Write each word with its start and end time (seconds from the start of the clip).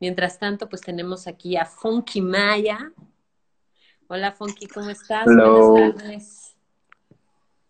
Mientras 0.00 0.38
tanto, 0.38 0.68
pues 0.68 0.82
tenemos 0.82 1.26
aquí 1.26 1.56
a 1.56 1.64
Funky 1.66 2.20
Maya. 2.20 2.92
Hola 4.08 4.32
Funky, 4.32 4.66
¿cómo 4.68 4.90
estás? 4.90 5.26
Hello. 5.26 5.70
Buenas 5.72 5.96
tardes. 5.96 6.56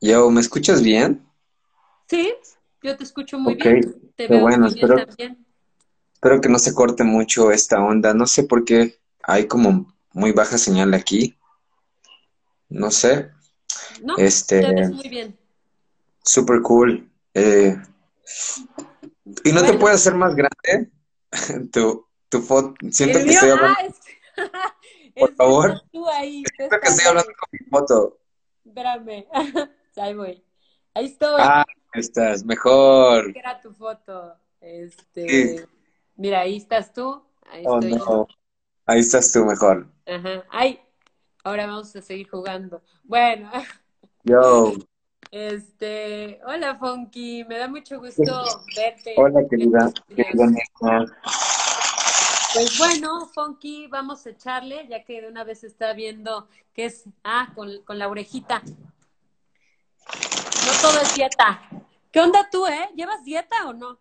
Yo, 0.00 0.30
¿me 0.30 0.40
escuchas 0.40 0.82
bien? 0.82 1.26
Sí, 2.08 2.34
yo 2.82 2.96
te 2.96 3.04
escucho 3.04 3.38
muy 3.38 3.54
Ok, 3.54 3.60
bien. 3.62 4.12
Te 4.16 4.28
veo 4.28 4.40
bueno, 4.42 4.66
muy 4.66 4.74
bien 4.74 4.86
espero, 4.86 5.06
también. 5.06 5.46
espero 6.14 6.40
que 6.40 6.48
no 6.48 6.58
se 6.58 6.74
corte 6.74 7.04
mucho 7.04 7.50
esta 7.50 7.82
onda. 7.82 8.14
No 8.14 8.26
sé 8.26 8.44
por 8.44 8.64
qué 8.64 8.98
hay 9.22 9.46
como 9.46 9.92
muy 10.12 10.32
baja 10.32 10.58
señal 10.58 10.94
aquí. 10.94 11.36
No 12.68 12.90
sé. 12.90 13.30
No, 14.02 14.16
Este, 14.18 14.60
te 14.60 14.72
ves 14.74 14.90
muy 14.90 15.08
bien. 15.08 15.38
super 16.22 16.60
cool. 16.62 17.10
Eh, 17.34 17.76
¿y 19.44 19.52
no 19.52 19.62
te 19.62 19.74
puedes 19.74 20.00
hacer 20.00 20.14
más 20.14 20.34
grande 20.34 20.90
tu, 21.72 22.06
tu 22.28 22.40
foto? 22.42 22.74
Siento 22.90 23.18
que 23.18 23.24
mío, 23.24 23.34
estoy 23.34 23.50
ah, 23.50 23.54
hablando, 23.54 23.80
es, 23.88 23.94
por 25.18 25.30
es 25.30 25.30
que 25.30 25.36
favor. 25.36 25.82
tú 25.92 26.08
ahí, 26.08 26.44
Siento 26.56 26.76
que 26.80 26.88
estoy 26.88 27.06
hablando 27.08 27.32
con 27.38 27.48
mi 27.52 27.58
foto. 27.70 28.18
Espérame. 28.64 29.26
Ahí 29.96 30.14
voy. 30.14 30.44
Ahí 30.94 31.06
estoy. 31.06 31.40
Ah, 31.42 31.64
estás 31.94 32.44
mejor. 32.44 33.32
era 33.36 33.60
tu 33.60 33.72
foto. 33.72 34.34
Sí. 34.60 34.66
Este, 34.66 35.66
mira, 36.16 36.40
ahí 36.40 36.56
estás 36.56 36.92
tú, 36.92 37.22
ahí 37.50 37.64
Oh, 37.66 37.78
estoy 37.80 37.98
yo. 37.98 38.04
no. 38.04 38.26
Ahí 38.86 39.00
estás 39.00 39.32
tú 39.32 39.44
mejor. 39.44 39.88
Ajá. 40.06 40.44
Ay, 40.50 40.80
ahora 41.44 41.66
vamos 41.66 41.94
a 41.96 42.02
seguir 42.02 42.28
jugando. 42.28 42.82
Bueno, 43.04 43.50
Yo. 44.24 44.72
este, 45.30 46.40
hola 46.46 46.76
Funky, 46.76 47.44
me 47.44 47.58
da 47.58 47.68
mucho 47.68 47.98
gusto 47.98 48.44
verte, 48.76 49.14
Hola, 49.16 49.40
querida, 49.48 49.92
querida. 50.14 50.46
Pues 52.54 52.78
bueno, 52.78 53.26
Funky, 53.26 53.88
vamos 53.88 54.24
a 54.26 54.30
echarle, 54.30 54.86
ya 54.88 55.04
que 55.04 55.20
de 55.20 55.28
una 55.28 55.44
vez 55.44 55.64
está 55.64 55.92
viendo 55.92 56.48
que 56.72 56.86
es, 56.86 57.04
ah, 57.22 57.52
con, 57.54 57.82
con 57.82 57.98
la 57.98 58.08
orejita. 58.08 58.62
No 58.64 60.72
todo 60.80 61.00
es 61.02 61.14
dieta. 61.14 61.60
¿Qué 62.10 62.20
onda 62.20 62.48
tú, 62.50 62.66
eh? 62.66 62.88
¿Llevas 62.96 63.24
dieta 63.24 63.66
o 63.66 63.72
no? 63.72 63.98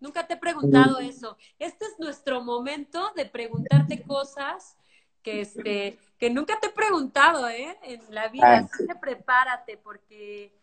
Nunca 0.00 0.26
te 0.26 0.34
he 0.34 0.36
preguntado 0.36 0.98
eso. 1.00 1.36
Este 1.58 1.86
es 1.86 1.98
nuestro 1.98 2.42
momento 2.42 3.12
de 3.16 3.26
preguntarte 3.26 4.02
cosas 4.02 4.76
que, 5.22 5.40
este, 5.40 5.98
que 6.18 6.30
nunca 6.30 6.60
te 6.60 6.68
he 6.68 6.70
preguntado, 6.70 7.48
¿eh? 7.48 7.76
En 7.82 8.02
la 8.10 8.28
vida. 8.28 8.46
Ah, 8.46 8.68
Así 8.70 8.86
que 8.86 8.94
prepárate 8.94 9.78
porque 9.78 10.54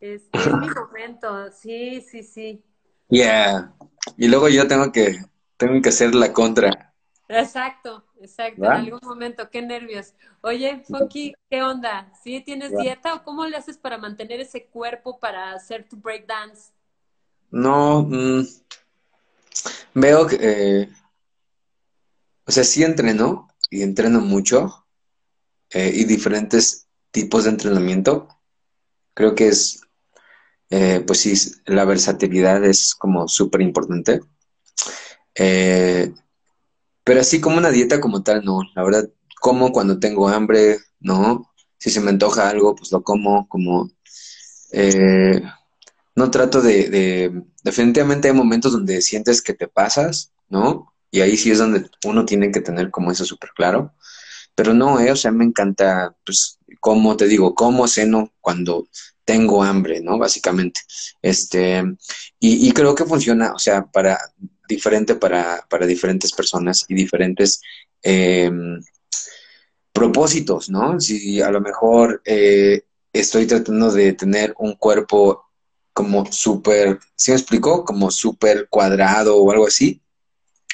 este, 0.00 0.38
es 0.38 0.54
mi 0.54 0.68
momento. 0.68 1.50
Sí, 1.52 2.00
sí, 2.02 2.22
sí. 2.22 2.62
Yeah. 3.08 3.72
Y 4.16 4.28
luego 4.28 4.48
yo 4.48 4.66
tengo 4.66 4.90
que, 4.92 5.18
tengo 5.60 5.80
que 5.82 5.90
hacer 5.90 6.14
la 6.14 6.32
contra, 6.32 6.94
Exacto, 7.28 8.02
exacto. 8.20 8.64
En 8.64 8.72
algún 8.72 8.98
momento. 9.04 9.48
Qué 9.50 9.62
nervios. 9.62 10.14
Oye, 10.40 10.82
Funky, 10.88 11.32
¿qué 11.48 11.62
onda? 11.62 12.12
¿Sí 12.24 12.40
tienes 12.40 12.74
Va. 12.74 12.82
dieta 12.82 13.14
o 13.14 13.22
cómo 13.22 13.46
le 13.46 13.56
haces 13.56 13.78
para 13.78 13.98
mantener 13.98 14.40
ese 14.40 14.64
cuerpo 14.64 15.20
para 15.20 15.52
hacer 15.52 15.88
tu 15.88 15.96
breakdance? 15.96 16.72
No, 17.52 18.02
mm, 18.02 18.42
veo 19.94 20.26
que, 20.26 20.38
eh, 20.40 20.88
o 22.44 22.50
sea, 22.50 22.64
sí 22.64 22.82
entreno 22.82 23.46
y 23.70 23.82
entreno 23.82 24.20
mucho 24.20 24.88
eh, 25.70 25.92
y 25.94 26.04
diferentes 26.06 26.88
tipos 27.12 27.44
de 27.44 27.50
entrenamiento. 27.50 28.26
Creo 29.14 29.36
que 29.36 29.46
es, 29.46 29.82
eh, 30.70 31.04
pues 31.06 31.20
sí, 31.20 31.34
la 31.66 31.84
versatilidad 31.84 32.64
es 32.64 32.92
como 32.92 33.28
súper 33.28 33.60
importante. 33.60 34.20
Eh, 35.40 36.12
pero 37.04 37.20
así 37.20 37.40
como 37.40 37.58
una 37.58 37.70
dieta 37.70 38.00
como 38.00 38.22
tal, 38.22 38.44
no. 38.44 38.60
La 38.74 38.82
verdad, 38.84 39.08
como 39.40 39.72
cuando 39.72 39.98
tengo 39.98 40.28
hambre, 40.28 40.78
¿no? 41.00 41.50
Si 41.78 41.90
se 41.90 42.00
me 42.00 42.10
antoja 42.10 42.48
algo, 42.50 42.74
pues 42.74 42.92
lo 42.92 43.02
como, 43.02 43.48
como... 43.48 43.90
eh, 44.72 45.42
no 46.16 46.30
trato 46.30 46.60
de, 46.62 46.88
de- 46.90 47.42
Definitivamente 47.64 48.28
hay 48.28 48.34
momentos 48.34 48.72
donde 48.72 49.02
sientes 49.02 49.42
que 49.42 49.54
te 49.54 49.68
pasas, 49.68 50.32
¿no? 50.48 50.94
Y 51.10 51.20
ahí 51.20 51.36
sí 51.36 51.50
es 51.50 51.58
donde 51.58 51.90
uno 52.06 52.24
tiene 52.24 52.50
que 52.52 52.60
tener 52.62 52.90
como 52.90 53.12
eso 53.12 53.24
súper 53.26 53.50
claro. 53.54 53.94
Pero 54.54 54.74
no, 54.74 55.00
¿eh? 55.00 55.12
O 55.12 55.16
sea, 55.16 55.32
me 55.32 55.44
encanta, 55.44 56.16
pues, 56.26 56.58
como 56.80 57.16
te 57.16 57.26
digo, 57.28 57.54
como 57.54 57.88
ceno 57.88 58.32
cuando 58.40 58.88
tengo 59.24 59.62
hambre, 59.64 60.00
¿no? 60.02 60.18
Básicamente. 60.18 60.80
Este, 61.22 61.84
y 62.40 62.72
creo 62.72 62.94
que 62.94 63.04
funciona, 63.04 63.52
o 63.54 63.58
sea, 63.58 63.86
para 63.86 64.18
diferente 64.70 65.14
para, 65.16 65.66
para 65.68 65.86
diferentes 65.86 66.32
personas 66.32 66.86
y 66.88 66.94
diferentes 66.94 67.60
eh, 68.02 68.50
propósitos, 69.92 70.70
¿no? 70.70 70.98
Si 70.98 71.42
a 71.42 71.50
lo 71.50 71.60
mejor 71.60 72.22
eh, 72.24 72.82
estoy 73.12 73.46
tratando 73.46 73.90
de 73.92 74.14
tener 74.14 74.54
un 74.58 74.74
cuerpo 74.74 75.44
como 75.92 76.24
súper, 76.32 76.98
¿sí 77.16 77.32
me 77.32 77.36
explicó? 77.36 77.84
Como 77.84 78.10
súper 78.10 78.68
cuadrado 78.70 79.36
o 79.36 79.50
algo 79.50 79.66
así, 79.66 80.00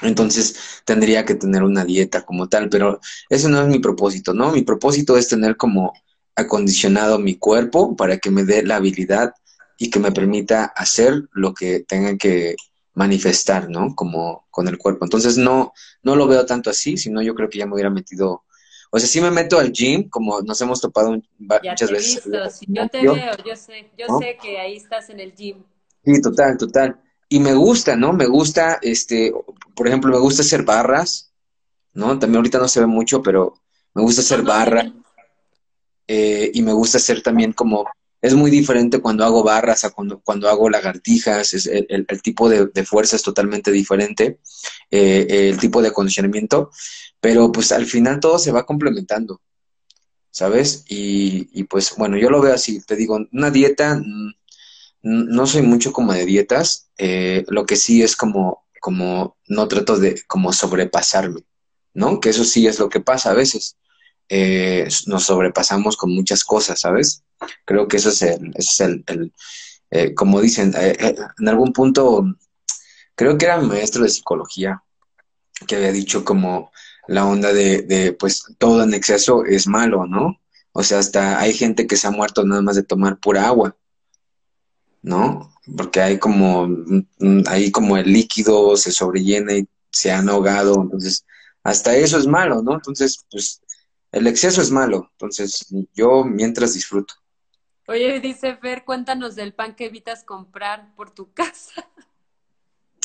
entonces 0.03 0.55
tendría 0.84 1.25
que 1.25 1.34
tener 1.34 1.63
una 1.63 1.84
dieta 1.84 2.25
como 2.25 2.49
tal, 2.49 2.69
pero 2.69 3.01
ese 3.31 3.49
no 3.49 3.63
es 3.63 3.69
mi 3.69 3.78
propósito, 3.78 4.34
¿no? 4.34 4.53
Mi 4.53 4.63
propósito 4.63 5.17
es 5.17 5.28
tener 5.28 5.57
como 5.57 5.93
acondicionado 6.37 7.19
mi 7.19 7.37
cuerpo 7.37 7.97
para 7.97 8.19
que 8.19 8.31
me 8.31 8.45
dé 8.45 8.63
la 8.63 8.77
habilidad 8.77 9.33
y 9.78 9.91
que 9.91 9.99
me 9.99 10.13
permita 10.13 10.67
hacer 10.67 11.25
lo 11.33 11.55
que 11.55 11.81
tenga 11.81 12.17
que 12.17 12.57
manifestar, 12.97 13.71
¿no? 13.71 13.95
Como 13.95 14.47
con 14.51 14.69
el 14.69 14.79
cuerpo. 14.79 15.07
Entonces 15.07 15.39
no, 15.39 15.73
no 16.03 16.17
lo 16.17 16.27
veo 16.27 16.47
tanto 16.47 16.71
así, 16.71 16.97
sino 16.97 17.23
yo 17.23 17.34
creo 17.37 17.49
que 17.51 17.59
ya 17.59 17.67
me 17.67 17.75
hubiera 17.75 17.91
metido, 17.91 18.45
o 18.91 18.99
sea, 18.99 19.09
sí 19.09 19.21
me 19.21 19.31
meto 19.31 19.61
al 19.61 19.73
gym, 19.73 20.09
como 20.11 20.41
nos 20.43 20.61
hemos 20.62 20.81
topado 20.81 21.11
un- 21.11 21.25
Ya 21.62 21.73
muchas 21.73 21.89
te 21.89 21.95
veces 21.95 22.25
visto, 22.27 22.51
sí, 22.51 22.67
yo 22.73 22.89
te 22.91 22.99
veo, 23.03 23.33
yo 23.47 23.57
sé, 23.57 23.91
yo 23.99 24.07
¿no? 24.09 24.19
sé 24.21 24.37
que 24.43 24.59
ahí 24.59 24.77
estás 24.77 25.11
en 25.11 25.21
el 25.21 25.34
gym. 25.34 25.62
Sí, 26.05 26.21
total, 26.23 26.57
total. 26.57 27.01
Y 27.29 27.41
me 27.41 27.55
gusta, 27.55 27.97
¿no? 27.97 28.12
Me 28.12 28.27
gusta, 28.27 28.79
este, 28.83 29.33
por 29.75 29.89
ejemplo, 29.89 30.11
me 30.13 30.19
gusta 30.21 30.43
hacer 30.43 30.65
barras, 30.65 31.33
¿no? 31.95 32.19
También 32.19 32.39
ahorita 32.39 32.59
no 32.59 32.69
se 32.69 32.81
ve 32.81 32.87
mucho, 32.87 33.23
pero 33.23 33.55
me 33.95 34.03
gusta 34.03 34.23
hacer 34.23 34.43
barras 34.43 34.84
ve. 34.84 34.93
eh, 36.09 36.51
y 36.55 36.63
me 36.63 36.73
gusta 36.73 36.99
hacer 36.99 37.23
también 37.23 37.53
como, 37.53 37.87
es 38.26 38.34
muy 38.34 38.50
diferente 38.50 39.00
cuando 39.00 39.25
hago 39.25 39.44
barras 39.44 39.84
a 39.84 39.91
cuando, 39.91 40.20
cuando 40.20 40.48
hago 40.48 40.69
lagartijas, 40.69 41.54
es 41.54 41.66
el, 41.66 42.06
tipo 42.22 42.48
de, 42.48 42.66
de 42.66 42.84
fuerza 42.84 43.14
es 43.14 43.22
totalmente 43.22 43.70
diferente, 43.70 44.41
eh, 44.91 45.26
el 45.50 45.59
tipo 45.59 45.81
de 45.81 45.88
acondicionamiento, 45.88 46.70
pero 47.20 47.53
pues 47.53 47.70
al 47.70 47.86
final 47.86 48.19
todo 48.19 48.38
se 48.41 48.50
va 48.50 48.66
complementando, 48.66 49.41
¿sabes? 50.31 50.84
Y, 50.88 51.48
y 51.53 51.65
pues 51.65 51.94
bueno, 51.97 52.16
yo 52.19 52.28
lo 52.28 52.41
veo 52.41 52.54
así, 52.54 52.81
te 52.82 52.97
digo, 52.97 53.19
una 53.32 53.50
dieta, 53.53 53.97
mm, 53.97 54.34
no 55.03 55.47
soy 55.47 55.62
mucho 55.62 55.92
como 55.92 56.12
de 56.12 56.26
dietas, 56.26 56.91
eh, 56.98 57.44
lo 57.48 57.65
que 57.65 57.76
sí 57.76 58.03
es 58.03 58.16
como, 58.16 58.65
como, 58.81 59.36
no 59.47 59.69
trato 59.69 59.98
de 59.98 60.20
como 60.26 60.53
sobrepasarme, 60.53 61.42
¿no? 61.94 62.19
Que 62.19 62.31
eso 62.31 62.44
sí 62.44 62.66
es 62.66 62.81
lo 62.81 62.88
que 62.88 63.00
pasa 63.00 63.31
a 63.31 63.34
veces. 63.34 63.76
Eh, 64.28 64.88
nos 65.06 65.25
sobrepasamos 65.25 65.97
con 65.97 66.14
muchas 66.14 66.44
cosas, 66.44 66.81
¿sabes? 66.81 67.22
Creo 67.64 67.87
que 67.88 67.98
eso 67.98 68.10
es 68.10 68.22
el, 68.22 68.53
ese 68.54 68.70
es 68.70 68.81
el, 68.81 69.04
el, 69.06 69.32
eh, 69.91 70.14
como 70.14 70.41
dicen, 70.41 70.75
eh, 70.76 70.97
eh, 70.98 71.16
en 71.38 71.48
algún 71.48 71.72
punto, 71.72 72.25
creo 73.15 73.38
que 73.38 73.44
era 73.44 73.59
mi 73.59 73.69
maestro 73.69 74.03
de 74.03 74.09
psicología 74.09 74.82
que 75.66 75.76
había 75.76 75.92
dicho 75.92 76.25
como 76.25 76.70
la 77.09 77.25
onda 77.26 77.53
de, 77.53 77.82
de, 77.82 78.12
pues 78.12 78.44
todo 78.59 78.82
en 78.82 78.94
exceso 78.94 79.44
es 79.44 79.66
malo, 79.66 80.06
¿no? 80.06 80.41
O 80.72 80.82
sea, 80.82 80.98
hasta 80.98 81.41
hay 81.41 81.54
gente 81.54 81.86
que 81.86 81.97
se 81.97 82.06
ha 82.06 82.10
muerto 82.10 82.44
nada 82.44 82.62
más 82.62 82.76
de 82.76 82.82
tomar 82.82 83.19
pura 83.19 83.47
agua. 83.47 83.76
¿no? 85.06 85.53
Porque 85.76 86.00
hay 86.00 86.19
como, 86.19 86.66
mm, 86.66 87.42
hay 87.47 87.70
como 87.70 87.97
el 87.97 88.12
líquido 88.12 88.76
se 88.76 88.91
sobrellena 88.91 89.54
y 89.54 89.69
se 89.91 90.10
han 90.10 90.28
ahogado, 90.28 90.83
entonces 90.83 91.24
hasta 91.62 91.97
eso 91.97 92.18
es 92.18 92.27
malo, 92.27 92.60
¿no? 92.62 92.74
Entonces, 92.74 93.24
pues 93.30 93.60
el 94.16 94.27
exceso 94.27 94.63
es 94.63 94.71
malo, 94.71 95.10
entonces 95.13 95.66
yo 95.92 96.24
mientras 96.24 96.72
disfruto. 96.72 97.15
Oye, 97.86 98.18
dice 98.21 98.57
Fer, 98.57 98.84
cuéntanos 98.84 99.36
del 99.36 99.53
pan 99.53 99.77
que 99.77 99.84
evitas 99.84 100.24
comprar 100.24 100.95
por 100.97 101.10
tu 101.10 101.33
casa. 101.34 101.86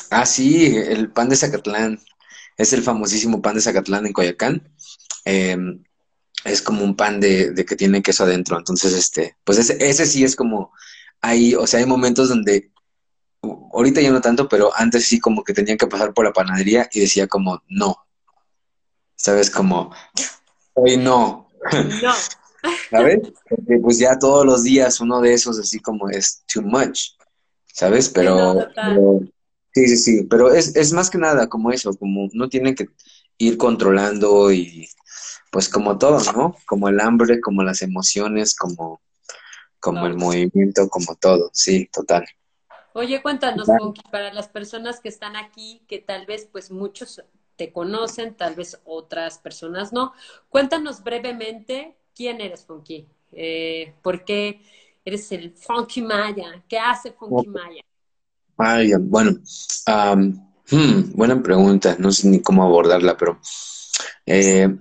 Ah, 0.09 0.25
sí, 0.25 0.73
el 0.75 1.11
pan 1.11 1.27
de 1.27 1.35
Zacatlán, 1.35 1.99
es 2.57 2.71
el 2.71 2.81
famosísimo 2.81 3.41
pan 3.41 3.55
de 3.55 3.61
Zacatlán 3.61 4.05
en 4.05 4.13
Coyacán. 4.13 4.73
Eh, 5.25 5.57
es 6.45 6.61
como 6.61 6.83
un 6.83 6.95
pan 6.95 7.19
de, 7.19 7.51
de 7.51 7.65
que 7.65 7.75
tiene 7.75 8.01
queso 8.01 8.23
adentro, 8.23 8.57
entonces 8.57 8.93
este, 8.93 9.35
pues 9.43 9.57
ese, 9.57 9.77
ese 9.85 10.05
sí 10.05 10.23
es 10.23 10.35
como, 10.35 10.71
hay, 11.19 11.55
o 11.55 11.67
sea, 11.67 11.81
hay 11.81 11.85
momentos 11.85 12.29
donde 12.29 12.71
ahorita 13.73 13.99
ya 13.99 14.11
no 14.11 14.21
tanto, 14.21 14.47
pero 14.47 14.71
antes 14.75 15.05
sí 15.05 15.19
como 15.19 15.43
que 15.43 15.53
tenían 15.53 15.77
que 15.77 15.87
pasar 15.87 16.13
por 16.13 16.23
la 16.23 16.33
panadería 16.33 16.89
y 16.91 17.01
decía 17.01 17.27
como 17.27 17.61
no, 17.67 17.97
¿sabes? 19.15 19.51
Como 19.51 19.93
hoy 20.81 20.97
no, 20.97 21.47
No. 22.01 22.13
¿sabes? 22.89 23.19
Porque 23.49 23.77
pues 23.81 23.97
ya 23.97 24.17
todos 24.19 24.45
los 24.45 24.63
días 24.63 24.99
uno 24.99 25.21
de 25.21 25.33
esos 25.33 25.59
así 25.59 25.79
como 25.79 26.09
es 26.09 26.43
too 26.51 26.61
much, 26.61 27.11
¿sabes? 27.65 28.13
No, 28.15 28.55
Pero, 28.75 29.21
Sí, 29.73 29.87
sí, 29.87 29.97
sí, 29.97 30.23
pero 30.29 30.53
es, 30.53 30.75
es 30.75 30.91
más 30.91 31.09
que 31.09 31.17
nada 31.17 31.47
como 31.47 31.71
eso, 31.71 31.93
como 31.93 32.27
no 32.33 32.49
tienen 32.49 32.75
que 32.75 32.87
ir 33.37 33.57
controlando 33.57 34.51
y 34.51 34.89
pues 35.49 35.69
como 35.69 35.97
todo, 35.97 36.19
¿no? 36.33 36.57
Como 36.65 36.89
el 36.89 36.99
hambre, 36.99 37.39
como 37.39 37.63
las 37.63 37.81
emociones, 37.81 38.53
como, 38.53 39.01
como 39.79 40.07
el 40.07 40.15
movimiento, 40.15 40.89
como 40.89 41.15
todo, 41.15 41.49
sí, 41.53 41.89
total. 41.91 42.25
Oye, 42.93 43.21
cuéntanos, 43.21 43.69
para 44.11 44.33
las 44.33 44.49
personas 44.49 44.99
que 44.99 45.07
están 45.07 45.37
aquí, 45.37 45.85
que 45.87 45.99
tal 45.99 46.25
vez 46.25 46.49
pues 46.51 46.69
muchos 46.69 47.23
te 47.61 47.71
conocen, 47.71 48.33
tal 48.33 48.55
vez 48.55 48.81
otras 48.85 49.37
personas 49.37 49.93
no, 49.93 50.13
cuéntanos 50.49 51.03
brevemente 51.03 51.95
quién 52.15 52.41
eres, 52.41 52.65
Funky, 52.65 53.07
eh, 53.33 53.93
por 54.01 54.25
qué 54.25 54.63
eres 55.05 55.31
el 55.31 55.51
Funky 55.51 56.01
Maya, 56.01 56.63
qué 56.67 56.79
hace 56.79 57.11
Funky 57.11 57.47
Maya. 57.47 57.83
Ay, 58.57 58.93
bueno, 58.99 59.33
hmm, 60.71 61.11
buena 61.13 61.43
pregunta, 61.43 61.95
no 61.99 62.11
sé 62.11 62.29
ni 62.29 62.41
cómo 62.41 62.63
abordarla, 62.63 63.15
pero, 63.15 63.39
eh, 64.25 64.75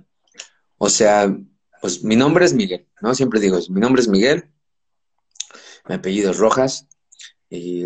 o 0.79 0.89
sea, 0.89 1.31
pues 1.81 2.03
mi 2.03 2.15
nombre 2.15 2.45
es 2.45 2.53
Miguel, 2.55 2.87
¿no? 2.99 3.13
Siempre 3.13 3.39
digo, 3.39 3.59
mi 3.69 3.79
nombre 3.79 4.01
es 4.01 4.07
Miguel, 4.07 4.49
mi 5.87 5.93
apellido 5.93 6.31
es 6.31 6.37
Rojas 6.39 6.87
y, 7.47 7.85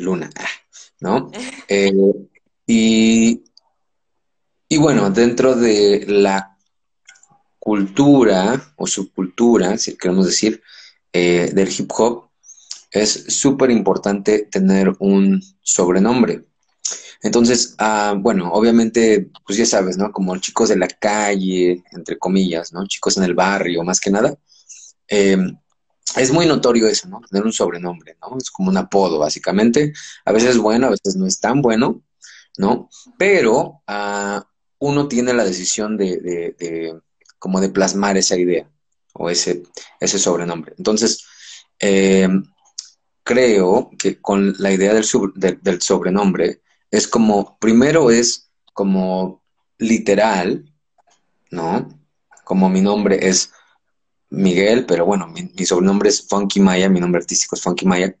Luna, 0.00 0.28
¿no? 0.98 1.30
Eh, 1.68 1.92
y, 2.66 3.44
y 4.74 4.76
bueno, 4.76 5.08
dentro 5.08 5.54
de 5.54 6.04
la 6.08 6.58
cultura 7.60 8.74
o 8.74 8.88
subcultura, 8.88 9.78
si 9.78 9.96
queremos 9.96 10.26
decir, 10.26 10.60
eh, 11.12 11.52
del 11.54 11.68
hip 11.70 11.92
hop, 11.96 12.30
es 12.90 13.26
súper 13.28 13.70
importante 13.70 14.48
tener 14.50 14.92
un 14.98 15.40
sobrenombre. 15.62 16.46
Entonces, 17.22 17.76
ah, 17.78 18.16
bueno, 18.18 18.50
obviamente, 18.52 19.30
pues 19.46 19.58
ya 19.58 19.64
sabes, 19.64 19.96
¿no? 19.96 20.10
Como 20.10 20.36
chicos 20.38 20.70
de 20.70 20.76
la 20.76 20.88
calle, 20.88 21.84
entre 21.92 22.18
comillas, 22.18 22.72
¿no? 22.72 22.84
Chicos 22.88 23.16
en 23.16 23.22
el 23.22 23.34
barrio, 23.34 23.84
más 23.84 24.00
que 24.00 24.10
nada. 24.10 24.36
Em, 25.06 25.56
es 26.16 26.32
muy 26.32 26.46
notorio 26.46 26.88
eso, 26.88 27.06
¿no? 27.06 27.20
Tener 27.30 27.44
un 27.44 27.52
sobrenombre, 27.52 28.16
¿no? 28.20 28.36
Es 28.38 28.50
como 28.50 28.70
un 28.70 28.76
apodo, 28.76 29.20
básicamente. 29.20 29.92
A 30.24 30.32
veces 30.32 30.50
es 30.50 30.58
bueno, 30.58 30.88
a 30.88 30.90
veces 30.90 31.14
no 31.14 31.28
es 31.28 31.38
tan 31.38 31.62
bueno, 31.62 32.02
¿no? 32.58 32.88
Pero 33.16 33.82
ah, 33.86 34.44
uno 34.78 35.08
tiene 35.08 35.32
la 35.32 35.44
decisión 35.44 35.96
de, 35.96 36.18
de, 36.58 37.00
como 37.38 37.60
de 37.60 37.68
plasmar 37.68 38.16
esa 38.16 38.36
idea 38.36 38.68
o 39.12 39.30
ese, 39.30 39.62
ese 40.00 40.18
sobrenombre. 40.18 40.74
Entonces, 40.76 41.24
eh, 41.78 42.28
creo 43.22 43.90
que 43.98 44.20
con 44.20 44.54
la 44.58 44.72
idea 44.72 44.92
del, 44.94 45.04
del 45.62 45.82
sobrenombre 45.82 46.62
es 46.90 47.08
como, 47.08 47.58
primero 47.58 48.10
es 48.10 48.50
como 48.72 49.42
literal, 49.78 50.70
¿no? 51.50 51.88
Como 52.44 52.68
mi 52.68 52.80
nombre 52.80 53.28
es 53.28 53.50
Miguel, 54.30 54.84
pero 54.86 55.06
bueno, 55.06 55.28
mi, 55.28 55.64
sobrenombre 55.64 56.08
es 56.10 56.26
Funky 56.26 56.60
Maya, 56.60 56.88
mi 56.88 57.00
nombre 57.00 57.20
artístico 57.20 57.56
es 57.56 57.62
Funky 57.62 57.86
Maya. 57.86 58.14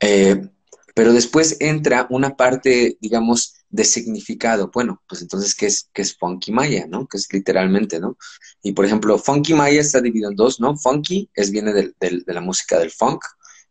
Eh, 0.00 0.48
pero 0.94 1.12
después 1.12 1.56
entra 1.60 2.06
una 2.10 2.36
parte, 2.36 2.96
digamos, 3.00 3.54
de 3.72 3.84
significado. 3.84 4.70
Bueno, 4.72 5.02
pues 5.08 5.22
entonces, 5.22 5.54
¿qué 5.56 5.66
es, 5.66 5.88
qué 5.92 6.02
es 6.02 6.16
Funky 6.16 6.52
Maya, 6.52 6.86
no? 6.86 7.08
Que 7.08 7.16
es 7.16 7.26
literalmente, 7.32 7.98
¿no? 7.98 8.16
Y 8.62 8.72
por 8.72 8.84
ejemplo, 8.84 9.18
Funky 9.18 9.54
Maya 9.54 9.80
está 9.80 10.00
dividido 10.00 10.30
en 10.30 10.36
dos, 10.36 10.60
¿no? 10.60 10.76
Funky 10.76 11.30
es 11.34 11.50
viene 11.50 11.72
de 11.72 12.22
la 12.26 12.40
música 12.40 12.78
del 12.78 12.90
funk, 12.90 13.24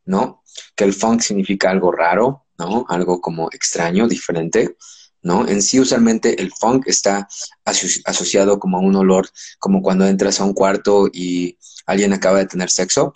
¿no? 0.04 0.44
Que 0.76 0.84
el 0.84 0.94
funk 0.94 1.22
significa 1.22 1.70
algo 1.70 1.92
raro, 1.92 2.48
¿no? 2.58 2.86
Algo 2.90 3.22
como 3.22 3.50
extraño, 3.52 4.08
diferente, 4.08 4.76
¿no? 5.22 5.48
En 5.48 5.62
sí, 5.62 5.80
usualmente 5.80 6.42
el 6.42 6.52
funk 6.52 6.88
está 6.88 7.28
asociado 7.64 8.60
como 8.60 8.78
a 8.78 8.82
un 8.82 8.96
olor, 8.96 9.30
como 9.60 9.84
cuando 9.84 10.08
entras 10.08 10.42
a 10.42 10.46
un 10.46 10.54
cuarto 10.54 11.08
y 11.14 11.58
alguien 11.86 12.12
acaba 12.12 12.40
de 12.40 12.48
tener 12.48 12.72
sexo, 12.72 13.14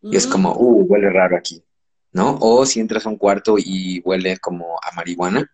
y 0.00 0.16
es 0.16 0.26
como, 0.26 0.54
uh, 0.54 0.84
huele 0.86 1.08
raro 1.08 1.34
aquí, 1.34 1.64
¿no? 2.12 2.36
O 2.40 2.66
si 2.66 2.78
entras 2.78 3.06
a 3.06 3.08
un 3.08 3.16
cuarto 3.16 3.56
y 3.58 4.00
huele 4.04 4.36
como 4.36 4.76
a 4.76 4.94
marihuana, 4.94 5.50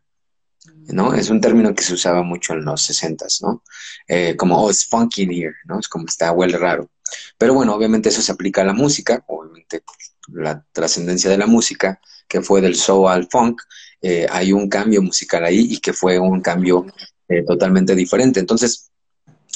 ¿no? 0.89 1.15
Es 1.15 1.31
un 1.31 1.41
término 1.41 1.75
que 1.75 1.83
se 1.83 1.95
usaba 1.95 2.23
mucho 2.23 2.53
en 2.53 2.65
los 2.65 2.83
sesentas, 2.83 3.41
¿no? 3.43 3.63
Eh, 4.07 4.37
como, 4.37 4.63
oh, 4.63 4.71
it's 4.71 4.87
funky 4.87 5.23
in 5.23 5.33
here, 5.33 5.55
¿no? 5.65 5.79
Es 5.79 5.89
como 5.89 6.07
está, 6.07 6.33
huele 6.33 6.59
raro. 6.59 6.91
Pero 7.39 7.55
bueno, 7.55 7.75
obviamente 7.75 8.09
eso 8.09 8.23
se 8.23 8.33
aplica 8.33 8.63
a 8.63 8.65
la 8.65 8.73
música, 8.73 9.25
obviamente 9.27 9.83
la 10.29 10.65
trascendencia 10.73 11.31
de 11.31 11.39
la 11.39 11.47
música, 11.47 12.01
que 12.29 12.41
fue 12.41 12.61
del 12.61 12.77
soul 12.77 13.09
al 13.09 13.29
funk, 13.29 13.61
eh, 14.01 14.27
hay 14.31 14.53
un 14.53 14.69
cambio 14.69 15.03
musical 15.03 15.45
ahí 15.45 15.67
y 15.71 15.79
que 15.79 15.93
fue 15.93 16.19
un 16.19 16.41
cambio 16.41 16.87
eh, 17.29 17.45
totalmente 17.45 17.95
diferente. 17.95 18.41
Entonces, 18.41 18.91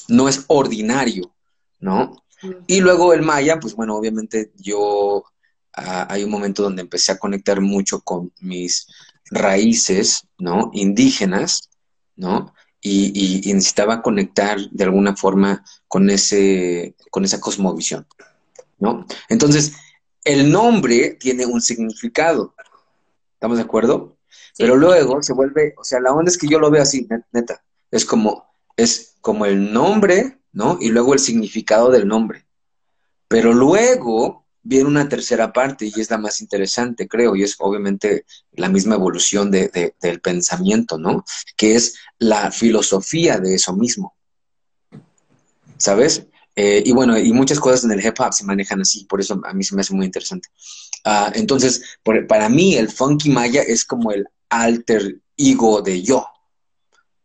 no 0.08 0.28
es 0.28 0.44
ordinario, 0.48 1.34
¿no? 1.80 2.24
Y 2.66 2.80
luego 2.80 3.14
el 3.14 3.22
maya, 3.22 3.58
pues 3.58 3.74
bueno, 3.74 3.96
obviamente 3.96 4.52
yo 4.56 5.24
ah, 5.72 6.06
hay 6.10 6.24
un 6.24 6.30
momento 6.30 6.62
donde 6.62 6.82
empecé 6.82 7.12
a 7.12 7.18
conectar 7.18 7.60
mucho 7.60 8.00
con 8.00 8.32
mis 8.40 8.86
raíces, 9.30 10.26
¿no? 10.38 10.70
Indígenas, 10.72 11.70
¿no? 12.16 12.54
Y, 12.80 13.48
y, 13.48 13.52
necesitaba 13.54 14.02
conectar 14.02 14.58
de 14.70 14.84
alguna 14.84 15.16
forma 15.16 15.64
con, 15.88 16.10
ese, 16.10 16.94
con 17.10 17.24
esa 17.24 17.40
cosmovisión, 17.40 18.06
¿no? 18.78 19.06
Entonces, 19.30 19.72
el 20.22 20.50
nombre 20.50 21.16
tiene 21.18 21.46
un 21.46 21.62
significado. 21.62 22.54
¿Estamos 23.34 23.56
de 23.56 23.64
acuerdo? 23.64 24.18
Pero 24.56 24.76
luego 24.76 25.22
se 25.22 25.32
vuelve, 25.32 25.74
o 25.78 25.84
sea, 25.84 26.00
la 26.00 26.12
onda 26.12 26.30
es 26.30 26.38
que 26.38 26.46
yo 26.46 26.58
lo 26.58 26.70
veo 26.70 26.82
así, 26.82 27.08
neta. 27.32 27.64
Es 27.90 28.04
como, 28.04 28.54
es 28.76 29.16
como 29.20 29.46
el 29.46 29.72
nombre, 29.72 30.38
¿no? 30.52 30.78
Y 30.80 30.90
luego 30.90 31.14
el 31.14 31.18
significado 31.18 31.90
del 31.90 32.06
nombre. 32.06 32.46
Pero 33.28 33.52
luego 33.52 34.43
viene 34.64 34.88
una 34.88 35.08
tercera 35.08 35.52
parte 35.52 35.86
y 35.86 36.00
es 36.00 36.10
la 36.10 36.18
más 36.18 36.40
interesante, 36.40 37.06
creo, 37.06 37.36
y 37.36 37.42
es 37.42 37.54
obviamente 37.58 38.24
la 38.52 38.68
misma 38.68 38.96
evolución 38.96 39.50
de, 39.50 39.94
del 40.00 40.20
pensamiento, 40.20 40.98
¿no? 40.98 41.24
Que 41.56 41.76
es 41.76 41.94
la 42.18 42.50
filosofía 42.50 43.38
de 43.38 43.54
eso 43.54 43.74
mismo. 43.74 44.16
¿Sabes? 45.76 46.26
Eh, 46.56 46.82
y 46.84 46.92
bueno, 46.92 47.18
y 47.18 47.32
muchas 47.32 47.60
cosas 47.60 47.84
en 47.84 47.92
el 47.92 48.04
hip 48.04 48.18
hop 48.18 48.32
se 48.32 48.44
manejan 48.44 48.80
así, 48.80 49.04
por 49.04 49.20
eso 49.20 49.40
a 49.44 49.52
mí 49.52 49.62
se 49.64 49.74
me 49.74 49.82
hace 49.82 49.94
muy 49.94 50.06
interesante. 50.06 50.48
Ah, 51.04 51.30
entonces, 51.34 51.98
para 52.28 52.48
mí 52.48 52.76
el 52.76 52.90
funky 52.90 53.28
maya 53.28 53.62
es 53.62 53.84
como 53.84 54.12
el 54.12 54.26
alter 54.48 55.20
ego 55.36 55.82
de 55.82 56.00
yo, 56.00 56.26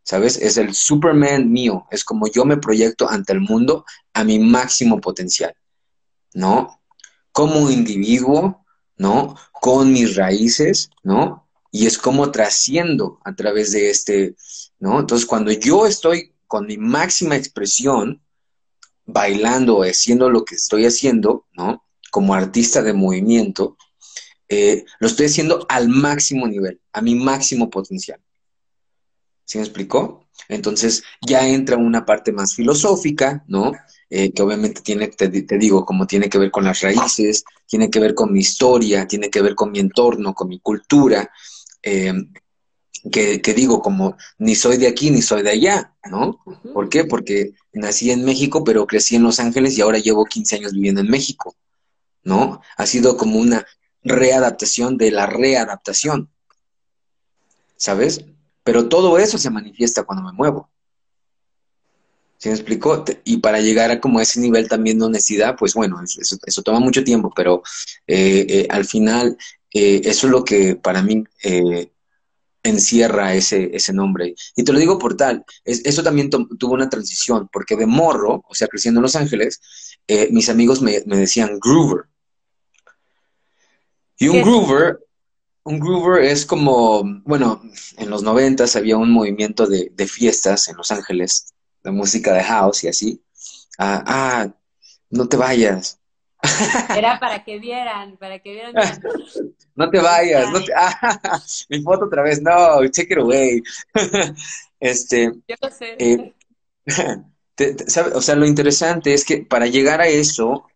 ¿sabes? 0.02 0.36
Es 0.36 0.58
el 0.58 0.74
Superman 0.74 1.50
mío, 1.50 1.86
es 1.90 2.04
como 2.04 2.26
yo 2.26 2.44
me 2.44 2.58
proyecto 2.58 3.08
ante 3.08 3.32
el 3.32 3.40
mundo 3.40 3.86
a 4.12 4.24
mi 4.24 4.38
máximo 4.38 5.00
potencial, 5.00 5.54
¿no? 6.34 6.79
Como 7.40 7.70
individuo, 7.70 8.66
¿no? 8.98 9.34
Con 9.50 9.94
mis 9.94 10.14
raíces, 10.14 10.90
¿no? 11.02 11.48
Y 11.72 11.86
es 11.86 11.96
como 11.96 12.30
trasciendo 12.30 13.18
a 13.24 13.34
través 13.34 13.72
de 13.72 13.88
este, 13.88 14.36
¿no? 14.78 15.00
Entonces, 15.00 15.26
cuando 15.26 15.50
yo 15.50 15.86
estoy 15.86 16.34
con 16.46 16.66
mi 16.66 16.76
máxima 16.76 17.34
expresión, 17.36 18.20
bailando 19.06 19.84
haciendo 19.84 20.28
lo 20.28 20.44
que 20.44 20.56
estoy 20.56 20.84
haciendo, 20.84 21.46
¿no? 21.54 21.82
Como 22.10 22.34
artista 22.34 22.82
de 22.82 22.92
movimiento, 22.92 23.78
eh, 24.46 24.84
lo 24.98 25.06
estoy 25.06 25.24
haciendo 25.24 25.64
al 25.70 25.88
máximo 25.88 26.46
nivel, 26.46 26.78
a 26.92 27.00
mi 27.00 27.14
máximo 27.14 27.70
potencial. 27.70 28.20
¿Sí 29.46 29.56
me 29.56 29.64
explicó? 29.64 30.28
Entonces 30.46 31.02
ya 31.26 31.48
entra 31.48 31.78
una 31.78 32.04
parte 32.04 32.32
más 32.32 32.54
filosófica, 32.54 33.42
¿no? 33.48 33.72
Eh, 34.12 34.32
que 34.32 34.42
obviamente 34.42 34.80
tiene, 34.80 35.06
te, 35.06 35.28
digo, 35.28 35.86
como 35.86 36.04
tiene 36.04 36.28
que 36.28 36.38
ver 36.38 36.50
con 36.50 36.64
las 36.64 36.80
raíces, 36.80 37.44
tiene 37.66 37.88
que 37.88 38.00
ver 38.00 38.14
con 38.14 38.32
mi 38.32 38.40
historia, 38.40 39.06
tiene 39.06 39.30
que 39.30 39.40
ver 39.40 39.54
con 39.54 39.70
mi 39.70 39.78
entorno, 39.78 40.34
con 40.34 40.48
mi 40.48 40.58
cultura. 40.58 41.30
Eh, 41.80 42.12
que, 43.10 43.54
digo, 43.54 43.80
como 43.80 44.16
ni 44.38 44.54
soy 44.54 44.76
de 44.76 44.88
aquí 44.88 45.10
ni 45.10 45.22
soy 45.22 45.42
de 45.42 45.50
allá, 45.50 45.94
¿no? 46.10 46.42
¿Por 46.74 46.88
qué? 46.88 47.04
Porque 47.04 47.54
nací 47.72 48.10
en 48.10 48.24
México, 48.24 48.62
pero 48.64 48.86
crecí 48.86 49.16
en 49.16 49.22
Los 49.22 49.40
Ángeles 49.40 49.78
y 49.78 49.80
ahora 49.80 49.98
llevo 49.98 50.26
15 50.26 50.56
años 50.56 50.72
viviendo 50.72 51.00
en 51.00 51.08
México, 51.08 51.54
¿no? 52.22 52.60
Ha 52.76 52.86
sido 52.86 53.16
como 53.16 53.38
una 53.38 53.64
readaptación 54.02 54.98
de 54.98 55.12
la 55.12 55.26
readaptación, 55.26 56.28
¿sabes? 57.76 58.24
Pero 58.64 58.88
todo 58.88 59.18
eso 59.18 59.38
se 59.38 59.50
manifiesta 59.50 60.02
cuando 60.02 60.24
me 60.24 60.32
muevo. 60.32 60.68
¿Sí 62.40 62.48
me 62.48 62.54
explicó? 62.54 63.04
Y 63.24 63.36
para 63.36 63.60
llegar 63.60 63.90
a 63.90 64.00
como 64.00 64.18
ese 64.18 64.40
nivel 64.40 64.66
también 64.66 64.98
de 64.98 65.04
honestidad, 65.04 65.56
pues 65.58 65.74
bueno, 65.74 66.00
eso, 66.02 66.62
toma 66.62 66.80
mucho 66.80 67.04
tiempo, 67.04 67.30
pero 67.36 67.62
eh, 68.06 68.46
eh, 68.48 68.66
al 68.70 68.86
final 68.86 69.36
eh, 69.74 70.00
eso 70.04 70.26
es 70.26 70.30
lo 70.30 70.42
que 70.42 70.74
para 70.74 71.02
mí 71.02 71.22
encierra 72.62 73.34
ese, 73.34 73.70
ese 73.76 73.92
nombre. 73.92 74.34
Y 74.56 74.64
te 74.64 74.72
lo 74.72 74.78
digo 74.78 74.98
por 74.98 75.18
tal, 75.18 75.44
eso 75.64 76.02
también 76.02 76.30
tuvo 76.30 76.72
una 76.72 76.88
transición, 76.88 77.46
porque 77.52 77.76
de 77.76 77.84
morro, 77.84 78.42
o 78.48 78.54
sea, 78.54 78.68
creciendo 78.68 79.00
en 79.00 79.02
Los 79.02 79.16
Ángeles, 79.16 79.60
mis 80.30 80.48
amigos 80.48 80.80
me, 80.80 81.00
decían 81.00 81.58
Groover. 81.60 82.06
Y 84.16 84.28
un 84.28 84.40
Groover 84.40 84.98
un 85.62 85.78
groover 85.78 86.24
es 86.24 86.46
como, 86.46 87.02
bueno, 87.24 87.62
en 87.98 88.08
los 88.08 88.22
noventas 88.22 88.76
había 88.76 88.96
un 88.96 89.10
movimiento 89.10 89.66
de, 89.66 89.92
de, 89.94 90.06
fiestas 90.06 90.68
en 90.68 90.76
Los 90.78 90.90
Ángeles, 90.90 91.49
de 91.82 91.90
música 91.90 92.32
de 92.32 92.42
house 92.42 92.84
y 92.84 92.88
así. 92.88 93.22
Ah, 93.78 94.02
ah, 94.06 94.48
no 95.10 95.28
te 95.28 95.36
vayas. 95.36 95.98
Era 96.96 97.18
para 97.20 97.44
que 97.44 97.58
vieran, 97.58 98.16
para 98.16 98.38
que 98.38 98.52
vieran. 98.52 98.74
no 99.74 99.90
te 99.90 100.00
vayas, 100.00 100.50
no 100.50 100.62
te, 100.62 100.72
ah, 100.74 101.40
mi 101.68 101.82
foto 101.82 102.06
otra 102.06 102.22
vez, 102.22 102.40
no, 102.42 102.86
check 102.88 103.10
it 103.10 103.18
away. 103.18 103.62
este, 104.78 105.32
Yo 105.48 105.56
lo 105.60 105.70
sé. 105.70 105.96
Eh, 105.98 106.34
o 108.14 108.22
sea, 108.22 108.36
lo 108.36 108.46
interesante 108.46 109.12
es 109.12 109.24
que 109.24 109.38
para 109.38 109.66
llegar 109.66 110.00
a 110.00 110.08
eso 110.08 110.66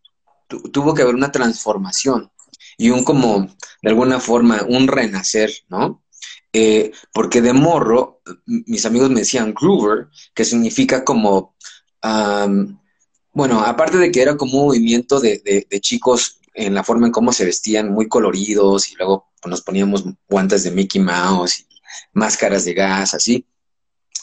tuvo 0.73 0.95
que 0.95 1.03
haber 1.03 1.15
una 1.15 1.33
transformación 1.33 2.31
y 2.77 2.91
un 2.91 3.05
como, 3.05 3.47
de 3.83 3.91
alguna 3.91 4.21
forma, 4.21 4.63
un 4.69 4.89
renacer, 4.89 5.51
¿no? 5.69 6.04
Eh, 6.57 6.93
porque 7.13 7.43
de 7.43 7.53
morro, 7.53 8.23
mis 8.47 8.87
amigos 8.87 9.11
me 9.11 9.21
decían 9.21 9.53
groover, 9.53 10.07
que 10.33 10.45
significa 10.45 11.05
como, 11.05 11.57
bueno, 13.33 13.61
aparte 13.61 13.99
de 13.99 14.13
que 14.13 14.23
era 14.23 14.37
como 14.37 14.61
un 14.61 14.67
movimiento 14.69 15.19
de, 15.19 15.67
de, 15.69 15.81
chicos 15.81 16.39
en 16.55 16.73
la 16.73 16.85
forma 16.85 17.07
en 17.07 17.13
cómo 17.13 17.33
se 17.33 17.45
vestían, 17.45 17.91
muy 17.91 18.07
coloridos, 18.07 18.89
y 18.89 18.95
luego 18.95 19.33
nos 19.45 19.63
poníamos 19.63 20.05
guantes 20.29 20.63
de 20.63 20.71
Mickey 20.71 21.01
Mouse 21.03 21.59
y 21.59 21.67
máscaras 22.13 22.65
de 22.65 22.75
gas, 22.75 23.15
así, 23.15 23.45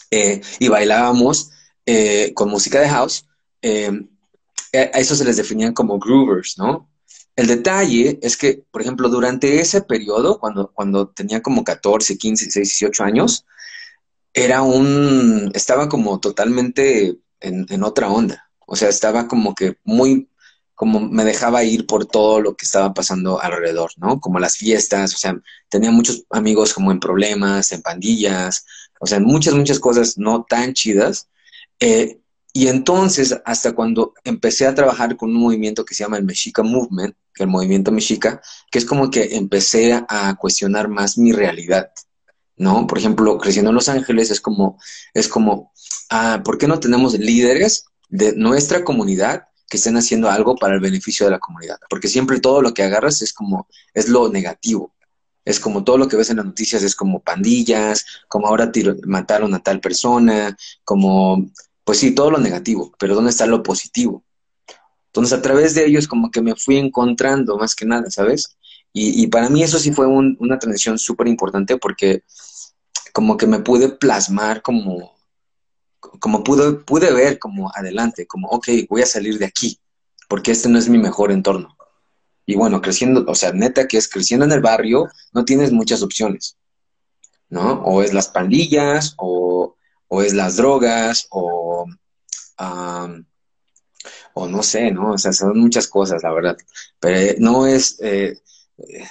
eh, 0.10 0.40
y 0.58 0.70
bailábamos 0.70 1.52
eh, 1.86 2.32
con 2.34 2.50
música 2.50 2.80
de 2.80 2.88
house, 2.88 3.26
a 3.62 5.00
eso 5.00 5.16
se 5.18 5.26
les 5.26 5.36
definían 5.36 5.74
como 5.74 6.00
groovers, 6.00 6.58
¿no? 6.58 6.91
El 7.36 7.48
detalle 7.48 8.20
es 8.22 8.38
que, 8.38 8.64
por 8.72 8.82
ejemplo, 8.82 9.10
durante 9.10 9.60
ese 9.60 9.82
periodo, 9.82 10.40
cuando, 10.40 10.72
cuando 10.74 11.10
tenía 11.10 11.42
como 11.42 11.64
14, 11.64 12.18
15, 12.18 12.46
16, 12.46 12.68
18 12.80 13.04
años, 13.04 13.46
era 14.34 14.62
un, 14.62 15.52
estaba 15.54 15.90
como 15.90 16.20
totalmente 16.20 17.18
en, 17.40 17.66
en, 17.70 17.84
otra 17.84 18.10
onda. 18.10 18.50
O 18.66 18.76
sea, 18.76 18.90
estaba 18.90 19.28
como 19.28 19.56
que 19.56 19.78
muy, 19.84 20.30
como 20.76 21.00
me 21.00 21.26
dejaba 21.26 21.64
ir 21.64 21.86
por 21.86 22.06
todo 22.06 22.40
lo 22.42 22.56
que 22.56 22.66
estaba 22.66 22.94
pasando 22.94 23.42
alrededor, 23.42 23.92
¿no? 23.98 24.20
Como 24.20 24.40
las 24.40 24.58
fiestas, 24.58 25.14
o 25.14 25.18
sea, 25.18 25.36
tenía 25.70 25.92
muchos 25.92 26.26
amigos 26.30 26.74
como 26.74 26.92
en 26.92 27.00
problemas, 27.00 27.72
en 27.72 27.82
pandillas, 27.82 28.66
o 29.00 29.08
sea, 29.08 29.20
muchas, 29.20 29.54
muchas 29.56 29.80
cosas 29.80 30.18
no 30.18 30.46
tan 30.48 30.74
chidas. 30.74 31.28
Eh, 31.80 32.21
y 32.54 32.68
entonces, 32.68 33.38
hasta 33.46 33.74
cuando 33.74 34.14
empecé 34.24 34.68
a 34.68 34.76
trabajar 34.76 35.16
con 35.16 35.30
un 35.30 35.42
movimiento 35.42 35.86
que 35.86 35.96
se 35.96 36.04
llama 36.04 36.18
el 36.18 36.26
Mexica 36.26 36.64
Movement, 36.64 37.16
que 37.34 37.44
el 37.44 37.50
movimiento 37.50 37.92
Mexica, 37.92 38.42
que 38.70 38.80
es 38.80 38.86
como 38.86 39.10
que 39.10 39.36
empecé 39.38 39.94
a 39.94 40.36
cuestionar 40.36 40.90
más 40.90 41.18
mi 41.18 41.32
realidad, 41.32 41.92
¿no? 42.58 42.88
Por 42.88 42.98
ejemplo, 42.98 43.38
creciendo 43.38 43.70
en 43.70 43.76
Los 43.76 43.88
Ángeles 43.88 44.32
es 44.32 44.42
como, 44.42 44.78
es 45.14 45.30
como, 45.30 45.72
ah, 46.10 46.42
¿por 46.44 46.58
qué 46.58 46.68
no 46.68 46.80
tenemos 46.80 47.18
líderes 47.18 47.86
de 48.10 48.36
nuestra 48.36 48.84
comunidad 48.84 49.48
que 49.70 49.78
estén 49.78 49.96
haciendo 49.96 50.30
algo 50.30 50.56
para 50.56 50.76
el 50.76 50.82
beneficio 50.82 51.26
de 51.26 51.32
la 51.32 51.40
comunidad? 51.40 51.78
Porque 51.90 52.10
siempre 52.10 52.42
todo 52.42 52.62
lo 52.62 52.74
que 52.74 52.84
agarras 52.84 53.22
es 53.22 53.32
como, 53.32 53.68
es 53.94 54.10
lo 54.10 54.30
negativo. 54.30 54.94
Es 55.44 55.60
como 55.60 55.84
todo 55.84 55.98
lo 55.98 56.08
que 56.08 56.18
ves 56.18 56.30
en 56.30 56.38
las 56.38 56.46
noticias, 56.46 56.84
es 56.84 56.96
como 56.96 57.22
pandillas, 57.22 58.06
como 58.28 58.48
ahora 58.48 58.72
mataron 59.06 59.56
a 59.56 59.64
tal 59.64 59.80
persona, 59.80 60.56
como 60.84 61.50
pues 61.84 62.00
sí, 62.00 62.12
todo 62.12 62.32
lo 62.32 62.38
negativo, 62.38 62.92
pero 63.00 63.16
¿dónde 63.16 63.32
está 63.32 63.46
lo 63.46 63.64
positivo? 63.64 64.24
Entonces, 65.08 65.38
a 65.38 65.42
través 65.42 65.76
de 65.76 65.86
ellos 65.86 66.08
como 66.08 66.32
que 66.32 66.42
me 66.42 66.56
fui 66.56 66.78
encontrando 66.78 67.58
más 67.58 67.76
que 67.76 67.86
nada, 67.86 68.10
¿sabes? 68.10 68.58
Y, 68.94 69.28
para 69.28 69.50
mí 69.50 69.64
eso 69.64 69.80
sí 69.80 69.94
fue 69.94 70.06
una 70.06 70.60
transición 70.60 71.00
súper 71.00 71.28
importante 71.28 71.78
porque 71.78 72.24
como 73.14 73.38
que 73.38 73.48
me 73.48 73.60
pude 73.60 73.88
plasmar 73.88 74.62
como, 74.62 75.16
como 76.20 76.44
pude, 76.44 76.74
pude 76.74 77.12
ver 77.14 77.40
como 77.40 77.72
adelante, 77.74 78.28
como, 78.28 78.50
ok, 78.50 78.68
voy 78.90 79.02
a 79.02 79.06
salir 79.06 79.38
de 79.38 79.46
aquí, 79.46 79.80
porque 80.28 80.52
este 80.52 80.68
no 80.68 80.78
es 80.78 80.90
mi 80.90 80.98
mejor 80.98 81.32
entorno. 81.32 81.78
Y 82.46 82.56
bueno, 82.56 82.82
creciendo, 82.82 83.24
o 83.28 83.36
sea, 83.36 83.54
neta 83.54 83.88
que 83.88 83.98
es 83.98 84.10
creciendo 84.10 84.46
en 84.46 84.52
el 84.52 84.62
barrio, 84.62 85.08
no 85.32 85.46
tienes 85.46 85.72
muchas 85.72 86.02
opciones, 86.02 86.58
¿no? 87.50 87.82
O 87.84 88.02
es 88.02 88.14
las 88.14 88.28
pandillas, 88.28 89.14
o, 89.18 89.76
o 90.14 90.22
es 90.22 90.34
las 90.34 90.58
drogas, 90.58 91.26
o, 91.30 91.86
o 94.34 94.48
no 94.50 94.62
sé, 94.62 94.92
¿no? 94.92 95.14
O 95.14 95.18
sea, 95.18 95.32
son 95.32 95.58
muchas 95.58 95.88
cosas, 95.88 96.22
la 96.22 96.34
verdad. 96.34 96.58
Pero 97.00 97.18
eh, 97.18 97.36
no 97.40 97.66
es, 97.66 97.98
eh, 98.02 98.38
eh, 98.78 99.08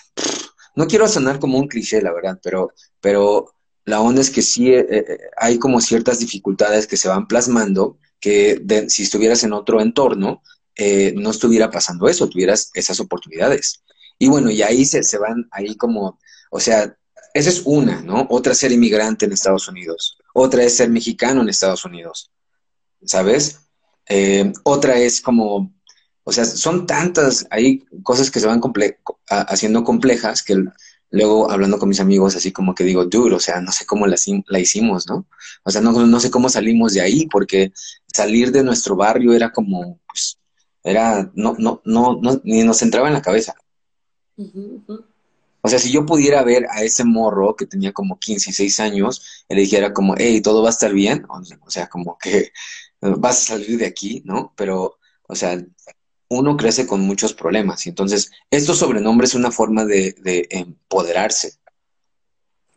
no 0.76 0.86
quiero 0.86 1.08
sonar 1.08 1.38
como 1.40 1.58
un 1.58 1.68
cliché, 1.68 2.02
la 2.02 2.12
verdad, 2.12 2.38
pero, 2.42 2.74
pero 3.00 3.54
la 3.86 4.02
onda 4.02 4.20
es 4.20 4.28
que 4.28 4.42
sí 4.42 4.74
hay 5.38 5.58
como 5.58 5.80
ciertas 5.80 6.18
dificultades 6.18 6.86
que 6.86 6.98
se 6.98 7.08
van 7.08 7.26
plasmando 7.26 7.96
que 8.20 8.62
si 8.88 9.04
estuvieras 9.04 9.42
en 9.42 9.54
otro 9.54 9.80
entorno, 9.80 10.42
no 11.14 11.30
estuviera 11.30 11.70
pasando 11.70 12.08
eso, 12.08 12.28
tuvieras 12.28 12.70
esas 12.74 13.00
oportunidades. 13.00 13.82
Y 14.18 14.28
bueno, 14.28 14.50
y 14.50 14.60
ahí 14.60 14.84
se, 14.84 15.02
se 15.02 15.16
van, 15.16 15.48
ahí 15.50 15.76
como, 15.76 16.18
o 16.50 16.60
sea, 16.60 16.94
esa 17.34 17.50
es 17.50 17.62
una, 17.64 18.02
¿no? 18.02 18.26
Otra 18.30 18.54
ser 18.54 18.72
inmigrante 18.72 19.26
en 19.26 19.32
Estados 19.32 19.68
Unidos. 19.68 20.16
Otra 20.34 20.64
es 20.64 20.76
ser 20.76 20.90
mexicano 20.90 21.42
en 21.42 21.48
Estados 21.48 21.84
Unidos. 21.84 22.30
¿Sabes? 23.04 23.60
Eh, 24.08 24.52
otra 24.64 24.98
es 24.98 25.20
como, 25.20 25.72
o 26.24 26.32
sea, 26.32 26.44
son 26.44 26.86
tantas, 26.86 27.46
hay 27.50 27.84
cosas 28.02 28.30
que 28.30 28.40
se 28.40 28.46
van 28.46 28.60
haciendo 29.28 29.84
complejas 29.84 30.42
que 30.42 30.64
luego 31.10 31.50
hablando 31.50 31.78
con 31.78 31.88
mis 31.88 32.00
amigos 32.00 32.36
así 32.36 32.52
como 32.52 32.74
que 32.74 32.84
digo, 32.84 33.04
dude, 33.04 33.34
o 33.34 33.40
sea, 33.40 33.60
no 33.60 33.72
sé 33.72 33.86
cómo 33.86 34.06
la, 34.06 34.16
hicimos, 34.58 35.06
¿no? 35.08 35.26
O 35.64 35.70
sea, 35.70 35.80
no, 35.80 35.92
no, 35.92 36.20
sé 36.20 36.30
cómo 36.30 36.48
salimos 36.48 36.94
de 36.94 37.00
ahí 37.00 37.26
porque 37.26 37.72
salir 38.12 38.52
de 38.52 38.64
nuestro 38.64 38.96
barrio 38.96 39.32
era 39.32 39.52
como, 39.52 40.00
pues, 40.06 40.38
era, 40.82 41.30
no, 41.34 41.54
no, 41.58 41.80
no, 41.84 42.18
no 42.20 42.40
ni 42.44 42.62
nos 42.62 42.82
entraba 42.82 43.08
en 43.08 43.14
la 43.14 43.22
cabeza. 43.22 43.54
O 45.62 45.68
sea, 45.68 45.78
si 45.78 45.90
yo 45.90 46.06
pudiera 46.06 46.42
ver 46.42 46.66
a 46.70 46.82
ese 46.82 47.04
morro 47.04 47.54
que 47.54 47.66
tenía 47.66 47.92
como 47.92 48.18
15 48.18 48.50
y 48.50 48.52
6 48.52 48.80
años, 48.80 49.44
y 49.48 49.54
le 49.54 49.62
dijera 49.62 49.92
como, 49.92 50.14
hey, 50.16 50.40
todo 50.40 50.62
va 50.62 50.68
a 50.68 50.72
estar 50.72 50.92
bien, 50.92 51.26
o 51.28 51.70
sea, 51.70 51.88
como 51.88 52.16
que 52.18 52.52
vas 53.00 53.42
a 53.42 53.54
salir 53.54 53.78
de 53.78 53.86
aquí, 53.86 54.22
¿no? 54.24 54.52
Pero, 54.56 54.98
o 55.26 55.34
sea, 55.34 55.62
uno 56.28 56.56
crece 56.56 56.86
con 56.86 57.00
muchos 57.00 57.34
problemas. 57.34 57.84
Y 57.86 57.90
entonces, 57.90 58.30
estos 58.50 58.78
sobrenombres 58.78 59.30
es 59.30 59.36
una 59.36 59.50
forma 59.50 59.84
de, 59.84 60.46
empoderarse. 60.50 61.54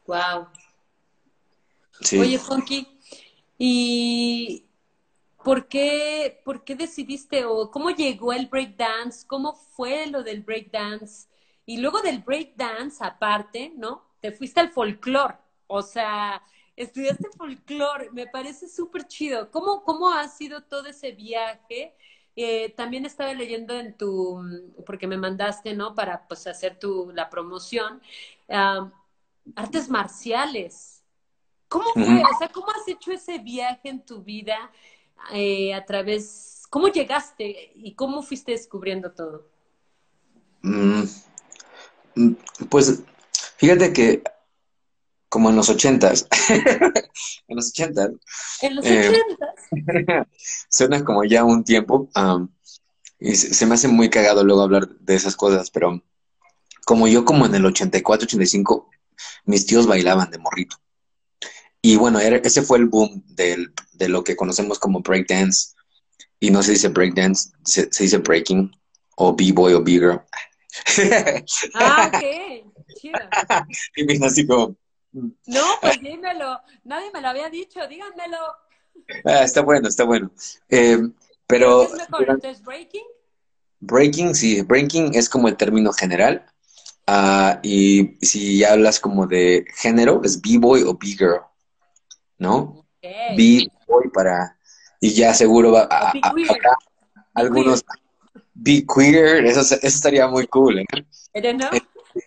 Wow. 0.07 0.47
Oye, 2.19 2.37
Funky, 2.37 2.87
¿y 3.57 4.65
por 5.43 5.67
qué, 5.67 6.41
por 6.43 6.63
qué 6.63 6.75
decidiste 6.75 7.45
o 7.45 7.69
cómo 7.71 7.91
llegó 7.91 8.33
el 8.33 8.47
breakdance? 8.47 9.25
¿Cómo 9.25 9.53
fue 9.53 10.07
lo 10.07 10.23
del 10.23 10.41
breakdance? 10.41 11.27
Y 11.65 11.77
luego 11.77 12.01
del 12.01 12.19
breakdance, 12.19 13.03
aparte, 13.03 13.71
¿no? 13.75 14.03
Te 14.19 14.31
fuiste 14.31 14.59
al 14.59 14.71
folclore. 14.71 15.35
O 15.67 15.81
sea, 15.81 16.43
estudiaste 16.75 17.29
folclore. 17.37 18.11
Me 18.11 18.27
parece 18.27 18.67
súper 18.67 19.07
chido. 19.07 19.49
¿Cómo, 19.51 19.83
¿Cómo 19.83 20.11
ha 20.11 20.27
sido 20.27 20.63
todo 20.63 20.87
ese 20.87 21.11
viaje? 21.11 21.95
Eh, 22.35 22.73
también 22.75 23.05
estaba 23.05 23.33
leyendo 23.33 23.79
en 23.79 23.95
tu, 23.95 24.41
porque 24.85 25.07
me 25.07 25.17
mandaste, 25.17 25.73
¿no? 25.73 25.95
Para 25.95 26.27
pues 26.27 26.47
hacer 26.47 26.79
tu, 26.79 27.11
la 27.13 27.29
promoción, 27.29 28.01
artes 29.55 29.89
marciales. 29.89 31.03
¿Cómo 31.69 31.91
fue? 31.93 32.23
O 32.23 32.37
sea, 32.37 32.49
¿cómo 32.49 32.67
has 32.69 32.87
hecho 32.87 33.11
ese 33.11 33.39
viaje 33.39 33.89
en 33.89 34.05
tu 34.05 34.21
vida 34.21 34.71
eh, 35.31 35.73
a 35.73 35.85
través, 35.85 36.65
cómo 36.69 36.87
llegaste 36.87 37.71
y 37.75 37.93
cómo 37.93 38.21
fuiste 38.21 38.51
descubriendo 38.51 39.11
todo? 39.11 39.47
Mm, 40.61 41.03
Mm, 41.03 41.32
pues 42.69 43.01
fíjate 43.57 43.93
que 43.93 44.23
como 45.29 45.49
en 45.49 45.55
los 45.55 45.69
ochentas, 45.69 46.27
en 47.47 47.55
los 47.55 47.69
ochentas, 47.69 48.11
en 48.61 48.75
los 48.75 48.85
eh, 48.85 49.09
ochentas, 49.09 50.27
suena 50.69 51.03
como 51.03 51.23
ya 51.23 51.43
un 51.43 51.63
tiempo, 51.63 52.09
y 53.19 53.35
se, 53.35 53.65
me 53.65 53.73
hace 53.73 53.87
muy 53.87 54.09
cagado 54.09 54.43
luego 54.43 54.61
hablar 54.61 54.89
de 54.89 55.15
esas 55.15 55.35
cosas, 55.35 55.71
pero 55.71 56.03
como 56.85 57.07
yo 57.07 57.25
como 57.25 57.45
en 57.45 57.55
el 57.55 57.65
84, 57.65 58.25
85, 58.25 58.89
mis 59.45 59.65
tíos 59.65 59.87
bailaban 59.87 60.29
de 60.29 60.37
morrito. 60.37 60.77
Y 61.81 61.95
bueno, 61.95 62.19
ese 62.19 62.61
fue 62.61 62.77
el 62.77 62.85
boom 62.85 63.23
del, 63.27 63.73
de 63.93 64.09
lo 64.09 64.23
que 64.23 64.35
conocemos 64.35 64.77
como 64.77 65.01
breakdance. 65.01 65.73
Y 66.39 66.51
no 66.51 66.61
se 66.61 66.73
dice 66.73 66.89
breakdance, 66.89 67.49
se, 67.65 67.91
se 67.91 68.03
dice 68.03 68.17
breaking, 68.19 68.71
o 69.15 69.35
b-boy 69.35 69.73
o 69.73 69.83
b-girl. 69.83 70.21
ah, 71.75 72.11
ok. 72.13 72.73
Chido. 72.95 73.19
Y 73.95 74.03
me 74.05 74.25
así 74.25 74.45
como... 74.47 74.75
Mm". 75.11 75.29
No, 75.47 75.63
pues 75.81 75.99
dímelo. 76.01 76.59
Nadie 76.83 77.11
me 77.13 77.21
lo 77.21 77.29
había 77.29 77.49
dicho, 77.49 77.87
díganmelo. 77.87 78.37
Ah, 79.25 79.43
está 79.43 79.61
bueno, 79.61 79.87
está 79.87 80.03
bueno. 80.03 80.31
Eh, 80.69 80.99
pero... 81.47 81.81
¿Qué 81.81 81.85
es 81.85 82.09
mejor? 82.09 82.29
¿Entonces 82.29 82.63
breaking? 82.63 83.05
Breaking, 83.79 84.35
sí. 84.35 84.61
Breaking 84.61 85.15
es 85.15 85.29
como 85.29 85.47
el 85.47 85.57
término 85.57 85.91
general. 85.91 86.45
Ah, 87.05 87.59
y 87.63 88.17
si 88.25 88.63
hablas 88.63 88.99
como 88.99 89.27
de 89.27 89.65
género, 89.75 90.21
es 90.23 90.41
B-boy 90.41 90.83
o 90.83 90.97
B-girl, 90.97 91.41
¿no? 92.37 92.85
B-boy 93.01 94.09
para... 94.13 94.57
Y 95.01 95.13
ya 95.13 95.33
seguro 95.33 95.73
va 95.73 95.87
a, 95.91 96.13
habrá 96.23 96.77
algunos 97.33 97.83
B-queer, 98.53 99.45
eso, 99.45 99.61
eso, 99.61 99.77
estaría 99.81 100.27
muy 100.27 100.47
cool. 100.47 100.79
¿eh? 100.79 100.85
eh 101.33 101.57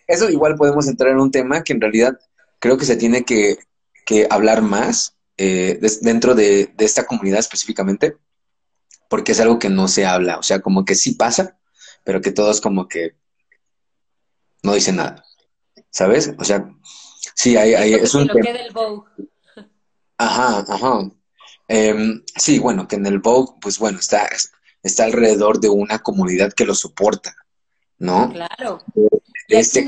eso 0.07 0.29
igual 0.29 0.55
podemos 0.55 0.87
entrar 0.87 1.11
en 1.11 1.19
un 1.19 1.31
tema 1.31 1.63
que 1.63 1.73
en 1.73 1.81
realidad 1.81 2.19
creo 2.59 2.77
que 2.77 2.85
se 2.85 2.97
tiene 2.97 3.23
que, 3.23 3.57
que 4.05 4.27
hablar 4.29 4.61
más 4.61 5.15
eh, 5.37 5.79
dentro 6.01 6.35
de, 6.35 6.73
de, 6.75 6.85
esta 6.85 7.05
comunidad 7.05 7.39
específicamente, 7.39 8.17
porque 9.09 9.31
es 9.31 9.39
algo 9.39 9.59
que 9.59 9.69
no 9.69 9.87
se 9.87 10.05
habla, 10.05 10.37
o 10.37 10.43
sea, 10.43 10.61
como 10.61 10.83
que 10.83 10.95
sí 10.95 11.13
pasa, 11.13 11.57
pero 12.03 12.21
que 12.21 12.31
todos 12.31 12.59
como 12.59 12.87
que 12.87 13.15
no 14.63 14.73
dicen 14.73 14.97
nada, 14.97 15.23
¿sabes? 15.89 16.33
O 16.37 16.43
sea, 16.43 16.69
sí, 17.35 17.55
hay, 17.55 17.73
hay 17.73 17.93
es 17.93 18.13
un... 18.15 18.29
Ajá, 20.17 20.65
ajá. 20.67 21.11
Em, 21.67 22.23
sí, 22.35 22.59
bueno, 22.59 22.87
que 22.87 22.95
en 22.95 23.05
el 23.05 23.19
Vogue, 23.19 23.53
pues 23.61 23.77
bueno, 23.77 23.99
está, 23.99 24.27
está 24.87 25.05
alrededor 25.05 25.59
de 25.59 25.69
una 25.69 25.99
comunidad 25.99 26.53
que 26.53 26.65
lo 26.65 26.73
soporta, 26.73 27.35
¿no? 27.99 28.31
Claro. 28.31 28.83
este 29.47 29.85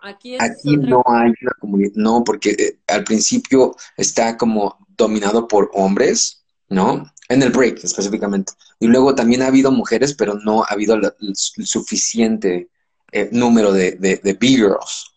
Aquí, 0.00 0.36
no 0.76 1.02
hay 1.06 1.32
una 1.42 1.52
comunidad, 1.60 1.92
no, 1.96 2.22
porque 2.24 2.50
eh, 2.50 2.78
al 2.86 3.04
principio 3.04 3.74
está 3.96 4.36
como 4.36 4.78
dominado 4.96 5.48
por 5.48 5.70
hombres, 5.74 6.44
¿no? 6.68 7.12
En 7.28 7.42
el 7.42 7.50
break 7.50 7.82
específicamente. 7.82 8.52
Y 8.78 8.86
luego 8.86 9.14
también 9.14 9.42
ha 9.42 9.48
habido 9.48 9.72
mujeres, 9.72 10.14
pero 10.14 10.34
no 10.34 10.62
ha 10.62 10.68
habido 10.68 10.94
el, 10.94 11.12
suficiente 11.34 12.68
eh, 13.10 13.28
número 13.32 13.72
de, 13.72 13.92
de, 13.92 14.32
B-girls, 14.34 15.10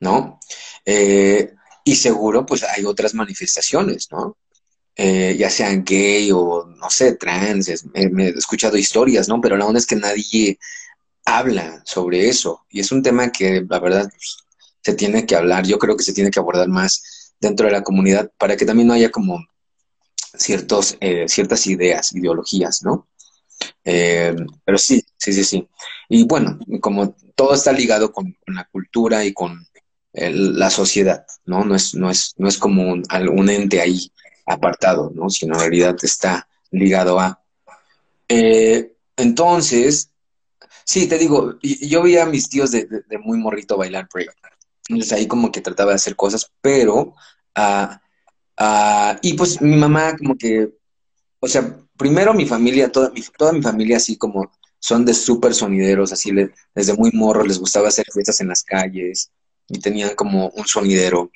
¿no? 0.00 0.40
Eh, 0.86 1.54
y 1.84 1.96
seguro, 1.96 2.46
pues 2.46 2.64
hay 2.64 2.84
otras 2.84 3.14
manifestaciones, 3.14 4.08
¿no? 4.10 4.38
Ya 4.96 5.50
sean 5.50 5.84
gay 5.84 6.30
o, 6.32 6.66
no 6.66 6.90
sé, 6.90 7.16
trans, 7.16 7.84
me, 7.94 8.26
he 8.26 8.28
escuchado 8.30 8.76
historias, 8.76 9.28
¿no? 9.28 9.40
Pero 9.40 9.56
la 9.56 9.66
onda 9.66 9.78
es 9.78 9.86
que 9.86 9.96
nadie 9.96 10.58
habla 11.24 11.82
sobre 11.84 12.28
eso. 12.28 12.66
Y 12.70 12.80
es 12.80 12.92
un 12.92 13.02
tema 13.02 13.30
que, 13.30 13.64
la 13.68 13.78
verdad, 13.78 14.08
pues, 14.10 14.36
se 14.82 14.94
tiene 14.94 15.26
que 15.26 15.36
hablar. 15.36 15.66
Yo 15.66 15.78
creo 15.78 15.96
que 15.96 16.04
se 16.04 16.12
tiene 16.12 16.30
que 16.30 16.40
abordar 16.40 16.68
más 16.68 17.34
dentro 17.40 17.66
de 17.66 17.72
la 17.72 17.82
comunidad 17.82 18.30
para 18.38 18.56
que 18.56 18.66
también 18.66 18.88
no 18.88 18.94
haya 18.94 19.10
como 19.10 19.44
ciertos, 20.36 20.96
eh, 21.00 21.26
ciertas 21.28 21.66
ideas, 21.66 22.12
ideologías, 22.14 22.82
¿no? 22.82 23.08
Eh, 23.84 24.34
pero 24.64 24.78
sí, 24.78 25.04
sí, 25.16 25.32
sí, 25.32 25.44
sí. 25.44 25.68
Y 26.08 26.24
bueno, 26.24 26.58
como 26.80 27.14
todo 27.34 27.54
está 27.54 27.72
ligado 27.72 28.12
con, 28.12 28.36
la 28.46 28.64
cultura 28.64 29.24
y 29.24 29.32
con 29.32 29.66
la 30.14 30.68
sociedad, 30.68 31.24
¿no? 31.46 31.64
No 31.64 31.74
es, 31.74 31.94
no 31.94 32.10
es, 32.10 32.34
no 32.36 32.46
es 32.48 32.58
como 32.58 32.82
un, 32.82 33.02
un, 33.32 33.48
ente 33.48 33.80
ahí 33.80 34.11
apartado, 34.46 35.12
¿no? 35.14 35.30
Sino 35.30 35.54
en 35.54 35.60
realidad 35.60 35.96
está 36.02 36.48
ligado 36.70 37.18
a. 37.20 37.40
Eh, 38.28 38.92
entonces, 39.16 40.12
Sí, 40.84 41.06
te 41.06 41.18
digo, 41.18 41.58
yo 41.62 42.02
veía 42.02 42.24
a 42.24 42.26
mis 42.26 42.48
tíos 42.48 42.70
de, 42.70 42.86
muy 43.22 43.38
morrito 43.38 43.76
bailar 43.76 44.08
break. 44.12 44.34
Entonces 44.88 45.12
ahí 45.12 45.26
como 45.26 45.52
que 45.52 45.60
trataba 45.60 45.90
de 45.90 45.96
hacer 45.96 46.16
cosas, 46.16 46.50
pero... 46.60 47.14
ah, 47.54 48.00
ah 48.56 49.18
y 49.22 49.34
pues 49.34 49.60
mi 49.60 49.76
mamá 49.76 50.16
como 50.16 50.36
que... 50.36 50.70
O 51.40 51.48
sea, 51.48 51.76
primero 51.96 52.34
mi 52.34 52.46
familia, 52.46 52.90
toda 52.90 53.10
mi, 53.10 53.22
toda 53.36 53.52
mi 53.52 53.62
familia 53.62 53.96
así 53.96 54.16
como 54.16 54.50
son 54.78 55.04
de 55.04 55.14
súper 55.14 55.54
sonideros, 55.54 56.12
así 56.12 56.30
desde 56.74 56.94
muy 56.94 57.10
morro 57.12 57.44
les 57.44 57.58
gustaba 57.58 57.88
hacer 57.88 58.06
fiestas 58.12 58.40
en 58.40 58.48
las 58.48 58.64
calles 58.64 59.30
y 59.68 59.78
tenían 59.78 60.14
como 60.14 60.48
un 60.48 60.66
sonidero. 60.66 61.30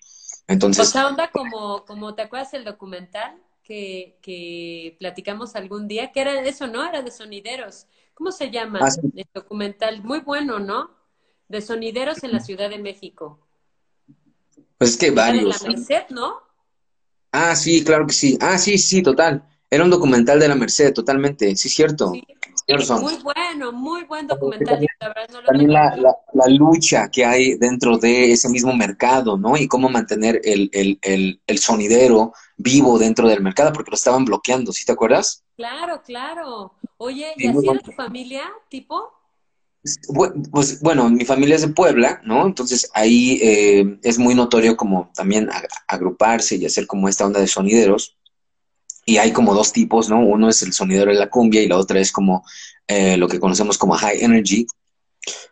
Entonces... 0.48 0.88
O 0.88 0.90
sea, 0.90 1.08
onda 1.08 1.30
como, 1.30 1.84
como 1.84 2.14
¿te 2.14 2.22
acuerdas 2.22 2.54
el 2.54 2.64
documental 2.64 3.36
que, 3.62 4.18
que 4.22 4.96
platicamos 4.98 5.56
algún 5.56 5.88
día? 5.88 6.12
Que 6.12 6.20
era 6.20 6.40
eso, 6.42 6.66
¿no? 6.66 6.86
Era 6.86 7.02
de 7.02 7.10
sonideros 7.10 7.86
¿Cómo 8.16 8.32
se 8.32 8.50
llama 8.50 8.78
ah, 8.80 8.88
el 9.14 9.26
documental? 9.34 10.02
Muy 10.02 10.20
bueno, 10.20 10.58
¿no? 10.58 10.90
De 11.48 11.60
sonideros 11.60 12.24
en 12.24 12.32
la 12.32 12.40
Ciudad 12.40 12.70
de 12.70 12.78
México. 12.78 13.46
Pues 14.78 14.92
es 14.92 14.96
que 14.96 15.10
varios. 15.10 15.60
De 15.60 15.68
la 15.68 15.76
Merced, 15.76 16.04
¿no? 16.08 16.40
Ah, 17.30 17.54
sí, 17.54 17.84
claro 17.84 18.06
que 18.06 18.14
sí. 18.14 18.38
Ah, 18.40 18.56
sí, 18.56 18.78
sí, 18.78 19.02
total. 19.02 19.46
Era 19.68 19.84
un 19.84 19.90
documental 19.90 20.40
de 20.40 20.48
la 20.48 20.54
Merced, 20.54 20.94
totalmente. 20.94 21.54
Sí, 21.56 21.68
cierto. 21.68 22.12
Sí. 22.12 22.26
Muy 23.00 23.16
bueno, 23.22 23.70
muy 23.72 24.02
buen 24.04 24.26
documental. 24.26 24.84
También, 25.46 25.72
la, 25.72 25.96
la, 26.32 26.46
lucha 26.48 27.08
que 27.08 27.24
hay 27.24 27.56
dentro 27.58 27.96
de 27.96 28.32
ese 28.32 28.48
mismo 28.48 28.74
mercado, 28.74 29.38
¿no? 29.38 29.56
Y 29.56 29.68
cómo 29.68 29.88
mantener 29.88 30.40
el, 30.42 30.68
el, 30.72 30.98
el, 31.02 31.40
el 31.46 31.58
sonidero 31.58 32.32
vivo 32.56 32.98
dentro 32.98 33.28
del 33.28 33.40
mercado, 33.40 33.72
porque 33.72 33.92
lo 33.92 33.94
estaban 33.94 34.24
bloqueando, 34.24 34.72
¿sí 34.72 34.84
te 34.84 34.92
acuerdas? 34.92 35.44
Claro, 35.56 36.02
claro. 36.02 36.72
Oye, 36.96 37.32
¿y 37.36 37.46
así 37.46 37.68
era 37.68 37.78
tu 37.78 37.92
familia, 37.92 38.42
tipo? 38.68 39.12
Pues 40.50 40.80
bueno, 40.80 41.08
mi 41.08 41.24
familia 41.24 41.54
es 41.54 41.62
de 41.62 41.68
Puebla, 41.68 42.20
¿no? 42.24 42.44
Entonces 42.44 42.90
ahí 42.94 43.38
eh, 43.40 43.98
es 44.02 44.18
muy 44.18 44.34
notorio 44.34 44.76
como 44.76 45.12
también 45.14 45.48
agruparse 45.86 46.56
y 46.56 46.66
hacer 46.66 46.88
como 46.88 47.08
esta 47.08 47.24
onda 47.24 47.38
de 47.38 47.46
sonideros. 47.46 48.15
Y 49.08 49.18
hay 49.18 49.32
como 49.32 49.54
dos 49.54 49.72
tipos, 49.72 50.10
¿no? 50.10 50.18
Uno 50.18 50.48
es 50.48 50.62
el 50.62 50.72
sonidero 50.72 51.12
de 51.12 51.18
la 51.18 51.30
cumbia 51.30 51.62
y 51.62 51.68
la 51.68 51.78
otra 51.78 52.00
es 52.00 52.10
como 52.10 52.44
eh, 52.88 53.16
lo 53.16 53.28
que 53.28 53.38
conocemos 53.38 53.78
como 53.78 53.94
high 53.94 54.22
energy, 54.22 54.66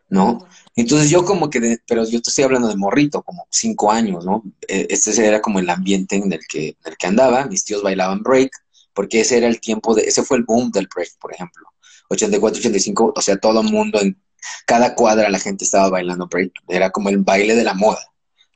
¿no? 0.09 0.47
Entonces 0.77 1.09
yo 1.09 1.25
como 1.25 1.49
que, 1.49 1.79
pero 1.87 2.05
yo 2.05 2.21
te 2.21 2.31
estoy 2.31 2.45
hablando 2.45 2.67
de 2.67 2.77
morrito, 2.77 3.23
como 3.23 3.47
cinco 3.51 3.93
años, 3.93 4.25
¿no? 4.25 4.43
E, 4.67 4.89
este 4.91 5.25
era 5.25 5.41
como 5.41 5.61
el 5.61 5.71
ambiente 5.71 6.17
en 6.17 6.33
el 6.33 6.41
que, 6.49 6.71
en 6.71 6.93
el 6.93 6.97
que 6.97 7.07
andaba, 7.07 7.47
mis 7.47 7.65
tíos 7.65 7.83
bailaban 7.83 8.23
break, 8.25 8.51
porque 8.93 9.21
ese 9.21 9.39
era 9.39 9.47
el 9.47 9.61
tiempo 9.61 9.95
de, 9.95 10.03
ese 10.03 10.25
fue 10.25 10.37
el 10.39 10.43
boom 10.43 10.73
del 10.73 10.89
break, 10.93 11.11
por 11.21 11.33
ejemplo. 11.33 11.69
84, 12.11 12.59
85, 12.59 13.13
o 13.17 13.21
sea, 13.23 13.37
todo 13.37 13.61
el 13.61 13.71
mundo, 13.71 14.01
en 14.01 14.21
cada 14.67 14.95
cuadra 14.97 15.31
la 15.31 15.39
gente 15.39 15.65
estaba 15.65 15.91
bailando 15.91 16.27
break, 16.27 16.53
era 16.69 16.91
como 16.91 17.09
el 17.09 17.19
baile 17.19 17.55
de 17.55 17.65
la 17.65 17.75
moda. 17.75 18.05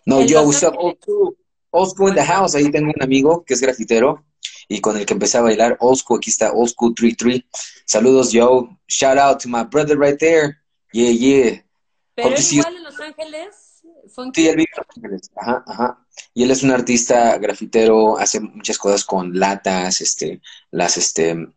No, 0.06 0.22
yo, 0.22 0.42
what's 0.42 0.62
up, 0.64 0.74
old 0.76 0.96
school, 1.00 1.36
old 1.70 1.90
school 1.90 2.08
in 2.08 2.16
the 2.16 2.24
house, 2.24 2.54
ahí 2.56 2.70
tengo 2.70 2.90
un 2.94 3.02
amigo 3.02 3.44
que 3.44 3.54
es 3.54 3.60
grafitero 3.60 4.24
y 4.68 4.80
con 4.80 4.96
el 4.96 5.06
que 5.06 5.14
empecé 5.14 5.38
a 5.38 5.42
bailar 5.42 5.76
old 5.80 5.98
school, 5.98 6.18
aquí 6.18 6.30
está 6.30 6.52
old 6.52 6.70
school 6.70 6.94
33. 6.94 7.42
Saludos, 7.86 8.30
Joe. 8.32 8.68
Shout 8.86 9.18
out 9.18 9.40
to 9.42 9.48
my 9.48 9.64
brother 9.64 9.98
right 9.98 10.18
there. 10.18 10.58
Yeah, 10.92 11.10
yeah. 11.10 11.64
Pero 12.14 12.34
igual 12.38 12.76
en 12.76 12.82
Los 12.82 13.00
Ángeles, 13.00 13.82
funky. 14.14 14.42
Sí, 14.42 14.48
él 14.48 14.56
vive 14.56 14.68
en 14.76 14.84
Los 14.84 14.96
Ángeles, 14.96 15.30
ajá, 15.36 15.64
ajá. 15.66 16.06
Y 16.34 16.42
él 16.42 16.50
es 16.50 16.62
un 16.62 16.70
artista 16.70 17.38
grafitero, 17.38 18.18
hace 18.18 18.40
muchas 18.40 18.76
cosas 18.76 19.04
con 19.04 19.38
latas, 19.38 20.00
este, 20.00 20.42
las, 20.70 20.96
este, 20.96 21.48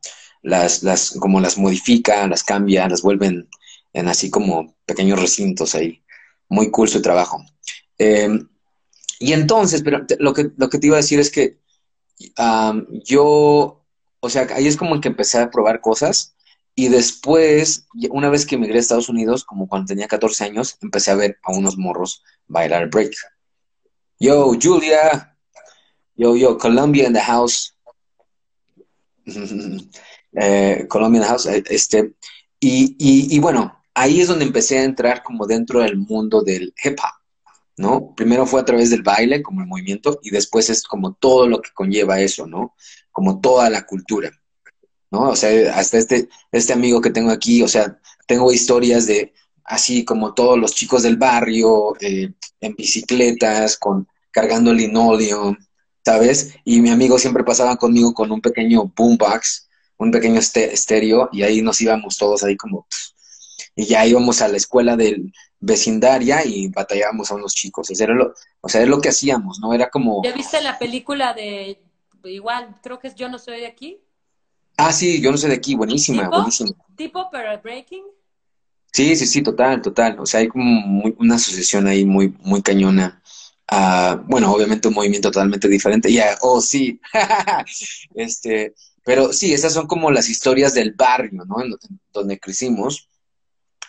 las, 0.41 0.83
las, 0.83 1.11
como 1.19 1.39
las 1.39 1.57
modifica, 1.57 2.27
las 2.27 2.43
cambia, 2.43 2.87
las 2.87 3.01
vuelven 3.01 3.49
en 3.93 4.07
así 4.07 4.29
como 4.29 4.75
pequeños 4.85 5.19
recintos 5.19 5.75
ahí. 5.75 6.03
Muy 6.47 6.71
cool 6.71 6.89
su 6.89 7.01
trabajo. 7.01 7.43
Em, 7.97 8.47
y 9.19 9.33
entonces, 9.33 9.81
pero 9.83 10.05
lo 10.19 10.33
que, 10.33 10.51
lo 10.57 10.69
que 10.69 10.79
te 10.79 10.87
iba 10.87 10.95
a 10.95 11.01
decir 11.01 11.19
es 11.19 11.29
que 11.29 11.60
yo, 13.03 13.83
o 14.19 14.29
sea, 14.29 14.47
ahí 14.55 14.67
es 14.67 14.77
como 14.77 14.99
que 15.01 15.09
empecé 15.09 15.39
a 15.39 15.49
probar 15.49 15.81
cosas 15.81 16.35
y 16.75 16.87
después, 16.87 17.87
una 18.09 18.29
vez 18.29 18.45
que 18.45 18.55
emigré 18.55 18.77
a 18.77 18.79
Estados 18.79 19.09
Unidos, 19.09 19.43
como 19.43 19.67
cuando 19.67 19.87
tenía 19.87 20.07
14 20.07 20.45
años, 20.45 20.77
empecé 20.81 21.11
a 21.11 21.15
ver 21.15 21.37
a 21.43 21.51
unos 21.51 21.77
morros 21.77 22.23
bailar 22.47 22.89
break. 22.89 23.13
Yo, 24.19 24.53
Julia. 24.61 25.37
Yo, 26.15 26.35
yo, 26.35 26.57
Colombia 26.57 27.07
in 27.07 27.13
the 27.13 27.21
house. 27.21 27.75
eh, 30.33 30.85
Colombia 30.87 31.17
in 31.17 31.23
the 31.23 31.29
house. 31.29 31.45
Eh, 31.47 31.63
este, 31.69 32.13
y, 32.59 32.95
y, 32.97 33.35
y, 33.35 33.39
bueno, 33.39 33.81
ahí 33.93 34.21
es 34.21 34.27
donde 34.27 34.45
empecé 34.45 34.79
a 34.79 34.83
entrar 34.83 35.23
como 35.23 35.47
dentro 35.47 35.81
del 35.81 35.97
mundo 35.97 36.41
del 36.41 36.73
hip 36.83 36.97
hop, 36.99 37.20
¿no? 37.81 38.13
Primero 38.15 38.45
fue 38.45 38.61
a 38.61 38.65
través 38.65 38.91
del 38.91 39.01
baile, 39.01 39.41
como 39.41 39.61
el 39.61 39.67
movimiento, 39.67 40.19
y 40.21 40.29
después 40.29 40.69
es 40.69 40.83
como 40.83 41.13
todo 41.13 41.47
lo 41.47 41.61
que 41.61 41.71
conlleva 41.73 42.21
eso, 42.21 42.45
¿no? 42.45 42.75
Como 43.11 43.41
toda 43.41 43.69
la 43.69 43.85
cultura, 43.85 44.31
¿no? 45.09 45.31
O 45.31 45.35
sea, 45.35 45.75
hasta 45.75 45.97
este, 45.97 46.29
este 46.51 46.73
amigo 46.73 47.01
que 47.01 47.09
tengo 47.09 47.31
aquí, 47.31 47.63
o 47.63 47.67
sea, 47.67 47.99
tengo 48.27 48.51
historias 48.53 49.07
de 49.07 49.33
así 49.65 50.05
como 50.05 50.33
todos 50.33 50.59
los 50.59 50.75
chicos 50.75 51.01
del 51.03 51.17
barrio, 51.17 51.95
eh, 51.99 52.31
en 52.61 52.75
bicicletas, 52.75 53.77
con 53.77 54.07
cargando 54.29 54.73
linoleum, 54.73 55.57
¿sabes? 56.05 56.53
Y 56.63 56.81
mi 56.81 56.89
amigo 56.91 57.17
siempre 57.17 57.43
pasaba 57.43 57.77
conmigo 57.77 58.13
con 58.13 58.31
un 58.31 58.41
pequeño 58.41 58.93
boombox, 58.95 59.69
un 59.97 60.11
pequeño 60.11 60.39
estéreo, 60.39 61.29
y 61.31 61.43
ahí 61.43 61.61
nos 61.61 61.81
íbamos 61.81 62.17
todos 62.17 62.43
ahí 62.43 62.55
como... 62.55 62.87
Y 63.75 63.85
ya 63.85 64.05
íbamos 64.05 64.41
a 64.41 64.49
la 64.49 64.57
escuela 64.57 64.97
del 64.97 65.31
vecindaria 65.61 66.43
y 66.45 66.67
batallábamos 66.67 67.31
a 67.31 67.35
unos 67.35 67.53
chicos. 67.53 67.89
O 67.89 67.95
sea, 67.95 68.05
era 68.05 68.15
lo, 68.15 68.33
o 68.59 68.67
sea, 68.67 68.81
era 68.81 68.89
lo 68.89 68.99
que 68.99 69.09
hacíamos, 69.09 69.59
¿no? 69.59 69.73
Era 69.73 69.89
como... 69.89 70.21
¿Ya 70.23 70.33
viste 70.33 70.61
la 70.61 70.77
película 70.77 71.33
de... 71.33 71.79
Igual, 72.23 72.75
creo 72.83 72.99
que 72.99 73.07
es 73.07 73.15
Yo 73.15 73.29
no 73.29 73.39
soy 73.39 73.61
de 73.61 73.67
aquí? 73.67 73.99
Ah, 74.77 74.91
sí, 74.91 75.21
Yo 75.21 75.31
no 75.31 75.37
soy 75.37 75.49
de 75.49 75.55
aquí, 75.55 75.75
buenísima, 75.75 76.27
buenísima. 76.27 76.71
¿Tipo 76.95 77.29
para 77.29 77.57
Breaking? 77.57 78.03
Sí, 78.91 79.15
sí, 79.15 79.25
sí, 79.25 79.41
total, 79.41 79.81
total. 79.81 80.19
O 80.19 80.25
sea, 80.25 80.41
hay 80.41 80.47
como 80.47 81.03
una 81.17 81.35
asociación 81.35 81.87
ahí 81.87 82.03
muy, 82.05 82.35
muy 82.41 82.61
cañona. 82.61 83.21
Ah, 83.67 84.21
bueno, 84.27 84.51
obviamente 84.51 84.89
un 84.89 84.95
movimiento 84.95 85.31
totalmente 85.31 85.67
diferente. 85.69 86.11
Ya, 86.11 86.37
oh, 86.41 86.59
sí. 86.59 86.99
este, 88.15 88.73
pero 89.05 89.31
sí, 89.31 89.53
esas 89.53 89.73
son 89.73 89.87
como 89.87 90.11
las 90.11 90.29
historias 90.29 90.73
del 90.73 90.93
barrio, 90.93 91.45
¿no? 91.45 91.63
En, 91.63 91.73
donde 92.11 92.39
crecimos. 92.39 93.07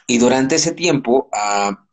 Y 0.06 0.18
durante 0.18 0.56
ese 0.56 0.72
tiempo, 0.72 1.28
ah, 1.32 1.86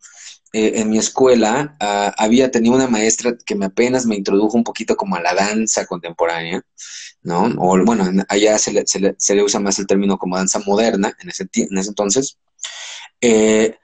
eh, 0.52 0.74
en 0.76 0.89
mi 0.89 0.98
escuela, 0.98 1.76
ah, 1.80 2.13
había 2.17 2.50
tenido 2.50 2.76
una 2.76 2.88
maestra 2.88 3.38
que 3.45 3.56
me 3.56 3.65
apenas 3.65 4.06
me 4.06 4.15
introdujo 4.15 4.58
un 4.58 4.63
poquito 4.63 4.95
como 4.98 5.15
a 5.15 5.22
la 5.22 5.36
danza 5.36 5.86
contemporánea, 5.86 6.63
¿no? 7.22 7.43
O 7.60 7.78
bueno, 7.86 8.06
allá 8.28 8.58
se 8.58 8.74
le, 8.74 8.88
se 8.88 9.00
le, 9.00 9.15
se 9.17 9.36
le 9.36 9.43
usa 9.43 9.60
más 9.60 9.78
el 9.80 9.88
término 9.88 10.17
como 10.17 10.38
danza 10.38 10.60
moderna 10.65 11.15
en 11.19 11.30
ese, 11.30 11.48
en 11.54 11.78
ese 11.78 11.89
entonces. 11.89 12.38
Eh, 13.22 13.78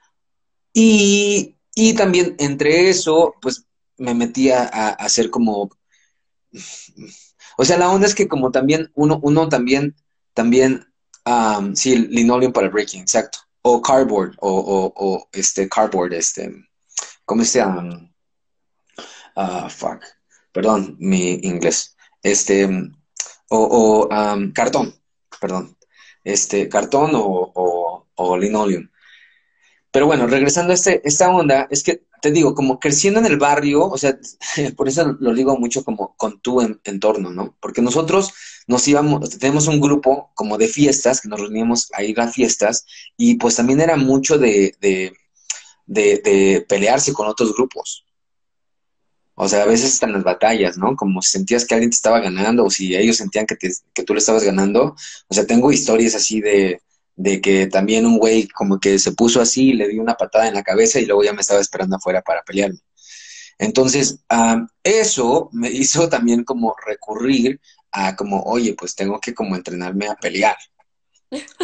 y, 0.72 1.56
y, 1.74 1.94
también 1.94 2.34
entre 2.38 2.90
eso, 2.90 3.34
pues 3.40 3.66
me 3.98 4.14
metía 4.14 4.68
a, 4.72 4.88
hacer 4.90 5.30
como... 5.30 5.70
O 7.58 7.64
sea, 7.64 7.78
la 7.78 7.90
onda 7.90 8.06
es 8.06 8.14
que 8.14 8.28
como 8.28 8.50
también 8.50 8.90
uno, 8.94 9.20
uno 9.22 9.48
también, 9.48 9.94
también, 10.34 10.86
um, 11.24 11.74
sí, 11.74 11.96
linoleum 11.96 12.52
para 12.52 12.68
breaking, 12.68 13.00
exacto. 13.02 13.38
O 13.68 13.82
cardboard, 13.82 14.36
o, 14.38 14.92
o, 14.94 15.28
este, 15.32 15.68
cardboard, 15.68 16.12
este, 16.12 16.54
¿cómo 17.24 17.42
se 17.42 17.58
llama? 17.58 18.08
Uh, 19.34 19.68
fuck, 19.68 20.04
perdón, 20.52 20.94
mi 21.00 21.40
inglés. 21.42 21.96
Este, 22.22 22.64
o, 23.50 23.58
o 23.58 24.08
um, 24.08 24.52
cartón, 24.52 24.94
perdón. 25.40 25.76
Este, 26.22 26.68
cartón 26.68 27.16
o, 27.16 27.24
o, 27.54 28.06
o 28.14 28.36
linoleum. 28.38 28.88
Pero 29.90 30.06
bueno, 30.06 30.28
regresando 30.28 30.70
a 30.70 30.74
este, 30.74 31.00
esta 31.04 31.28
onda, 31.30 31.66
es 31.68 31.82
que 31.82 32.06
te 32.26 32.32
digo, 32.32 32.54
como 32.54 32.80
creciendo 32.80 33.20
en 33.20 33.26
el 33.26 33.36
barrio, 33.36 33.84
o 33.86 33.96
sea, 33.96 34.18
por 34.76 34.88
eso 34.88 35.16
lo 35.20 35.32
digo 35.34 35.56
mucho 35.58 35.84
como 35.84 36.16
con 36.16 36.40
tu 36.40 36.60
entorno, 36.60 37.30
¿no? 37.30 37.56
Porque 37.60 37.82
nosotros 37.82 38.32
nos 38.66 38.86
íbamos, 38.88 39.30
tenemos 39.38 39.68
un 39.68 39.80
grupo 39.80 40.32
como 40.34 40.58
de 40.58 40.66
fiestas, 40.66 41.20
que 41.20 41.28
nos 41.28 41.40
reuníamos 41.40 41.88
a 41.92 42.02
ir 42.02 42.20
a 42.20 42.28
fiestas, 42.28 42.84
y 43.16 43.36
pues 43.36 43.56
también 43.56 43.80
era 43.80 43.96
mucho 43.96 44.38
de, 44.38 44.74
de, 44.80 45.12
de, 45.86 46.66
pelearse 46.68 47.12
con 47.12 47.28
otros 47.28 47.54
grupos. 47.54 48.04
O 49.36 49.48
sea, 49.48 49.62
a 49.62 49.66
veces 49.66 49.92
están 49.92 50.12
las 50.12 50.24
batallas, 50.24 50.78
¿no? 50.78 50.96
Como 50.96 51.22
si 51.22 51.32
sentías 51.32 51.64
que 51.64 51.74
alguien 51.74 51.90
te 51.90 51.96
estaba 51.96 52.20
ganando 52.20 52.64
o 52.64 52.70
si 52.70 52.96
ellos 52.96 53.18
sentían 53.18 53.46
que, 53.46 53.56
que 53.56 54.02
tú 54.02 54.14
le 54.14 54.18
estabas 54.18 54.42
ganando. 54.42 54.96
O 55.28 55.34
sea, 55.34 55.46
tengo 55.46 55.70
historias 55.70 56.14
así 56.14 56.40
de, 56.40 56.80
de 57.16 57.40
que 57.40 57.66
también 57.66 58.06
un 58.06 58.18
güey 58.18 58.46
como 58.46 58.78
que 58.78 58.98
se 58.98 59.12
puso 59.12 59.40
así, 59.40 59.72
le 59.72 59.88
dio 59.88 60.02
una 60.02 60.14
patada 60.14 60.48
en 60.48 60.54
la 60.54 60.62
cabeza 60.62 61.00
y 61.00 61.06
luego 61.06 61.24
ya 61.24 61.32
me 61.32 61.40
estaba 61.40 61.60
esperando 61.60 61.96
afuera 61.96 62.22
para 62.22 62.42
pelearme. 62.42 62.78
Entonces, 63.58 64.20
eso 64.84 65.48
me 65.52 65.70
hizo 65.72 66.08
también 66.08 66.44
como 66.44 66.74
recurrir 66.86 67.60
a 67.90 68.14
como, 68.14 68.42
oye, 68.42 68.74
pues 68.74 68.94
tengo 68.94 69.18
que 69.18 69.34
como 69.34 69.56
entrenarme 69.56 70.08
a 70.08 70.14
pelear. 70.14 70.56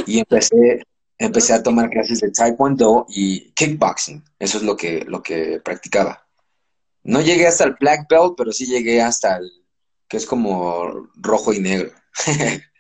Y 0.07 0.19
empecé, 0.19 0.83
empecé 1.19 1.53
a 1.53 1.63
tomar 1.63 1.91
clases 1.91 2.21
de 2.21 2.31
taekwondo 2.31 3.07
y 3.09 3.53
kickboxing. 3.53 4.25
Eso 4.39 4.59
es 4.59 4.65
lo 4.65 4.77
que, 4.77 5.05
lo 5.07 5.23
que 5.23 5.61
practicaba. 5.63 6.27
No 7.05 7.21
llegué 7.21 7.47
hasta 7.47 7.65
el 7.65 7.77
black 7.79 8.09
belt, 8.09 8.35
pero 8.37 8.53
sí 8.53 8.67
llegué 8.67 9.03
hasta 9.03 9.37
el 9.37 9.51
que 10.09 10.17
es 10.17 10.27
como 10.27 11.09
rojo 11.15 11.53
y 11.53 11.61
negro. 11.61 11.91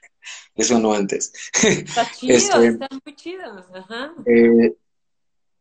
eso 0.54 0.78
no 0.78 0.92
antes. 0.92 1.32
Está 1.62 2.10
chido, 2.16 2.36
este, 2.36 2.66
está 2.66 2.88
muy 3.04 3.14
chido. 3.16 3.66
Ajá. 3.74 4.14
Eh, 4.26 4.74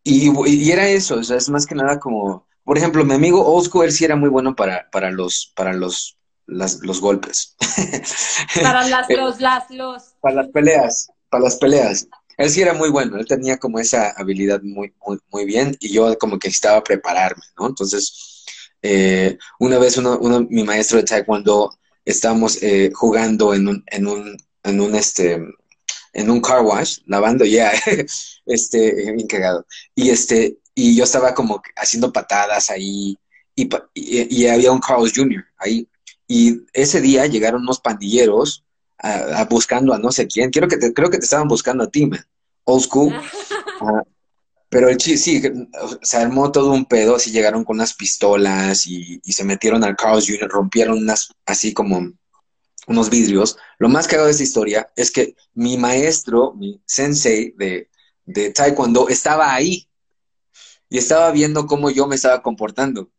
y, 0.04 0.72
era 0.72 0.88
eso, 0.88 1.16
o 1.16 1.24
sea, 1.24 1.38
es 1.38 1.50
más 1.50 1.66
que 1.66 1.76
nada 1.76 2.00
como, 2.00 2.48
por 2.64 2.78
ejemplo, 2.78 3.06
mi 3.06 3.14
amigo 3.14 3.46
Osco, 3.54 3.84
él 3.84 3.92
sí 3.92 4.06
era 4.06 4.16
muy 4.16 4.30
bueno 4.30 4.56
para, 4.56 4.90
para 4.92 5.12
los, 5.12 5.52
para 5.56 5.74
los, 5.74 6.18
los 6.48 7.02
golpes. 7.02 7.56
Para 8.62 8.88
las, 8.88 9.10
los, 9.10 9.40
las, 9.40 9.70
los. 9.70 10.16
Para 10.20 10.36
las 10.36 10.48
peleas, 10.50 11.12
para 11.30 11.44
las 11.46 11.56
peleas. 11.56 12.08
Él 12.38 12.50
sí 12.50 12.62
era 12.62 12.74
muy 12.74 12.90
bueno, 12.90 13.18
él 13.18 13.26
tenía 13.26 13.58
como 13.58 13.80
esa 13.80 14.12
habilidad 14.12 14.62
muy, 14.64 14.94
muy, 15.06 15.20
muy 15.30 15.46
bien 15.46 15.78
y 15.80 15.94
yo 15.94 16.18
como 16.18 16.40
que 16.40 16.48
necesitaba 16.48 16.84
prepararme, 16.84 17.44
¿no? 17.58 17.68
Entonces, 17.68 18.44
eh, 18.82 19.38
una 19.60 19.78
vez 19.78 19.98
uno, 19.98 20.18
uno, 20.20 20.48
mi 20.50 20.64
maestro 20.64 20.98
de 20.98 21.04
taekwondo, 21.04 21.78
estábamos 22.04 22.62
eh, 22.64 22.92
jugando 22.94 23.54
en 23.54 23.68
un, 23.68 23.84
en 23.88 24.08
un 24.08 24.38
en 24.64 24.82
un 24.82 24.96
este 24.96 25.42
en 26.14 26.30
un 26.30 26.42
car 26.42 26.62
wash 26.62 27.00
lavando 27.06 27.46
ya 27.46 27.72
este 28.46 29.12
bien 29.14 29.28
cagado 29.28 29.66
y 29.96 30.10
este 30.10 30.58
y 30.74 30.96
yo 30.96 31.04
estaba 31.04 31.34
como 31.34 31.62
haciendo 31.76 32.12
patadas 32.12 32.70
ahí 32.70 33.18
y, 33.54 33.70
y, 33.94 34.48
había 34.48 34.72
un 34.72 34.80
Carlos 34.80 35.12
Jr. 35.14 35.44
ahí 35.58 35.88
y 36.28 36.62
ese 36.72 37.02
día 37.02 37.26
llegaron 37.26 37.62
unos 37.62 37.82
pandilleros 37.82 38.64
a, 38.98 39.46
buscando 39.50 39.94
a 39.94 40.00
no 40.00 40.12
sé 40.12 40.28
quién 40.28 40.50
creo 40.50 40.70
que 40.70 40.78
te, 40.78 40.94
creo 40.94 41.10
que 41.10 41.18
te 41.18 41.26
estaban 41.26 41.48
buscando 41.48 41.84
a 41.84 41.90
ti 41.90 42.06
man 42.06 42.26
old 42.64 42.84
school 42.84 43.14
ah, 43.82 44.04
pero 44.72 44.88
el 44.88 45.02
sí, 45.02 45.42
se 46.02 46.18
armó 46.18 46.50
todo 46.50 46.72
un 46.72 46.86
pedo, 46.86 47.18
así 47.18 47.30
llegaron 47.30 47.66
con 47.66 47.76
unas 47.76 47.94
pistolas 47.94 48.88
y, 48.88 49.20
y 49.22 49.34
se 49.34 49.44
metieron 49.44 49.84
al 49.84 49.98
Carlos 49.98 50.26
Jr., 50.26 50.48
rompieron 50.50 50.98
unas, 50.98 51.34
así 51.46 51.74
como 51.74 52.14
unos 52.88 53.10
vidrios. 53.10 53.58
Lo 53.78 53.90
más 53.90 54.08
cagado 54.08 54.28
de 54.28 54.32
esta 54.32 54.44
historia 54.44 54.92
es 54.96 55.12
que 55.12 55.36
mi 55.54 55.78
maestro, 55.78 56.54
mi 56.54 56.82
sensei 56.86 57.54
de, 57.58 57.90
de 58.26 58.52
taekwondo, 58.52 59.10
estaba 59.10 59.54
ahí 59.54 59.88
y 60.90 60.98
estaba 60.98 61.32
viendo 61.32 61.68
cómo 61.68 61.90
yo 61.90 62.08
me 62.08 62.16
estaba 62.16 62.42
comportando, 62.42 63.10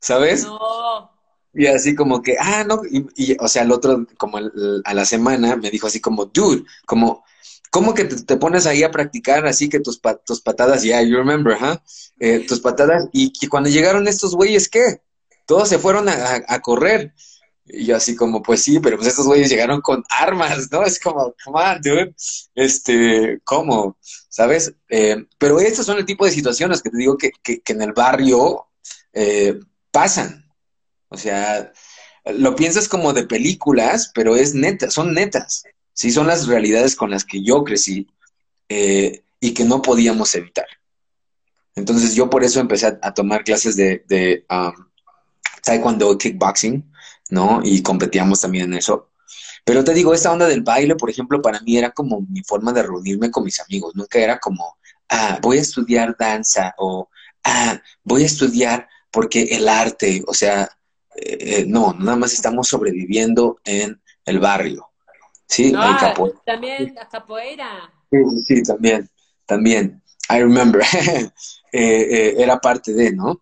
¿sabes? 0.00 0.44
No. 0.44 1.10
Y 1.54 1.66
así 1.66 1.94
como 1.94 2.22
que, 2.22 2.36
ah, 2.40 2.64
no, 2.64 2.80
y, 2.90 3.36
o 3.38 3.46
sea, 3.46 3.62
el 3.62 3.72
otro, 3.72 4.06
como 4.16 4.38
a 4.38 4.94
la 4.94 5.04
semana, 5.04 5.54
me 5.56 5.70
dijo 5.70 5.86
así 5.86 6.00
como, 6.00 6.24
dude, 6.24 6.64
como, 6.86 7.24
¿cómo 7.70 7.92
que 7.92 8.04
te, 8.06 8.36
pones 8.38 8.66
ahí 8.66 8.82
a 8.82 8.90
practicar 8.90 9.46
así 9.46 9.68
que 9.68 9.78
tus, 9.78 10.00
tus 10.24 10.40
patadas, 10.40 10.82
yeah, 10.82 11.02
you 11.02 11.16
remember, 11.16 11.54
huh? 11.54 11.76
Eh, 12.18 12.46
tus 12.48 12.60
patadas, 12.60 13.08
y, 13.12 13.32
cuando 13.48 13.68
llegaron 13.68 14.08
estos 14.08 14.34
güeyes, 14.34 14.68
¿qué? 14.68 15.02
Todos 15.46 15.68
se 15.68 15.78
fueron 15.78 16.08
a, 16.08 16.42
a 16.48 16.60
correr. 16.60 17.14
Y 17.72 17.86
yo 17.86 17.96
así 17.96 18.14
como, 18.14 18.42
pues 18.42 18.62
sí, 18.62 18.80
pero 18.80 18.96
pues 18.98 19.08
estos 19.08 19.26
güeyes 19.26 19.48
llegaron 19.48 19.80
con 19.80 20.04
armas, 20.10 20.70
¿no? 20.70 20.82
Es 20.82 21.00
como, 21.00 21.34
come 21.42 21.60
on, 21.62 21.80
dude. 21.80 22.14
Este, 22.54 23.40
¿cómo? 23.44 23.96
¿Sabes? 24.28 24.74
Eh, 24.90 25.24
pero 25.38 25.58
estos 25.58 25.86
son 25.86 25.96
el 25.96 26.04
tipo 26.04 26.26
de 26.26 26.32
situaciones 26.32 26.82
que 26.82 26.90
te 26.90 26.98
digo 26.98 27.16
que, 27.16 27.32
que, 27.42 27.62
en 27.72 27.80
el 27.80 27.92
barrio 27.92 28.66
eh, 29.14 29.58
pasan. 29.90 30.44
O 31.08 31.16
sea, 31.16 31.72
lo 32.26 32.54
piensas 32.54 32.88
como 32.88 33.14
de 33.14 33.26
películas, 33.26 34.12
pero 34.14 34.36
es 34.36 34.54
neta, 34.54 34.90
son 34.90 35.14
netas. 35.14 35.64
Sí, 35.94 36.10
son 36.10 36.26
las 36.26 36.46
realidades 36.46 36.94
con 36.94 37.10
las 37.10 37.24
que 37.24 37.42
yo 37.42 37.64
crecí 37.64 38.06
eh, 38.68 39.22
y 39.40 39.54
que 39.54 39.64
no 39.64 39.80
podíamos 39.80 40.34
evitar. 40.34 40.66
Entonces 41.74 42.14
yo 42.14 42.28
por 42.28 42.44
eso 42.44 42.60
empecé 42.60 42.98
a, 43.00 43.14
tomar 43.14 43.44
clases 43.44 43.76
de, 43.76 44.04
de 44.08 44.44
um, 44.50 44.72
taekwondo, 45.62 46.18
kickboxing, 46.18 46.91
¿no? 47.32 47.62
Y 47.64 47.82
competíamos 47.82 48.42
también 48.42 48.66
en 48.66 48.74
eso. 48.74 49.10
Pero 49.64 49.82
te 49.82 49.94
digo, 49.94 50.12
esta 50.12 50.30
onda 50.30 50.46
del 50.46 50.60
baile, 50.60 50.96
por 50.96 51.08
ejemplo, 51.08 51.40
para 51.40 51.60
mí 51.60 51.78
era 51.78 51.90
como 51.90 52.20
mi 52.20 52.42
forma 52.42 52.72
de 52.72 52.82
reunirme 52.82 53.30
con 53.30 53.44
mis 53.44 53.58
amigos. 53.58 53.94
Nunca 53.94 54.18
era 54.18 54.38
como, 54.38 54.76
ah, 55.08 55.38
voy 55.40 55.56
a 55.56 55.62
estudiar 55.62 56.14
danza 56.18 56.74
o, 56.76 57.08
ah, 57.42 57.80
voy 58.04 58.24
a 58.24 58.26
estudiar 58.26 58.86
porque 59.10 59.44
el 59.44 59.66
arte, 59.66 60.22
o 60.26 60.34
sea, 60.34 60.64
eh, 61.16 61.38
eh, 61.40 61.64
no, 61.66 61.94
nada 61.98 62.16
más 62.16 62.34
estamos 62.34 62.68
sobreviviendo 62.68 63.60
en 63.64 63.98
el 64.26 64.38
barrio. 64.38 64.90
Sí, 65.46 65.72
capoeira. 65.72 66.38
También 66.44 66.94
la 66.94 67.08
capoeira. 67.08 67.92
Sí, 68.10 68.18
sí, 68.44 68.62
también, 68.62 69.08
también. 69.46 70.02
I 70.28 70.40
remember. 70.40 70.82
Eh, 71.74 72.34
era 72.36 72.60
parte 72.60 72.92
de, 72.92 73.12
¿no? 73.12 73.40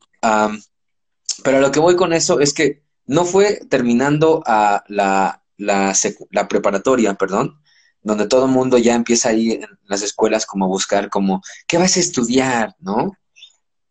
pero 1.42 1.58
lo 1.58 1.72
que 1.72 1.80
voy 1.80 1.96
con 1.96 2.12
eso 2.12 2.38
es 2.38 2.54
que 2.54 2.84
no 3.10 3.24
fue 3.24 3.60
terminando 3.68 4.40
a 4.46 4.84
la, 4.86 5.42
la, 5.56 5.92
la 6.30 6.48
preparatoria, 6.48 7.14
perdón, 7.14 7.60
donde 8.02 8.28
todo 8.28 8.44
el 8.44 8.52
mundo 8.52 8.78
ya 8.78 8.94
empieza 8.94 9.30
ahí 9.30 9.50
en 9.50 9.66
las 9.86 10.02
escuelas 10.02 10.46
como 10.46 10.64
a 10.64 10.68
buscar 10.68 11.10
como, 11.10 11.42
¿qué 11.66 11.76
vas 11.76 11.96
a 11.96 12.00
estudiar? 12.00 12.76
¿No? 12.78 13.12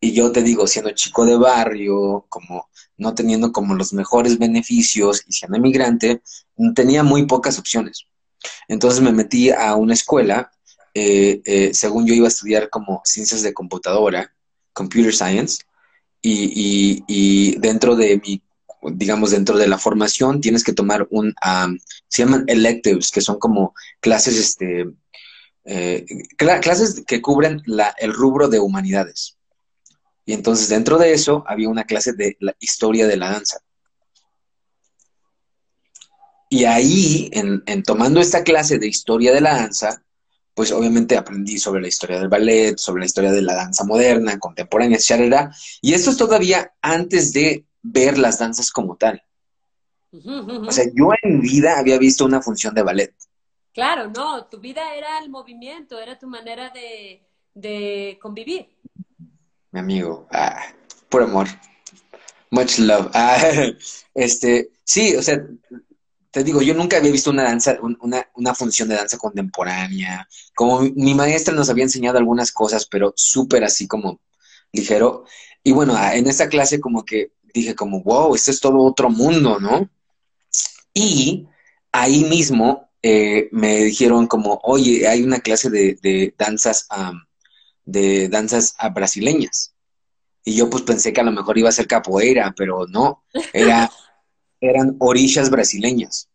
Y 0.00 0.12
yo 0.12 0.32
te 0.32 0.42
digo, 0.42 0.66
siendo 0.66 0.92
chico 0.92 1.26
de 1.26 1.36
barrio, 1.36 2.24
como 2.30 2.70
no 2.96 3.14
teniendo 3.14 3.52
como 3.52 3.74
los 3.74 3.92
mejores 3.92 4.38
beneficios 4.38 5.22
y 5.28 5.32
siendo 5.32 5.58
inmigrante, 5.58 6.22
tenía 6.74 7.02
muy 7.02 7.26
pocas 7.26 7.58
opciones. 7.58 8.06
Entonces 8.68 9.02
me 9.02 9.12
metí 9.12 9.50
a 9.50 9.74
una 9.74 9.92
escuela, 9.92 10.50
eh, 10.94 11.42
eh, 11.44 11.74
según 11.74 12.06
yo 12.06 12.14
iba 12.14 12.24
a 12.24 12.28
estudiar 12.28 12.70
como 12.70 13.02
ciencias 13.04 13.42
de 13.42 13.52
computadora, 13.52 14.34
computer 14.72 15.14
science, 15.14 15.62
y, 16.22 17.04
y 17.06 17.58
dentro 17.58 17.96
de 17.96 18.18
mi 18.24 18.42
digamos, 18.82 19.30
dentro 19.30 19.58
de 19.58 19.68
la 19.68 19.78
formación 19.78 20.40
tienes 20.40 20.64
que 20.64 20.72
tomar 20.72 21.06
un, 21.10 21.34
se 22.08 22.22
llaman 22.22 22.44
electives, 22.46 23.10
que 23.10 23.20
son 23.20 23.38
como 23.38 23.74
clases, 24.00 24.36
este, 24.36 24.88
eh, 25.64 26.06
clases 26.36 27.02
que 27.06 27.20
cubren 27.20 27.62
el 27.98 28.12
rubro 28.12 28.48
de 28.48 28.60
humanidades. 28.60 29.36
Y 30.24 30.32
entonces 30.32 30.68
dentro 30.68 30.98
de 30.98 31.12
eso 31.12 31.44
había 31.46 31.68
una 31.68 31.84
clase 31.84 32.12
de 32.12 32.36
la 32.40 32.54
historia 32.60 33.06
de 33.06 33.16
la 33.16 33.30
danza. 33.30 33.60
Y 36.48 36.64
ahí, 36.64 37.30
en, 37.32 37.62
en 37.66 37.82
tomando 37.82 38.20
esta 38.20 38.42
clase 38.42 38.78
de 38.78 38.88
historia 38.88 39.32
de 39.32 39.40
la 39.40 39.54
danza, 39.54 40.02
pues 40.54 40.72
obviamente 40.72 41.16
aprendí 41.16 41.58
sobre 41.58 41.80
la 41.80 41.88
historia 41.88 42.18
del 42.18 42.28
ballet, 42.28 42.76
sobre 42.76 43.00
la 43.00 43.06
historia 43.06 43.32
de 43.32 43.42
la 43.42 43.54
danza 43.54 43.84
moderna, 43.84 44.38
contemporánea, 44.38 44.98
etc. 44.98 45.48
Y 45.80 45.94
esto 45.94 46.10
es 46.10 46.16
todavía 46.16 46.74
antes 46.82 47.32
de 47.32 47.64
ver 47.82 48.18
las 48.18 48.38
danzas 48.38 48.70
como 48.70 48.96
tal. 48.96 49.22
O 50.12 50.72
sea, 50.72 50.84
yo 50.94 51.10
en 51.22 51.40
mi 51.40 51.48
vida 51.48 51.78
había 51.78 51.98
visto 51.98 52.24
una 52.24 52.42
función 52.42 52.74
de 52.74 52.82
ballet. 52.82 53.14
Claro, 53.72 54.10
no, 54.10 54.46
tu 54.46 54.58
vida 54.58 54.94
era 54.94 55.20
el 55.20 55.30
movimiento, 55.30 56.00
era 56.00 56.18
tu 56.18 56.26
manera 56.26 56.72
de, 57.54 58.18
convivir. 58.20 58.68
Mi 59.70 59.80
amigo, 59.80 60.26
ah, 60.32 60.60
por 61.08 61.22
amor. 61.22 61.46
Much 62.50 62.78
love. 62.78 63.10
Ah, 63.14 63.38
este, 64.14 64.70
sí, 64.82 65.14
o 65.14 65.22
sea, 65.22 65.40
te 66.30 66.44
digo, 66.44 66.62
yo 66.62 66.74
nunca 66.74 66.96
había 66.96 67.12
visto 67.12 67.30
una 67.30 67.44
danza, 67.44 67.78
una, 67.80 68.28
una 68.34 68.54
función 68.54 68.88
de 68.88 68.96
danza 68.96 69.18
contemporánea. 69.18 70.28
Como 70.54 70.80
mi, 70.80 71.14
maestra 71.14 71.54
nos 71.54 71.70
había 71.70 71.84
enseñado 71.84 72.18
algunas 72.18 72.52
cosas, 72.52 72.86
pero 72.86 73.12
súper 73.16 73.64
así 73.64 73.86
como 73.86 74.20
ligero. 74.72 75.24
Y 75.62 75.72
bueno, 75.72 75.94
ah, 75.96 76.16
en 76.16 76.26
esta 76.26 76.48
clase 76.48 76.80
como 76.80 77.04
que 77.04 77.32
dije 77.52 77.74
como, 77.74 78.02
wow, 78.02 78.34
esto 78.34 78.50
es 78.50 78.60
todo 78.60 78.78
otro 78.78 79.10
mundo, 79.10 79.58
¿no? 79.60 79.88
Y 80.94 81.46
ahí 81.92 82.24
mismo 82.24 82.90
eh, 83.02 83.48
me 83.52 83.84
dijeron 83.84 84.26
como, 84.26 84.60
oye, 84.62 85.06
hay 85.08 85.22
una 85.22 85.40
clase 85.40 85.70
de, 85.70 85.98
de 86.02 86.34
danzas, 86.36 86.88
de 87.84 88.28
danzas 88.28 88.74
ah, 88.78 88.90
brasileñas. 88.90 89.74
Y 90.44 90.54
yo 90.54 90.70
pues 90.70 90.82
pensé 90.82 91.12
que 91.12 91.20
a 91.20 91.24
lo 91.24 91.32
mejor 91.32 91.58
iba 91.58 91.68
a 91.68 91.72
ser 91.72 91.86
capoeira, 91.86 92.54
pero 92.56 92.86
no, 92.86 93.24
era 93.52 93.90
eran 94.60 94.96
orillas 94.98 95.50
brasileñas. 95.50 96.28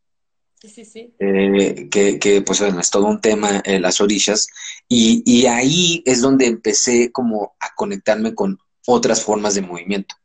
Sí, 0.62 0.70
sí, 0.70 0.86
sí. 0.86 1.16
Eh, 1.20 1.90
que, 1.92 2.18
que, 2.18 2.42
pues 2.42 2.60
bueno, 2.60 2.80
es 2.80 2.90
todo 2.90 3.06
un 3.06 3.22
tema, 3.22 3.62
eh, 3.66 3.80
las 3.80 4.02
orillas. 4.02 4.48
Y, 4.88 5.22
y, 5.26 5.46
ahí 5.46 6.02
es 6.06 6.22
donde 6.22 6.48
empecé 6.48 7.12
como 7.12 7.56
a 7.60 7.76
conectarme 7.76 8.34
con 8.34 8.58
otras 8.88 9.24
formas 9.24 9.54
de 9.56 9.62
movimiento. 9.62 10.16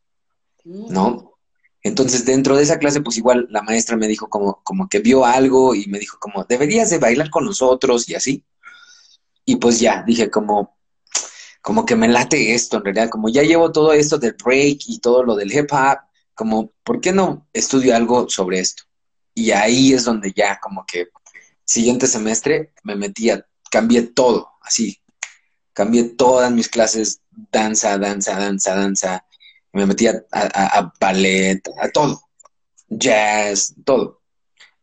¿No? 0.65 1.31
Entonces, 1.83 2.25
dentro 2.25 2.55
de 2.55 2.63
esa 2.63 2.77
clase, 2.77 3.01
pues 3.01 3.17
igual 3.17 3.47
la 3.49 3.63
maestra 3.63 3.97
me 3.97 4.07
dijo 4.07 4.29
como, 4.29 4.61
como 4.63 4.87
que 4.87 4.99
vio 4.99 5.25
algo 5.25 5.73
y 5.73 5.87
me 5.87 5.99
dijo 5.99 6.17
como, 6.19 6.43
deberías 6.43 6.89
de 6.89 6.99
bailar 6.99 7.29
con 7.29 7.45
nosotros 7.45 8.07
y 8.07 8.15
así. 8.15 8.45
Y 9.45 9.55
pues 9.55 9.79
ya, 9.79 10.03
dije 10.05 10.29
como, 10.29 10.77
como 11.61 11.85
que 11.85 11.95
me 11.95 12.07
late 12.07 12.53
esto 12.53 12.77
en 12.77 12.85
realidad, 12.85 13.09
como 13.09 13.29
ya 13.29 13.43
llevo 13.43 13.71
todo 13.71 13.93
esto 13.93 14.17
del 14.17 14.35
break 14.43 14.81
y 14.87 14.99
todo 14.99 15.23
lo 15.23 15.35
del 15.35 15.51
hip 15.51 15.71
hop, 15.71 15.99
como, 16.35 16.71
¿por 16.83 17.01
qué 17.01 17.11
no 17.11 17.47
estudio 17.53 17.95
algo 17.95 18.29
sobre 18.29 18.59
esto? 18.59 18.83
Y 19.33 19.51
ahí 19.51 19.93
es 19.93 20.03
donde 20.05 20.33
ya 20.35 20.59
como 20.59 20.85
que 20.85 21.09
siguiente 21.63 22.07
semestre 22.07 22.73
me 22.83 22.95
metía, 22.95 23.45
cambié 23.69 24.03
todo, 24.03 24.49
así, 24.61 25.01
cambié 25.73 26.03
todas 26.03 26.51
mis 26.51 26.67
clases, 26.67 27.21
danza, 27.51 27.97
danza, 27.97 28.37
danza, 28.37 28.75
danza, 28.75 29.25
me 29.73 29.85
metía 29.85 30.25
a, 30.31 30.93
ballet, 30.99 31.61
a 31.81 31.89
todo, 31.89 32.21
jazz, 32.89 33.73
todo. 33.85 34.21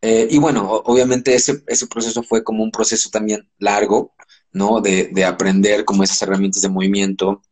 Eh, 0.01 0.29
y 0.31 0.39
bueno, 0.39 0.71
obviamente 0.85 1.35
ese, 1.35 1.63
ese 1.67 1.87
proceso 1.87 2.23
fue 2.23 2.45
como 2.45 2.63
un 2.63 2.71
proceso 2.71 3.11
también 3.11 3.49
largo, 3.59 4.15
¿no? 4.53 4.81
De, 4.81 5.11
de 5.13 5.25
aprender 5.25 5.85
como 5.85 6.05
esas 6.05 6.23
herramientas 6.23 6.63
de 6.63 6.69
movimiento, 6.69 7.43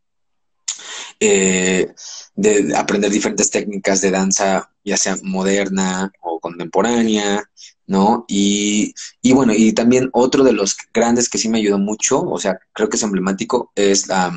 eh, 1.19 1.95
de 2.35 2.77
aprender 2.77 3.11
diferentes 3.11 3.51
técnicas 3.51 4.03
de 4.03 4.11
danza, 4.11 4.71
ya 4.85 4.99
sea 4.99 5.17
moderna 5.23 6.13
o 6.21 6.39
contemporánea, 6.39 7.43
¿no? 7.87 8.27
Y, 8.29 8.95
bueno, 9.33 9.55
y 9.55 9.73
también 9.73 10.11
otro 10.13 10.45
de 10.45 10.53
los 10.53 10.77
grandes 10.93 11.31
que 11.31 11.39
sí 11.39 11.49
me 11.49 11.59
ayudó 11.59 11.79
mucho, 11.79 12.21
o 12.23 12.39
sea, 12.39 12.59
creo 12.73 12.91
que 12.91 12.97
es 12.97 13.03
emblemático, 13.03 13.73
es 13.75 14.09
la, 14.09 14.33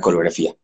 coreografía. 0.00 0.54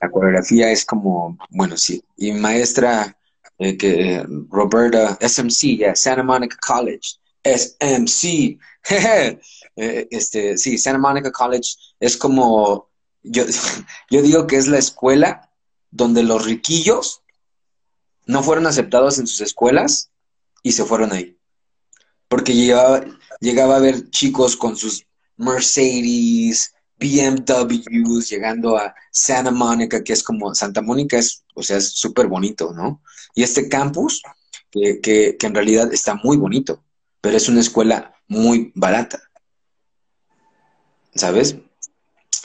La 0.00 0.10
coreografía 0.10 0.70
es 0.70 0.84
como, 0.84 1.36
bueno, 1.50 1.76
sí, 1.76 2.02
y 2.16 2.32
maestra 2.32 3.16
eh, 3.58 3.76
que 3.76 4.24
Roberta, 4.50 5.18
SMC, 5.20 5.94
Santa 5.94 6.22
Monica 6.22 6.56
College, 6.64 7.18
SMC, 7.42 8.58
eh, 9.76 10.08
este, 10.10 10.56
sí, 10.56 10.78
Santa 10.78 10.98
Monica 10.98 11.32
College 11.32 11.74
es 11.98 12.16
como 12.16 12.88
yo, 13.22 13.44
yo 14.10 14.22
digo 14.22 14.46
que 14.46 14.56
es 14.56 14.68
la 14.68 14.78
escuela 14.78 15.50
donde 15.90 16.22
los 16.22 16.44
riquillos 16.44 17.22
no 18.26 18.42
fueron 18.42 18.66
aceptados 18.66 19.18
en 19.18 19.26
sus 19.26 19.40
escuelas 19.40 20.10
y 20.62 20.72
se 20.72 20.84
fueron 20.84 21.12
ahí. 21.12 21.36
Porque 22.28 22.54
llegaba, 22.54 23.04
llegaba 23.40 23.76
a 23.76 23.80
ver 23.80 24.10
chicos 24.10 24.56
con 24.56 24.76
sus 24.76 25.06
Mercedes, 25.36 26.74
BMWs, 26.98 28.28
llegando 28.28 28.76
a 28.76 28.94
Santa 29.10 29.50
Mónica, 29.50 30.02
que 30.02 30.12
es 30.12 30.22
como, 30.22 30.54
Santa 30.54 30.82
Mónica 30.82 31.18
es, 31.18 31.44
o 31.54 31.62
sea, 31.62 31.76
es 31.78 31.90
súper 31.90 32.26
bonito, 32.26 32.72
¿no? 32.72 33.02
Y 33.34 33.42
este 33.42 33.68
campus, 33.68 34.22
que, 34.70 35.00
que, 35.00 35.36
que 35.38 35.46
en 35.46 35.54
realidad 35.54 35.92
está 35.92 36.14
muy 36.14 36.36
bonito, 36.36 36.84
pero 37.20 37.36
es 37.36 37.48
una 37.48 37.60
escuela 37.60 38.14
muy 38.26 38.72
barata. 38.74 39.20
¿Sabes? 41.14 41.56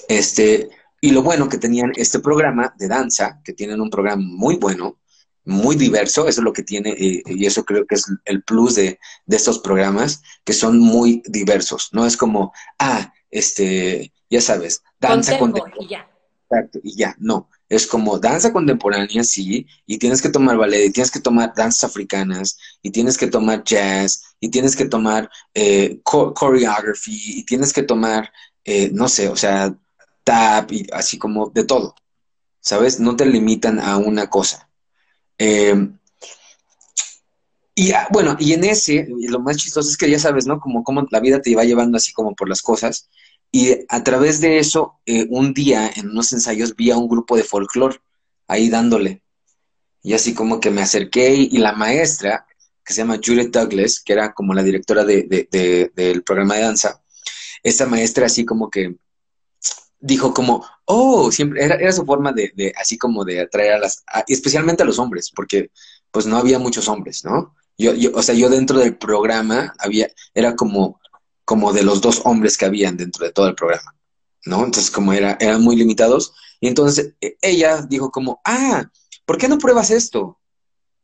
Este, 0.07 0.69
y 1.01 1.11
lo 1.11 1.21
bueno 1.21 1.49
que 1.49 1.57
tenían 1.57 1.91
este 1.95 2.19
programa 2.19 2.73
de 2.77 2.87
danza, 2.87 3.41
que 3.43 3.53
tienen 3.53 3.81
un 3.81 3.89
programa 3.89 4.23
muy 4.25 4.55
bueno, 4.55 4.99
muy 5.45 5.75
diverso, 5.75 6.27
eso 6.27 6.39
es 6.39 6.43
lo 6.45 6.53
que 6.53 6.63
tiene, 6.63 6.91
eh, 6.91 7.21
y 7.25 7.45
eso 7.45 7.65
creo 7.65 7.85
que 7.85 7.95
es 7.95 8.05
el 8.25 8.43
plus 8.43 8.75
de, 8.75 8.99
estos 9.27 9.59
programas, 9.59 10.21
que 10.45 10.53
son 10.53 10.79
muy 10.79 11.21
diversos. 11.25 11.89
No 11.91 12.05
es 12.05 12.15
como, 12.15 12.53
ah, 12.79 13.13
este, 13.29 14.13
ya 14.29 14.41
sabes, 14.41 14.83
danza 14.99 15.37
contemporánea. 15.37 15.85
Y 15.85 15.89
ya. 15.89 16.09
Exacto, 16.49 16.79
y 16.83 16.95
ya, 16.95 17.15
no. 17.19 17.49
Es 17.67 17.87
como 17.87 18.19
danza 18.19 18.53
contemporánea, 18.53 19.23
sí, 19.23 19.65
y 19.85 19.97
tienes 19.97 20.21
que 20.21 20.29
tomar 20.29 20.57
ballet, 20.57 20.85
y 20.85 20.91
tienes 20.91 21.09
que 21.09 21.19
tomar 21.19 21.53
danzas 21.55 21.85
africanas, 21.85 22.57
y 22.81 22.91
tienes 22.91 23.17
que 23.17 23.27
tomar 23.27 23.63
jazz, 23.63 24.35
y 24.39 24.49
tienes 24.49 24.75
que 24.75 24.85
tomar 24.85 25.29
eh, 25.53 25.99
choreography, 26.05 27.39
y 27.39 27.45
tienes 27.45 27.73
que 27.73 27.83
tomar, 27.83 28.31
eh, 28.63 28.89
no 28.93 29.07
sé, 29.07 29.29
o 29.29 29.35
sea, 29.35 29.75
tap 30.23 30.71
y 30.71 30.87
así 30.93 31.17
como 31.17 31.49
de 31.49 31.63
todo, 31.63 31.95
¿sabes? 32.59 32.99
No 32.99 33.15
te 33.15 33.25
limitan 33.25 33.79
a 33.79 33.97
una 33.97 34.29
cosa. 34.29 34.69
Em, 35.37 35.97
y 37.75 37.91
ah, 37.91 38.07
bueno, 38.11 38.35
y 38.39 38.53
en 38.53 38.63
ese, 38.65 39.07
lo 39.09 39.39
más 39.39 39.57
chistoso 39.57 39.89
es 39.89 39.97
que 39.97 40.09
ya 40.09 40.19
sabes, 40.19 40.45
¿no? 40.45 40.59
Como, 40.59 40.83
como 40.83 41.07
la 41.09 41.19
vida 41.19 41.41
te 41.41 41.55
va 41.55 41.63
llevando 41.63 41.97
así 41.97 42.13
como 42.13 42.35
por 42.35 42.47
las 42.47 42.61
cosas. 42.61 43.09
Y 43.55 43.85
a 43.87 44.03
través 44.03 44.41
de 44.41 44.57
eso, 44.57 44.99
eh, 45.05 45.27
un 45.29 45.53
día 45.53 45.91
en 45.95 46.09
unos 46.09 46.33
ensayos 46.33 46.75
vi 46.75 46.89
a 46.89 46.97
un 46.97 47.07
grupo 47.07 47.37
de 47.37 47.43
folclore 47.43 47.99
ahí 48.47 48.67
dándole. 48.67 49.21
Y 50.01 50.13
así 50.13 50.33
como 50.33 50.59
que 50.59 50.71
me 50.71 50.81
acerqué 50.81 51.35
y, 51.35 51.59
la 51.59 51.73
maestra, 51.73 52.47
que 52.83 52.93
se 52.93 53.01
llama 53.01 53.19
Juliet 53.23 53.51
Douglas, 53.51 54.01
que 54.03 54.13
era 54.13 54.33
como 54.33 54.55
la 54.55 54.63
directora 54.63 55.05
del 55.05 56.23
programa 56.25 56.55
de 56.55 56.61
danza, 56.61 56.99
esta 57.61 57.85
maestra 57.85 58.25
así 58.25 58.43
como 58.43 58.71
que 58.71 58.95
dijo 59.99 60.33
como, 60.33 60.65
oh, 60.85 61.31
siempre, 61.31 61.63
era, 61.63 61.75
era 61.75 61.91
su 61.91 62.05
forma 62.05 62.31
de, 62.33 62.51
de, 62.55 62.73
así 62.75 62.97
como 62.97 63.23
de 63.23 63.39
atraer 63.39 63.73
a 63.73 63.79
las, 63.79 64.03
especialmente 64.27 64.81
a 64.81 64.85
los 64.87 64.97
hombres, 64.97 65.31
porque 65.33 65.69
pues 66.09 66.25
no 66.25 66.37
había 66.37 66.57
muchos 66.57 66.87
hombres, 66.87 67.23
¿no? 67.23 67.55
Yo, 67.77 67.93
yo, 67.93 68.09
o 68.15 68.23
sea, 68.23 68.33
yo 68.33 68.49
dentro 68.49 68.79
del 68.79 68.97
programa 68.97 69.75
había, 69.77 70.09
era 70.33 70.55
como, 70.55 70.99
como 71.45 71.73
de 71.73 71.83
los 71.83 72.01
dos 72.01 72.21
hombres 72.25 72.57
que 72.57 72.65
habían 72.65 72.97
dentro 72.97 73.25
de 73.25 73.31
todo 73.31 73.47
el 73.47 73.55
programa, 73.55 73.95
¿no? 74.45 74.63
Entonces, 74.63 74.91
como 74.91 75.13
era, 75.13 75.37
eran 75.39 75.61
muy 75.61 75.75
limitados, 75.75 76.33
y 76.59 76.67
entonces 76.67 77.13
e, 77.19 77.37
ella 77.41 77.81
dijo 77.81 78.11
como, 78.11 78.41
ah, 78.45 78.85
¿por 79.25 79.37
qué 79.37 79.47
no 79.47 79.57
pruebas 79.57 79.91
esto? 79.91 80.39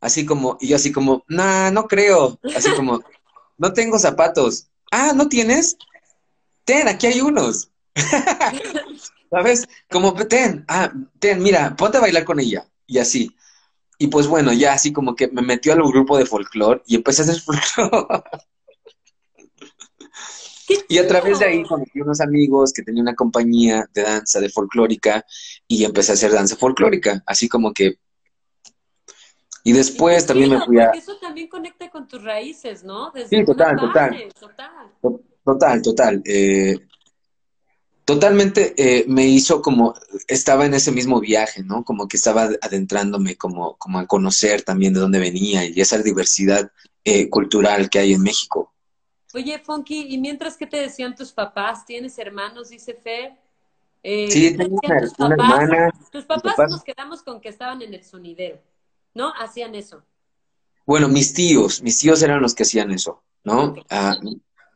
Así 0.00 0.24
como, 0.24 0.56
y 0.60 0.68
yo 0.68 0.76
así 0.76 0.92
como, 0.92 1.24
nah, 1.28 1.70
no 1.70 1.86
creo, 1.86 2.38
así 2.56 2.70
como, 2.72 3.02
no 3.58 3.72
tengo 3.72 3.98
zapatos. 3.98 4.68
Ah, 4.90 5.12
¿no 5.14 5.28
tienes? 5.28 5.76
Ten, 6.64 6.88
aquí 6.88 7.06
hay 7.06 7.20
unos. 7.20 7.70
¿Sabes? 9.30 9.68
Como, 9.90 10.14
ten, 10.14 10.64
ah, 10.68 10.90
ten, 11.18 11.42
mira, 11.42 11.76
ponte 11.76 11.98
a 11.98 12.00
bailar 12.00 12.24
con 12.24 12.40
ella. 12.40 12.66
Y 12.86 12.98
así. 12.98 13.36
Y 13.98 14.06
pues 14.06 14.26
bueno, 14.26 14.52
ya 14.54 14.72
así 14.72 14.92
como 14.92 15.14
que 15.14 15.28
me 15.28 15.42
metió 15.42 15.74
al 15.74 15.82
grupo 15.82 16.16
de 16.16 16.24
folclore 16.24 16.82
y 16.86 16.96
empecé 16.96 17.20
a 17.20 17.24
hacer 17.26 17.40
folclore. 17.42 18.22
y 20.88 20.98
a 20.98 21.06
través 21.06 21.38
de 21.38 21.46
ahí 21.46 21.62
conocí 21.64 22.00
unos 22.00 22.20
amigos 22.20 22.72
que 22.72 22.82
tenían 22.82 23.02
una 23.02 23.14
compañía 23.14 23.88
de 23.94 24.02
danza 24.02 24.40
de 24.40 24.48
folclórica 24.48 25.24
y 25.66 25.84
empecé 25.84 26.12
a 26.12 26.14
hacer 26.14 26.32
danza 26.32 26.56
folclórica, 26.56 27.22
así 27.26 27.48
como 27.48 27.72
que... 27.72 27.98
Y 29.62 29.72
después 29.72 30.24
también 30.26 30.50
me 30.50 30.64
fui 30.64 30.78
a... 30.80 30.90
Eso 30.90 31.18
también 31.18 31.48
conecta 31.48 31.90
con 31.90 32.08
tus 32.08 32.22
raíces, 32.22 32.82
¿no? 32.82 33.12
sí, 33.28 33.44
total, 33.44 33.76
total. 33.76 34.28
total 34.38 35.20
Total, 35.44 35.82
total. 35.82 36.22
Eh, 36.24 36.78
totalmente 38.04 38.74
eh, 38.76 39.04
me 39.08 39.26
hizo 39.26 39.62
como, 39.62 39.94
estaba 40.28 40.66
en 40.66 40.74
ese 40.74 40.92
mismo 40.92 41.20
viaje, 41.20 41.62
¿no? 41.62 41.84
Como 41.84 42.08
que 42.08 42.16
estaba 42.16 42.50
adentrándome 42.60 43.36
como, 43.36 43.76
como 43.76 43.98
a 43.98 44.06
conocer 44.06 44.62
también 44.62 44.92
de 44.92 45.00
dónde 45.00 45.18
venía 45.18 45.64
y 45.64 45.80
esa 45.80 45.98
diversidad 45.98 46.70
eh, 47.04 47.28
cultural 47.28 47.88
que 47.88 47.98
hay 47.98 48.12
en 48.12 48.22
México. 48.22 48.74
Oye, 49.34 49.58
Funky, 49.58 50.06
¿y 50.08 50.18
mientras 50.18 50.56
que 50.56 50.66
te 50.66 50.78
decían 50.78 51.14
tus 51.14 51.32
papás? 51.32 51.84
¿Tienes 51.86 52.18
hermanos? 52.18 52.70
Dice 52.70 52.94
Fer. 52.94 53.38
Eh, 54.02 54.30
sí, 54.30 54.56
tengo 54.56 54.78
una, 54.82 55.00
tus 55.00 55.14
papás? 55.14 55.30
hermana. 55.30 55.90
Tus 56.10 56.24
papás, 56.24 56.70
nos 56.70 56.82
quedamos 56.82 57.22
con 57.22 57.40
que 57.40 57.48
estaban 57.48 57.82
en 57.82 57.94
el 57.94 58.02
sonidero, 58.02 58.60
¿no? 59.14 59.32
Hacían 59.34 59.74
eso. 59.74 60.02
Bueno, 60.86 61.08
mis 61.08 61.32
tíos, 61.34 61.82
mis 61.82 61.98
tíos 61.98 62.22
eran 62.22 62.40
los 62.40 62.54
que 62.54 62.62
hacían 62.62 62.90
eso, 62.90 63.22
¿no? 63.44 63.74
Ah, 63.90 64.16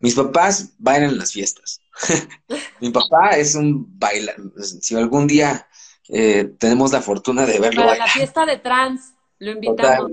mis 0.00 0.14
papás 0.14 0.74
bailan 0.78 1.10
en 1.10 1.18
las 1.18 1.32
fiestas. 1.32 1.80
Mi 2.80 2.90
papá 2.90 3.30
es 3.30 3.54
un 3.54 3.98
bailar. 3.98 4.36
Si 4.60 4.94
algún 4.94 5.26
día 5.26 5.66
eh, 6.08 6.52
tenemos 6.58 6.92
la 6.92 7.00
fortuna 7.00 7.46
de 7.46 7.58
verlo. 7.58 7.82
Para 7.82 7.96
la 7.96 8.06
fiesta 8.06 8.44
de 8.44 8.58
trans, 8.58 9.14
lo 9.38 9.52
invitamos. 9.52 10.12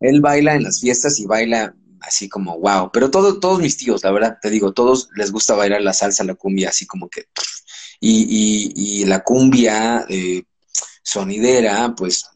Él 0.00 0.20
baila 0.20 0.54
en 0.54 0.62
las 0.62 0.80
fiestas 0.80 1.18
y 1.18 1.26
baila 1.26 1.74
así 2.00 2.28
como 2.28 2.58
wow. 2.58 2.90
Pero 2.92 3.10
todo, 3.10 3.40
todos 3.40 3.60
mis 3.60 3.76
tíos, 3.76 4.02
la 4.04 4.10
verdad, 4.10 4.38
te 4.40 4.50
digo, 4.50 4.72
todos 4.72 5.08
les 5.16 5.32
gusta 5.32 5.54
bailar 5.54 5.82
la 5.82 5.92
salsa, 5.92 6.24
la 6.24 6.34
cumbia, 6.34 6.70
así 6.70 6.86
como 6.86 7.08
que. 7.08 7.26
Y, 8.00 8.72
y, 8.76 9.04
la 9.06 9.24
cumbia 9.24 10.06
eh, 10.08 10.44
sonidera, 11.02 11.94
pues 11.96 12.30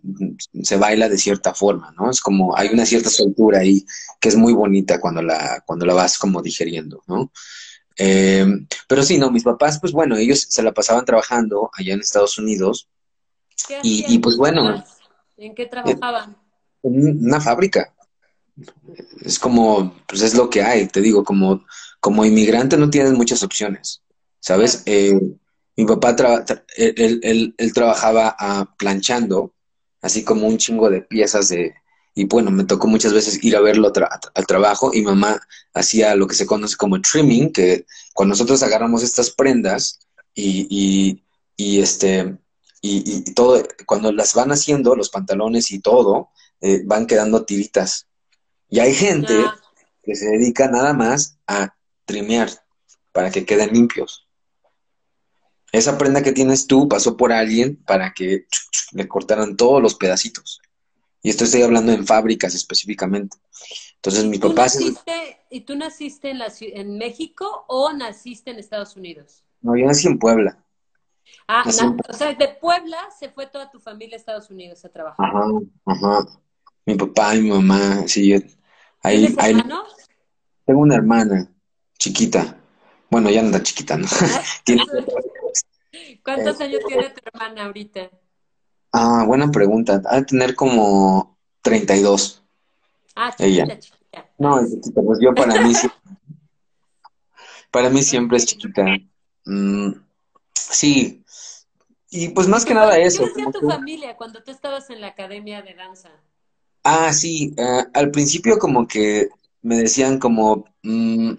se 0.62 0.76
baila 0.76 1.08
de 1.08 1.18
cierta 1.18 1.54
forma, 1.54 1.94
¿no? 1.96 2.10
Es 2.10 2.20
como, 2.20 2.56
hay 2.56 2.68
una 2.68 2.84
cierta 2.84 3.10
soltura 3.10 3.60
ahí 3.60 3.84
que 4.18 4.28
es 4.28 4.36
muy 4.36 4.54
bonita 4.54 5.00
cuando 5.00 5.22
la, 5.22 5.62
cuando 5.64 5.86
la 5.86 5.94
vas 5.94 6.18
como 6.18 6.42
digeriendo, 6.42 7.02
¿no? 7.06 7.30
Eh, 7.96 8.46
pero 8.88 9.02
sí, 9.02 9.18
no, 9.18 9.30
mis 9.30 9.44
papás, 9.44 9.78
pues 9.78 9.92
bueno, 9.92 10.16
ellos 10.16 10.46
se 10.48 10.62
la 10.62 10.72
pasaban 10.72 11.04
trabajando 11.04 11.70
allá 11.74 11.94
en 11.94 12.00
Estados 12.00 12.38
Unidos. 12.38 12.88
y, 13.82 14.18
pues 14.18 14.36
bueno. 14.36 14.82
¿En 15.36 15.54
qué 15.54 15.66
trabajaban? 15.66 16.36
En 16.82 17.26
una 17.26 17.40
fábrica 17.40 17.91
es 19.20 19.38
como, 19.38 19.94
pues 20.06 20.22
es 20.22 20.34
lo 20.34 20.50
que 20.50 20.62
hay, 20.62 20.86
te 20.86 21.00
digo, 21.00 21.24
como, 21.24 21.64
como 22.00 22.24
inmigrante 22.24 22.76
no 22.76 22.90
tienes 22.90 23.12
muchas 23.12 23.42
opciones, 23.42 24.02
¿sabes? 24.40 24.82
Eh, 24.86 25.18
mi 25.76 25.86
papá, 25.86 26.14
él, 26.76 27.54
trabajaba 27.74 28.36
ah, 28.38 28.74
planchando, 28.78 29.54
así 30.02 30.22
como 30.24 30.46
un 30.46 30.58
chingo 30.58 30.90
de 30.90 31.02
piezas 31.02 31.48
de, 31.48 31.74
y 32.14 32.24
bueno, 32.24 32.50
me 32.50 32.64
tocó 32.64 32.86
muchas 32.86 33.12
veces 33.12 33.42
ir 33.42 33.56
a 33.56 33.60
verlo 33.60 33.90
al 34.34 34.46
trabajo 34.46 34.90
y 34.92 35.02
mamá 35.02 35.40
hacía 35.72 36.14
lo 36.14 36.26
que 36.26 36.34
se 36.34 36.46
conoce 36.46 36.76
como 36.76 37.00
trimming, 37.00 37.52
que 37.52 37.86
cuando 38.12 38.32
nosotros 38.32 38.62
agarramos 38.62 39.02
estas 39.02 39.30
prendas 39.30 39.98
y, 40.34 41.22
y, 41.56 41.80
este, 41.80 42.36
y, 42.82 43.22
todo, 43.32 43.62
cuando 43.86 44.12
las 44.12 44.34
van 44.34 44.52
haciendo, 44.52 44.94
los 44.94 45.08
pantalones 45.08 45.70
y 45.70 45.80
todo, 45.80 46.28
eh, 46.60 46.82
van 46.84 47.06
quedando 47.06 47.44
tiritas 47.44 48.06
y 48.72 48.80
hay 48.80 48.94
gente 48.94 49.34
que 50.02 50.16
se 50.16 50.30
dedica 50.30 50.66
nada 50.66 50.94
más 50.94 51.38
a 51.46 51.76
trimear 52.06 52.48
para 53.12 53.30
que 53.30 53.44
queden 53.44 53.70
limpios. 53.70 54.26
Esa 55.72 55.98
prenda 55.98 56.22
que 56.22 56.32
tienes 56.32 56.66
tú 56.66 56.88
pasó 56.88 57.14
por 57.18 57.34
alguien 57.34 57.76
para 57.84 58.14
que 58.14 58.46
le 58.92 59.06
cortaran 59.06 59.58
todos 59.58 59.82
los 59.82 59.94
pedacitos. 59.94 60.62
Y 61.20 61.28
esto 61.28 61.44
estoy 61.44 61.60
hablando 61.60 61.92
en 61.92 62.06
fábricas 62.06 62.54
específicamente. 62.54 63.36
Entonces 63.96 64.24
mi 64.24 64.38
papá... 64.38 64.68
¿Y 65.50 65.60
tú 65.60 65.76
naciste 65.76 66.30
en, 66.30 66.38
la, 66.38 66.50
en 66.58 66.96
México 66.96 67.66
o 67.68 67.92
naciste 67.92 68.52
en 68.52 68.58
Estados 68.58 68.96
Unidos? 68.96 69.44
No, 69.60 69.76
yo 69.76 69.84
nací 69.84 70.08
en 70.08 70.18
Puebla. 70.18 70.64
Ah, 71.46 71.64
o 71.66 72.12
sea, 72.14 72.32
de 72.32 72.48
Puebla 72.48 72.96
se 73.20 73.28
fue 73.28 73.46
toda 73.48 73.70
tu 73.70 73.78
familia 73.80 74.16
a 74.16 74.18
Estados 74.18 74.48
Unidos 74.48 74.82
a 74.86 74.88
trabajar. 74.88 75.26
Ajá, 75.26 75.44
ajá. 75.84 76.40
Mi 76.86 76.94
papá 76.94 77.36
y 77.36 77.42
mi 77.42 77.50
mamá, 77.50 78.08
sí, 78.08 78.32
Tengo 79.02 80.80
una 80.80 80.94
hermana 80.94 81.50
chiquita. 81.98 82.56
Bueno, 83.10 83.30
ya 83.30 83.40
anda 83.40 83.62
chiquita, 83.62 83.96
¿no? 83.96 84.06
¿Cuántos 86.24 86.60
años 86.60 86.80
tiene 86.86 87.10
tu 87.10 87.20
hermana 87.24 87.66
ahorita? 87.66 88.10
Ah, 88.92 89.24
buena 89.26 89.50
pregunta. 89.50 90.00
Ha 90.06 90.16
de 90.16 90.24
tener 90.24 90.54
como 90.54 91.38
32. 91.62 92.42
Ah, 93.14 93.30
chiquita, 93.30 93.46
ella. 93.46 93.78
chiquita. 93.78 94.30
No, 94.38 94.60
es 94.60 94.70
chiquita. 94.70 95.02
Pues 95.02 95.18
yo 95.20 95.34
para 95.34 95.60
mí 95.60 95.72
para 97.70 97.90
mí 97.90 98.02
siempre 98.02 98.36
es 98.36 98.46
chiquita. 98.46 98.84
Mm, 99.44 99.92
sí. 100.54 101.24
Y 102.10 102.28
pues 102.28 102.46
más 102.46 102.64
que 102.64 102.74
nada 102.74 102.98
eso. 102.98 103.24
¿Qué 103.24 103.28
decía 103.28 103.50
tu 103.50 103.66
familia 103.66 104.16
cuando 104.16 104.42
tú 104.42 104.50
estabas 104.50 104.90
en 104.90 105.00
la 105.00 105.08
academia 105.08 105.62
de 105.62 105.74
danza? 105.74 106.10
Ah, 106.84 107.12
sí, 107.12 107.54
eh, 107.56 107.84
al 107.94 108.10
principio 108.10 108.58
como 108.58 108.86
que 108.88 109.28
me 109.62 109.76
decían 109.76 110.18
como, 110.18 110.64
mm, 110.82 111.32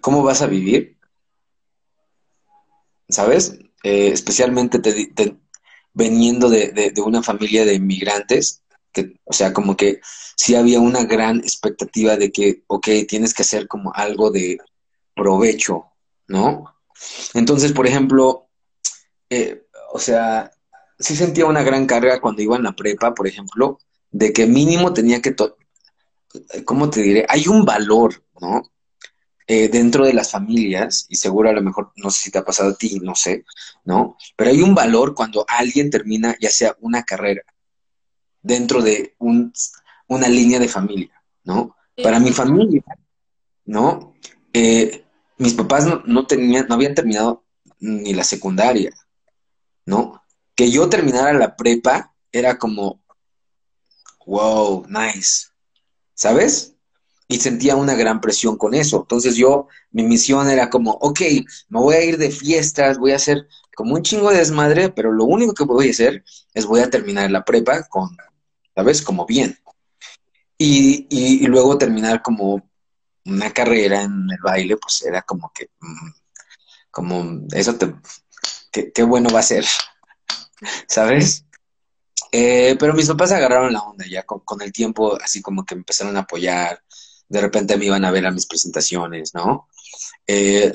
¿cómo 0.00 0.22
vas 0.22 0.42
a 0.42 0.46
vivir? 0.46 0.98
¿Sabes? 3.08 3.58
Eh, 3.84 4.08
especialmente 4.12 4.78
te, 4.78 5.36
veniendo 5.94 6.48
de, 6.50 6.92
una 7.04 7.22
familia 7.22 7.64
de 7.64 7.74
inmigrantes, 7.74 8.62
que, 8.92 9.14
o 9.24 9.32
sea, 9.32 9.52
como 9.52 9.76
que 9.76 10.00
sí 10.36 10.54
había 10.54 10.80
una 10.80 11.04
gran 11.04 11.38
expectativa 11.40 12.16
de 12.16 12.32
que, 12.32 12.64
ok, 12.66 12.88
tienes 13.08 13.34
que 13.34 13.42
hacer 13.42 13.68
como 13.68 13.92
algo 13.94 14.30
de 14.30 14.58
provecho, 15.14 15.86
¿no? 16.28 16.74
Entonces, 17.34 17.72
por 17.72 17.86
ejemplo, 17.86 18.48
eh, 19.30 19.66
o 19.92 19.98
sea, 19.98 20.50
sí 20.98 21.16
sentía 21.16 21.46
una 21.46 21.62
gran 21.62 21.86
carga 21.86 22.20
cuando 22.20 22.42
iba 22.42 22.56
en 22.56 22.64
la 22.64 22.72
prepa, 22.72 23.14
por 23.14 23.26
ejemplo, 23.26 23.78
de 24.12 24.32
que 24.32 24.46
mínimo 24.46 24.92
tenía 24.92 25.20
que, 25.20 25.34
¿cómo 26.64 26.90
te 26.90 27.02
diré? 27.02 27.26
Hay 27.28 27.48
un 27.48 27.64
valor, 27.64 28.22
¿no? 28.40 28.62
Eh, 29.46 29.68
dentro 29.68 30.06
de 30.06 30.12
las 30.12 30.30
familias, 30.30 31.06
y 31.08 31.16
seguro 31.16 31.50
a 31.50 31.52
lo 31.52 31.62
mejor, 31.62 31.92
no 31.96 32.10
sé 32.10 32.24
si 32.24 32.30
te 32.30 32.38
ha 32.38 32.44
pasado 32.44 32.70
a 32.70 32.76
ti, 32.76 33.00
no 33.00 33.14
sé, 33.14 33.44
¿no? 33.84 34.16
Pero 34.36 34.50
hay 34.50 34.62
un 34.62 34.74
valor 34.74 35.14
cuando 35.14 35.44
alguien 35.48 35.90
termina 35.90 36.36
ya 36.40 36.50
sea 36.50 36.76
una 36.80 37.02
carrera 37.02 37.42
dentro 38.40 38.82
de 38.82 39.14
un, 39.18 39.52
una 40.06 40.28
línea 40.28 40.60
de 40.60 40.68
familia, 40.68 41.22
¿no? 41.44 41.76
Para 42.02 42.20
mi 42.20 42.30
familia, 42.30 42.82
¿no? 43.64 44.14
Eh, 44.52 45.04
mis 45.38 45.54
papás 45.54 45.86
no, 45.86 46.02
no, 46.06 46.26
tenían, 46.26 46.66
no 46.68 46.74
habían 46.74 46.94
terminado 46.94 47.44
ni 47.80 48.14
la 48.14 48.24
secundaria, 48.24 48.92
¿no? 49.86 50.22
Que 50.54 50.70
yo 50.70 50.88
terminara 50.88 51.32
la 51.32 51.56
prepa 51.56 52.14
era 52.30 52.58
como, 52.58 53.01
wow, 54.26 54.86
nice, 54.88 55.48
¿sabes? 56.14 56.74
Y 57.28 57.38
sentía 57.38 57.76
una 57.76 57.94
gran 57.94 58.20
presión 58.20 58.56
con 58.56 58.74
eso. 58.74 59.00
Entonces 59.00 59.36
yo, 59.36 59.68
mi 59.90 60.02
misión 60.02 60.50
era 60.50 60.68
como, 60.70 60.92
ok, 60.92 61.20
me 61.68 61.80
voy 61.80 61.94
a 61.94 62.04
ir 62.04 62.18
de 62.18 62.30
fiestas, 62.30 62.98
voy 62.98 63.12
a 63.12 63.16
hacer 63.16 63.46
como 63.74 63.94
un 63.94 64.02
chingo 64.02 64.30
de 64.30 64.38
desmadre, 64.38 64.90
pero 64.90 65.12
lo 65.12 65.24
único 65.24 65.54
que 65.54 65.64
voy 65.64 65.88
a 65.88 65.90
hacer 65.90 66.24
es 66.52 66.66
voy 66.66 66.80
a 66.80 66.90
terminar 66.90 67.30
la 67.30 67.44
prepa 67.44 67.84
con, 67.88 68.16
¿sabes? 68.74 69.02
Como 69.02 69.26
bien. 69.26 69.58
Y, 70.58 71.06
y, 71.10 71.46
luego 71.46 71.78
terminar 71.78 72.22
como 72.22 72.70
una 73.24 73.50
carrera 73.52 74.02
en 74.02 74.28
el 74.30 74.38
baile, 74.42 74.76
pues 74.76 75.02
era 75.02 75.22
como 75.22 75.50
que, 75.52 75.70
mm, 75.80 76.10
como, 76.90 77.46
eso 77.52 77.74
te, 77.76 77.94
qué 78.92 79.02
bueno 79.02 79.30
va 79.30 79.40
a 79.40 79.42
ser, 79.42 79.64
¿sabes? 80.86 81.44
Eh, 82.34 82.76
pero 82.80 82.94
mis 82.94 83.08
papás 83.08 83.32
agarraron 83.32 83.74
la 83.74 83.82
onda 83.82 84.06
ya 84.06 84.22
con, 84.24 84.62
el 84.62 84.72
tiempo, 84.72 85.18
así 85.22 85.42
como 85.42 85.66
que 85.66 85.74
empezaron 85.74 86.16
a 86.16 86.20
apoyar. 86.20 86.82
De 87.28 87.40
repente 87.40 87.76
me 87.76 87.84
iban 87.86 88.04
a 88.06 88.10
ver 88.10 88.26
a 88.26 88.30
mis 88.30 88.46
presentaciones, 88.46 89.34
¿no? 89.34 89.68
Eh, 90.26 90.72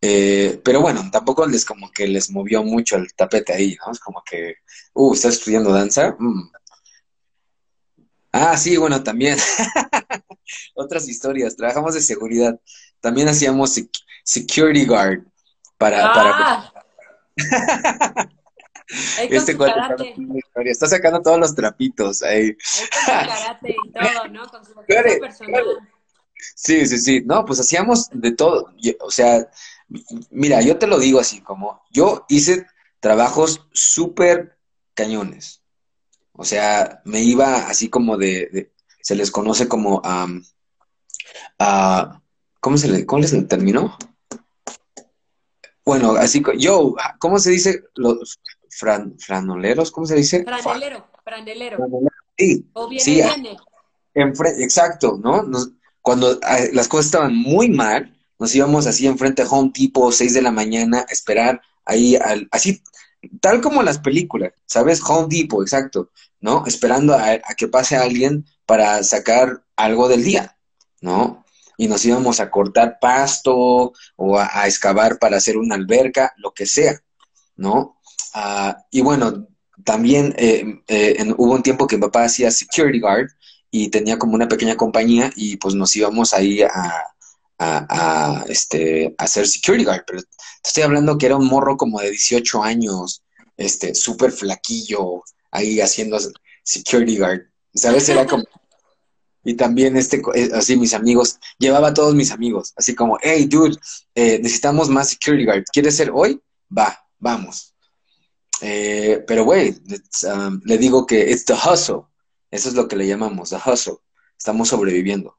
eh, 0.00 0.60
pero 0.64 0.80
bueno, 0.80 1.08
tampoco 1.10 1.46
les 1.46 1.64
como 1.64 1.90
que 1.90 2.06
les 2.06 2.30
movió 2.30 2.62
mucho 2.62 2.96
el 2.96 3.12
tapete 3.14 3.52
ahí, 3.52 3.76
¿no? 3.84 3.92
Es 3.92 3.98
como 3.98 4.22
que, 4.24 4.56
uh, 4.94 5.14
¿estás 5.14 5.34
estudiando 5.34 5.72
danza? 5.72 6.16
Mm. 6.18 6.50
Ah, 8.32 8.56
sí, 8.56 8.76
bueno, 8.76 9.02
también. 9.02 9.38
Otras 10.74 11.08
historias. 11.08 11.56
Trabajamos 11.56 11.94
de 11.94 12.00
seguridad. 12.00 12.58
También 13.00 13.28
hacíamos 13.28 13.74
security 14.24 14.86
guard 14.86 15.24
para... 15.78 16.12
para... 16.12 16.72
Ah. 19.18 19.22
este 19.30 19.56
cuate 19.56 20.14
está 20.64 20.86
sacando 20.86 21.22
todos 21.22 21.38
los 21.38 21.54
trapitos 21.54 22.22
ahí. 22.22 22.56
karate 23.06 23.76
y 23.84 23.92
todo, 23.92 24.28
¿no? 24.28 24.46
Con 24.48 24.64
su 24.64 24.74
personal. 24.74 25.64
Sí, 26.56 26.86
sí, 26.86 26.98
sí. 26.98 27.22
No, 27.24 27.44
pues 27.44 27.60
hacíamos 27.60 28.08
de 28.12 28.32
todo. 28.32 28.72
O 29.00 29.10
sea, 29.10 29.48
mira, 30.30 30.60
yo 30.60 30.76
te 30.78 30.86
lo 30.86 30.98
digo 30.98 31.20
así, 31.20 31.40
como 31.40 31.82
yo 31.90 32.26
hice 32.28 32.66
trabajos 33.00 33.66
súper 33.72 34.58
cañones. 34.94 35.62
O 36.32 36.44
sea, 36.44 37.00
me 37.04 37.20
iba 37.20 37.66
así 37.68 37.88
como 37.88 38.16
de, 38.16 38.72
se 39.00 39.14
les 39.14 39.30
conoce 39.30 39.68
como 39.68 40.00
a 40.04 40.26
¿cómo 42.60 42.78
se 42.78 42.88
le, 42.88 43.06
cómo 43.06 43.22
se 43.24 43.36
le 43.36 43.42
terminó? 43.42 43.96
Bueno, 45.84 46.12
así, 46.12 46.42
yo, 46.58 46.94
¿cómo 47.18 47.38
se 47.38 47.50
dice? 47.50 47.82
Los 47.96 48.40
fran, 48.72 49.18
franoleros, 49.18 49.90
¿cómo 49.90 50.06
se 50.06 50.16
dice? 50.16 50.44
Franelero, 50.44 51.06
franelero. 51.22 51.78
Sí, 52.36 52.68
o 52.72 52.88
viene, 52.88 53.04
sí, 53.04 53.14
viene. 53.14 53.56
exacto, 54.58 55.18
¿no? 55.22 55.44
cuando 56.00 56.38
ah, 56.42 56.58
las 56.72 56.88
cosas 56.88 57.06
estaban 57.06 57.34
muy 57.34 57.68
mal, 57.68 58.18
nos 58.38 58.54
íbamos 58.54 58.86
así 58.86 59.06
enfrente 59.06 59.42
a 59.42 59.48
Home 59.48 59.70
tipo 59.70 60.10
6 60.10 60.34
de 60.34 60.42
la 60.42 60.50
mañana 60.50 61.06
a 61.08 61.12
esperar 61.12 61.60
ahí, 61.84 62.16
al, 62.16 62.48
así, 62.50 62.82
tal 63.40 63.60
como 63.60 63.82
las 63.82 63.98
películas, 63.98 64.52
¿sabes? 64.66 65.00
Home 65.06 65.28
Depot, 65.30 65.62
exacto, 65.62 66.10
¿no? 66.40 66.66
Esperando 66.66 67.14
a, 67.14 67.38
que 67.56 67.68
pase 67.68 67.96
alguien 67.96 68.44
para 68.66 69.02
sacar 69.04 69.64
algo 69.76 70.08
del 70.08 70.24
día, 70.24 70.56
¿no? 71.00 71.44
Y 71.76 71.86
nos 71.86 72.04
íbamos 72.04 72.40
a 72.40 72.50
cortar 72.50 72.98
pasto 73.00 73.92
o 74.16 74.38
a, 74.38 74.66
excavar 74.66 75.18
para 75.18 75.36
hacer 75.36 75.56
una 75.56 75.76
alberca, 75.76 76.32
lo 76.36 76.52
que 76.52 76.66
sea, 76.66 77.00
¿no? 77.54 78.00
Ah, 78.34 78.84
y 78.90 79.00
bueno, 79.00 79.46
también 79.84 80.34
eh, 80.38 80.82
eh, 80.88 81.34
hubo 81.36 81.54
un 81.54 81.62
tiempo 81.62 81.86
que 81.86 81.96
mi 81.96 82.02
papá 82.02 82.24
hacía 82.24 82.50
security 82.50 83.00
guard 83.00 83.28
y 83.70 83.88
tenía 83.88 84.18
como 84.18 84.34
una 84.34 84.48
pequeña 84.48 84.76
compañía 84.76 85.32
y 85.34 85.56
pues 85.56 85.74
nos 85.74 85.94
íbamos 85.96 86.34
ahí 86.34 86.62
a, 86.62 87.12
a, 87.58 88.44
este, 88.48 89.14
hacer 89.18 89.46
security 89.46 89.84
guard, 89.84 90.04
pero 90.06 90.22
te 90.22 90.28
estoy 90.68 90.82
hablando 90.82 91.18
que 91.18 91.26
era 91.26 91.36
un 91.36 91.46
morro 91.46 91.76
como 91.76 92.00
de 92.00 92.10
18 92.10 92.62
años, 92.62 93.22
este, 93.56 93.94
súper 93.94 94.32
flaquillo, 94.32 95.22
ahí 95.50 95.80
haciendo 95.80 96.18
security 96.62 97.18
guard, 97.18 97.42
¿sabes? 97.74 98.08
Era 98.08 98.26
como... 98.26 98.44
Y 99.44 99.54
también, 99.54 99.96
este, 99.96 100.22
eh, 100.36 100.50
así 100.54 100.76
mis 100.76 100.94
amigos, 100.94 101.40
llevaba 101.58 101.88
a 101.88 101.94
todos 101.94 102.14
mis 102.14 102.30
amigos, 102.30 102.72
así 102.76 102.94
como, 102.94 103.18
hey, 103.20 103.46
dude, 103.46 103.76
eh, 104.14 104.38
necesitamos 104.40 104.88
más 104.88 105.08
security 105.08 105.44
guard, 105.44 105.64
¿quieres 105.72 105.96
ser 105.96 106.12
hoy? 106.14 106.40
Va, 106.70 106.96
vamos. 107.18 107.71
Eh, 108.64 109.24
pero, 109.26 109.44
güey, 109.44 109.74
um, 110.32 110.60
le 110.64 110.78
digo 110.78 111.04
que 111.04 111.30
it's 111.30 111.44
the 111.44 111.52
hustle, 111.52 112.04
eso 112.48 112.68
es 112.68 112.74
lo 112.76 112.86
que 112.86 112.94
le 112.94 113.08
llamamos, 113.08 113.50
the 113.50 113.56
hustle, 113.56 113.96
estamos 114.38 114.68
sobreviviendo. 114.68 115.36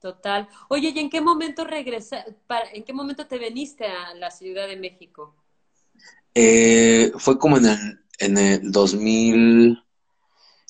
Total. 0.00 0.48
Oye, 0.68 0.92
¿y 0.94 0.98
en 1.00 1.10
qué 1.10 1.20
momento 1.20 1.64
regresa, 1.64 2.24
en 2.72 2.84
qué 2.84 2.92
momento 2.92 3.26
te 3.26 3.36
veniste 3.36 3.84
a 3.86 4.14
la 4.14 4.30
Ciudad 4.30 4.68
de 4.68 4.76
México? 4.76 5.34
Eh, 6.34 7.10
fue 7.18 7.36
como 7.36 7.56
en 7.56 7.66
el, 7.66 8.00
en 8.20 8.38
el 8.38 8.70
2000, 8.70 9.82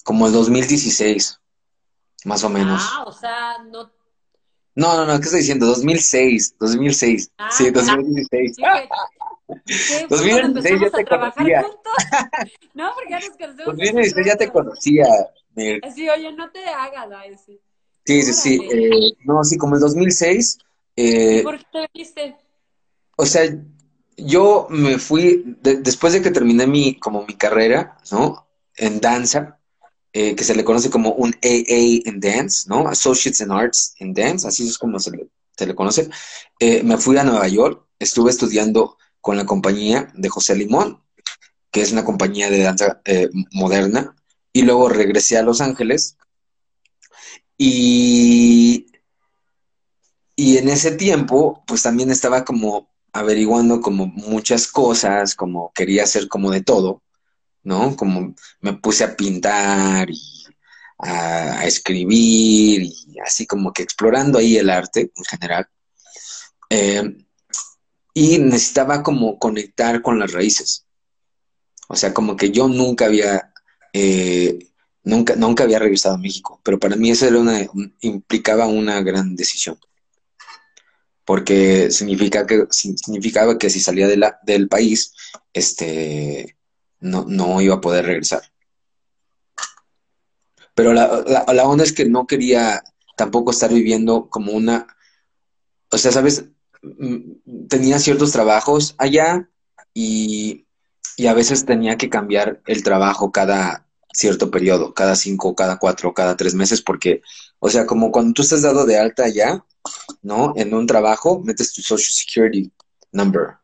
como 0.05 0.29
el 0.29 0.33
2016, 0.33 1.41
más 2.25 2.43
o 2.43 2.49
menos. 2.49 2.81
Ah, 2.83 3.05
o 3.07 3.13
sea, 3.13 3.59
no... 3.71 3.93
No, 4.75 4.97
no, 4.97 5.05
no, 5.05 5.19
¿qué 5.19 5.25
estoy 5.25 5.41
diciendo? 5.41 5.67
2006, 5.67 6.57
2006. 6.59 7.33
Ah, 7.37 7.51
sí, 7.51 7.71
2016. 7.71 8.57
Sí, 8.57 8.63
¿Qué? 9.65 10.07
2016 10.09 10.81
ya 10.81 10.91
te 10.91 11.05
conocía. 11.05 11.63
no, 12.75 12.91
porque 12.95 13.11
ya 13.11 13.21
nos 13.21 13.31
conocemos. 13.31 13.67
2016 13.67 14.27
ya 14.27 14.37
te 14.37 14.51
conocía. 14.51 15.07
Sí, 15.95 16.09
oye, 16.09 16.33
no 16.33 16.51
te 16.51 16.65
hagas 16.67 17.11
a 17.11 17.25
ese. 17.27 17.61
Sí, 18.09 18.23
sí, 18.23 18.33
sí. 18.33 18.61
Eh, 18.73 19.13
no, 19.25 19.45
sí, 19.45 19.59
como 19.59 19.75
el 19.75 19.81
2006. 19.81 20.59
Eh, 20.97 21.43
¿Por 21.43 21.59
qué 21.59 21.67
te 21.73 21.89
viniste? 21.93 22.37
O 23.17 23.27
sea, 23.27 23.43
yo 24.17 24.67
me 24.71 24.99
fui, 24.99 25.57
después 25.61 26.13
de 26.13 26.23
que 26.23 26.31
terminé 26.31 26.67
mi, 26.67 26.99
como 26.99 27.27
mi 27.27 27.35
carrera, 27.35 27.99
¿no? 28.11 28.49
En 28.77 29.01
danza, 29.01 29.59
eh, 30.13 30.35
que 30.35 30.45
se 30.45 30.55
le 30.55 30.65
conoce 30.65 30.89
como 30.89 31.13
un 31.13 31.35
AA 31.43 32.09
en 32.09 32.21
dance, 32.21 32.69
¿no? 32.69 32.89
Associates 32.89 33.41
in 33.41 33.51
Arts 33.51 33.95
in 33.99 34.15
Dance, 34.15 34.47
así 34.47 34.67
es 34.67 34.79
como 34.79 34.99
se 34.99 35.11
le, 35.11 35.29
se 35.57 35.67
le 35.67 35.75
conoce. 35.75 36.09
me 36.61 36.97
fui 36.97 37.19
a 37.19 37.25
Nueva 37.25 37.47
York, 37.49 37.85
estuve 37.99 38.31
estudiando 38.31 38.97
con 39.21 39.37
la 39.37 39.47
compañía 39.47 40.13
de 40.15 40.29
José 40.29 40.55
Limón, 40.57 41.03
que 41.71 41.83
es 41.83 41.93
una 41.93 42.05
compañía 42.05 42.51
de 42.51 42.63
danza 42.63 43.01
moderna, 43.53 44.15
y 44.53 44.63
luego 44.63 44.89
regresé 44.89 45.37
a 45.37 45.43
Los 45.43 45.61
Ángeles 45.61 46.17
y, 47.59 48.87
y 50.37 50.59
en 50.59 50.69
ese 50.69 50.93
tiempo, 50.93 51.65
pues 51.67 51.83
también 51.83 52.11
estaba 52.11 52.45
como 52.45 52.89
averiguando 53.13 53.81
como 53.81 54.07
muchas 54.07 54.69
cosas, 54.69 55.35
como 55.35 55.73
quería 55.75 56.05
hacer 56.05 56.29
como 56.29 56.51
de 56.53 56.63
todo, 56.63 57.03
¿no? 57.65 57.97
Como 57.97 58.35
me 58.61 58.75
puse 58.75 59.05
a 59.05 59.17
pintar 59.17 60.09
y 60.11 60.47
a, 60.99 61.67
escribir 61.67 62.83
y 62.83 63.19
así 63.25 63.47
como 63.47 63.73
que 63.73 63.83
explorando 63.83 64.39
ahí 64.39 64.57
el 64.57 64.71
arte 64.71 65.11
en 65.15 65.25
general. 65.25 65.69
Eh, 66.71 67.27
y 68.19 68.39
necesitaba 68.39 69.03
como 69.03 69.39
conectar 69.39 70.03
con 70.03 70.19
las 70.19 70.33
raíces. 70.33 70.87
O 71.89 71.97
sea, 71.97 72.13
como 72.13 72.37
que 72.37 72.51
yo 72.51 72.69
nunca 72.69 73.07
había 73.07 73.53
eh, 73.93 74.59
Nunca, 75.09 75.37
nunca 75.37 75.65
había 75.65 75.79
regresado 75.79 76.17
a 76.17 76.19
México, 76.19 76.61
pero 76.63 76.79
para 76.79 76.95
mí 76.95 77.11
eso 77.11 77.27
era 77.27 77.39
una, 77.39 77.67
implicaba 78.01 78.67
una 78.67 79.01
gran 79.01 79.37
decisión. 79.37 79.79
Porque 81.25 81.91
significa 81.91 82.47
que, 82.47 82.67
significaba 82.71 83.57
que 83.57 83.71
si 83.71 83.81
salía 83.81 84.07
de 84.07 84.19
la, 84.19 84.39
del 84.43 84.69
país, 84.69 85.15
este, 85.55 86.59
no, 87.01 87.25
no 87.27 87.63
iba 87.63 87.77
a 87.77 87.81
poder 87.81 88.05
regresar. 88.05 88.43
Pero 90.75 90.93
la, 90.93 91.25
la, 91.27 91.65
onda 91.65 91.85
es 91.85 91.95
que 91.95 92.05
no 92.05 92.27
quería 92.27 92.83
tampoco 93.17 93.53
estar 93.53 93.73
viviendo 93.73 94.29
como 94.29 94.53
una, 94.53 94.87
o 95.91 95.97
sea, 95.97 96.13
sabes, 96.13 96.45
tenía 97.69 97.99
ciertos 97.99 98.33
trabajos 98.33 98.95
allá 98.99 99.49
y, 99.95 100.67
y, 101.17 101.27
a 101.27 101.35
veces 101.35 101.65
tenía 101.65 101.97
que 101.97 102.09
cambiar 102.09 102.61
el 102.67 102.83
trabajo 102.83 103.33
cada, 103.33 103.89
cierto 104.13 104.51
periodo, 104.51 104.95
cada 104.95 105.17
cinco, 105.17 105.55
cada 105.55 105.79
cuatro, 105.79 106.15
cada 106.15 106.37
tres 106.37 106.55
meses, 106.55 106.83
porque, 106.83 107.23
o 107.59 107.69
sea, 107.69 107.87
como 107.87 108.11
cuando 108.11 108.33
tú 108.33 108.43
estás 108.43 108.63
dado 108.63 108.85
de 108.87 108.99
alta 108.99 109.29
ya, 109.29 109.65
¿no? 110.23 110.53
En 110.57 110.75
un 110.75 110.87
trabajo, 110.87 111.41
metes 111.45 111.73
tu 111.73 111.83
Social 111.83 112.13
Security 112.13 112.71
number. 113.13 113.57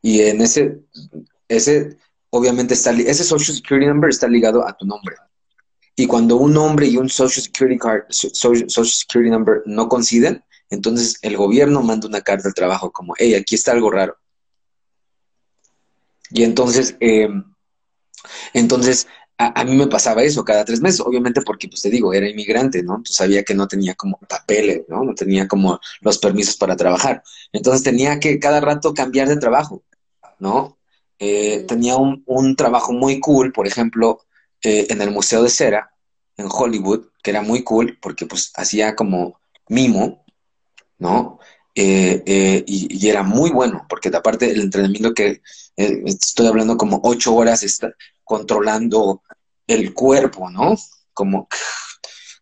Y 0.00 0.22
en 0.22 0.40
ese, 0.40 0.80
ese, 1.48 1.96
obviamente 2.30 2.74
está, 2.74 2.92
ese 2.92 3.24
Social 3.24 3.56
Security 3.56 3.86
number 3.86 4.10
está 4.10 4.26
ligado 4.26 4.66
a 4.66 4.76
tu 4.76 4.86
nombre. 4.86 5.16
Y 5.94 6.06
cuando 6.06 6.36
un 6.36 6.54
nombre 6.54 6.86
y 6.86 6.96
un 6.96 7.08
Social 7.08 7.44
Security 7.44 7.78
card, 7.78 8.04
Social, 8.10 8.86
Security 8.86 9.30
number 9.30 9.62
no 9.66 9.88
coinciden, 9.88 10.42
entonces 10.72 11.18
el 11.20 11.36
gobierno 11.36 11.82
manda 11.82 12.08
una 12.08 12.22
carta 12.22 12.48
al 12.48 12.54
trabajo 12.54 12.90
como, 12.90 13.14
hey, 13.18 13.34
aquí 13.34 13.56
está 13.56 13.72
algo 13.72 13.90
raro. 13.90 14.16
Y 16.30 16.44
entonces, 16.44 16.96
eh, 17.00 17.28
entonces 18.54 19.06
a, 19.36 19.64
mí 19.64 19.76
me 19.76 19.86
pasaba 19.86 20.22
eso 20.22 20.44
cada 20.44 20.64
tres 20.64 20.80
meses, 20.80 21.00
obviamente 21.00 21.42
porque, 21.42 21.68
pues 21.68 21.82
te 21.82 21.90
digo, 21.90 22.14
era 22.14 22.28
inmigrante, 22.28 22.82
¿no? 22.82 22.92
Entonces 22.92 23.16
sabía 23.16 23.42
que 23.42 23.54
no 23.54 23.68
tenía 23.68 23.94
como 23.94 24.18
papeles, 24.28 24.82
¿no? 24.88 25.04
No 25.04 25.14
tenía 25.14 25.46
como 25.46 25.78
los 26.00 26.18
permisos 26.18 26.56
para 26.56 26.76
trabajar. 26.76 27.22
Entonces 27.52 27.82
tenía 27.82 28.18
que 28.18 28.38
cada 28.38 28.60
rato 28.60 28.94
cambiar 28.94 29.28
de 29.28 29.36
trabajo, 29.36 29.82
¿no? 30.38 30.78
Eh, 31.18 31.64
tenía 31.68 31.96
un, 31.96 32.22
un, 32.26 32.56
trabajo 32.56 32.92
muy 32.92 33.20
cool, 33.20 33.52
por 33.52 33.66
ejemplo, 33.66 34.20
eh, 34.62 34.86
en 34.88 35.02
el 35.02 35.10
Museo 35.10 35.42
de 35.42 35.50
Cera, 35.50 35.92
en 36.38 36.46
Hollywood, 36.50 37.08
que 37.22 37.30
era 37.30 37.42
muy 37.42 37.62
cool 37.62 37.98
porque 38.00 38.24
pues 38.26 38.52
hacía 38.56 38.96
como 38.96 39.38
mimo, 39.68 40.21
¿no? 41.02 41.38
Eh, 41.74 42.64
y, 42.66 43.04
y, 43.04 43.08
era 43.08 43.22
muy 43.22 43.50
bueno, 43.50 43.86
porque 43.88 44.08
aparte 44.08 44.50
el 44.50 44.60
entrenamiento 44.60 45.14
que 45.14 45.42
estoy 45.76 46.46
hablando 46.46 46.76
como 46.76 47.00
ocho 47.02 47.34
horas 47.34 47.62
está, 47.62 47.94
controlando 48.24 49.22
el 49.66 49.94
cuerpo, 49.94 50.50
¿no? 50.50 50.76
Como, 51.12 51.48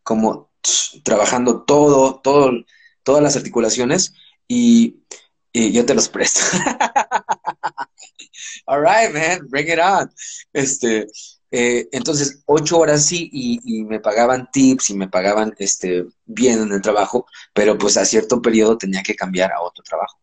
como 0.02 0.50
trabajando 1.02 1.64
todo, 1.64 2.20
todo, 2.20 2.52
todas 3.02 3.22
las 3.22 3.36
articulaciones 3.36 4.14
y, 4.46 4.96
yo 5.52 5.84
te 5.84 5.94
los 5.94 6.08
presto. 6.08 6.40
All 8.66 8.80
right, 8.80 9.12
man, 9.12 9.48
bring 9.48 9.68
it 9.68 9.80
on. 9.80 10.08
Este, 10.52 11.08
eh, 11.50 11.88
entonces, 11.92 12.42
ocho 12.46 12.78
horas 12.78 13.04
sí 13.04 13.28
y, 13.32 13.82
me 13.84 13.98
pagaban 13.98 14.48
tips 14.52 14.90
y 14.90 14.94
me 14.94 15.08
pagaban 15.08 15.54
este, 15.58 16.06
bien 16.24 16.60
en 16.60 16.72
el 16.72 16.80
trabajo, 16.80 17.26
pero 17.52 17.76
pues 17.76 17.96
a 17.96 18.04
cierto 18.04 18.40
periodo 18.40 18.78
tenía 18.78 19.02
que 19.02 19.16
cambiar 19.16 19.52
a 19.52 19.60
otro 19.60 19.82
trabajo. 19.82 20.18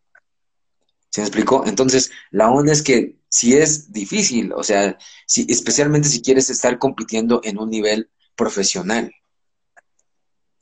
¿Se 1.10 1.20
me 1.20 1.26
explicó? 1.26 1.64
Entonces, 1.66 2.10
la 2.30 2.50
onda 2.50 2.72
es 2.72 2.82
que 2.82 3.18
si 3.28 3.56
es 3.56 3.92
difícil, 3.92 4.52
o 4.54 4.62
sea, 4.62 4.96
si, 5.26 5.46
especialmente 5.48 6.08
si 6.08 6.22
quieres 6.22 6.48
estar 6.48 6.78
compitiendo 6.78 7.40
en 7.44 7.58
un 7.58 7.70
nivel 7.70 8.10
profesional, 8.34 9.12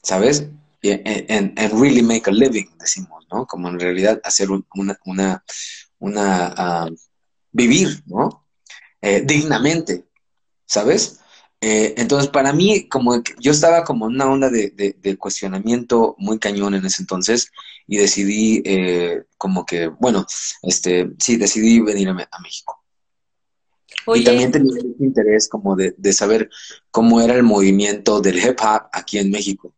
¿sabes? 0.02 0.48
En, 0.82 1.54
really 1.56 2.02
make 2.02 2.28
a 2.30 2.32
living, 2.32 2.66
decimos, 2.78 3.26
¿no? 3.30 3.46
Como 3.46 3.68
en 3.68 3.78
realidad 3.78 4.20
hacer 4.24 4.48
una, 4.50 4.98
una, 5.04 5.44
una 5.98 6.54
ah, 6.56 6.90
vivir, 7.52 8.02
¿no? 8.06 8.46
Eh, 9.00 9.22
dignamente, 9.24 10.06
¿sabes? 10.66 11.20
Eh, 11.60 11.94
entonces, 11.96 12.28
para 12.28 12.52
mí, 12.52 12.88
como 12.88 13.22
yo 13.40 13.50
estaba 13.50 13.82
como 13.84 14.06
en 14.06 14.14
una 14.16 14.30
onda 14.30 14.50
de, 14.50 15.16
cuestionamiento 15.18 16.14
muy 16.18 16.38
cañón 16.38 16.74
en 16.74 16.84
ese 16.84 17.02
entonces 17.02 17.50
y 17.86 17.96
decidí 17.96 18.62
eh, 18.64 19.24
como 19.38 19.64
que, 19.64 19.88
bueno, 19.88 20.26
este, 20.62 21.12
sí, 21.18 21.36
decidí 21.36 21.80
venir 21.80 22.08
a, 22.10 22.14
México. 22.42 22.82
Y 24.14 24.22
también 24.22 24.52
tenía 24.52 24.74
mucho 24.74 25.02
interés 25.02 25.48
como 25.48 25.74
de, 25.74 26.12
saber 26.12 26.50
cómo 26.90 27.20
era 27.20 27.34
el 27.34 27.42
movimiento 27.42 28.20
del 28.20 28.38
hip 28.38 28.60
hop 28.60 28.88
aquí 28.92 29.18
en 29.18 29.30
México. 29.30 29.72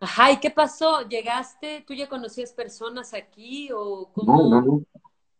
Ajá, 0.00 0.32
¿y 0.32 0.38
qué 0.38 0.50
pasó? 0.50 1.06
¿Llegaste, 1.08 1.84
tú 1.86 1.94
ya 1.94 2.08
conocías 2.08 2.52
personas 2.52 3.14
aquí 3.14 3.70
o 3.74 4.10
cómo? 4.12 4.48
No, 4.48 4.48
no, 4.48 4.62
no. 4.62 4.82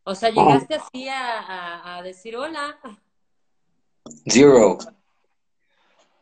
O 0.04 0.14
sea, 0.14 0.30
¿llegaste 0.30 0.74
así 0.74 1.08
a, 1.08 1.96
a 1.96 2.02
decir 2.02 2.36
hola? 2.36 2.78
Zero. 4.28 4.78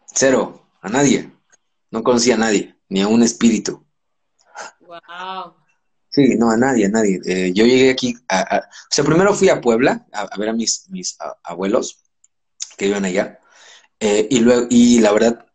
Cero, 0.07 0.69
a 0.81 0.89
nadie. 0.89 1.31
No 1.91 2.03
conocía 2.03 2.35
a 2.35 2.39
nadie, 2.39 2.77
ni 2.89 3.01
a 3.03 3.09
un 3.09 3.23
espíritu. 3.23 3.85
Wow. 4.81 5.55
Sí, 6.11 6.37
no, 6.37 6.51
a 6.51 6.57
nadie, 6.57 6.87
a 6.87 6.89
nadie. 6.91 7.21
Eh, 7.25 7.53
yo 7.55 7.65
llegué 7.65 7.91
aquí, 7.91 8.15
a, 8.29 8.59
o 8.59 8.95
sea, 8.95 9.05
primero 9.05 9.35
fui 9.35 9.49
a 9.49 9.61
Puebla 9.61 10.07
a, 10.13 10.37
ver 10.37 10.51
a 10.51 10.53
mis, 10.53 10.87
mis 10.91 11.17
abuelos 11.43 12.03
que 12.77 12.87
viven 12.87 13.05
allá. 13.05 13.41
Eh, 13.99 14.29
y 14.31 14.41
luego, 14.41 14.67
y 14.69 15.01
la 15.01 15.13
verdad, 15.13 15.47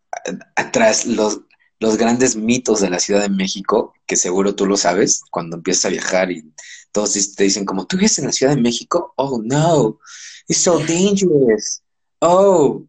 atrás 0.56 1.06
los, 1.06 1.42
los 1.80 1.98
grandes 1.98 2.36
mitos 2.36 2.82
de 2.82 2.90
la 2.90 3.00
Ciudad 3.00 3.22
de 3.22 3.30
México, 3.30 3.94
que 4.06 4.16
seguro 4.16 4.56
tú 4.56 4.66
lo 4.66 4.78
sabes, 4.78 5.22
cuando 5.32 5.58
empiezas 5.58 5.86
a 5.86 5.90
viajar 5.90 6.32
y 6.32 6.52
todos 6.92 7.14
te 7.36 7.44
dicen 7.44 7.66
como, 7.66 7.86
¿tú 7.86 7.98
vives 7.98 8.18
en 8.20 8.26
la 8.26 8.32
Ciudad 8.32 8.56
de 8.56 8.62
México? 8.62 9.14
Oh, 9.16 9.42
no, 9.44 10.00
it's 10.48 10.62
so 10.62 10.80
dangerous. 10.80 11.84
Oh, 12.20 12.84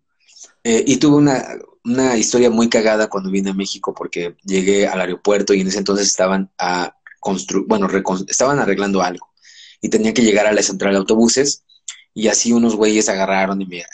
eh, 0.64 0.85
y 0.87 0.97
tuve 0.97 1.16
una, 1.16 2.16
historia 2.16 2.51
muy 2.51 2.68
cagada 2.68 3.09
cuando 3.09 3.31
vine 3.31 3.51
a 3.51 3.55
México 3.55 3.95
porque 3.95 4.37
llegué 4.45 4.87
al 4.87 5.01
aeropuerto 5.01 5.55
y 5.55 5.61
en 5.61 5.68
ese 5.68 5.79
entonces 5.79 6.07
estaban 6.07 6.51
a 6.59 6.95
construir, 7.20 7.66
bueno, 7.66 7.89
estaban 8.29 8.59
arreglando 8.59 9.03
algo 9.03 9.26
y 9.81 9.89
tenía 9.89 10.12
que 10.12 10.22
llegar 10.22 10.47
a 10.47 10.53
la 10.53 10.62
central 10.62 10.93
de 10.93 10.99
autobuses 10.99 11.64
y 12.14 12.29
así 12.29 12.53
unos 12.53 12.74
güeyes 12.76 13.09
agarraron 13.09 13.61
y 13.62 13.66
me, 13.66 13.85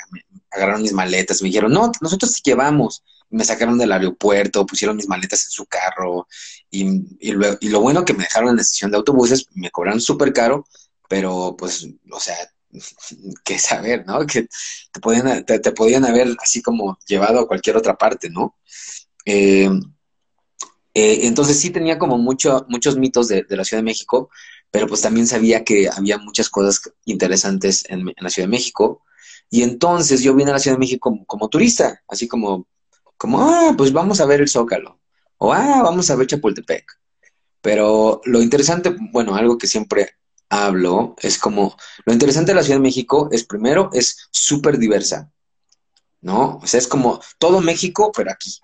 agarraron 0.50 0.82
mis 0.82 0.92
maletas, 0.92 1.42
me 1.42 1.48
dijeron, 1.48 1.72
no, 1.72 1.92
nosotros 2.00 2.32
te 2.34 2.50
llevamos. 2.50 3.02
me 3.30 3.44
sacaron 3.44 3.78
del 3.78 3.92
aeropuerto, 3.92 4.66
pusieron 4.66 4.96
mis 4.96 5.08
maletas 5.08 5.44
en 5.44 5.50
su 5.50 5.66
carro 5.66 6.26
y, 6.70 6.84
y, 7.20 7.32
lo, 7.32 7.56
y 7.60 7.68
lo 7.68 7.80
bueno 7.80 8.04
que 8.04 8.14
me 8.14 8.24
dejaron 8.24 8.50
en 8.50 8.56
la 8.56 8.62
estación 8.62 8.90
de 8.90 8.96
autobuses, 8.96 9.46
me 9.54 9.70
cobraron 9.70 10.00
súper 10.00 10.32
caro, 10.32 10.66
pero 11.08 11.54
pues, 11.56 11.86
o 12.10 12.20
sea, 12.20 12.36
que 13.44 13.58
saber, 13.58 14.04
¿no? 14.06 14.26
Que 14.26 14.48
te 14.92 15.00
podían, 15.00 15.44
te, 15.44 15.72
podían 15.72 16.04
haber 16.04 16.34
así 16.42 16.62
como 16.62 16.98
llevado 17.06 17.40
a 17.40 17.48
cualquier 17.48 17.76
otra 17.76 17.96
parte, 17.96 18.30
¿no? 18.30 18.56
Eh, 19.26 19.70
eh, 20.94 21.26
entonces 21.26 21.58
sí 21.58 21.70
tenía 21.70 21.98
como 21.98 22.18
mucho, 22.18 22.66
muchos 22.68 22.96
mitos 22.96 23.28
de, 23.28 23.44
la 23.48 23.64
Ciudad 23.64 23.82
de 23.82 23.86
México, 23.86 24.30
pero 24.70 24.86
pues 24.86 25.00
también 25.00 25.26
sabía 25.26 25.64
que 25.64 25.88
había 25.88 26.18
muchas 26.18 26.48
cosas 26.48 26.92
interesantes 27.04 27.84
en, 27.88 28.12
la 28.16 28.30
Ciudad 28.30 28.48
de 28.48 28.56
México. 28.56 29.02
Y 29.50 29.62
entonces 29.62 30.22
yo 30.22 30.34
vine 30.34 30.50
a 30.50 30.54
la 30.54 30.60
Ciudad 30.60 30.76
de 30.76 30.80
México 30.80 31.24
como, 31.26 31.48
turista, 31.48 32.02
así 32.08 32.28
como, 32.28 32.66
como, 33.16 33.42
ah, 33.42 33.74
pues 33.76 33.92
vamos 33.92 34.20
a 34.20 34.26
ver 34.26 34.40
el 34.40 34.48
Zócalo, 34.48 35.00
o 35.38 35.52
ah, 35.52 35.82
vamos 35.82 36.10
a 36.10 36.16
ver 36.16 36.26
Chapultepec. 36.26 36.84
Pero 37.60 38.20
lo 38.24 38.42
interesante, 38.42 38.94
bueno, 39.12 39.34
algo 39.34 39.58
que 39.58 39.66
siempre 39.66 40.16
hablo 40.48 41.14
es 41.20 41.38
como, 41.38 41.76
lo 42.04 42.12
interesante 42.12 42.52
de 42.52 42.56
la 42.56 42.62
Ciudad 42.62 42.78
de 42.78 42.82
México 42.82 43.28
es 43.32 43.44
primero, 43.44 43.90
es 43.92 44.28
súper 44.30 44.78
diversa, 44.78 45.30
¿no? 46.20 46.58
O 46.62 46.66
sea, 46.66 46.78
es 46.78 46.88
como 46.88 47.20
todo 47.38 47.60
México, 47.60 48.12
pero 48.14 48.30
aquí. 48.30 48.58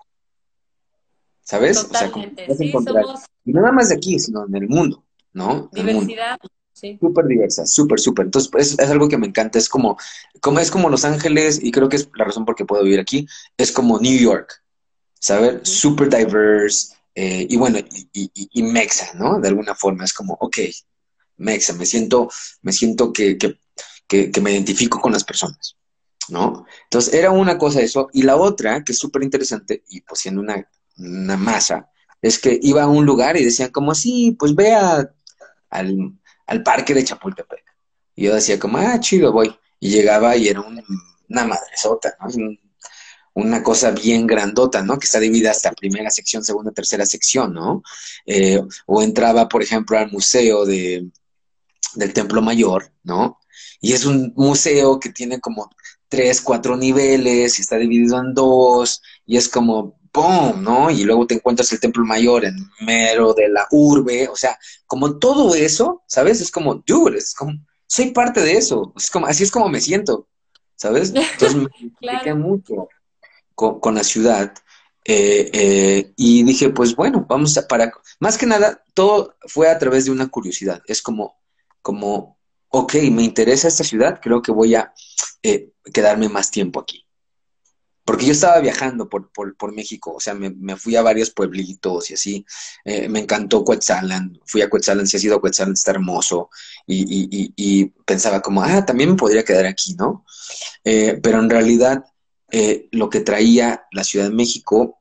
¿Sabes? 1.41 1.77
O 1.83 1.89
sea, 1.89 2.11
sí, 2.57 2.71
somos... 2.71 3.21
Y 3.43 3.51
no 3.51 3.61
nada 3.61 3.73
más 3.73 3.89
de 3.89 3.95
aquí, 3.95 4.19
sino 4.19 4.45
en 4.45 4.55
el 4.55 4.69
mundo, 4.69 5.03
¿no? 5.33 5.69
Diversidad. 5.71 6.37
Sí. 6.73 6.97
Súper 6.99 7.25
diversa, 7.25 7.65
súper, 7.67 7.99
súper. 7.99 8.25
Entonces, 8.25 8.49
pues, 8.51 8.79
es, 8.79 8.89
algo 8.89 9.07
que 9.07 9.17
me 9.17 9.27
encanta. 9.27 9.59
Es 9.59 9.69
como, 9.69 9.97
como, 10.39 10.59
es 10.59 10.71
como 10.71 10.89
Los 10.89 11.05
Ángeles, 11.05 11.59
y 11.61 11.71
creo 11.71 11.89
que 11.89 11.97
es 11.97 12.09
la 12.15 12.25
razón 12.25 12.45
por 12.45 12.55
qué 12.55 12.65
puedo 12.65 12.83
vivir 12.83 12.99
aquí, 12.99 13.27
es 13.57 13.71
como 13.71 13.99
New 13.99 14.17
York, 14.17 14.63
¿sabes? 15.19 15.67
Súper 15.69 16.09
diverse, 16.09 16.95
eh, 17.13 17.45
y 17.49 17.57
bueno, 17.57 17.79
y, 17.79 18.09
y, 18.13 18.31
y, 18.33 18.63
mexa, 18.63 19.13
¿no? 19.15 19.39
De 19.39 19.49
alguna 19.49 19.75
forma, 19.75 20.05
es 20.05 20.13
como, 20.13 20.37
ok, 20.39 20.57
mexa, 21.41 21.73
me 21.73 21.85
siento, 21.85 22.29
me 22.61 22.71
siento 22.71 23.11
que, 23.11 23.37
me 24.41 24.51
identifico 24.51 24.99
con 24.99 25.11
las 25.11 25.23
personas, 25.23 25.77
¿no? 26.29 26.65
Entonces, 26.83 27.13
era 27.13 27.31
una 27.31 27.57
cosa 27.57 27.81
eso. 27.81 28.09
Y 28.13 28.23
la 28.23 28.35
otra, 28.35 28.83
que 28.83 28.91
es 28.93 28.99
súper 28.99 29.23
interesante, 29.23 29.83
y 29.89 30.01
pues 30.01 30.21
siendo 30.21 30.41
una, 30.41 30.65
masa, 31.37 31.89
es 32.21 32.37
que 32.39 32.59
iba 32.61 32.83
a 32.83 32.87
un 32.87 33.05
lugar 33.05 33.37
y 33.37 33.45
decían 33.45 33.71
como, 33.71 33.95
sí, 33.95 34.35
pues 34.37 34.53
ve 34.55 34.73
al, 34.73 35.13
parque 36.63 36.93
de 36.93 37.03
Chapultepec. 37.03 37.63
Y 38.15 38.25
yo 38.25 38.35
decía 38.35 38.59
como, 38.59 38.77
ah, 38.77 38.99
chido, 38.99 39.31
voy. 39.31 39.55
Y 39.79 39.89
llegaba 39.89 40.35
y 40.35 40.47
era 40.49 40.61
una 40.61 41.45
madresota, 41.45 42.15
¿no? 42.19 42.27
una 43.33 43.63
cosa 43.63 43.91
bien 43.91 44.27
grandota, 44.27 44.83
¿no? 44.83 44.99
Que 44.99 45.05
está 45.05 45.19
dividida 45.19 45.51
hasta 45.51 45.71
primera 45.71 46.09
sección, 46.09 46.43
segunda, 46.43 46.71
tercera 46.71 47.05
sección, 47.05 47.53
¿no? 47.53 47.83
Eh, 48.25 48.61
o 48.85 49.01
entraba, 49.01 49.47
por 49.47 49.63
ejemplo, 49.63 49.97
al 49.97 50.11
museo 50.11 50.65
de, 50.65 51.09
del 51.95 52.13
Templo 52.13 52.41
Mayor, 52.41 52.91
¿no? 53.03 53.39
Y 53.79 53.93
es 53.93 54.05
un 54.05 54.33
museo 54.35 54.99
que 54.99 55.09
tiene 55.09 55.39
como 55.39 55.69
tres, 56.07 56.41
cuatro 56.41 56.77
niveles 56.77 57.57
y 57.57 57.61
está 57.61 57.77
dividido 57.77 58.19
en 58.19 58.33
dos 58.33 59.01
y 59.25 59.37
es 59.37 59.47
como 59.49 60.01
¡pum! 60.11 60.61
¿no? 60.61 60.91
Y 60.91 61.03
luego 61.03 61.25
te 61.25 61.35
encuentras 61.35 61.71
el 61.71 61.79
Templo 61.79 62.03
Mayor 62.05 62.45
en 62.45 62.55
mero 62.81 63.33
de 63.33 63.49
la 63.49 63.67
urbe, 63.71 64.27
o 64.27 64.35
sea, 64.35 64.57
como 64.85 65.17
todo 65.17 65.55
eso, 65.55 66.03
¿sabes? 66.07 66.41
Es 66.41 66.51
como, 66.51 66.75
dude, 66.75 67.17
es 67.17 67.33
como, 67.33 67.53
soy 67.87 68.11
parte 68.11 68.41
de 68.41 68.53
eso, 68.53 68.93
es 68.95 69.09
como, 69.09 69.27
así 69.27 69.43
es 69.43 69.51
como 69.51 69.69
me 69.69 69.81
siento, 69.81 70.27
¿sabes? 70.75 71.13
Entonces 71.15 71.55
me 71.55 71.69
identifiqué 71.79 72.33
mucho 72.33 72.89
con, 73.55 73.95
la 73.95 74.03
ciudad 74.03 74.53
eh, 75.05 75.49
eh, 75.53 76.13
y 76.17 76.43
dije, 76.43 76.69
pues 76.69 76.95
bueno, 76.95 77.25
vamos 77.29 77.57
a, 77.57 77.67
para, 77.67 77.93
más 78.19 78.37
que 78.37 78.45
nada, 78.45 78.83
todo 78.93 79.35
fue 79.47 79.69
a 79.69 79.77
través 79.77 80.05
de 80.05 80.11
una 80.11 80.27
curiosidad, 80.27 80.81
es 80.87 81.01
como, 81.01 81.40
como, 81.81 82.37
ok, 82.69 82.95
me 83.11 83.23
interesa 83.23 83.67
esta 83.67 83.83
ciudad, 83.83 84.19
creo 84.21 84.41
que 84.41 84.51
voy 84.51 84.75
a 84.75 84.93
eh, 85.43 85.71
quedarme 85.93 86.29
más 86.29 86.51
tiempo 86.51 86.79
aquí. 86.79 87.05
Porque 88.03 88.25
yo 88.25 88.31
estaba 88.31 88.59
viajando 88.59 89.07
por, 89.09 89.31
por, 89.31 89.73
México, 89.73 90.13
o 90.15 90.19
sea, 90.19 90.33
me, 90.33 90.75
fui 90.75 90.95
a 90.95 91.03
varios 91.03 91.29
pueblitos 91.29 92.09
y 92.09 92.15
así. 92.15 92.45
Eh, 92.83 93.07
me 93.07 93.19
encantó 93.19 93.63
Quetzalan, 93.63 94.39
fui 94.45 94.61
a 94.61 94.69
Quetzalan, 94.69 95.05
si 95.05 95.17
has 95.17 95.23
ido 95.23 95.39
a 95.41 95.49
está 95.49 95.91
hermoso. 95.91 96.49
Y, 96.87 97.85
pensaba 98.05 98.41
como, 98.41 98.63
ah, 98.63 98.83
también 98.85 99.11
me 99.11 99.15
podría 99.15 99.45
quedar 99.45 99.67
aquí, 99.67 99.93
¿no? 99.93 100.25
Eh, 100.83 101.19
pero 101.21 101.39
en 101.39 101.49
realidad 101.49 102.03
lo 102.91 103.09
que 103.09 103.21
traía 103.21 103.85
la 103.91 104.03
Ciudad 104.03 104.25
de 104.25 104.35
México 104.35 104.99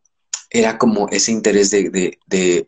era 0.50 0.78
como 0.78 1.08
ese 1.08 1.32
interés 1.32 1.70
de, 1.70 2.18
de, 2.26 2.66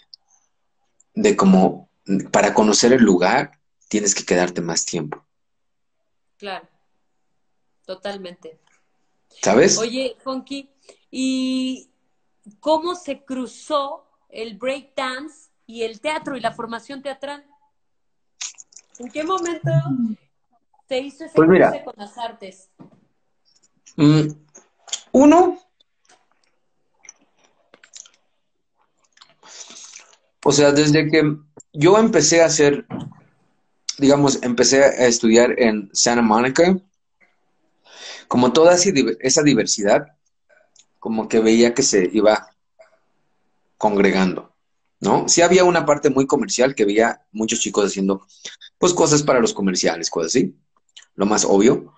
de 1.14 1.36
como 1.36 1.90
para 2.32 2.52
conocer 2.52 2.92
el 2.92 3.02
lugar 3.02 3.61
tienes 3.92 4.14
que 4.14 4.24
quedarte 4.24 4.62
más 4.62 4.86
tiempo. 4.86 5.22
Claro, 6.38 6.66
totalmente. 7.84 8.58
¿Sabes? 9.42 9.76
Oye, 9.76 10.16
Funky, 10.24 10.70
¿y 11.10 11.90
cómo 12.58 12.94
se 12.94 13.22
cruzó 13.22 14.06
el 14.30 14.56
break 14.56 14.94
dance 14.96 15.50
y 15.66 15.82
el 15.82 16.00
teatro 16.00 16.38
y 16.38 16.40
la 16.40 16.52
formación 16.52 17.02
teatral? 17.02 17.44
¿En 18.98 19.10
qué 19.10 19.24
momento 19.24 19.70
se 20.88 20.98
hizo 20.98 21.26
ese 21.26 21.34
pues 21.34 21.46
cruce 21.46 21.84
con 21.84 21.94
las 21.98 22.16
artes? 22.16 22.70
Mm, 23.96 24.28
uno, 25.12 25.58
o 30.42 30.50
sea, 30.50 30.72
desde 30.72 31.10
que 31.10 31.36
yo 31.74 31.98
empecé 31.98 32.40
a 32.40 32.46
hacer 32.46 32.86
digamos, 34.02 34.42
empecé 34.42 34.84
a 34.84 35.06
estudiar 35.06 35.58
en 35.58 35.88
Santa 35.94 36.20
Monica, 36.20 36.76
como 38.28 38.52
toda 38.52 38.74
esa 38.74 39.42
diversidad, 39.42 40.08
como 40.98 41.28
que 41.28 41.40
veía 41.40 41.72
que 41.72 41.82
se 41.82 42.10
iba 42.12 42.48
congregando, 43.78 44.54
¿no? 45.00 45.28
Sí 45.28 45.40
había 45.40 45.64
una 45.64 45.86
parte 45.86 46.10
muy 46.10 46.26
comercial 46.26 46.74
que 46.74 46.84
veía 46.84 47.24
muchos 47.32 47.60
chicos 47.60 47.86
haciendo, 47.86 48.26
pues, 48.78 48.92
cosas 48.92 49.22
para 49.22 49.40
los 49.40 49.54
comerciales, 49.54 50.10
cosas 50.10 50.32
así, 50.32 50.54
lo 51.14 51.26
más 51.26 51.44
obvio. 51.44 51.94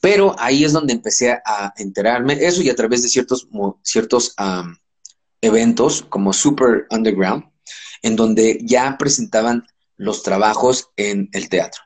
pero 0.00 0.34
ahí 0.38 0.64
es 0.64 0.72
donde 0.72 0.92
empecé 0.92 1.30
a 1.30 1.72
enterarme, 1.76 2.34
eso 2.44 2.60
y 2.60 2.70
a 2.70 2.74
través 2.74 3.02
de 3.02 3.08
ciertos, 3.08 3.48
ciertos 3.82 4.34
eventos 5.40 6.02
como 6.08 6.32
Super 6.32 6.86
Underground, 6.90 7.44
en 8.02 8.16
donde 8.16 8.58
ya 8.62 8.96
presentaban 8.98 9.64
los 9.96 10.22
trabajos 10.22 10.90
en 10.96 11.28
el 11.32 11.48
teatro. 11.48 11.82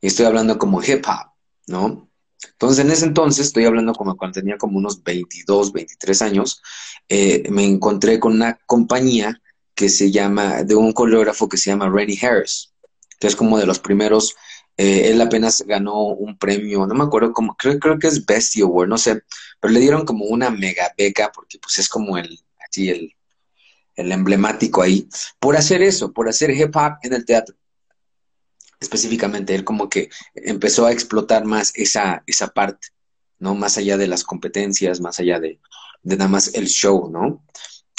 Y 0.00 0.08
estoy 0.08 0.26
hablando 0.26 0.58
como 0.58 0.82
hip 0.82 1.04
hop, 1.06 1.32
¿no? 1.66 2.08
Entonces, 2.52 2.84
en 2.84 2.90
ese 2.90 3.04
entonces, 3.04 3.46
estoy 3.46 3.64
hablando 3.64 3.92
como 3.92 4.16
cuando 4.16 4.40
tenía 4.40 4.56
como 4.58 4.78
unos 4.78 5.02
22, 5.02 5.72
23 5.72 6.22
años, 6.22 6.62
eh, 7.08 7.44
me 7.50 7.64
encontré 7.64 8.20
con 8.20 8.34
una 8.34 8.58
compañía 8.66 9.40
que 9.74 9.88
se 9.88 10.10
llama, 10.10 10.62
de 10.62 10.74
un 10.74 10.92
coreógrafo 10.92 11.48
que 11.48 11.56
se 11.56 11.70
llama 11.70 11.88
Rennie 11.88 12.18
Harris, 12.20 12.72
que 13.18 13.26
es 13.26 13.36
como 13.36 13.58
de 13.58 13.66
los 13.66 13.78
primeros, 13.78 14.36
eh, 14.76 15.10
él 15.10 15.20
apenas 15.20 15.62
ganó 15.66 16.02
un 16.06 16.38
premio, 16.38 16.86
no 16.86 16.94
me 16.94 17.04
acuerdo 17.04 17.32
cómo, 17.32 17.56
creo, 17.56 17.78
creo 17.78 17.98
que 17.98 18.06
es 18.06 18.24
Bestie 18.24 18.62
Award, 18.62 18.88
no 18.88 18.98
sé, 18.98 19.22
pero 19.60 19.72
le 19.72 19.80
dieron 19.80 20.04
como 20.04 20.24
una 20.26 20.50
mega 20.50 20.92
beca, 20.96 21.32
porque 21.34 21.58
pues 21.58 21.78
es 21.78 21.88
como 21.88 22.16
el, 22.16 22.38
así 22.64 22.88
el, 22.88 23.12
el 23.98 24.12
emblemático 24.12 24.82
ahí, 24.82 25.08
por 25.38 25.56
hacer 25.56 25.82
eso, 25.82 26.12
por 26.12 26.28
hacer 26.28 26.50
hip 26.50 26.74
hop 26.76 26.94
en 27.02 27.12
el 27.12 27.24
teatro 27.24 27.56
específicamente, 28.80 29.54
él 29.54 29.64
como 29.64 29.88
que 29.88 30.08
empezó 30.34 30.86
a 30.86 30.92
explotar 30.92 31.44
más 31.44 31.72
esa, 31.74 32.22
esa 32.26 32.48
parte, 32.48 32.88
¿no? 33.38 33.54
Más 33.54 33.76
allá 33.76 33.96
de 33.96 34.06
las 34.06 34.24
competencias, 34.24 35.00
más 35.00 35.18
allá 35.18 35.40
de, 35.40 35.60
nada 36.02 36.28
más 36.28 36.54
el 36.54 36.68
show, 36.68 37.10
¿no? 37.10 37.44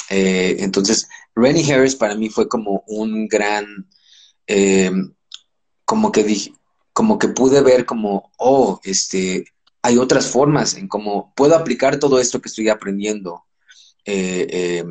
Eh, 0.08 0.56
entonces, 0.60 1.08
Rennie 1.34 1.70
Harris 1.72 1.94
para 1.94 2.14
mí 2.14 2.30
fue 2.30 2.48
como 2.48 2.82
un 2.86 3.28
gran, 3.28 3.88
eh, 4.46 4.90
como 5.84 6.10
que 6.12 6.24
dije, 6.24 6.52
como 6.92 7.18
que 7.18 7.28
pude 7.28 7.60
ver 7.60 7.86
como, 7.86 8.32
oh, 8.38 8.80
este, 8.82 9.44
hay 9.82 9.98
otras 9.98 10.28
formas 10.28 10.74
en 10.74 10.88
cómo 10.88 11.32
puedo 11.36 11.54
aplicar 11.54 11.98
todo 11.98 12.18
esto 12.18 12.40
que 12.40 12.48
estoy 12.48 12.68
aprendiendo 12.68 13.44
eh, 14.04 14.84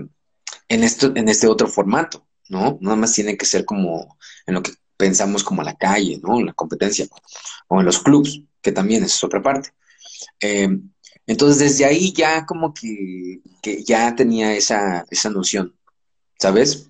en, 0.69 0.83
esto, 0.83 1.11
en 1.15 1.27
este 1.27 1.47
otro 1.47 1.67
formato, 1.67 2.25
¿no? 2.47 2.77
Nada 2.81 2.95
más 2.95 3.13
tiene 3.13 3.37
que 3.37 3.45
ser 3.45 3.65
como 3.65 4.17
en 4.45 4.53
lo 4.53 4.63
que 4.63 4.71
pensamos 4.95 5.43
como 5.43 5.63
la 5.63 5.75
calle, 5.75 6.19
¿no? 6.23 6.41
La 6.41 6.53
competencia, 6.53 7.07
o 7.67 7.79
en 7.79 7.85
los 7.85 7.99
clubs, 7.99 8.41
que 8.61 8.71
también 8.71 9.03
es 9.03 9.23
otra 9.23 9.41
parte. 9.41 9.71
Eh, 10.39 10.69
entonces, 11.25 11.59
desde 11.59 11.85
ahí 11.85 12.11
ya 12.11 12.45
como 12.45 12.73
que, 12.73 13.41
ya 13.85 14.15
tenía 14.15 14.55
esa, 14.55 15.05
esa 15.09 15.29
noción, 15.29 15.75
¿sabes? 16.39 16.89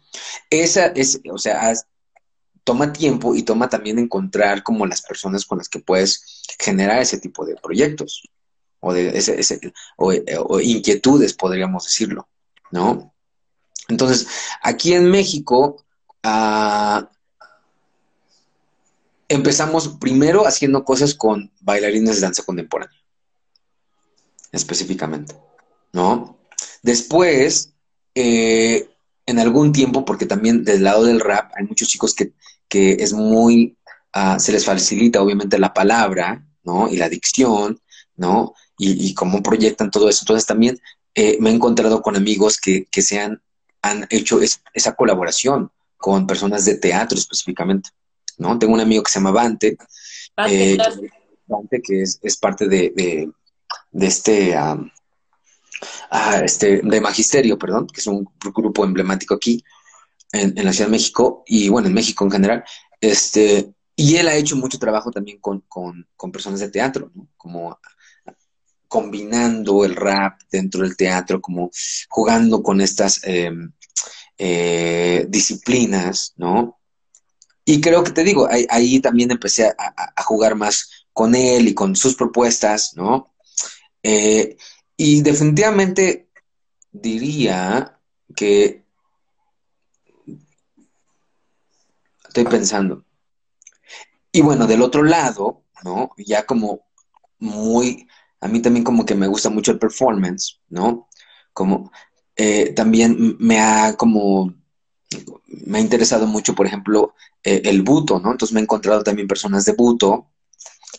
Esa 0.50 0.88
es, 0.88 1.22
o 1.32 1.38
sea, 1.38 1.74
toma 2.64 2.94
tiempo 2.94 3.36
y 3.36 3.44
toma 3.44 3.70
también 3.70 4.00
encontrar 4.00 4.64
como 4.64 4.86
las 4.86 5.02
personas 5.02 5.46
con 5.46 5.58
las 5.58 5.70
que 5.70 5.80
puedes 5.80 6.44
generar 6.60 7.02
ese 7.02 7.20
tipo 7.20 7.46
de 7.46 7.56
proyectos 7.56 8.24
o 8.80 8.94
de 8.94 9.18
ese, 9.18 9.40
ese 9.40 9.60
o, 9.98 10.14
o, 10.48 10.60
inquietudes, 10.62 11.34
podríamos 11.34 11.86
decirlo, 11.86 12.30
¿no? 12.72 13.14
Entonces, 13.90 14.28
aquí 14.62 14.94
en 14.94 15.10
México, 15.10 15.84
ah, 16.24 17.10
empezamos 19.28 19.88
primero 20.00 20.48
haciendo 20.48 20.86
cosas 20.86 21.14
con 21.14 21.52
bailarines 21.62 22.16
de 22.16 22.22
danza 22.22 22.44
contemporánea, 22.44 22.98
específicamente, 24.52 25.36
¿no? 25.92 26.38
Después, 26.82 27.74
eh, 28.16 28.90
en 29.26 29.40
algún 29.40 29.72
tiempo, 29.72 30.06
porque 30.06 30.26
también 30.26 30.64
del 30.64 30.84
lado 30.84 31.04
del 31.04 31.20
rap 31.20 31.52
hay 31.56 31.66
muchos 31.66 31.88
chicos 31.88 32.16
que, 32.16 32.34
es 32.72 33.14
muy, 33.14 33.78
ah, 34.14 34.40
se 34.40 34.52
les 34.52 34.66
facilita 34.66 35.22
obviamente 35.22 35.58
la 35.58 35.74
palabra, 35.74 36.46
¿no? 36.64 36.88
Y 36.88 36.98
la 36.98 37.10
dicción, 37.10 37.80
¿no? 38.16 38.54
Y, 38.78 39.14
cómo 39.14 39.44
proyectan 39.44 39.92
todo 39.92 40.08
eso. 40.08 40.22
Entonces 40.22 40.46
también 40.46 40.80
eh, 41.16 41.38
me 41.42 41.50
he 41.50 41.54
encontrado 41.54 42.02
con 42.02 42.16
amigos 42.16 42.60
que, 42.60 42.88
se 43.02 43.20
han, 43.20 43.42
hecho 44.10 44.40
esa 44.42 44.96
colaboración 44.96 45.72
con 45.98 46.26
personas 46.26 46.66
de 46.66 46.76
teatro 46.76 47.18
específicamente. 47.18 47.90
¿no? 48.38 48.58
Tengo 48.58 48.74
un 48.74 48.80
amigo 48.80 49.04
que 49.04 49.12
se 49.12 49.20
llama 49.20 49.32
Bante, 49.32 49.78
eh, 50.48 50.78
que 51.84 52.02
es, 52.02 52.38
parte 52.38 52.68
de, 52.68 53.30
este, 53.94 54.56
ah, 54.56 54.82
este, 56.44 56.82
de 56.82 57.02
Magisterio, 57.02 57.58
perdón, 57.58 57.88
que 57.88 58.00
es 58.00 58.08
un 58.08 58.28
grupo 58.40 58.84
emblemático 58.84 59.36
aquí 59.36 59.64
en, 60.32 60.54
la 60.64 60.72
Ciudad 60.72 60.88
de 60.88 60.92
México 60.92 61.44
y 61.46 61.70
bueno, 61.70 61.88
en 61.88 61.94
México 61.94 62.24
en 62.24 62.32
general. 62.32 62.64
Este, 63.02 63.74
y 63.96 64.16
él 64.16 64.28
ha 64.30 64.36
hecho 64.36 64.56
mucho 64.56 64.80
trabajo 64.80 65.12
también 65.12 65.40
con, 65.40 65.64
personas 66.32 66.62
de 66.62 66.70
teatro, 66.70 67.12
¿no? 67.14 67.28
Como 67.36 67.78
combinando 68.90 69.86
el 69.86 69.96
rap 69.96 70.42
dentro 70.52 70.82
del 70.82 70.98
teatro, 70.98 71.40
como 71.40 71.72
jugando 72.10 72.62
con 72.62 72.82
estas 72.82 73.22
em, 73.24 73.72
eh, 74.38 75.26
disciplinas, 75.30 76.34
¿no? 76.36 76.80
Y 77.64 77.80
creo 77.82 78.04
que 78.04 78.12
te 78.12 78.24
digo, 78.24 78.50
ahí, 78.50 79.00
también 79.00 79.30
empecé 79.30 79.68
a, 79.68 80.24
jugar 80.24 80.56
más 80.56 81.06
con 81.14 81.36
él 81.36 81.68
y 81.68 81.76
con 81.76 81.96
sus 81.96 82.16
propuestas, 82.16 82.94
¿no? 82.96 83.36
Eh, 84.02 84.58
y 84.98 85.22
definitivamente 85.22 86.30
diría 86.92 88.00
que 88.36 88.86
estoy 92.28 92.46
pensando. 92.46 93.06
Y 94.32 94.42
bueno, 94.42 94.66
del 94.66 94.82
otro 94.82 95.04
lado, 95.04 95.64
¿no? 95.84 96.10
Ya 96.18 96.48
como 96.48 96.88
muy, 97.38 98.08
a 98.42 98.48
mí 98.48 98.62
también 98.62 98.84
como 98.84 99.06
que 99.06 99.16
me 99.16 99.28
gusta 99.28 99.50
mucho 99.50 99.72
el 99.72 99.80
performance, 99.80 100.60
¿no? 100.70 101.08
Como 101.54 101.92
eh, 102.36 102.74
también 102.74 103.38
me 103.40 103.60
ha 103.60 103.96
como 103.98 104.54
me 105.48 105.80
ha 105.80 105.82
interesado 105.82 106.28
mucho, 106.28 106.54
por 106.56 106.68
ejemplo, 106.68 107.16
eh, 107.44 107.62
el 107.66 107.82
buto, 107.82 108.20
¿no? 108.20 108.32
Entonces 108.32 108.54
me 108.54 108.60
he 108.60 108.64
encontrado 108.64 109.04
también 109.04 109.28
personas 109.28 109.66
de 109.66 109.74
buto 109.74 110.30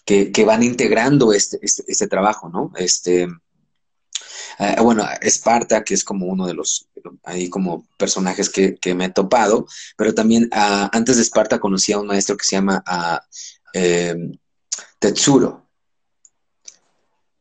que, 0.04 0.44
van 0.44 0.64
integrando 0.64 1.32
este, 1.32 1.58
este, 1.62 1.84
este, 1.86 2.08
trabajo, 2.08 2.48
¿no? 2.48 2.72
Este, 2.76 3.28
eh, 4.58 4.76
bueno, 4.82 5.04
Esparta, 5.20 5.84
que 5.84 5.94
es 5.94 6.02
como 6.02 6.26
uno 6.26 6.46
de 6.46 6.54
los, 6.54 6.88
ahí 7.22 7.48
como 7.48 7.86
personajes 7.96 8.50
que, 8.50 8.94
me 8.94 9.06
he 9.06 9.10
topado, 9.10 9.66
pero 9.96 10.12
también 10.12 10.48
ah, 10.52 10.90
antes 10.92 11.16
de 11.16 11.22
Esparta 11.22 11.60
conocí 11.60 11.92
a 11.92 12.00
un 12.00 12.08
maestro 12.08 12.36
que 12.36 12.44
se 12.44 12.56
llama 12.56 12.82
uh, 12.86 14.36
Tetsuro, 14.98 15.69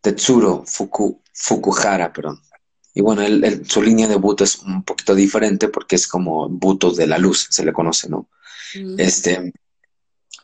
Tetsuro 0.01 0.63
Fuku, 0.65 1.21
Fukuhara, 1.33 2.11
perdón. 2.11 2.41
Y 2.93 3.01
bueno, 3.01 3.21
su 3.67 3.81
línea 3.81 4.07
de 4.07 4.15
buto 4.15 4.43
es 4.43 4.59
un 4.59 4.83
poquito 4.83 5.15
diferente 5.15 5.69
porque 5.69 5.95
es 5.95 6.07
como 6.07 6.49
buto 6.49 6.91
de 6.91 7.07
la 7.07 7.17
luz, 7.17 7.47
se 7.49 7.63
le 7.63 7.71
conoce, 7.71 8.09
¿no? 8.09 8.27
Mm. 8.75 8.99
Este, 8.99 9.53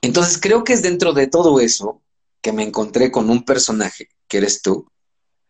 entonces 0.02 0.38
creo 0.40 0.64
que 0.64 0.74
es 0.74 0.82
dentro 0.82 1.14
de 1.14 1.28
todo 1.28 1.60
eso 1.60 2.02
que 2.42 2.52
me 2.52 2.64
encontré 2.64 3.12
con 3.12 3.30
un 3.30 3.44
personaje 3.44 4.10
que 4.28 4.38
eres 4.38 4.62
tú. 4.62 4.88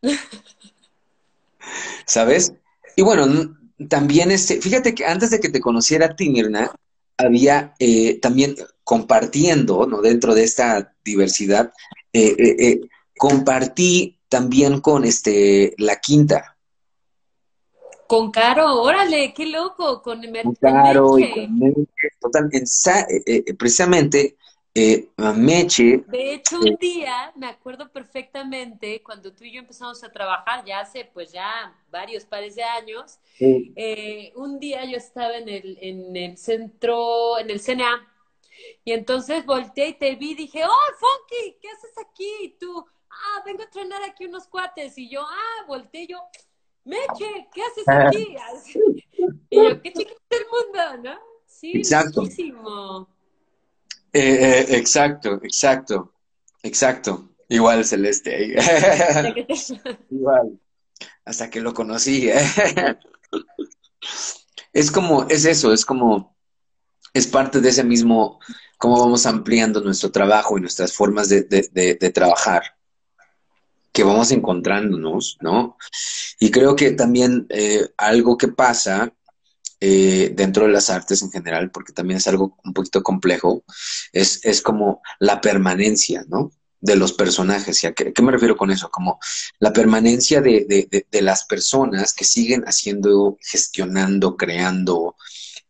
¿Sabes? 2.06 2.54
Y 2.96 3.02
bueno, 3.02 3.58
también 3.90 4.32
este, 4.32 4.62
fíjate 4.62 4.96
que 4.96 5.06
antes 5.06 5.32
de 5.32 5.40
que 5.40 5.50
te 5.50 5.60
conociera 5.60 6.06
a 6.06 6.16
ti, 6.16 6.30
Mirna, 6.30 6.72
había 7.18 7.74
eh, 7.80 8.20
también 8.20 8.56
compartiendo, 8.84 9.86
¿no? 9.88 10.02
Dentro 10.02 10.34
de 10.34 10.44
esta 10.44 10.94
diversidad, 11.04 11.74
eh, 12.14 12.36
eh, 12.38 12.82
compartí 13.18 14.20
también 14.30 14.82
con 14.82 15.06
este 15.06 15.74
la 15.78 16.00
quinta, 16.00 16.56
con 18.08 18.32
Caro, 18.32 18.82
órale, 18.82 19.34
qué 19.34 19.48
loco, 19.48 20.02
con, 20.02 20.22
con 20.22 20.56
Caro 20.56 21.18
y 21.18 21.32
con 21.32 21.60
Meche. 21.60 21.88
Total, 22.20 22.50
eh, 22.54 23.24
eh, 23.26 23.54
precisamente 23.56 24.38
eh, 24.74 25.10
Meche. 25.36 26.04
De 26.08 26.34
hecho, 26.36 26.60
un 26.60 26.76
día, 26.76 27.34
me 27.36 27.48
acuerdo 27.48 27.92
perfectamente, 27.92 29.02
cuando 29.02 29.34
tú 29.34 29.44
y 29.44 29.54
yo 29.54 29.60
empezamos 29.60 30.04
a 30.04 30.12
trabajar, 30.12 30.64
ya 30.66 30.82
hace 30.82 31.10
pues 31.14 31.32
ya 31.32 31.74
varios 31.90 32.26
pares 32.26 32.56
de 32.56 32.64
años, 32.64 33.18
un 34.36 34.60
día 34.60 34.86
yo 34.86 34.98
estaba 34.98 35.38
en 35.38 35.50
el, 35.50 35.78
en 35.82 36.16
el 36.16 36.38
centro, 36.38 37.40
en 37.40 37.50
el 37.50 37.60
CNA, 37.60 38.08
y 38.84 38.92
entonces 38.92 39.46
volteé 39.46 39.90
y 39.90 39.94
te 39.94 40.16
vi 40.16 40.32
y 40.32 40.36
dije, 40.36 40.64
oh, 40.64 40.94
Funky, 41.00 41.58
¿qué 41.60 41.70
haces 41.70 41.94
aquí? 41.98 42.30
Y 42.44 42.50
tú, 42.60 42.86
ah, 43.16 43.44
vengo 43.46 43.62
a 43.62 43.66
entrenar 43.66 44.04
aquí 44.04 44.26
unos 44.26 44.48
cuates, 44.48 44.98
y 44.98 45.10
yo, 45.10 45.22
ah, 45.22 45.66
volteé 45.68 46.08
yo 46.08 46.20
Meche, 46.86 47.48
¿qué 47.52 47.62
haces 47.64 47.84
aquí? 47.88 48.36
y 49.50 49.56
yo, 49.56 49.82
qué 49.82 49.92
chiquito 49.92 50.20
el 50.30 50.46
mundo, 50.52 51.10
¿no? 51.10 51.20
Sí, 51.48 51.72
exacto. 51.76 52.24
Eh, 52.24 52.62
eh, 54.14 54.66
exacto, 54.78 55.40
exacto, 55.44 56.14
exacto. 56.64 57.30
Igual 57.50 57.86
Celeste. 57.86 58.56
Igual. 60.10 60.60
Hasta 61.26 61.50
que 61.50 61.60
lo 61.60 61.74
conocí. 61.74 62.30
es 64.74 64.92
como, 64.92 65.28
es 65.28 65.46
eso, 65.46 65.74
es 65.74 65.86
como, 65.86 66.36
es 67.14 67.28
parte 67.28 67.62
de 67.62 67.70
ese 67.70 67.84
mismo, 67.84 68.40
cómo 68.78 69.00
vamos 69.00 69.26
ampliando 69.26 69.82
nuestro 69.82 70.12
trabajo 70.12 70.58
y 70.58 70.62
nuestras 70.62 70.94
formas 70.94 71.30
de, 71.30 71.44
de, 71.44 71.98
de 72.00 72.10
trabajar 72.12 72.75
que 73.96 74.04
vamos 74.04 74.32
encontrándonos, 74.32 75.38
¿no? 75.40 75.78
Y 76.38 76.52
creo 76.52 76.76
que 76.76 76.92
también 76.92 77.48
eh, 77.50 77.88
algo 77.96 78.38
que 78.38 78.50
pasa 78.50 79.14
eh, 79.80 80.34
dentro 80.36 80.66
de 80.66 80.74
las 80.74 80.90
artes 80.90 81.22
en 81.22 81.32
general, 81.32 81.72
porque 81.72 81.94
también 81.94 82.18
es 82.18 82.28
algo 82.28 82.58
un 82.66 82.74
poquito 82.74 83.02
complejo, 83.02 83.64
es, 84.12 84.44
es 84.44 84.62
como 84.62 85.02
la 85.20 85.40
permanencia, 85.40 86.26
¿no? 86.28 86.52
de 86.82 86.98
los 86.98 87.14
personajes. 87.14 87.84
¿Y 87.84 87.88
a 87.88 87.94
qué, 87.94 88.14
me 88.22 88.34
refiero 88.34 88.58
con 88.58 88.70
eso? 88.70 88.90
Como 88.92 89.18
la 89.60 89.72
permanencia 89.72 90.42
de, 90.42 90.66
de, 90.68 91.08
de, 91.10 91.22
las 91.22 91.46
personas 91.46 92.14
que 92.14 92.26
siguen 92.26 92.64
haciendo, 92.66 93.38
gestionando, 93.42 94.36
creando 94.36 95.16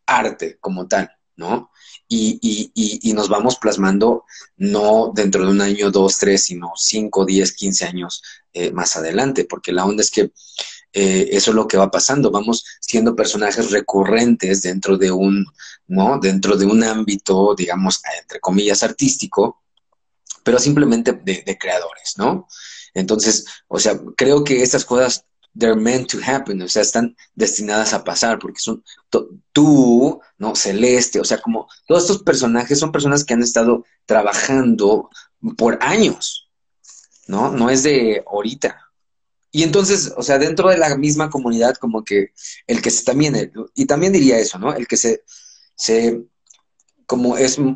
arte 0.07 0.57
como 0.59 0.87
tal, 0.87 1.11
¿no? 1.37 1.69
Y, 2.07 2.37
y, 2.41 3.09
y, 3.09 3.13
nos 3.13 3.29
vamos 3.29 3.55
plasmando 3.55 4.25
no 4.57 5.11
dentro 5.15 5.43
de 5.43 5.51
un 5.51 5.61
año, 5.61 5.89
dos, 5.89 6.19
tres, 6.19 6.43
sino 6.43 6.73
cinco, 6.75 7.25
diez, 7.25 7.53
quince 7.53 7.85
años 7.85 8.21
eh, 8.53 8.71
más 8.71 8.95
adelante, 8.95 9.45
porque 9.45 9.73
la 9.73 9.85
onda 9.85 10.03
es 10.03 10.11
que 10.11 10.31
eh, 10.97 11.27
eso 11.35 11.51
es 11.51 11.55
lo 11.55 11.67
que 11.67 11.75
va 11.75 11.91
pasando, 11.91 12.31
vamos 12.31 12.63
siendo 12.79 13.17
personajes 13.17 13.69
recurrentes 13.71 14.61
dentro 14.61 14.97
de 14.97 15.11
un, 15.11 15.45
¿no? 15.87 16.19
Dentro 16.19 16.55
de 16.55 16.65
un 16.65 16.83
ámbito, 16.85 17.53
digamos, 17.53 18.01
entre 18.21 18.39
comillas, 18.39 18.81
artístico, 18.81 19.61
pero 20.41 20.57
simplemente 20.57 21.11
de, 21.11 21.57
creadores, 21.59 22.13
¿no? 22.17 22.47
Entonces, 22.93 23.45
o 23.67 23.77
sea, 23.77 23.99
creo 24.15 24.45
que 24.45 24.63
estas 24.63 24.85
cosas 24.85 25.25
they're 25.57 25.79
meant 25.79 26.09
to 26.09 26.19
happen, 26.19 26.61
o 26.61 26.67
sea, 26.67 26.81
están 26.81 27.15
destinadas 27.33 27.93
a 27.93 28.03
pasar, 28.03 28.39
porque 28.39 28.59
son 28.59 28.83
tú, 29.51 30.19
¿no? 30.37 30.55
Celeste, 30.55 31.19
o 31.19 31.23
sea, 31.23 31.39
como 31.39 31.67
todos 31.87 32.03
estos 32.03 32.23
personajes 32.23 32.77
son 32.77 32.91
personas 32.91 33.23
que 33.23 33.33
han 33.33 33.41
estado 33.41 33.85
trabajando 34.05 35.09
por 35.57 35.79
años, 35.81 36.49
¿no? 37.27 37.51
No 37.51 37.69
es 37.69 37.83
de 37.83 38.23
ahorita. 38.27 38.81
Y 39.51 39.63
entonces, 39.63 40.13
o 40.17 40.21
sea, 40.21 40.37
dentro 40.37 40.69
de 40.69 40.77
la 40.77 40.97
misma 40.97 41.29
comunidad, 41.29 41.75
como 41.75 42.03
que 42.03 42.33
el 42.67 42.81
que 42.81 42.91
se 42.91 43.05
también, 43.05 43.51
y 43.73 43.85
también 43.85 44.11
diría 44.11 44.37
eso, 44.37 44.59
¿no? 44.59 44.73
El 44.73 44.85
que 44.87 44.97
se, 44.97 45.23
se 45.75 46.21
como 47.05 47.37
es 47.37 47.57
uh, 47.57 47.73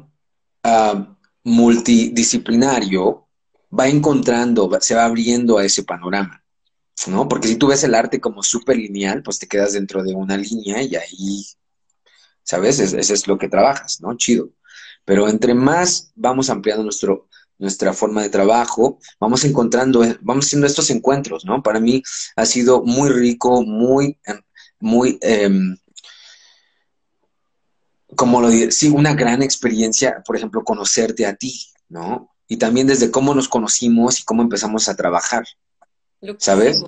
multidisciplinario, 1.44 3.28
va 3.78 3.88
encontrando, 3.88 4.70
se 4.82 4.96
va 4.96 5.06
abriendo 5.06 5.58
a 5.58 5.66
ese 5.66 5.84
panorama, 5.84 6.44
¿no? 7.08 7.28
Porque 7.28 7.48
si 7.48 7.56
tú 7.56 7.68
ves 7.68 7.84
el 7.84 7.96
arte 7.96 8.20
como 8.20 8.44
súper 8.44 8.78
lineal, 8.78 9.24
pues 9.24 9.40
te 9.40 9.48
quedas 9.48 9.74
dentro 9.74 10.04
de 10.04 10.14
una 10.14 10.38
línea 10.38 10.82
y 10.82 10.96
ahí, 10.96 11.46
¿sabes? 12.44 12.80
Eso 12.80 13.14
es 13.14 13.28
lo 13.28 13.38
que 13.38 13.48
trabajas, 13.48 14.02
¿no? 14.02 14.16
Chido. 14.18 14.50
Pero 15.06 15.28
entre 15.28 15.54
más 15.54 16.12
vamos 16.16 16.50
ampliando 16.50 16.84
nuestro, 16.84 17.28
nuestra 17.58 17.94
forma 17.94 18.22
de 18.22 18.30
trabajo, 18.30 19.00
vamos 19.20 19.44
encontrando, 19.44 20.04
vamos 20.22 20.46
haciendo 20.46 20.68
estos 20.68 20.90
encuentros, 20.90 21.46
¿no? 21.46 21.64
Para 21.64 21.80
mí 21.80 22.04
ha 22.36 22.46
sido 22.46 22.84
muy 22.84 23.10
rico, 23.10 23.64
muy, 23.64 24.20
muy, 24.80 25.18
em, 25.22 25.78
como 28.16 28.42
lo 28.42 28.50
digo, 28.50 28.72
sí, 28.72 28.90
una 28.90 29.14
gran 29.14 29.42
experiencia, 29.42 30.22
por 30.26 30.36
ejemplo, 30.36 30.64
conocerte 30.64 31.26
a 31.26 31.36
ti, 31.36 31.68
¿no? 31.88 32.36
Y 32.48 32.58
también 32.58 32.88
desde 32.88 33.12
cómo 33.12 33.36
nos 33.36 33.48
conocimos 33.48 34.20
y 34.20 34.24
cómo 34.24 34.42
empezamos 34.42 34.90
a 34.90 34.96
trabajar, 34.96 35.46
¿sabes? 36.38 36.84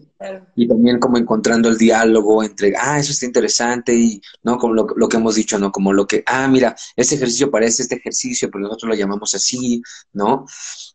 Y 0.55 0.67
también 0.67 0.99
como 0.99 1.17
encontrando 1.17 1.69
el 1.69 1.77
diálogo 1.77 2.43
entre, 2.43 2.73
ah, 2.77 2.99
eso 2.99 3.11
está 3.11 3.25
interesante 3.25 3.95
y, 3.95 4.21
¿no? 4.43 4.57
Como 4.57 4.73
lo, 4.73 5.09
que 5.09 5.17
hemos 5.17 5.35
dicho, 5.35 5.57
¿no? 5.57 5.71
Como 5.71 5.93
lo 5.93 6.05
que, 6.05 6.23
ah, 6.25 6.47
mira, 6.47 6.75
este 6.95 7.15
ejercicio 7.15 7.49
parece 7.49 7.83
este 7.83 7.95
ejercicio, 7.95 8.49
pero 8.51 8.63
nosotros 8.63 8.89
lo 8.89 8.95
llamamos 8.95 9.33
así, 9.33 9.81
¿no? 10.13 10.45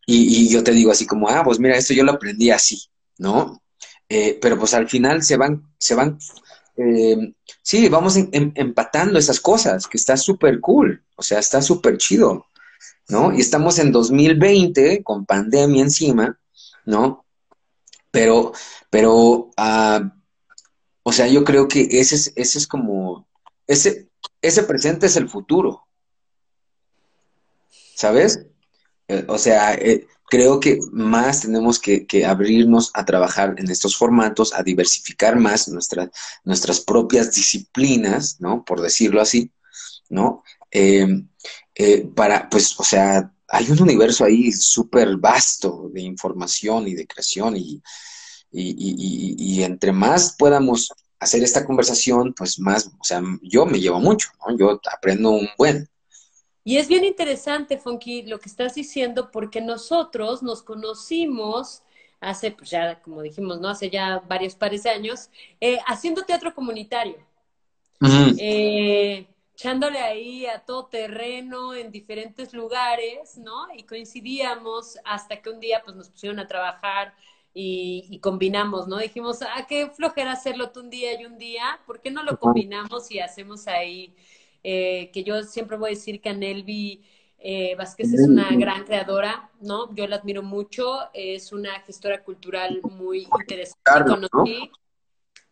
Y, 0.05 0.49
yo 0.49 0.63
te 0.63 0.71
digo 0.71 0.91
así 0.91 1.05
como, 1.05 1.29
ah, 1.29 1.43
pues 1.43 1.59
mira, 1.59 1.75
esto 1.77 1.93
yo 1.93 2.03
lo 2.03 2.13
aprendí 2.13 2.51
así, 2.51 2.81
¿no? 3.17 3.61
Eh, 4.09 4.37
pero 4.41 4.57
pues 4.57 4.73
al 4.73 4.87
final 4.87 5.23
se 5.23 5.35
van, 5.35 5.63
se 5.77 5.95
van 5.95 6.17
eh, 6.77 7.33
sí, 7.63 7.89
vamos 7.89 8.15
empatando 8.31 9.17
esas 9.17 9.39
cosas, 9.39 9.87
que 9.87 9.97
está 9.97 10.15
súper 10.15 10.59
cool, 10.61 11.03
o 11.15 11.23
sea, 11.23 11.39
está 11.39 11.61
súper 11.61 11.97
chido, 11.97 12.45
¿no? 13.09 13.33
Y 13.33 13.41
estamos 13.41 13.79
en 13.79 13.91
2020 13.91 15.03
con 15.03 15.25
pandemia 15.25 15.81
encima, 15.81 16.39
¿no? 16.85 17.25
Pero, 18.11 18.53
pero, 18.89 19.51
ah, 19.57 20.13
o 21.03 21.11
sea, 21.11 21.27
yo 21.27 21.43
creo 21.43 21.67
que 21.67 21.87
ese 21.91 22.15
es, 22.15 22.33
ese 22.35 22.57
es 22.59 22.67
como, 22.67 23.27
ese, 23.67 24.09
ese 24.41 24.63
presente 24.63 25.07
es 25.07 25.15
el 25.15 25.29
futuro, 25.29 25.87
¿sabes? 27.95 28.45
Eh, 29.07 29.25
o 29.27 29.37
sea, 29.37 29.73
eh, 29.75 30.05
creo 30.29 30.59
que 30.59 30.79
más 30.91 31.41
tenemos 31.41 31.79
que, 31.79 32.05
abrirnos 32.25 32.91
a 32.93 33.05
trabajar 33.05 33.55
en 33.57 33.69
estos 33.71 33.97
formatos, 33.97 34.53
a 34.53 34.63
diversificar 34.63 35.37
más 35.37 35.69
nuestras 36.43 36.81
propias 36.81 37.33
disciplinas, 37.33 38.39
¿no? 38.39 38.63
Por 38.65 38.81
decirlo 38.81 39.21
así, 39.21 39.51
¿no? 40.09 40.43
Em, 40.71 41.29
eh, 41.75 42.09
para, 42.15 42.49
pues, 42.49 42.77
o 42.79 42.83
sea, 42.83 43.33
hay 43.47 43.69
un 43.71 43.81
universo 43.81 44.25
ahí 44.25 44.51
súper 44.51 45.17
vasto 45.17 45.89
de 45.93 46.01
información 46.01 46.87
y 46.87 46.95
de 46.95 47.07
creación 47.07 47.55
y, 47.57 47.81
y, 48.51 49.63
entre 49.63 49.91
más 49.91 50.35
podamos 50.37 50.91
hacer 51.19 51.43
esta 51.43 51.65
conversación, 51.65 52.33
pues 52.33 52.59
más, 52.59 52.87
o 52.87 53.03
sea, 53.03 53.21
yo 53.41 53.65
me 53.65 53.79
llevo 53.79 53.99
mucho, 53.99 54.29
¿no? 54.45 54.57
Yo 54.57 54.79
aprendo 54.91 55.31
un 55.31 55.47
buen. 55.57 55.87
Y 56.63 56.77
es 56.77 56.87
bien 56.87 57.05
interesante, 57.05 57.77
Funky, 57.77 58.23
lo 58.23 58.39
que 58.39 58.49
estás 58.49 58.75
diciendo, 58.75 59.31
porque 59.31 59.61
nosotros 59.61 60.43
nos 60.43 60.61
conocimos 60.61 61.81
hace, 62.19 62.51
pues 62.51 62.69
ya, 62.69 63.01
como 63.01 63.21
dijimos, 63.21 63.59
¿no? 63.59 63.69
Hace 63.69 63.89
ya 63.89 64.21
varios 64.27 64.55
pares 64.55 64.83
de 64.83 64.89
años, 64.89 65.29
eh, 65.61 65.79
haciendo 65.87 66.23
teatro 66.23 66.53
comunitario. 66.53 67.17
Eh, 68.37 69.27
echándole 69.57 69.97
ahí 69.97 70.45
a 70.45 70.59
todo 70.59 70.85
terreno 70.85 71.73
en 71.73 71.91
diferentes 71.91 72.53
lugares, 72.53 73.39
¿no? 73.39 73.65
Y 73.75 73.83
coincidíamos 73.83 74.99
hasta 75.03 75.41
que 75.41 75.49
un 75.49 75.59
día 75.59 75.81
pues 75.83 75.97
nos 75.97 76.09
pusieron 76.09 76.39
a 76.39 76.45
trabajar 76.45 77.15
y, 77.55 78.19
combinamos, 78.21 78.87
¿no? 78.87 78.99
Dijimos, 78.99 79.41
ah, 79.41 79.65
qué 79.67 79.89
flojera 79.89 80.33
hacerlo 80.33 80.69
tú 80.69 80.81
un 80.81 80.91
día 80.91 81.19
y 81.19 81.25
un 81.25 81.39
día, 81.39 81.79
¿por 81.87 82.01
qué 82.01 82.11
no 82.11 82.21
lo 82.21 82.37
combinamos 82.37 83.09
y 83.09 83.19
hacemos 83.19 83.67
ahí 83.67 84.15
eh, 84.63 85.09
que 85.11 85.23
yo 85.23 85.41
siempre 85.41 85.75
voy 85.75 85.87
a 85.87 85.95
decir 85.95 86.21
que 86.21 86.29
Anelvi 86.29 87.01
eh, 87.39 87.73
Vázquez 87.75 88.13
es 88.13 88.27
una 88.27 88.51
gran 88.55 88.83
creadora, 88.83 89.49
¿no? 89.59 89.91
Yo 89.95 90.05
la 90.05 90.17
admiro 90.17 90.43
mucho, 90.43 90.99
es 91.15 91.51
una 91.51 91.79
gestora 91.79 92.23
cultural 92.23 92.79
muy 92.83 93.27
interesante. 93.39 94.03
conocí, 94.05 94.69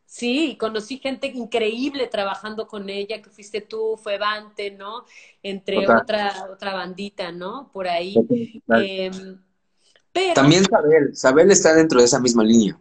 Sí, 0.05 0.55
conocí 0.59 0.99
gente 0.99 1.27
increíble 1.27 2.07
trabajando 2.07 2.67
con 2.67 2.89
ella, 2.89 3.21
que 3.21 3.29
fuiste 3.29 3.61
tú, 3.61 3.97
fue 4.01 4.17
Vante, 4.17 4.71
¿no? 4.71 5.03
Entre 5.41 5.87
otra, 5.87 6.47
otra 6.51 6.73
bandita, 6.73 7.31
¿no? 7.31 7.69
Por 7.73 7.87
ahí. 7.87 8.15
Em, 8.67 9.41
También 10.33 10.63
Sabel, 10.65 11.15
Sabel 11.15 11.51
está 11.51 11.73
dentro 11.73 11.99
de 11.99 12.05
esa 12.05 12.19
misma 12.19 12.43
línea. 12.43 12.79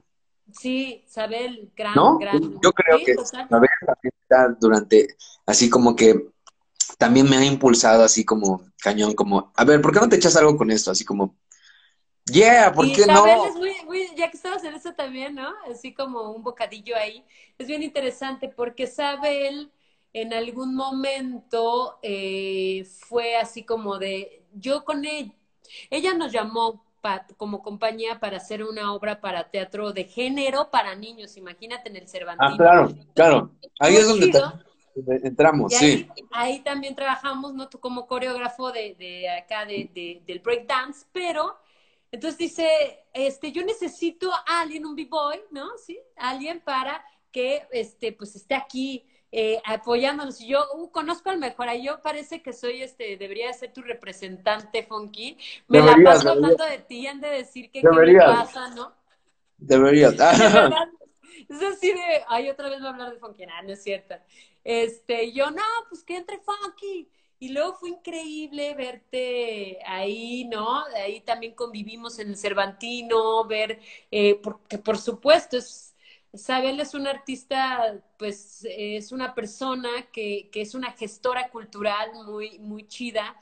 Sí, 0.53 1.03
Sabel, 1.09 1.73
gran, 1.75 1.95
¿No? 1.95 2.19
gran. 2.19 2.61
Yo 2.63 2.73
creo 2.73 2.99
que 3.05 3.17
Sabel 3.25 3.71
está 4.23 4.49
durante, 4.61 5.17
así 5.47 5.69
como 5.71 5.97
que 5.97 6.29
también 6.99 7.29
me 7.29 7.37
ha 7.37 7.45
impulsado 7.45 8.05
así 8.05 8.25
como 8.25 8.63
cañón, 8.81 9.15
como, 9.15 9.53
a 9.57 9.65
ver, 9.65 9.81
¿por 9.81 9.93
qué 9.93 10.01
no 10.01 10.09
te 10.09 10.17
echas 10.17 10.37
algo 10.37 10.57
con 10.57 10.71
esto? 10.71 10.91
Así 10.91 11.05
como, 11.05 11.37
yeah, 12.27 12.73
¿por 12.73 12.91
qué 12.93 13.07
no? 13.07 13.47
Es 13.47 13.55
muy, 13.55 13.75
muy, 13.85 14.09
ya 14.17 14.31
que 14.31 14.37
estabas 14.37 14.65
en 14.65 14.75
eso 14.75 14.93
también, 14.95 15.35
¿no? 15.35 15.53
Así 15.71 15.93
como 15.95 16.31
un 16.31 16.43
bocadillo 16.43 16.97
ahí. 16.97 17.25
Es 17.59 17.67
bien 17.67 17.83
interesante 17.83 18.49
porque 18.49 18.87
Sabel 18.87 19.71
en 20.13 20.33
algún 20.33 20.75
momento 20.75 21.99
eh, 22.03 22.87
fue 23.01 23.37
así 23.37 23.65
como 23.65 23.99
de, 23.99 24.45
yo 24.55 24.85
con 24.85 25.05
ella, 25.05 25.33
ella 25.91 26.15
nos 26.15 26.33
llamó 26.33 26.85
como 27.37 27.63
compañía 27.63 28.19
para 28.19 28.39
hacer 28.39 28.65
una 28.65 28.95
obra 28.95 29.21
para 29.21 29.51
teatro 29.51 29.93
de 29.93 30.05
género 30.05 30.71
para 30.71 30.95
niños. 30.95 31.37
Imagínate 31.37 31.91
en 31.91 31.97
el 31.97 32.09
Cervantino. 32.09 32.55
Ah, 32.55 32.57
claro, 32.57 32.95
claro. 33.15 33.51
Ahí 33.79 33.97
es 33.97 34.09
donde 34.09 34.33
entramos, 35.23 35.75
sí. 35.75 36.09
Ahí, 36.31 36.61
también 36.61 36.95
trabajamos, 36.95 37.53
¿no? 37.53 37.69
Tú 37.69 37.79
como 37.79 38.07
coreógrafo 38.07 38.73
de, 38.73 38.95
de 38.95 39.29
acá, 39.29 39.67
de, 39.67 39.91
de, 39.95 40.23
del 40.27 40.39
breakdance, 40.39 41.07
pero 41.13 41.59
entonces 42.15 42.39
dice, 42.39 42.69
este, 43.13 43.51
yo 43.51 43.65
necesito 43.65 44.33
a 44.33 44.61
alguien, 44.61 44.87
un 44.87 44.95
b-boy, 44.95 45.41
¿no? 45.51 45.77
Sí, 45.79 45.99
alguien 46.15 46.61
para 46.61 47.05
que, 47.33 47.67
este, 47.73 48.13
pues 48.13 48.37
esté 48.37 48.55
aquí 48.55 49.05
eh, 49.33 49.61
apoyándonos. 49.65 50.41
Y 50.41 50.47
yo 50.47 50.65
uh, 50.77 50.93
conozco 50.93 51.31
al 51.31 51.39
mejor, 51.39 51.67
yo 51.83 52.01
parece 52.03 52.41
que 52.41 52.53
soy, 52.53 52.83
este, 52.83 53.17
debería 53.17 53.53
ser 53.53 53.73
tu 53.73 53.83
representante, 53.83 54.85
Funky. 54.85 55.37
Me 55.67 55.81
la 55.81 55.97
paso 56.05 56.31
hablando 56.31 56.65
de 56.65 56.79
ti, 56.79 57.05
han 57.09 57.21
de 57.21 57.31
decir 57.31 57.69
que 57.73 57.81
qué 57.81 57.89
me 57.89 58.17
pasa, 58.21 58.69
¿no? 58.69 58.93
Deberías. 59.57 60.13
es 61.49 61.63
así 61.63 61.91
de, 61.91 62.23
ay, 62.29 62.49
otra 62.49 62.69
vez 62.69 62.79
voy 62.79 62.87
a 62.87 62.91
hablar 62.93 63.13
de 63.13 63.19
Funky, 63.19 63.45
no, 63.45 63.61
no 63.65 63.73
es 63.73 63.83
cierto. 63.83 64.15
Este, 64.63 65.33
yo, 65.33 65.51
no, 65.51 65.63
pues 65.89 66.05
que 66.05 66.17
entre 66.17 66.39
Funky. 66.39 67.11
Y 67.39 67.49
luego 67.51 67.75
fue 67.75 67.91
increíble 67.91 68.75
verte 68.75 69.79
ahí, 69.87 70.45
¿no? 70.45 70.85
Ahí 70.97 71.21
también 71.21 71.55
convivimos 71.55 72.19
en 72.19 72.29
el 72.29 72.37
Cervantino, 72.37 73.45
ver, 73.45 73.81
eh, 74.11 74.41
porque 74.43 74.79
por 74.79 74.99
supuesto 74.99 75.57
es 75.59 75.95
Sabel 76.37 76.81
es 76.81 76.95
un 76.95 77.07
artista, 77.07 77.97
pues 78.19 78.67
es 78.69 79.13
una 79.13 79.35
persona 79.35 79.89
que, 80.13 80.49
que 80.51 80.63
es 80.63 80.75
una 80.75 80.93
gestora 80.93 81.49
cultural 81.51 82.11
muy, 82.27 82.59
muy 82.59 82.87
chida. 82.89 83.37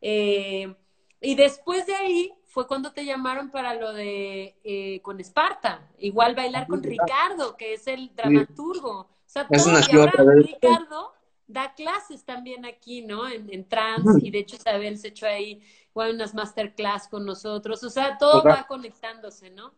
Eh, 0.00 0.74
y 1.20 1.34
después 1.34 1.86
de 1.86 1.94
ahí 1.94 2.32
fue 2.46 2.66
cuando 2.66 2.92
te 2.92 3.04
llamaron 3.04 3.50
para 3.50 3.74
lo 3.74 3.92
de 3.92 4.56
eh, 4.64 5.00
con 5.02 5.20
Esparta, 5.20 5.88
igual 5.98 6.34
bailar 6.34 6.66
con 6.66 6.82
Ricardo, 6.82 7.56
que 7.56 7.74
es 7.74 7.86
el 7.86 8.14
dramaturgo. 8.14 9.00
O 9.00 9.08
sea, 9.26 9.46
todo, 9.46 9.78
y 9.78 9.96
ahora 9.96 10.12
Ricardo 10.34 11.12
da 11.50 11.74
clases 11.74 12.24
también 12.24 12.64
aquí, 12.64 13.02
¿no? 13.02 13.28
En, 13.28 13.52
en 13.52 13.68
trans, 13.68 14.22
y 14.22 14.30
de 14.30 14.38
hecho 14.38 14.56
Isabel 14.56 14.98
se 14.98 15.08
echó 15.08 15.26
ahí 15.26 15.62
igual 15.90 16.14
unas 16.14 16.34
masterclass 16.34 17.08
con 17.08 17.26
nosotros, 17.26 17.82
o 17.82 17.90
sea, 17.90 18.16
todo 18.16 18.42
va 18.44 18.66
conectándose, 18.66 19.50
¿no? 19.50 19.74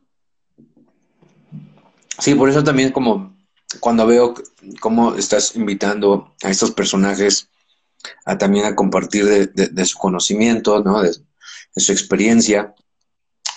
Sí, 2.18 2.34
por 2.34 2.48
eso 2.48 2.62
también 2.62 2.92
como 2.92 3.36
cuando 3.80 4.06
veo 4.06 4.34
cómo 4.80 5.14
estás 5.14 5.56
invitando 5.56 6.34
a 6.42 6.50
estos 6.50 6.72
personajes 6.72 7.48
a 8.26 8.36
también 8.36 8.66
a 8.66 8.74
compartir 8.74 9.24
de, 9.24 9.86
su 9.86 9.96
conocimiento, 9.96 10.82
¿no? 10.82 11.02
De, 11.02 11.12
su 11.74 11.92
experiencia, 11.92 12.74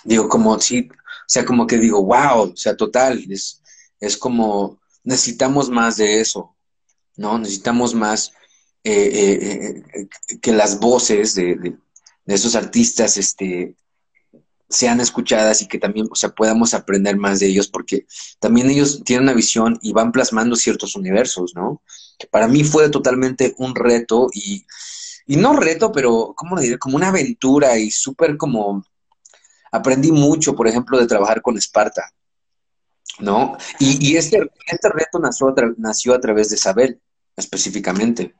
digo 0.05 0.30
como 0.30 0.57
sí, 0.59 0.88
o 0.89 1.28
sea, 1.28 1.43
como 1.43 1.68
que 1.68 1.78
digo, 1.78 2.01
wow, 2.03 2.53
o 2.53 2.55
sea, 2.55 2.78
total, 2.78 3.26
es, 3.30 3.61
es 3.99 4.16
como 4.16 4.80
necesitamos 5.03 5.70
más 5.70 5.97
de 5.97 6.22
eso, 6.22 6.55
¿no? 7.18 7.38
Necesitamos 7.38 7.93
más 7.93 8.34
eh, 8.84 9.09
eh, 9.13 9.84
eh, 9.93 10.38
que 10.41 10.51
las 10.51 10.80
voces 10.80 11.34
de, 11.34 11.55
de, 11.55 11.76
esos 12.28 12.55
artistas 12.55 13.18
este, 13.18 13.76
sean 14.70 14.99
escuchadas 14.99 15.61
y 15.61 15.68
que 15.68 15.80
también, 15.80 16.07
o 16.11 16.16
sea, 16.16 16.30
podamos 16.30 16.76
aprender 16.76 17.18
más 17.18 17.39
de 17.39 17.47
ellos, 17.47 17.68
porque 17.68 18.05
también 18.39 18.70
ellos 18.70 19.03
tienen 19.03 19.24
una 19.24 19.34
visión 19.34 19.80
y 19.82 19.91
van 19.91 20.11
plasmando 20.11 20.55
ciertos 20.55 20.95
universos, 20.95 21.53
¿no? 21.55 21.82
Para 22.30 22.47
mí 22.47 22.63
fue 22.63 22.89
totalmente 22.89 23.55
un 23.57 23.74
reto 23.74 24.28
y, 24.34 24.66
y 25.26 25.38
no 25.38 25.59
reto, 25.59 25.91
pero, 25.91 26.34
¿cómo 26.36 26.59
diré? 26.59 26.78
Como 26.78 26.95
una 26.95 27.09
aventura 27.09 27.78
y 27.78 27.91
súper 27.91 28.38
como... 28.38 28.86
Aprendí 29.72 30.11
mucho, 30.11 30.55
por 30.55 30.68
ejemplo, 30.68 30.97
de 30.97 31.07
trabajar 31.07 31.41
con 31.41 31.57
Esparta, 31.57 32.13
¿no? 33.20 33.57
Y, 33.80 34.11
y 34.11 34.16
este, 34.16 34.39
este 34.68 34.89
reto 34.89 35.20
nació 35.20 35.49
a, 35.49 35.55
nació 35.78 36.13
a 36.13 36.22
través 36.22 36.49
de 36.49 36.55
Isabel, 36.55 37.01
específicamente, 37.36 38.33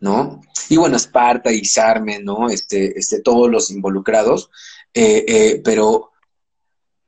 ¿no? 0.00 0.40
Y 0.68 0.76
bueno, 0.76 0.96
Esparta 0.96 1.52
y 1.52 1.64
Sarme, 1.64 2.18
¿no? 2.20 2.48
Este, 2.48 2.98
este, 2.98 3.20
todos 3.20 3.50
los 3.50 3.70
involucrados, 3.70 4.50
eh, 4.92 5.24
eh, 5.26 5.62
pero 5.64 6.10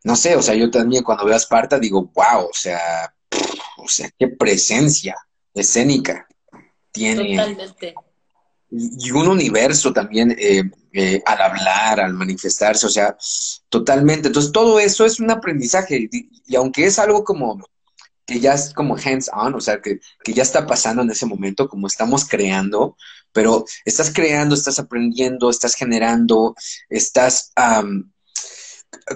no 0.05 0.17
sé, 0.17 0.37
o 0.37 0.43
sea, 0.43 0.55
yo 0.55 0.71
también 0.71 1.03
cuando 1.03 1.25
veo 1.25 1.35
a 1.35 1.39
Esparta 1.39 1.79
digo, 1.79 2.11
wow, 2.15 2.47
o 2.47 2.53
sea, 2.53 3.15
o 3.79 3.89
sea, 3.89 4.11
qué 4.19 4.29
presencia 4.29 5.17
escénica 5.53 6.27
tiene. 6.93 7.37
Totalmente. 7.37 7.95
Y, 8.71 9.11
un 9.13 9.29
universo 9.29 9.93
también 9.93 10.35
eh, 10.39 11.23
al 11.27 11.41
hablar, 11.41 12.01
al 12.01 12.13
manifestarse, 12.13 12.87
o 12.87 12.91
sea, 12.91 13.17
totalmente. 13.69 14.29
Entonces, 14.29 14.51
todo 14.51 14.81
eso 14.81 15.05
es 15.05 15.21
un 15.21 15.31
aprendizaje. 15.31 16.09
y 16.11 16.57
aunque 16.57 16.87
es 16.87 16.99
algo 16.99 17.23
como 17.23 17.61
que 18.27 18.41
ya 18.41 18.55
es 18.55 18.73
como 18.73 18.97
hands 18.97 19.31
on, 19.33 19.55
o 19.55 19.61
sea, 19.61 19.81
que, 19.81 20.01
ya 20.27 20.43
está 20.43 20.67
pasando 20.67 21.03
en 21.03 21.11
ese 21.11 21.27
momento, 21.27 21.69
como 21.69 21.87
estamos 21.87 22.27
creando, 22.27 22.97
pero 23.33 23.65
estás 23.85 24.13
creando, 24.13 24.55
estás 24.55 24.79
aprendiendo, 24.79 25.51
estás 25.51 25.75
generando, 25.75 26.55
estás 26.89 27.53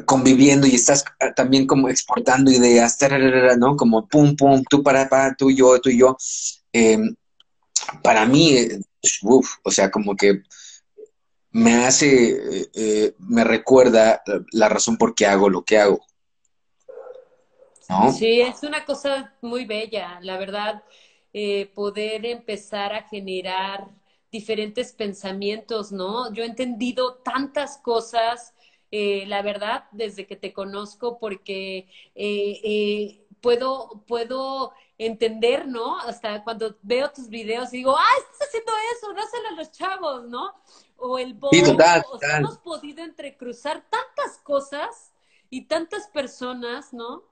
conviviendo 0.07 0.67
y 0.67 0.75
estás 0.75 1.05
ah, 1.21 1.33
también 1.35 1.67
como 1.67 1.89
exportando 1.89 2.51
ideas, 2.51 2.99
¿no? 3.59 3.77
Como 3.77 4.07
pum, 4.09 4.37
pum, 4.37 4.63
tú 4.69 4.83
para, 4.83 5.09
para, 5.09 5.35
tú 5.35 5.51
y 5.51 5.57
yo, 5.57 5.81
tú 5.81 5.91
y 5.91 5.99
yo. 5.99 6.17
Em, 6.73 7.15
para 8.03 8.27
mí, 8.27 8.53
eh, 8.57 8.81
o 9.63 9.71
sea, 9.71 9.91
como 9.91 10.17
que 10.17 10.43
me 11.53 11.87
hace, 11.87 12.31
eh, 12.31 12.71
eh, 12.75 13.15
me 13.19 13.45
recuerda 13.45 14.23
la 14.53 14.69
razón 14.69 14.97
por 14.97 15.15
qué 15.15 15.27
hago 15.27 15.49
lo 15.49 15.65
que 15.65 15.79
hago. 15.79 16.01
Sí, 18.13 18.41
es 18.41 18.63
una 18.63 18.85
cosa 18.85 19.35
muy 19.41 19.65
bella, 19.65 20.19
la 20.21 20.37
verdad, 20.39 20.83
eh, 21.33 21.67
poder 21.75 22.27
empezar 22.27 22.93
a 22.93 23.03
generar 23.09 23.89
diferentes 24.31 24.93
pensamientos, 24.93 25.91
¿no? 25.91 26.33
Yo 26.35 26.43
he 26.43 26.47
entendido 26.47 27.15
tantas 27.17 27.79
cosas, 27.79 28.55
eh, 28.91 29.25
la 29.27 29.41
verdad, 29.41 29.85
desde 29.93 30.27
que 30.27 30.37
te 30.37 30.53
conozco, 30.53 31.19
porque 31.19 31.89
eh, 32.15 33.25
puedo, 33.41 34.05
puedo 34.07 34.73
entender, 34.99 35.67
¿no? 35.67 35.99
Hasta 35.99 36.45
cuando 36.45 36.77
veo 36.83 37.11
tus 37.11 37.29
videos 37.29 37.73
y 37.73 37.79
digo, 37.79 37.97
ah, 37.97 38.19
estás 38.19 38.49
haciendo 38.49 38.73
eso, 38.97 39.15
dáselo 39.15 39.49
a 39.49 39.53
los 39.53 39.71
chavos, 39.73 40.25
¿no? 40.29 40.53
O 40.99 41.19
el 41.19 41.33
boy, 41.35 41.53
hemos 42.37 42.59
podido 42.59 43.03
entrecruzar 43.03 43.83
tantas 43.89 44.39
cosas 44.43 45.13
y 45.49 45.63
tantas 45.67 46.09
personas, 46.09 46.93
¿no? 46.93 47.23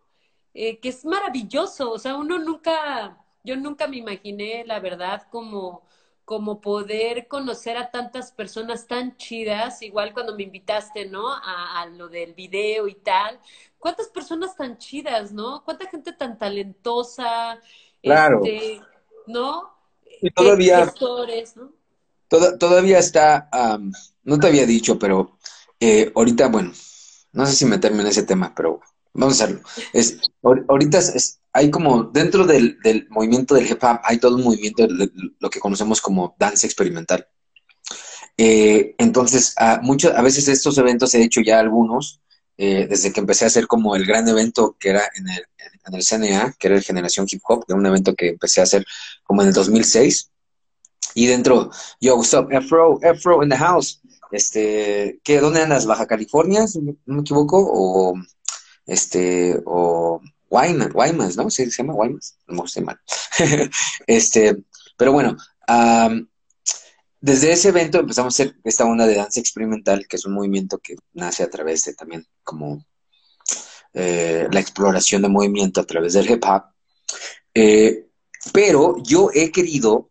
Eh, 0.58 0.78
que 0.80 0.88
es 0.88 1.04
maravilloso, 1.04 1.92
o 1.92 1.98
sea, 1.98 2.16
uno 2.16 2.38
nunca, 2.38 3.22
yo 3.44 3.56
nunca 3.56 3.86
me 3.86 3.98
imaginé, 3.98 4.64
la 4.64 4.80
verdad, 4.80 5.24
como, 5.30 5.82
como 6.24 6.62
poder 6.62 7.28
conocer 7.28 7.76
a 7.76 7.90
tantas 7.90 8.32
personas 8.32 8.86
tan 8.86 9.18
chidas, 9.18 9.82
igual 9.82 10.14
cuando 10.14 10.34
me 10.34 10.44
invitaste, 10.44 11.10
¿no? 11.10 11.28
A, 11.28 11.84
lo 11.94 12.08
del 12.08 12.32
video 12.32 12.88
y 12.88 12.94
tal. 12.94 13.38
¿Cuántas 13.78 14.08
personas 14.08 14.56
tan 14.56 14.78
chidas, 14.78 15.30
¿no? 15.30 15.62
¿Cuánta 15.62 15.90
gente 15.90 16.14
tan 16.14 16.38
talentosa? 16.38 17.60
Claro. 18.02 18.40
Este, 18.42 18.80
¿No? 19.26 19.74
Y 20.22 20.30
todavía, 20.30 20.90
¿no? 21.56 21.74
todavía 22.58 22.98
está, 22.98 23.50
no 24.24 24.38
te 24.38 24.46
había 24.46 24.64
dicho, 24.64 24.98
pero 24.98 25.36
eh, 25.80 26.10
ahorita, 26.14 26.48
bueno, 26.48 26.72
no 27.32 27.44
sé 27.44 27.52
si 27.52 27.66
meterme 27.66 28.00
en 28.00 28.06
ese 28.06 28.22
tema, 28.22 28.54
pero 28.56 28.80
Vamos 29.16 29.40
a 29.40 29.44
hacerlo. 29.44 29.62
Es, 29.92 30.18
ahorita 30.42 30.98
es, 30.98 31.40
hay 31.52 31.70
como, 31.70 32.04
dentro 32.04 32.46
del, 32.46 32.78
movimiento 33.08 33.54
del 33.54 33.66
hip 33.66 33.82
hop, 33.82 34.00
hay 34.04 34.18
todo 34.18 34.36
un 34.36 34.44
movimiento 34.44 34.86
lo 35.38 35.50
que 35.50 35.60
conocemos 35.60 36.00
como 36.00 36.34
danza 36.38 36.66
experimental. 36.66 37.26
Eh, 38.36 38.94
entonces, 38.98 39.54
a, 39.56 39.80
mucho, 39.80 40.14
a 40.14 40.20
veces 40.20 40.48
estos 40.48 40.76
eventos 40.76 41.14
he 41.14 41.22
hecho 41.22 41.40
ya 41.40 41.58
algunos, 41.58 42.20
eh, 42.58 42.86
desde 42.88 43.12
que 43.12 43.20
empecé 43.20 43.44
a 43.44 43.48
hacer 43.48 43.66
como 43.66 43.96
el 43.96 44.04
gran 44.04 44.28
evento 44.28 44.76
que 44.78 44.90
era 44.90 45.02
en 45.16 45.28
el, 45.30 45.44
en 45.86 45.94
el 45.94 46.02
CNA, 46.02 46.54
que 46.58 46.68
era 46.68 46.76
el 46.76 46.82
Generación 46.82 47.26
Hip 47.30 47.40
Hop, 47.48 47.64
que 47.66 47.72
era 47.72 47.80
un 47.80 47.86
evento 47.86 48.14
que 48.14 48.28
empecé 48.28 48.60
a 48.60 48.64
hacer 48.64 48.84
como 49.24 49.40
en 49.40 49.48
el 49.48 49.54
2006. 49.54 50.30
Y 51.14 51.26
dentro, 51.26 51.70
yo, 52.00 52.16
what's 52.16 52.34
up, 52.34 52.48
Afro, 52.54 53.00
Afro 53.02 53.42
in 53.42 53.48
the 53.48 53.56
house. 53.56 54.02
Este, 54.30 55.20
¿qué, 55.24 55.40
¿Dónde 55.40 55.62
andas? 55.62 55.86
¿Baja 55.86 56.06
California, 56.06 56.66
si 56.66 56.80
no 56.82 56.96
me 57.06 57.20
equivoco? 57.20 57.58
¿O 57.58 58.14
este, 58.86 59.60
o 59.64 60.20
Guaymas, 60.48 61.36
¿no? 61.36 61.50
¿Sí, 61.50 61.70
se 61.70 61.82
llama 61.82 61.94
Guaymas, 61.94 62.38
no 62.46 62.66
sé 62.66 62.80
mal. 62.80 62.98
este, 64.06 64.56
pero 64.96 65.12
bueno, 65.12 65.36
desde 67.20 67.52
ese 67.52 67.68
evento 67.68 67.98
empezamos 67.98 68.32
a 68.32 68.42
hacer 68.42 68.56
esta 68.64 68.84
onda 68.84 69.06
de 69.06 69.16
danza 69.16 69.40
experimental, 69.40 70.06
que 70.06 70.16
es 70.16 70.24
un 70.24 70.34
movimiento 70.34 70.78
que 70.78 70.96
nace 71.12 71.42
a 71.42 71.50
través 71.50 71.84
de 71.84 71.94
también 71.94 72.24
como 72.44 72.84
eh, 73.92 74.46
la 74.50 74.60
exploración 74.60 75.22
de 75.22 75.28
movimiento 75.28 75.80
a 75.80 75.86
través 75.86 76.12
del 76.12 76.30
hip 76.30 76.44
hop. 76.46 76.64
Eh, 77.54 78.06
pero 78.52 78.96
yo 79.02 79.30
he 79.34 79.50
querido 79.50 80.10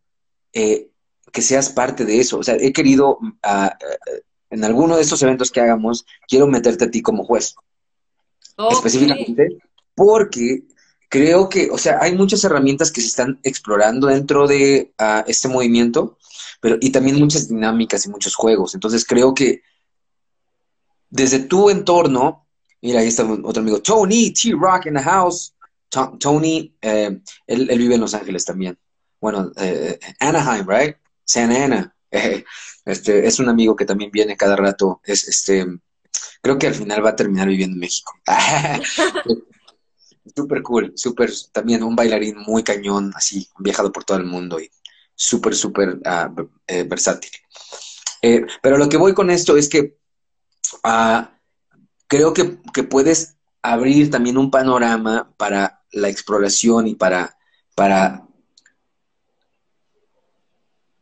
eh, 0.51 0.89
que 1.32 1.41
seas 1.41 1.69
parte 1.69 2.05
de 2.05 2.19
eso, 2.19 2.39
o 2.39 2.43
sea, 2.43 2.55
he 2.55 2.73
querido, 2.73 3.19
ah, 3.43 3.78
en 4.49 4.63
alguno 4.63 4.95
de 4.95 5.01
estos 5.01 5.21
eventos 5.21 5.51
que 5.51 5.61
hagamos, 5.61 6.05
quiero 6.28 6.47
meterte 6.47 6.86
a 6.86 6.91
ti 6.91 7.01
como 7.01 7.23
juez 7.23 7.55
específicamente, 8.72 9.58
porque 9.93 10.64
creo 11.10 11.49
que, 11.49 11.70
o 11.70 11.78
sea, 11.78 11.99
hay 12.01 12.16
muchas 12.16 12.43
herramientas 12.43 12.91
que 12.91 13.01
se 13.01 13.08
están 13.08 13.39
explorando 13.43 14.08
dentro 14.08 14.47
de 14.47 14.93
ah, 14.97 15.24
este 15.28 15.47
movimiento, 15.47 16.18
pero 16.60 16.78
y 16.80 16.89
también 16.89 17.20
muchas 17.20 17.47
dinámicas 17.47 18.06
y 18.06 18.10
muchos 18.10 18.36
juegos. 18.36 18.74
Entonces 18.74 19.06
creo 19.06 19.34
que 19.34 19.62
desde 21.10 21.39
tu 21.39 21.70
entorno, 21.70 22.47
mira, 22.82 22.99
ahí 22.99 23.08
está 23.08 23.24
otro 23.24 23.62
amigo, 23.62 23.82
Tony, 23.82 24.32
T-Rock 24.32 24.88
in 24.88 24.95
the 24.95 25.01
house. 25.01 25.53
Tony, 26.20 26.76
eh, 26.82 27.22
él, 27.47 27.68
vive 27.78 27.95
en 27.95 28.01
Los 28.01 28.14
Ángeles 28.14 28.43
también. 28.43 28.78
Bueno, 29.22 29.51
eh, 29.56 29.97
Anaheim, 30.20 30.68
right? 30.68 30.97
Santa 31.24 31.64
Ana. 31.64 31.95
este, 32.86 33.26
es 33.26 33.39
un 33.39 33.47
amigo 33.47 33.76
que 33.76 33.86
también 33.86 34.12
viene 34.12 34.36
cada 34.36 34.56
rato. 34.56 34.99
Es 35.06 35.28
este 35.28 35.66
creo 36.46 36.60
que 36.60 36.68
al 36.68 36.76
final 36.76 37.04
va 37.04 37.10
a 37.10 37.16
terminar 37.16 37.48
viviendo 37.48 37.74
en 37.74 37.80
México. 37.80 38.14
súper 40.36 40.62
cool, 40.62 40.93
súper, 40.96 41.32
también 41.52 41.82
un 41.82 41.96
bailarín 41.96 42.38
muy 42.38 42.62
cañón, 42.62 43.12
así, 43.16 43.50
viajado 43.58 43.91
por 43.91 44.04
todo 44.04 44.20
el 44.20 44.26
mundo 44.26 44.60
y 44.60 44.70
súper, 45.16 45.56
súper 45.56 46.00
ah, 46.06 46.32
eh, 46.68 46.84
versátil. 46.84 47.32
Eh, 48.22 48.46
pero 48.62 48.78
lo 48.78 48.88
que 48.88 48.98
voy 48.98 49.16
con 49.16 49.32
esto 49.32 49.58
es 49.58 49.68
que 49.68 49.98
ah, 50.84 51.36
creo 52.06 52.32
que, 52.32 52.60
que, 52.72 52.84
puedes 52.84 53.38
abrir 53.64 54.12
también 54.12 54.38
un 54.38 54.52
panorama 54.52 55.34
para 55.38 55.82
la 55.93 56.10
exploración 56.10 56.88
y 56.88 56.93
para, 56.93 57.39
para 57.74 58.28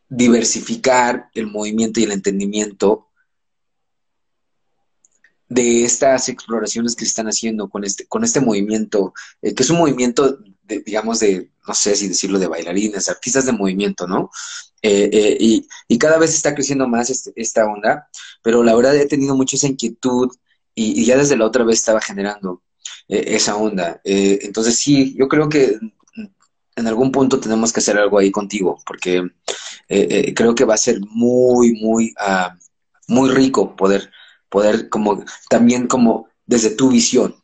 diversificar 0.08 1.28
el 1.34 1.48
movimiento 1.48 2.00
y 2.00 2.04
el 2.04 2.12
entendimiento 2.12 3.10
de 5.48 5.84
estas 5.84 6.28
exploraciones 6.28 6.96
que 6.96 7.04
se 7.04 7.10
están 7.10 7.26
haciendo 7.26 7.68
con 7.68 7.84
este, 7.84 8.06
con 8.06 8.24
este 8.24 8.40
movimiento, 8.40 9.12
eh, 9.42 9.54
que 9.54 9.62
es 9.62 9.70
un 9.70 9.78
movimiento, 9.78 10.38
de, 10.62 10.80
digamos, 10.80 11.20
de, 11.20 11.50
no 11.66 11.74
sé 11.74 11.94
si 11.96 12.08
decirlo, 12.08 12.38
de 12.38 12.46
bailarines, 12.46 13.08
artistas 13.08 13.46
de 13.46 13.52
movimiento, 13.52 14.06
¿no? 14.06 14.30
Eh, 14.82 15.10
eh, 15.12 15.36
y, 15.40 15.68
y, 15.88 15.98
cada 15.98 16.18
vez 16.18 16.34
está 16.34 16.54
creciendo 16.54 16.86
más 16.88 17.10
este, 17.10 17.32
esta 17.36 17.64
onda, 17.66 18.08
pero 18.42 18.62
la 18.62 18.74
verdad 18.74 18.96
he 18.96 19.06
tenido 19.06 19.34
mucha 19.34 19.56
esa 19.56 19.66
inquietud 19.66 20.30
y, 20.74 21.00
y 21.00 21.04
ya 21.06 21.16
desde 21.16 21.36
la 21.36 21.46
otra 21.46 21.64
vez 21.64 21.78
estaba 21.78 22.00
generando 22.00 22.62
esa 23.08 23.56
onda. 23.56 24.00
entonces 24.04 24.78
sí, 24.78 25.14
yo 25.18 25.28
creo 25.28 25.48
que 25.48 25.78
en 26.76 26.86
algún 26.86 27.12
punto 27.12 27.38
tenemos 27.38 27.72
que 27.72 27.80
hacer 27.80 27.98
algo 27.98 28.18
ahí 28.18 28.30
contigo, 28.30 28.78
porque 28.86 29.22
creo 29.88 30.54
que 30.54 30.64
va 30.64 30.74
a 30.74 30.78
ser 30.78 31.00
muy, 31.00 31.74
muy, 31.74 32.14
uh, 32.20 32.54
muy 33.08 33.30
rico 33.30 33.76
poder 33.76 34.10
poder 34.54 34.88
como 34.88 35.24
también 35.50 35.88
como 35.88 36.28
desde 36.46 36.70
tu 36.76 36.88
visión. 36.88 37.34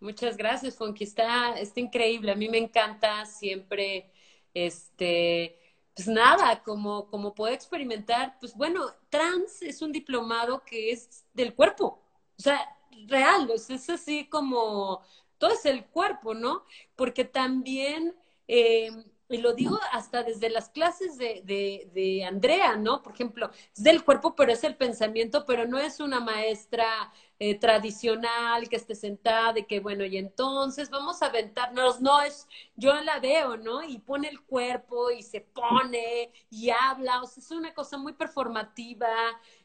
Muchas 0.00 0.36
gracias, 0.36 0.76
Fonky. 0.76 1.04
Está, 1.04 1.54
increíble. 1.76 2.32
A 2.32 2.34
mí 2.34 2.48
me 2.48 2.58
encanta 2.58 3.24
siempre, 3.24 4.10
este, 4.52 5.56
pues 5.94 6.08
nada, 6.08 6.64
como, 6.64 7.06
como 7.06 7.32
poder 7.32 7.54
experimentar. 7.54 8.36
Pues 8.40 8.56
bueno, 8.56 8.80
trans 9.08 9.62
es 9.62 9.82
un 9.82 9.92
diplomado 9.92 10.64
que 10.64 10.90
es 10.90 11.24
del 11.32 11.54
cuerpo. 11.54 12.02
O 12.36 12.42
sea, 12.42 12.58
real, 13.06 13.48
es 13.50 13.88
así 13.88 14.26
como, 14.26 15.00
todo 15.38 15.52
es 15.52 15.64
el 15.64 15.84
cuerpo, 15.84 16.34
¿no? 16.34 16.64
Porque 16.96 17.24
también 17.24 18.16
eh, 18.48 18.90
y 19.28 19.38
lo 19.38 19.54
digo 19.54 19.78
hasta 19.92 20.22
desde 20.22 20.50
las 20.50 20.68
clases 20.68 21.16
de, 21.16 21.42
de, 21.44 22.24
Andrea, 22.24 22.76
¿no? 22.76 23.02
Por 23.02 23.14
ejemplo, 23.14 23.50
es 23.74 23.82
del 23.82 24.04
cuerpo, 24.04 24.34
pero 24.34 24.52
es 24.52 24.64
el 24.64 24.76
pensamiento, 24.76 25.44
pero 25.46 25.66
no 25.66 25.78
es 25.78 26.00
una 26.00 26.20
maestra 26.20 27.12
eh, 27.38 27.58
tradicional 27.58 28.68
que 28.68 28.76
esté 28.76 28.94
sentada 28.94 29.58
y 29.58 29.64
que, 29.64 29.80
bueno, 29.80 30.04
y 30.04 30.18
entonces 30.18 30.90
vamos 30.90 31.22
a 31.22 31.26
aventarnos, 31.26 32.00
no 32.00 32.20
es, 32.20 32.46
yo 32.76 32.94
la 33.00 33.18
veo, 33.18 33.56
¿no? 33.56 33.82
Y 33.82 33.98
pone 33.98 34.28
el 34.28 34.42
cuerpo 34.42 35.10
y 35.10 35.22
se 35.22 35.40
pone 35.40 36.30
y 36.50 36.70
habla, 36.70 37.22
o 37.22 37.26
sea, 37.26 37.42
es 37.42 37.50
una 37.50 37.72
cosa 37.74 37.96
muy 37.96 38.12
performativa, 38.12 39.08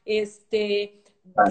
este, 0.06 1.04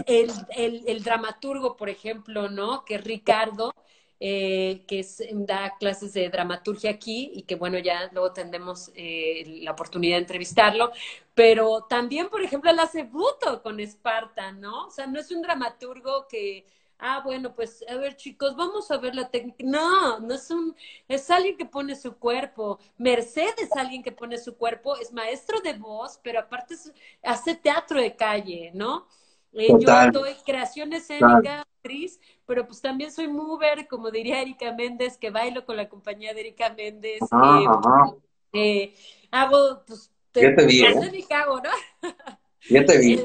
el, 0.07 0.31
el, 0.57 0.83
el 0.87 1.05
dramaturgo, 1.05 1.77
por 1.77 1.89
ejemplo, 1.89 2.49
¿no? 2.49 2.85
Que 2.85 2.97
es 2.97 3.05
Ricardo, 3.05 3.73
eh, 4.21 4.85
que 4.87 5.01
es, 5.01 5.23
da 5.33 5.77
clases 5.79 6.13
de 6.13 6.29
dramaturgia 6.29 6.91
aquí 6.91 7.31
y 7.35 7.43
que 7.43 7.55
bueno, 7.57 7.79
ya 7.79 8.09
luego 8.13 8.33
tendremos 8.33 8.91
eh, 8.95 9.61
la 9.63 9.73
oportunidad 9.73 10.17
de 10.17 10.23
entrevistarlo, 10.23 10.93
pero 11.35 11.85
también, 11.89 12.29
por 12.29 12.43
ejemplo, 12.43 12.71
él 12.71 12.79
hace 12.81 13.05
buto 13.05 13.63
con 13.63 13.79
Esparta, 13.81 14.53
¿no? 14.53 14.87
O 14.87 14.91
sea, 14.91 15.07
no 15.07 15.21
es 15.21 15.31
un 15.31 15.43
dramaturgo 15.43 16.27
que, 16.29 16.67
ah, 16.99 17.21
bueno, 17.25 17.55
pues 17.55 17.85
a 17.89 17.95
ver 17.97 18.17
chicos, 18.17 18.57
vamos 18.57 18.91
a 18.91 18.97
ver 18.99 19.15
la 19.15 19.31
técnica. 19.31 19.65
No, 19.65 20.19
no 20.21 20.35
es 20.35 20.51
un, 20.51 20.75
es 21.09 21.31
alguien 21.31 21.57
que 21.57 21.67
pone 21.67 21.95
su 21.95 22.17
cuerpo. 22.19 22.79
Mercedes 22.97 23.55
es 23.59 23.73
alguien 23.77 24.03
que 24.03 24.13
pone 24.13 24.37
su 24.39 24.57
cuerpo, 24.57 24.97
es 24.97 25.13
maestro 25.13 25.61
de 25.61 25.75
voz, 25.75 26.19
pero 26.23 26.41
aparte 26.41 26.75
hace 27.23 27.55
teatro 27.55 28.01
de 28.01 28.17
calle, 28.17 28.73
¿no? 28.75 29.07
Eh, 29.53 29.69
yo 29.69 30.11
doy 30.13 30.35
creación 30.45 30.93
escénica, 30.93 31.61
actriz, 31.61 32.21
pero 32.47 32.67
pues 32.67 32.81
también 32.81 33.11
soy 33.11 33.29
mover, 33.29 33.89
como 33.89 34.11
diría 34.11 34.43
Erika 34.43 34.73
Méndez, 34.73 35.17
que 35.17 35.31
bailo 35.31 35.65
con 35.65 35.77
la 35.77 35.89
compañía 35.89 36.35
de 36.35 36.41
Erika 36.41 36.75
Méndez. 36.75 37.21
Ajá, 37.31 37.59
ajá. 37.59 38.15
Eh, 38.53 38.95
hago, 39.31 39.83
pues, 39.87 40.11
te, 40.33 40.43
ya 40.43 40.55
te 40.55 40.67
vi, 40.67 40.83
¿eh? 40.83 41.27
hago, 41.31 41.61
¿no? 41.61 41.71
ya 42.71 42.85
te 42.85 42.99
vi, 42.99 43.17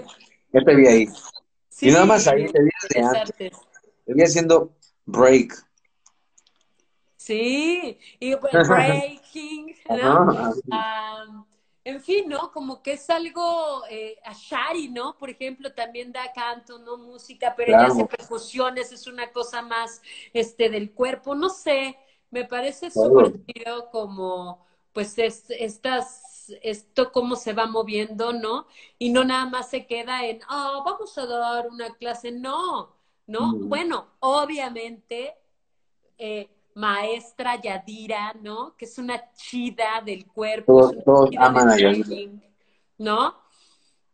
ya 0.52 0.62
te 0.62 0.76
vi 0.76 0.88
ahí. 0.88 1.08
Sí, 1.70 1.90
y 1.90 1.92
nada 1.92 2.06
más 2.06 2.28
ahí 2.28 2.46
te 2.46 2.62
vi 2.62 2.70
antes. 3.02 3.52
Te 4.06 4.14
vi 4.14 4.22
haciendo 4.22 4.74
break. 5.06 5.54
Sí, 7.18 7.98
y 8.20 8.36
breaking, 8.36 9.76
¿no? 9.90 10.54
Um, 10.68 11.46
en 11.86 12.02
fin, 12.02 12.30
¿no? 12.30 12.52
Como 12.52 12.82
que 12.82 12.94
es 12.94 13.10
algo, 13.10 13.84
eh, 13.90 14.18
a 14.24 14.34
Shari, 14.34 14.90
¿no? 14.90 15.18
Por 15.18 15.30
ejemplo, 15.30 15.74
también 15.74 16.12
da 16.12 16.32
canto, 16.34 16.80
¿no? 16.80 16.98
Música, 16.98 17.54
pero 17.58 17.74
ella 17.74 17.88
hace 17.88 18.06
percusiones, 18.06 18.92
es 18.92 19.06
una 19.08 19.32
cosa 19.32 19.62
más, 19.62 20.02
este, 20.34 20.70
del 20.70 20.92
cuerpo, 20.94 21.36
no 21.36 21.50
sé, 21.50 21.98
me 22.32 22.46
parece 22.46 22.90
súper 22.90 23.34
chido 23.46 23.90
como, 23.92 24.66
pues, 24.94 25.18
es, 25.18 25.46
estas, 25.50 26.50
esto 26.62 27.12
cómo 27.12 27.36
se 27.36 27.54
va 27.54 27.66
moviendo, 27.66 28.32
¿no? 28.34 28.68
Y 28.98 29.10
no 29.12 29.24
nada 29.26 29.46
más 29.46 29.70
se 29.70 29.86
queda 29.86 30.26
en, 30.26 30.42
oh, 30.50 30.84
vamos 30.86 31.18
a 31.18 31.26
dar 31.26 31.68
una 31.68 31.94
clase, 31.96 32.32
no, 32.32 32.96
¿no? 33.28 33.54
Bueno, 33.56 34.08
obviamente, 34.20 35.36
eh, 36.18 36.50
maestra 36.76 37.60
Yadira, 37.62 38.34
¿no? 38.42 38.76
Que 38.78 38.86
es 38.86 38.98
una 38.98 39.32
chida 39.34 40.02
del 40.06 40.26
cuerpo. 40.28 40.92
Todos, 41.06 41.30
aman 41.38 41.70
a 41.70 41.78
Yadira. 41.78 42.32
¿No? 42.98 43.36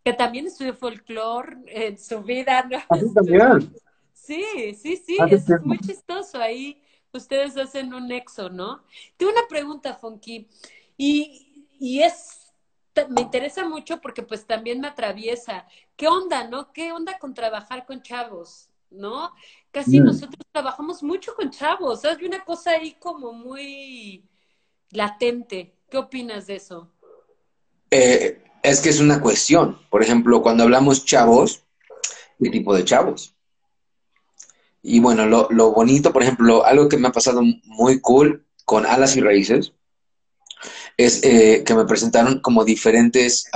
Que 0.04 0.14
también 0.14 0.48
estudió 0.48 0.74
folclore 0.74 1.58
en 1.68 1.98
su 1.98 2.22
vida, 2.22 2.64
¿no? 2.70 2.78
Ah, 2.90 2.98
también. 3.16 3.74
Sí, 4.14 4.76
sí, 4.76 4.96
sí, 4.98 5.18
ah, 5.20 5.28
es 5.30 5.48
muy 5.64 5.80
chistoso. 5.80 6.40
Ahí 6.40 6.82
ustedes 7.12 7.58
hacen 7.58 7.94
un 7.94 8.08
nexo, 8.08 8.50
¿no? 8.50 8.84
Tengo 9.18 9.32
una 9.32 9.48
pregunta, 9.48 9.96
Fonky, 9.96 10.48
y, 10.98 11.68
y 11.80 12.02
es, 12.02 12.54
me 13.10 13.22
interesa 13.22 13.68
mucho 13.68 14.00
porque 14.02 14.24
pues 14.24 14.46
también 14.46 14.80
me 14.80 14.88
atraviesa. 14.88 15.68
¿Qué 15.96 16.08
onda, 16.08 16.48
no? 16.48 16.72
¿Qué 16.72 16.92
onda 16.92 17.18
con 17.18 17.34
trabajar 17.34 17.86
con 17.86 18.02
chavos, 18.02 18.69
no? 18.92 19.32
casi 19.72 20.00
mm. 20.00 20.06
nosotros 20.06 20.46
trabajamos 20.52 21.04
mucho 21.04 21.36
con 21.36 21.50
chavos, 21.52 22.04
Hay 22.06 22.26
una 22.26 22.44
cosa 22.44 22.72
ahí 22.72 22.96
como 23.00 23.34
muy 23.34 24.28
latente. 24.92 25.76
¿Qué 25.90 25.98
opinas 25.98 26.48
de 26.48 26.56
eso? 26.56 26.92
Eh, 27.92 28.44
es 28.62 28.82
que 28.82 28.90
es 28.90 29.00
una 29.00 29.22
cuestión. 29.22 29.80
Por 29.90 30.04
ejemplo, 30.04 30.42
cuando 30.42 30.64
hablamos 30.64 31.06
chavos, 31.06 31.64
¿qué 32.42 32.50
tipo 32.50 32.76
de 32.76 32.86
chavos? 32.86 33.36
Y 34.82 35.00
bueno, 35.00 35.26
lo, 35.26 35.72
bonito, 35.72 36.14
por 36.14 36.24
ejemplo, 36.24 36.66
algo 36.66 36.88
que 36.88 36.98
me 36.98 37.08
ha 37.08 37.12
pasado 37.12 37.42
muy 37.66 38.00
cool 38.00 38.46
con 38.66 38.86
Alas 38.86 39.16
y 39.18 39.22
Raíces, 39.22 39.74
es 40.96 41.24
eh, 41.24 41.64
que 41.66 41.74
me 41.74 41.86
presentaron 41.86 42.40
como 42.40 42.64
diferentes 42.64 43.50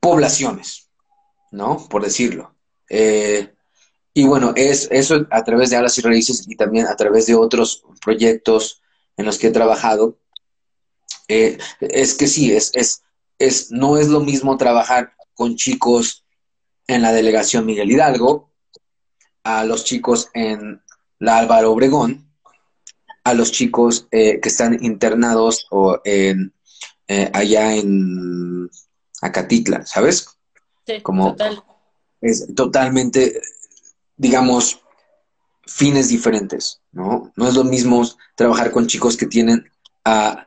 poblaciones, 0.00 0.90
¿no? 1.50 1.88
Por 1.88 2.02
decirlo. 2.02 2.51
Eh, 2.94 3.50
y 4.12 4.26
bueno, 4.26 4.52
es 4.54 4.86
eso 4.90 5.26
a 5.30 5.42
través 5.42 5.70
de 5.70 5.76
Alas 5.76 5.96
y 5.96 6.02
Raíces 6.02 6.44
y 6.46 6.54
también 6.56 6.86
a 6.86 6.94
través 6.94 7.24
de 7.26 7.34
otros 7.34 7.84
proyectos 8.04 8.82
en 9.16 9.24
los 9.24 9.38
que 9.38 9.46
he 9.46 9.50
trabajado. 9.50 10.18
Eh, 11.26 11.56
es 11.80 12.14
que 12.14 12.28
sí, 12.28 12.52
es, 12.52 12.70
es, 12.74 13.02
es, 13.38 13.70
no 13.70 13.96
es 13.96 14.08
lo 14.08 14.20
mismo 14.20 14.58
trabajar 14.58 15.14
con 15.32 15.56
chicos 15.56 16.26
en 16.86 17.00
la 17.00 17.12
delegación 17.12 17.64
Miguel 17.64 17.90
Hidalgo, 17.90 18.52
a 19.44 19.64
los 19.64 19.84
chicos 19.84 20.28
en 20.34 20.82
la 21.18 21.38
Álvaro 21.38 21.72
Obregón, 21.72 22.30
a 23.24 23.32
los 23.32 23.52
chicos 23.52 24.06
eh, 24.10 24.38
que 24.40 24.48
están 24.50 24.84
internados 24.84 25.66
o 25.70 25.98
en, 26.04 26.52
eh, 27.08 27.30
allá 27.32 27.74
en 27.74 28.68
Acatitla, 29.22 29.86
¿sabes? 29.86 30.28
Sí, 30.86 31.00
Como 31.00 31.34
Es 32.22 32.46
totalmente 32.54 33.42
digamos, 34.22 34.80
fines 35.66 36.08
diferentes, 36.08 36.80
¿no? 36.92 37.32
No 37.34 37.48
es 37.48 37.54
lo 37.54 37.64
mismo 37.64 38.08
trabajar 38.36 38.70
con 38.70 38.86
chicos 38.86 39.16
que 39.16 39.26
tienen 39.26 39.68
ah, 40.04 40.46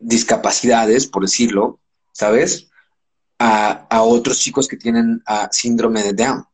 discapacidades, 0.00 1.06
por 1.06 1.22
decirlo, 1.22 1.78
¿sabes? 2.12 2.68
A, 3.38 4.02
otros 4.02 4.38
chicos 4.40 4.66
que 4.66 4.76
tienen 4.76 5.22
uh, 5.28 5.46
síndrome 5.50 6.02
de 6.02 6.12
Down. 6.12 6.44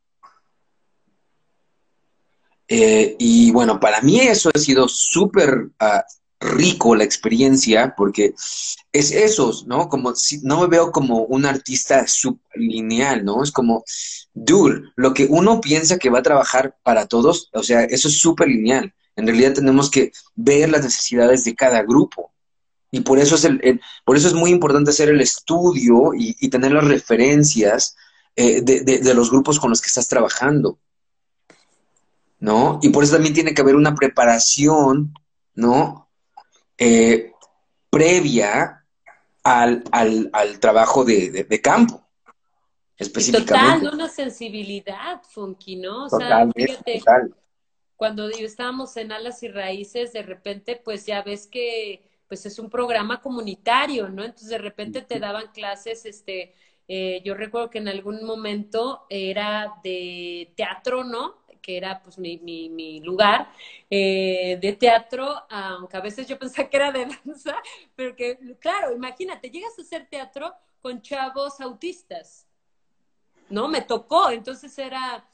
Eh, 2.68 3.16
y 3.18 3.50
bueno, 3.50 3.80
para 3.80 4.00
mí 4.02 4.20
eso 4.20 4.50
ha 4.54 4.58
sido 4.58 4.86
súper 4.86 5.70
ah, 5.78 6.04
rico 6.40 6.96
la 6.96 7.04
experiencia 7.04 7.94
porque 7.96 8.34
es 8.92 9.12
esos, 9.12 9.66
¿no? 9.66 9.88
Como 9.88 10.14
si 10.14 10.40
no 10.42 10.60
me 10.62 10.66
veo 10.66 10.90
como 10.90 11.24
un 11.24 11.44
artista 11.44 12.06
sublineal, 12.06 13.24
¿no? 13.24 13.42
Es 13.42 13.52
como, 13.52 13.84
dude, 14.32 14.82
lo 14.96 15.12
que 15.12 15.26
uno 15.28 15.60
piensa 15.60 15.98
que 15.98 16.10
va 16.10 16.20
a 16.20 16.22
trabajar 16.22 16.76
para 16.82 17.06
todos, 17.06 17.50
o 17.52 17.62
sea, 17.62 17.84
eso 17.84 18.08
es 18.08 18.18
súper 18.18 18.48
lineal. 18.48 18.94
En 19.16 19.26
realidad 19.26 19.52
tenemos 19.52 19.90
que 19.90 20.12
ver 20.34 20.70
las 20.70 20.82
necesidades 20.82 21.44
de 21.44 21.54
cada 21.54 21.82
grupo. 21.82 22.32
Y 22.90 23.00
por 23.00 23.18
eso 23.18 23.36
es, 23.36 23.44
el, 23.44 23.80
por 24.04 24.16
eso 24.16 24.26
es 24.26 24.34
muy 24.34 24.50
importante 24.50 24.90
hacer 24.90 25.10
el 25.10 25.20
estudio 25.20 26.12
y, 26.16 26.48
tener 26.48 26.72
las 26.72 26.84
referencias 26.84 27.94
eh, 28.34 28.62
de, 28.62 28.80
de 28.82 29.14
los 29.14 29.30
grupos 29.30 29.60
con 29.60 29.70
los 29.70 29.80
que 29.80 29.88
estás 29.88 30.08
trabajando. 30.08 30.78
¿No? 32.40 32.80
Y 32.82 32.88
por 32.88 33.04
eso 33.04 33.12
también 33.12 33.34
tiene 33.34 33.52
que 33.52 33.60
haber 33.60 33.76
una 33.76 33.94
preparación, 33.94 35.12
¿no? 35.54 36.09
Eh, 36.82 37.32
previa 37.90 38.86
al, 39.44 39.84
al, 39.92 40.30
al 40.32 40.58
trabajo 40.60 41.04
de, 41.04 41.60
campo. 41.62 42.02
específicamente. 42.96 43.84
total, 43.84 43.94
una 43.94 44.08
sensibilidad, 44.08 45.20
Funky, 45.22 45.76
¿no? 45.76 46.06
O 46.06 46.08
sea, 46.08 46.48
fíjate, 46.54 47.02
cuando 47.96 48.30
estábamos 48.30 48.96
en 48.96 49.12
Alas 49.12 49.42
y 49.42 49.48
Raíces, 49.48 50.14
de 50.14 50.22
repente, 50.22 50.80
pues 50.82 51.04
ya 51.04 51.22
ves 51.22 51.46
que 51.46 52.08
pues 52.28 52.46
es 52.46 52.58
un 52.58 52.70
programa 52.70 53.20
comunitario, 53.20 54.08
¿no? 54.08 54.24
Entonces 54.24 54.48
de 54.48 54.58
repente 54.58 55.02
te 55.02 55.18
daban 55.18 55.48
clases, 55.52 56.06
este, 56.06 56.54
eh, 56.88 57.20
yo 57.24 57.34
recuerdo 57.34 57.68
que 57.68 57.78
en 57.78 57.88
algún 57.88 58.24
momento 58.24 59.04
era 59.10 59.74
de 59.84 60.54
teatro, 60.56 61.04
¿no? 61.04 61.39
Que 61.60 61.76
era 61.76 62.02
pues 62.02 62.18
mi, 62.18 62.38
mi, 62.38 63.00
lugar 63.00 63.52
eh, 63.88 64.58
de 64.60 64.72
teatro, 64.74 65.34
aunque 65.48 65.96
a 65.96 66.00
veces 66.00 66.26
yo 66.26 66.38
pensaba 66.38 66.68
que 66.68 66.76
era 66.76 66.92
de 66.92 67.06
danza, 67.06 67.56
pero 67.96 68.14
que, 68.16 68.38
claro, 68.58 68.94
imagínate, 68.94 69.50
llegas 69.50 69.78
a 69.78 69.82
hacer 69.82 70.06
teatro 70.08 70.54
con 70.82 71.02
chavos 71.02 71.60
autistas, 71.60 72.46
¿no? 73.48 73.68
Me 73.68 73.82
tocó, 73.82 74.30
entonces 74.30 74.76
era, 74.78 75.28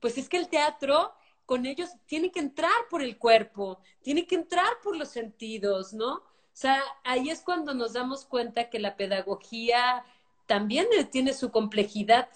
pues 0.00 0.18
es 0.18 0.28
que 0.28 0.36
el 0.36 0.48
teatro 0.48 1.12
con 1.46 1.66
ellos 1.66 1.90
tiene 2.06 2.30
que 2.30 2.40
entrar 2.40 2.88
por 2.90 3.02
el 3.02 3.18
cuerpo, 3.18 3.80
tiene 4.02 4.26
que 4.26 4.34
entrar 4.34 4.80
por 4.82 4.96
los 4.96 5.08
sentidos, 5.08 5.92
¿no? 5.92 6.14
O 6.54 6.56
sea, 6.56 6.82
ahí 7.02 7.30
es 7.30 7.42
cuando 7.42 7.74
nos 7.74 7.92
damos 7.92 8.24
cuenta 8.24 8.70
que 8.70 8.78
la 8.78 8.96
pedagogía 8.96 10.04
también 10.46 10.86
tiene 11.10 11.34
su 11.34 11.50
complejidad, 11.50 12.28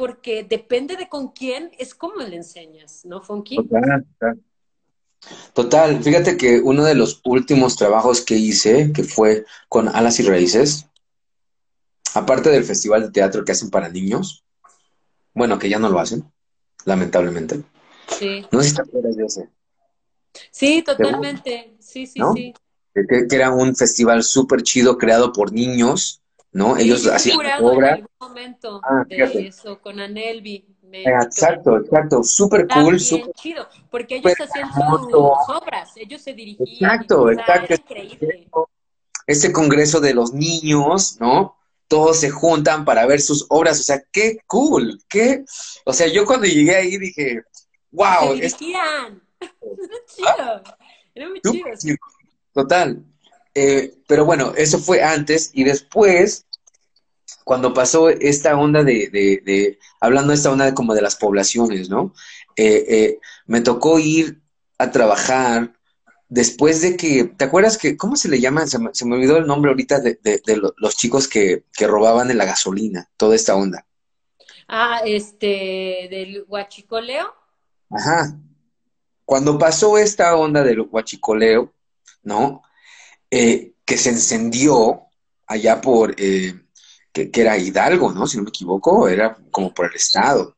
porque 0.00 0.44
depende 0.44 0.96
de 0.96 1.10
con 1.10 1.28
quién, 1.28 1.70
es 1.78 1.94
como 1.94 2.22
le 2.22 2.34
enseñas, 2.34 3.04
¿no, 3.04 3.20
Funky? 3.20 3.56
Total, 3.56 4.06
total. 4.18 4.40
Total, 5.52 6.02
fíjate 6.02 6.38
que 6.38 6.58
uno 6.60 6.84
de 6.84 6.94
los 6.94 7.20
últimos 7.22 7.76
trabajos 7.76 8.22
que 8.22 8.36
hice, 8.36 8.92
que 8.94 9.04
fue 9.04 9.44
con 9.68 9.88
Alas 9.88 10.18
y 10.18 10.22
Raíces, 10.22 10.86
aparte 12.14 12.48
del 12.48 12.64
festival 12.64 13.02
de 13.02 13.10
teatro 13.10 13.44
que 13.44 13.52
hacen 13.52 13.68
para 13.68 13.90
niños, 13.90 14.42
bueno, 15.34 15.58
que 15.58 15.68
ya 15.68 15.78
no 15.78 15.90
lo 15.90 16.00
hacen, 16.00 16.24
lamentablemente, 16.86 17.62
Sí. 18.08 18.46
No 18.50 18.62
sé 18.62 18.70
si 18.70 18.74
te 18.76 18.82
acuerdas 18.82 19.16
de 19.16 19.24
ese. 19.24 19.48
Sí, 20.50 20.82
totalmente. 20.82 21.76
Sí, 21.78 22.06
sí, 22.06 22.22
sí. 22.34 22.54
Que, 22.94 23.36
era 23.36 23.50
un 23.50 23.76
festival 23.76 24.24
súper 24.24 24.62
chido 24.62 24.96
creado 24.96 25.32
por 25.32 25.52
niños, 25.52 26.19
¿no? 26.52 26.76
Ellos 26.76 27.06
hacían 27.06 27.38
obra. 27.60 27.88
En 27.88 27.94
algún 27.94 28.08
momento 28.20 28.80
ah, 28.84 29.04
de 29.06 29.46
eso, 29.46 29.80
con 29.80 30.00
Anelvi. 30.00 30.64
exacto, 30.92 31.78
exacto. 31.78 32.22
Súper 32.22 32.66
cool. 32.68 32.98
Súper 32.98 33.32
chido, 33.34 33.68
porque 33.90 34.16
ellos 34.16 34.34
hacían 34.40 34.68
sus 34.72 35.12
obras, 35.12 35.90
ellos 35.96 36.20
se 36.20 36.32
dirigían. 36.32 36.92
Exacto, 36.92 37.30
exacto. 37.30 37.74
Increíble. 37.74 38.48
Ese 39.26 39.52
congreso 39.52 40.00
de 40.00 40.14
los 40.14 40.32
niños, 40.32 41.18
¿no? 41.20 41.56
Todos 41.86 42.20
se 42.20 42.30
juntan 42.30 42.84
para 42.84 43.06
ver 43.06 43.20
sus 43.20 43.46
obras, 43.48 43.80
o 43.80 43.82
sea, 43.82 44.02
qué 44.12 44.38
cool, 44.46 45.02
qué, 45.08 45.44
o 45.84 45.92
sea, 45.92 46.06
yo 46.06 46.24
cuando 46.24 46.46
llegué 46.46 46.76
ahí 46.76 46.96
dije, 46.98 47.42
¡Wow! 47.90 48.28
Se 48.28 48.34
dirigían. 48.34 49.22
Era 49.40 49.50
chido. 50.06 50.62
Era 51.14 51.28
muy 51.28 51.40
chido. 51.40 51.96
Total. 52.52 53.04
Eh, 53.54 53.94
pero 54.06 54.24
bueno, 54.24 54.52
eso 54.56 54.78
fue 54.78 55.02
antes 55.02 55.50
y 55.52 55.64
después, 55.64 56.46
cuando 57.44 57.74
pasó 57.74 58.08
esta 58.08 58.56
onda 58.56 58.84
de, 58.84 59.08
de, 59.10 59.42
de 59.44 59.78
hablando 60.00 60.30
de 60.30 60.36
esta 60.36 60.50
onda 60.50 60.66
de 60.66 60.74
como 60.74 60.94
de 60.94 61.02
las 61.02 61.16
poblaciones, 61.16 61.88
¿no? 61.88 62.14
Eh, 62.56 62.84
eh, 62.88 63.20
me 63.46 63.60
tocó 63.60 63.98
ir 63.98 64.40
a 64.78 64.90
trabajar 64.90 65.74
después 66.28 66.80
de 66.80 66.96
que, 66.96 67.24
¿te 67.24 67.44
acuerdas 67.44 67.76
que, 67.76 67.96
cómo 67.96 68.16
se 68.16 68.28
le 68.28 68.40
llama? 68.40 68.66
Se 68.66 68.78
me, 68.78 68.90
se 68.94 69.04
me 69.04 69.16
olvidó 69.16 69.36
el 69.36 69.46
nombre 69.46 69.70
ahorita 69.70 70.00
de, 70.00 70.18
de, 70.22 70.40
de 70.44 70.56
los 70.76 70.96
chicos 70.96 71.28
que, 71.28 71.64
que, 71.72 71.86
robaban 71.86 72.30
en 72.30 72.38
la 72.38 72.44
gasolina, 72.44 73.10
toda 73.16 73.34
esta 73.34 73.56
onda. 73.56 73.84
Ah, 74.68 75.02
este, 75.04 76.08
del 76.10 76.44
huachicoleo. 76.46 77.34
Ajá. 77.90 78.38
Cuando 79.24 79.58
pasó 79.58 79.98
esta 79.98 80.36
onda 80.36 80.62
del 80.62 80.82
huachicoleo, 80.82 81.74
¿no? 82.22 82.62
Eh, 83.30 83.74
que 83.84 83.96
se 83.96 84.10
encendió 84.10 85.02
allá 85.46 85.80
por, 85.80 86.14
eh, 86.18 86.60
que, 87.12 87.30
era 87.34 87.58
Hidalgo, 87.58 88.12
¿no? 88.12 88.26
Si 88.26 88.36
no 88.36 88.44
me 88.44 88.50
equivoco, 88.50 89.08
era 89.08 89.36
como 89.50 89.72
por 89.72 89.86
el 89.86 89.96
Estado. 89.96 90.56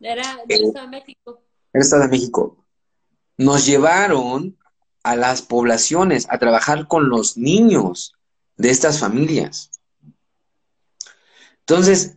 Era 0.00 0.38
del 0.46 0.64
Estado 0.64 0.86
de 0.86 0.90
México. 0.90 1.42
El 1.72 1.82
Estado 1.82 2.02
de 2.02 2.08
México. 2.08 2.64
Nos 3.36 3.66
llevaron 3.66 4.56
a 5.02 5.16
las 5.16 5.42
poblaciones 5.42 6.26
a 6.30 6.38
trabajar 6.38 6.88
con 6.88 7.08
los 7.08 7.36
niños 7.36 8.14
de 8.56 8.70
estas 8.70 8.98
familias. 8.98 9.70
Entonces, 11.60 12.16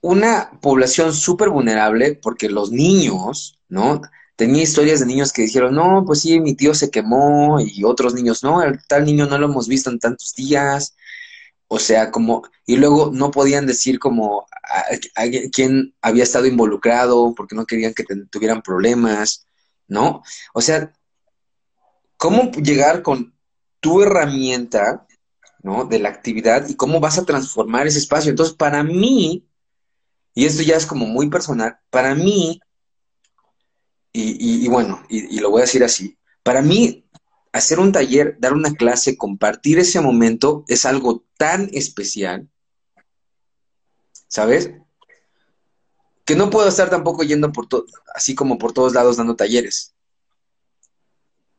una 0.00 0.58
población 0.60 1.12
súper 1.12 1.50
vulnerable 1.50 2.14
porque 2.14 2.48
los 2.48 2.70
niños 2.70 3.58
¿no? 3.74 4.00
Tenía 4.36 4.62
historias 4.62 5.00
de 5.00 5.06
niños 5.06 5.32
que 5.32 5.42
dijeron, 5.42 5.74
no, 5.74 6.04
pues 6.04 6.22
sí, 6.22 6.40
mi 6.40 6.54
tío 6.54 6.74
se 6.74 6.90
quemó 6.90 7.58
y 7.60 7.84
otros 7.84 8.14
niños, 8.14 8.42
no, 8.42 8.62
el 8.62 8.84
tal 8.86 9.04
niño 9.04 9.26
no 9.26 9.38
lo 9.38 9.46
hemos 9.46 9.68
visto 9.68 9.90
en 9.90 9.98
tantos 10.00 10.34
días. 10.34 10.94
O 11.68 11.78
sea, 11.78 12.10
como, 12.10 12.42
y 12.66 12.76
luego 12.76 13.10
no 13.12 13.30
podían 13.30 13.66
decir 13.66 13.98
como 13.98 14.46
a, 14.62 15.24
quién 15.52 15.94
había 16.02 16.22
estado 16.24 16.46
involucrado 16.46 17.34
porque 17.34 17.54
no 17.56 17.64
querían 17.66 17.94
que 17.94 18.04
tuvieran 18.30 18.62
problemas, 18.62 19.46
¿no? 19.88 20.22
O 20.52 20.60
sea, 20.60 20.92
¿cómo 22.16 22.50
llegar 22.52 23.02
con 23.02 23.34
tu 23.80 24.02
herramienta, 24.02 25.06
¿no? 25.62 25.84
De 25.84 25.98
la 25.98 26.08
actividad 26.10 26.68
y 26.68 26.76
cómo 26.76 27.00
vas 27.00 27.18
a 27.18 27.24
transformar 27.24 27.86
ese 27.86 27.98
espacio? 27.98 28.30
Entonces, 28.30 28.54
para 28.56 28.82
mí, 28.82 29.46
y 30.34 30.46
esto 30.46 30.62
ya 30.62 30.76
es 30.76 30.86
como 30.86 31.06
muy 31.06 31.30
personal, 31.30 31.78
para 31.90 32.14
mí 32.14 32.60
y, 34.16 34.68
bueno, 34.68 35.02
y, 35.08 35.40
lo 35.40 35.50
voy 35.50 35.58
a 35.58 35.64
decir 35.64 35.82
así, 35.82 36.16
para 36.44 36.62
mí 36.62 37.04
hacer 37.52 37.80
un 37.80 37.90
taller, 37.90 38.36
dar 38.38 38.52
una 38.52 38.72
clase, 38.72 39.16
compartir 39.16 39.78
ese 39.80 40.00
momento 40.00 40.64
es 40.68 40.86
algo 40.86 41.24
tan 41.36 41.68
especial, 41.72 42.48
¿sabes? 44.28 44.70
Que 46.24 46.36
no 46.36 46.48
puedo 46.48 46.68
estar 46.68 46.90
tampoco 46.90 47.24
yendo 47.24 47.50
por 47.50 47.66
todo, 47.66 47.86
así 48.14 48.36
como 48.36 48.56
por 48.56 48.72
todos 48.72 48.94
lados 48.94 49.16
dando 49.16 49.34
talleres. 49.34 49.94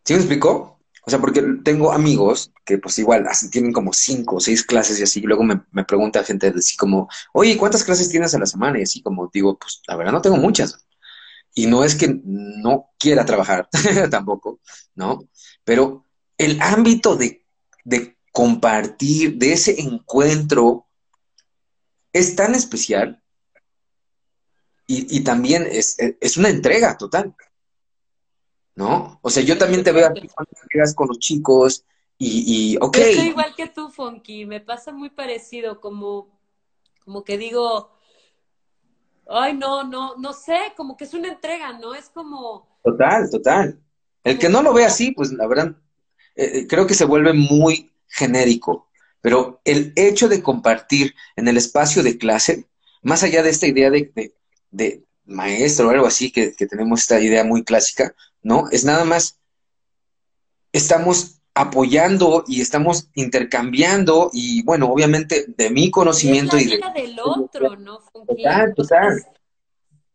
¿Sí 0.05 0.13
me 0.13 0.19
explicó? 0.19 0.79
O 1.05 1.09
sea, 1.09 1.19
porque 1.19 1.41
tengo 1.63 1.91
amigos 1.91 2.53
que 2.63 2.77
pues 2.77 2.97
igual 2.99 3.27
así 3.27 3.49
tienen 3.49 3.73
como 3.73 3.91
cinco 3.91 4.37
o 4.37 4.39
seis 4.39 4.63
clases 4.63 4.99
y 4.99 5.03
así, 5.03 5.19
y 5.19 5.23
luego 5.23 5.43
me, 5.43 5.61
me 5.71 5.83
pregunta 5.83 6.23
gente 6.23 6.53
así 6.55 6.77
como, 6.77 7.09
oye, 7.33 7.57
¿cuántas 7.57 7.83
clases 7.83 8.09
tienes 8.09 8.33
a 8.33 8.39
la 8.39 8.45
semana? 8.45 8.79
Y 8.79 8.83
así 8.83 9.01
como 9.01 9.29
digo, 9.31 9.57
pues 9.57 9.81
la 9.87 9.97
verdad 9.97 10.13
no 10.13 10.21
tengo 10.21 10.37
muchas. 10.37 10.84
Y 11.57 11.67
no 11.67 11.85
es 11.85 11.95
que 11.95 12.19
no 12.23 12.91
quiera 12.99 13.25
trabajar 13.25 13.69
tampoco, 14.11 14.59
¿no? 14.93 15.27
Pero 15.63 16.05
el 16.37 16.61
ámbito 16.61 17.15
de, 17.15 17.45
compartir, 18.31 19.37
de 19.37 19.53
ese 19.53 19.79
encuentro, 19.79 20.87
es 22.11 22.35
tan 22.35 22.53
especial 22.53 23.21
y, 24.87 25.23
también 25.23 25.67
es, 25.69 25.97
una 26.37 26.49
entrega 26.49 26.97
total, 26.97 27.33
¿no? 28.75 29.19
O 29.21 29.29
sea, 29.29 29.41
yo 29.41 29.57
también 29.57 29.83
te 29.83 29.91
veo 29.91 30.07
aquí 30.07 30.27
cuando 30.27 30.51
quedas 30.69 30.93
con 30.93 31.07
los 31.07 31.19
chicos 31.19 31.85
y, 32.17 32.73
y 32.73 32.77
ok. 32.77 32.97
Yo 32.97 33.03
estoy 33.03 33.27
igual 33.29 33.55
que 33.55 33.67
tú, 33.67 33.89
Fonky, 33.89 34.45
me 34.45 34.59
pasa 34.59 34.91
muy 34.91 35.09
parecido, 35.09 35.79
como, 35.81 36.37
como 37.03 37.23
que 37.23 37.37
digo, 37.37 37.94
ay, 39.27 39.53
no, 39.53 39.83
no, 39.83 40.15
no 40.17 40.33
sé, 40.33 40.73
como 40.75 40.95
que 40.97 41.05
es 41.05 41.13
una 41.13 41.29
entrega, 41.29 41.73
¿no? 41.73 41.93
Es 41.93 42.09
como... 42.09 42.67
Total, 42.83 43.29
total. 43.29 43.79
El 44.23 44.39
que 44.39 44.49
no 44.49 44.61
lo 44.61 44.73
ve 44.73 44.85
así, 44.85 45.11
pues 45.11 45.31
la 45.31 45.47
verdad, 45.47 45.75
eh, 46.35 46.51
eh, 46.53 46.67
creo 46.67 46.87
que 46.87 46.93
se 46.93 47.05
vuelve 47.05 47.33
muy 47.33 47.91
genérico, 48.07 48.89
pero 49.21 49.61
el 49.65 49.93
hecho 49.95 50.27
de 50.27 50.41
compartir 50.41 51.15
en 51.35 51.47
el 51.47 51.57
espacio 51.57 52.03
de 52.03 52.17
clase, 52.17 52.67
más 53.01 53.23
allá 53.23 53.43
de 53.43 53.49
esta 53.49 53.67
idea 53.67 53.89
de, 53.89 54.33
de, 54.71 55.03
maestro 55.25 55.87
o 55.87 55.89
algo 55.89 56.05
así, 56.05 56.31
que, 56.31 56.53
que 56.53 56.67
tenemos 56.67 57.01
esta 57.01 57.19
idea 57.19 57.43
muy 57.43 57.63
clásica, 57.63 58.13
¿no? 58.43 58.69
Es 58.69 58.85
nada 58.85 59.05
más, 59.05 59.39
estamos 60.71 61.39
apoyando 61.55 62.43
y 62.47 62.59
estamos 62.59 63.07
intercambiando 63.15 64.29
y 64.33 64.61
bueno, 64.63 64.91
obviamente 64.91 65.45
de 65.47 65.69
mi 65.69 65.89
conocimiento 65.89 66.57
y, 66.57 66.65
de, 66.65 66.81
del 66.93 67.17
otro, 67.17 67.77
¿no? 67.77 68.01
Total, 68.27 68.75
total. 68.75 69.25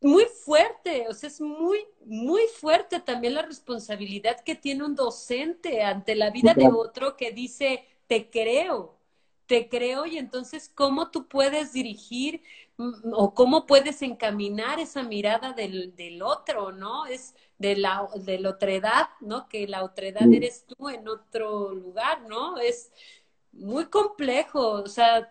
muy 0.03 0.27
fuerte, 0.45 1.07
o 1.09 1.15
sea, 1.15 1.31
es 1.31 1.41
muy, 1.41 1.79
muy 2.05 2.43
fuerte 2.61 3.01
también 3.01 3.35
la 3.35 3.43
responsabilidad 3.43 4.39
que 4.41 4.55
tiene 4.55 4.85
un 4.85 4.95
docente 4.95 5.83
ante 5.83 6.15
la 6.15 6.31
vida 6.31 6.53
de 6.53 6.69
otro 6.69 7.17
que 7.17 7.33
dice, 7.33 7.85
te 8.07 8.29
creo, 8.29 8.99
te 9.47 9.71
creo 9.71 10.05
y 10.05 10.19
entonces 10.19 10.71
cómo 10.75 11.11
tú 11.11 11.27
puedes 11.27 11.73
dirigir 11.73 12.43
mm, 12.77 13.15
o 13.15 13.33
cómo 13.33 13.65
puedes 13.65 14.03
encaminar 14.03 14.79
esa 14.79 15.05
mirada 15.05 15.55
del, 15.55 15.97
del 15.97 16.21
otro, 16.21 16.71
¿no? 16.71 17.07
Es 17.07 17.35
de 17.61 17.77
la, 17.77 18.09
de 18.17 18.39
la 18.39 18.51
otredad, 18.51 19.11
¿no? 19.21 19.47
Que 19.47 19.69
la 19.69 19.85
otredad 19.85 20.23
mm. 20.23 20.33
eres 20.33 20.65
tú 20.67 20.89
en 20.89 21.07
otro 21.07 21.75
lugar, 21.75 22.23
¿no? 22.23 22.59
Es 22.59 22.91
muy 23.53 23.85
complejo, 23.87 24.83
o 24.83 24.87
sea, 24.87 25.31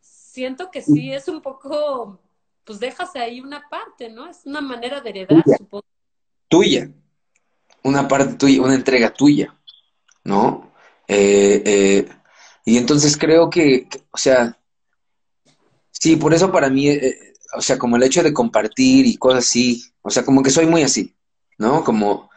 siento 0.00 0.72
que 0.72 0.82
sí, 0.82 1.12
es 1.12 1.28
un 1.28 1.40
poco 1.40 2.18
pues 2.64 2.80
dejas 2.80 3.14
ahí 3.14 3.40
una 3.40 3.62
parte, 3.68 4.08
¿no? 4.08 4.28
Es 4.28 4.40
una 4.44 4.60
manera 4.60 5.00
de 5.00 5.10
heredar, 5.10 5.44
supongo. 5.56 5.84
Tuya. 6.48 6.90
Una 7.84 8.08
parte 8.08 8.34
tuya, 8.34 8.60
una 8.60 8.74
entrega 8.74 9.12
tuya, 9.12 9.56
¿no? 10.24 10.72
Eh, 11.06 11.62
eh, 11.64 12.08
y 12.64 12.76
entonces 12.76 13.16
creo 13.16 13.50
que, 13.50 13.88
o 14.10 14.18
sea, 14.18 14.58
sí, 15.92 16.16
por 16.16 16.34
eso 16.34 16.50
para 16.50 16.70
mí, 16.70 16.88
eh, 16.88 17.34
o 17.54 17.60
sea, 17.60 17.78
como 17.78 17.96
el 17.96 18.02
hecho 18.02 18.22
de 18.22 18.32
compartir 18.32 19.06
y 19.06 19.16
cosas 19.16 19.46
así, 19.46 19.84
o 20.02 20.10
sea, 20.10 20.24
como 20.24 20.42
que 20.42 20.50
soy 20.50 20.66
muy 20.66 20.82
así, 20.82 21.14
¿no? 21.58 21.84
Como, 21.84 22.30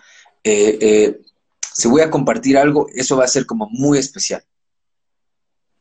si 1.76 1.88
voy 1.90 2.02
a 2.02 2.10
compartir 2.10 2.58
algo, 2.58 2.88
eso 2.94 3.18
va 3.18 3.26
a 3.26 3.28
ser 3.30 3.46
como 3.46 3.68
muy 3.70 3.98
especial, 3.98 4.44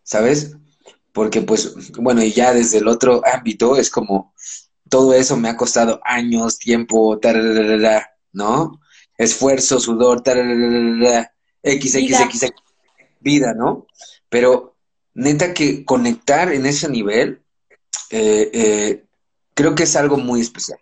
¿sabes? 0.03 0.57
Porque 1.13 1.41
pues, 1.43 1.93
bueno, 1.93 2.23
y 2.23 2.33
ya 2.33 2.53
desde 2.53 2.79
el 2.79 2.89
otro 2.89 3.23
ámbito 3.25 3.77
es 3.77 3.91
como, 3.91 4.35
todo 4.89 5.15
eso 5.15 5.37
me 5.37 5.49
ha 5.49 5.57
costado 5.57 6.01
años, 6.05 6.59
tiempo, 6.59 7.21
¿no? 8.33 8.81
Esfuerzo, 9.17 9.79
sudor, 9.79 10.23
x, 10.27 11.95
x, 11.95 12.21
x, 12.21 12.53
vida, 13.21 13.55
¿no? 13.55 13.87
Pero 14.29 14.77
neta 15.15 15.55
que 15.55 15.85
conectar 15.85 16.53
en 16.53 16.67
ese 16.67 16.89
nivel, 16.89 17.41
eh, 18.11 18.51
eh, 18.53 19.05
creo 19.55 19.75
que 19.75 19.85
es 19.85 19.95
algo 19.97 20.17
muy 20.17 20.41
especial, 20.41 20.81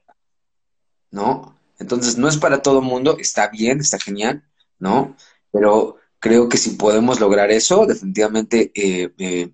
¿no? 1.11 1.59
Entonces, 1.83 2.17
no 2.17 2.29
es 2.29 2.39
para 2.39 2.63
todo 2.63 2.81
mundo, 2.81 3.17
está 3.19 3.49
bien, 3.49 3.81
está 3.81 3.99
genial, 3.99 4.43
¿no? 4.79 5.17
Pero 5.53 5.97
creo 6.19 6.49
que 6.49 6.57
si 6.57 6.71
podemos 6.71 7.21
lograr 7.21 7.51
eso, 7.51 7.85
definitivamente 7.87 8.73
eh, 8.75 9.53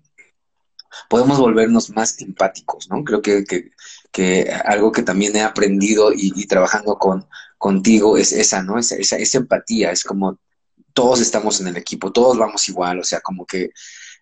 podemos 1.09 1.39
volvernos 1.39 1.89
más 1.89 2.19
empáticos, 2.21 2.89
¿no? 2.89 3.03
Creo 3.03 3.21
que, 3.21 3.65
algo 4.65 4.91
que 4.91 5.03
también 5.03 5.35
he 5.35 5.41
aprendido 5.41 6.11
y, 6.13 6.45
trabajando 6.47 6.97
con, 6.97 7.27
contigo 7.57 8.17
es 8.17 8.31
esa, 8.31 8.63
¿no? 8.63 8.79
Esa, 8.79 8.95
esa, 8.95 9.17
esa, 9.17 9.37
empatía, 9.39 9.91
es 9.91 10.03
como 10.03 10.39
todos 10.93 11.21
estamos 11.21 11.59
en 11.61 11.67
el 11.67 11.77
equipo, 11.77 12.11
todos 12.11 12.37
vamos 12.37 12.67
igual, 12.69 12.99
o 12.99 13.03
sea, 13.03 13.21
como 13.21 13.45
que 13.45 13.71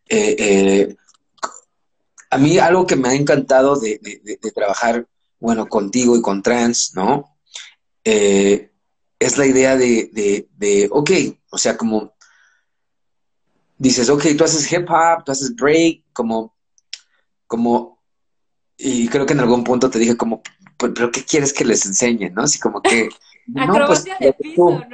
eh, 0.10 0.36
eh, 0.40 0.96
a 2.30 2.38
mí 2.38 2.58
algo 2.60 2.86
que 2.86 2.96
me 2.96 3.10
ha 3.10 3.14
encantado 3.14 3.80
de, 3.80 4.00
trabajar, 4.54 5.08
bueno, 5.40 5.68
contigo 5.68 6.16
y 6.16 6.22
con 6.22 6.42
Trans, 6.42 6.94
¿no? 6.96 7.37
Eh, 8.10 8.72
es 9.20 9.38
la 9.38 9.46
idea 9.46 9.76
de, 9.76 10.48
de, 10.56 10.88
ok, 10.90 11.12
o 11.50 11.58
sea, 11.58 11.76
como 11.76 12.16
dices, 13.78 14.10
ok, 14.10 14.28
tú 14.38 14.46
haces 14.46 14.72
hip 14.72 14.90
hop, 14.90 15.26
tú 15.26 15.34
haces 15.34 15.54
break, 15.54 16.04
como, 16.14 16.56
como, 17.48 18.02
y 18.78 19.10
creo 19.10 19.26
que 19.26 19.34
en 19.34 19.42
algún 19.42 19.66
punto 19.66 19.90
te 19.90 20.00
dije 20.00 20.16
como, 20.16 20.42
pero 20.78 21.12
¿qué 21.12 21.26
quieres 21.26 21.52
que 21.52 21.66
les 21.66 21.86
enseñe, 21.86 22.30
no? 22.30 22.44
Así 22.44 22.60
como 22.60 22.82
que... 22.82 23.10
no, 23.48 23.88
pues, 23.88 24.06
de 24.06 24.32
piso, 24.32 24.86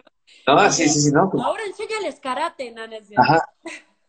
¿no? 0.47 0.55
No, 0.55 0.71
sí, 0.71 0.89
sí, 0.89 0.99
sí, 0.99 1.11
no. 1.11 1.31
Ahora 1.39 1.63
enséñales 1.67 2.19
karate, 2.19 2.71
¿no? 2.71 2.81
Ajá. 3.17 3.47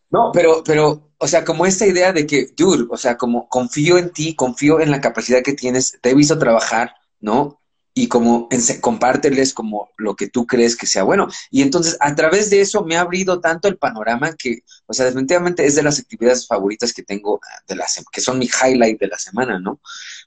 No, 0.08 0.30
pero, 0.32 0.62
pero, 0.64 1.10
o 1.18 1.28
sea, 1.28 1.44
como 1.44 1.66
esta 1.66 1.86
idea 1.86 2.14
de 2.14 2.26
que, 2.26 2.46
dude, 2.56 2.86
o 2.88 2.96
sea, 2.96 3.18
como 3.18 3.50
confío 3.50 3.98
en 3.98 4.14
ti, 4.14 4.34
confío 4.34 4.80
en 4.80 4.90
la 4.90 5.02
capacidad 5.02 5.42
que 5.42 5.52
tienes, 5.52 5.98
te 6.00 6.08
he 6.08 6.14
visto 6.14 6.38
trabajar, 6.38 6.94
¿no? 7.20 7.60
Y 7.96 8.08
como 8.08 8.48
compárteles 8.80 9.54
como 9.54 9.88
lo 9.96 10.16
que 10.16 10.28
tú 10.28 10.46
crees 10.46 10.76
que 10.76 10.86
sea 10.86 11.04
bueno. 11.04 11.28
Y 11.50 11.62
entonces, 11.62 11.96
a 12.00 12.14
través 12.16 12.50
de 12.50 12.60
eso 12.60 12.84
me 12.84 12.96
ha 12.96 13.02
abrido 13.02 13.40
tanto 13.40 13.68
el 13.68 13.76
panorama 13.76 14.34
que, 14.34 14.64
o 14.86 14.92
sea, 14.92 15.06
definitivamente 15.06 15.64
es 15.64 15.76
de 15.76 15.84
las 15.84 16.00
actividades 16.00 16.46
favoritas 16.46 16.92
que 16.92 17.04
tengo, 17.04 17.40
de 17.68 17.76
la 17.76 17.86
que 18.10 18.20
son 18.20 18.40
mi 18.40 18.46
highlight 18.46 18.98
de 18.98 19.06
la 19.06 19.18
semana, 19.18 19.60
¿no? 19.60 19.80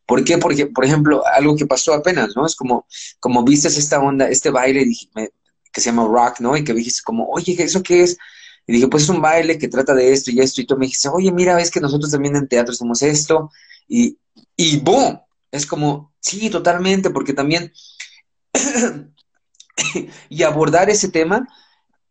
¿Por 0.05 0.23
qué? 0.23 0.37
Porque, 0.37 0.67
por 0.67 0.85
ejemplo, 0.85 1.23
algo 1.27 1.57
que 1.57 1.65
pasó 1.65 1.93
apenas, 1.93 2.35
¿no? 2.37 2.45
Es 2.45 2.55
como, 2.55 2.87
como 3.19 3.43
vistes 3.43 3.77
esta 3.77 3.99
onda, 3.99 4.29
este 4.29 4.49
baile, 4.49 4.85
que 5.73 5.81
se 5.81 5.89
llama 5.89 6.07
Rock, 6.07 6.39
¿no? 6.39 6.55
Y 6.55 6.63
que 6.63 6.73
dijiste 6.73 7.01
como, 7.03 7.27
oye, 7.29 7.55
¿eso 7.61 7.83
qué 7.83 8.03
es? 8.03 8.17
Y 8.65 8.73
dije, 8.73 8.87
pues 8.87 9.03
es 9.03 9.09
un 9.09 9.21
baile 9.21 9.57
que 9.57 9.67
trata 9.67 9.93
de 9.93 10.11
esto 10.11 10.31
y 10.31 10.39
esto. 10.39 10.61
Y 10.61 10.65
tú 10.65 10.77
me 10.77 10.85
dijiste, 10.85 11.09
oye, 11.09 11.31
mira, 11.31 11.55
ves 11.55 11.71
que 11.71 11.79
nosotros 11.79 12.11
también 12.11 12.35
en 12.35 12.47
teatro 12.47 12.73
hacemos 12.73 13.01
esto. 13.01 13.51
Y, 13.87 14.17
y 14.55 14.77
¡boom! 14.79 15.19
Es 15.51 15.65
como, 15.65 16.13
sí, 16.19 16.49
totalmente, 16.49 17.09
porque 17.09 17.33
también... 17.33 17.71
y 20.29 20.43
abordar 20.43 20.89
ese 20.89 21.09
tema, 21.09 21.47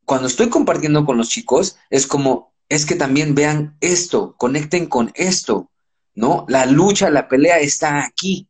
cuando 0.05 0.29
estoy 0.29 0.49
compartiendo 0.49 1.05
con 1.05 1.17
los 1.17 1.29
chicos, 1.29 1.77
es 1.91 2.07
como, 2.07 2.55
es 2.69 2.87
que 2.87 2.95
también 2.95 3.35
vean 3.35 3.77
esto, 3.81 4.35
conecten 4.39 4.87
con 4.87 5.13
esto, 5.15 5.71
¿no? 6.15 6.47
La 6.49 6.67
lucha, 6.67 7.11
la 7.11 7.29
pelea 7.29 7.59
está 7.59 8.05
aquí, 8.05 8.49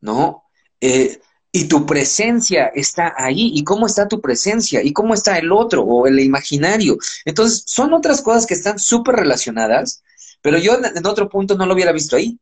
¿no? 0.00 0.44
Eh, 0.80 1.20
y 1.52 1.68
tu 1.68 1.86
presencia 1.86 2.66
está 2.74 3.14
ahí. 3.16 3.52
¿Y 3.54 3.64
cómo 3.64 3.86
está 3.86 4.06
tu 4.06 4.20
presencia? 4.20 4.82
¿Y 4.82 4.92
cómo 4.92 5.14
está 5.14 5.38
el 5.38 5.52
otro 5.52 5.82
o 5.84 6.06
el 6.06 6.20
imaginario? 6.20 6.98
Entonces, 7.24 7.64
son 7.66 7.94
otras 7.94 8.20
cosas 8.20 8.44
que 8.44 8.54
están 8.54 8.78
súper 8.78 9.16
relacionadas, 9.16 10.02
pero 10.42 10.58
yo 10.58 10.78
en 10.78 11.06
otro 11.06 11.28
punto 11.30 11.56
no 11.56 11.64
lo 11.64 11.72
hubiera 11.72 11.92
visto 11.92 12.16
ahí, 12.16 12.38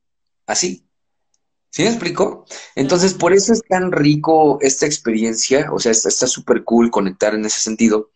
así. 0.46 0.84
¿Sí 1.74 1.82
me 1.82 1.88
explico? 1.88 2.44
Entonces, 2.76 3.14
por 3.14 3.32
eso 3.32 3.52
es 3.52 3.60
tan 3.68 3.90
rico 3.90 4.58
esta 4.60 4.86
experiencia, 4.86 5.72
o 5.72 5.80
sea, 5.80 5.90
está 5.90 6.28
súper 6.28 6.62
cool 6.62 6.88
conectar 6.88 7.34
en 7.34 7.44
ese 7.44 7.58
sentido, 7.58 8.12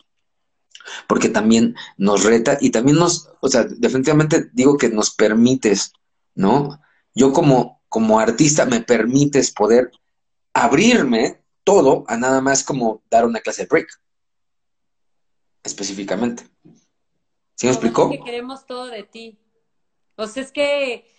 porque 1.09 1.28
también 1.28 1.74
nos 1.97 2.22
reta 2.22 2.56
y 2.60 2.70
también 2.70 2.98
nos, 2.98 3.28
o 3.40 3.48
sea, 3.48 3.64
definitivamente 3.64 4.48
digo 4.52 4.76
que 4.76 4.90
nos 4.90 5.12
permites, 5.12 5.93
¿no? 6.36 6.80
Yo 7.16 7.32
como, 7.32 7.82
como 7.89 8.20
artista 8.20 8.64
me 8.64 8.80
permites 8.80 9.51
poder 9.51 9.90
abrirme 10.52 11.43
todo 11.64 12.05
a 12.06 12.16
nada 12.16 12.40
más 12.40 12.62
como 12.62 13.02
dar 13.10 13.26
una 13.26 13.40
clase 13.40 13.62
de 13.62 13.68
break. 13.70 13.89
Específicamente. 15.64 16.44
¿Sí 17.56 17.66
me 17.66 17.72
explicó? 17.72 18.09
que 18.09 18.20
queremos 18.20 18.66
todo 18.66 18.86
de 18.86 19.02
ti. 19.02 19.40
O 20.14 20.28
sea, 20.28 20.44
es 20.44 20.52
que 20.52 21.17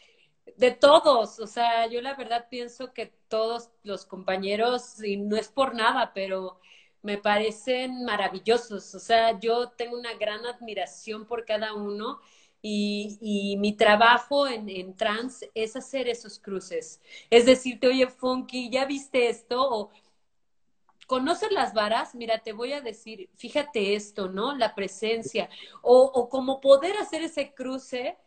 de 0.57 0.71
todos, 0.71 1.39
o 1.39 1.47
sea, 1.47 1.87
yo 1.87 2.01
la 2.01 2.15
verdad 2.15 2.47
pienso 2.49 2.93
que 2.93 3.13
todos 3.27 3.69
los 3.83 4.05
compañeros, 4.05 5.03
y 5.03 5.17
no 5.17 5.35
es 5.37 5.49
por 5.49 5.75
nada, 5.75 6.11
pero 6.13 6.59
me 7.01 7.17
parecen 7.17 8.03
maravillosos. 8.05 8.93
O 8.95 8.99
sea, 8.99 9.39
yo 9.39 9.69
tengo 9.69 9.97
una 9.97 10.13
gran 10.15 10.45
admiración 10.45 11.25
por 11.25 11.45
cada 11.45 11.73
uno 11.73 12.19
y, 12.61 13.55
mi 13.59 13.73
trabajo 13.73 14.47
en, 14.47 14.95
trans 14.95 15.45
es 15.53 15.75
hacer 15.75 16.09
esos 16.09 16.39
cruces. 16.39 17.01
Es 17.29 17.45
decirte, 17.45 17.87
oye, 17.87 18.07
Funky, 18.07 18.69
¿ya 18.69 18.85
viste 18.85 19.29
esto? 19.29 19.61
O 19.61 19.91
conoces 21.07 21.51
las 21.51 21.73
varas, 21.73 22.15
mira, 22.15 22.39
te 22.39 22.53
voy 22.53 22.73
a 22.73 22.81
decir, 22.81 23.29
fíjate 23.37 23.95
esto, 23.95 24.29
¿no? 24.29 24.55
La 24.55 24.75
presencia. 24.75 25.49
O, 25.81 26.03
o 26.03 26.29
como 26.29 26.59
poder 26.61 26.97
hacer 26.97 27.23
ese 27.23 27.53
cruce 27.53 28.17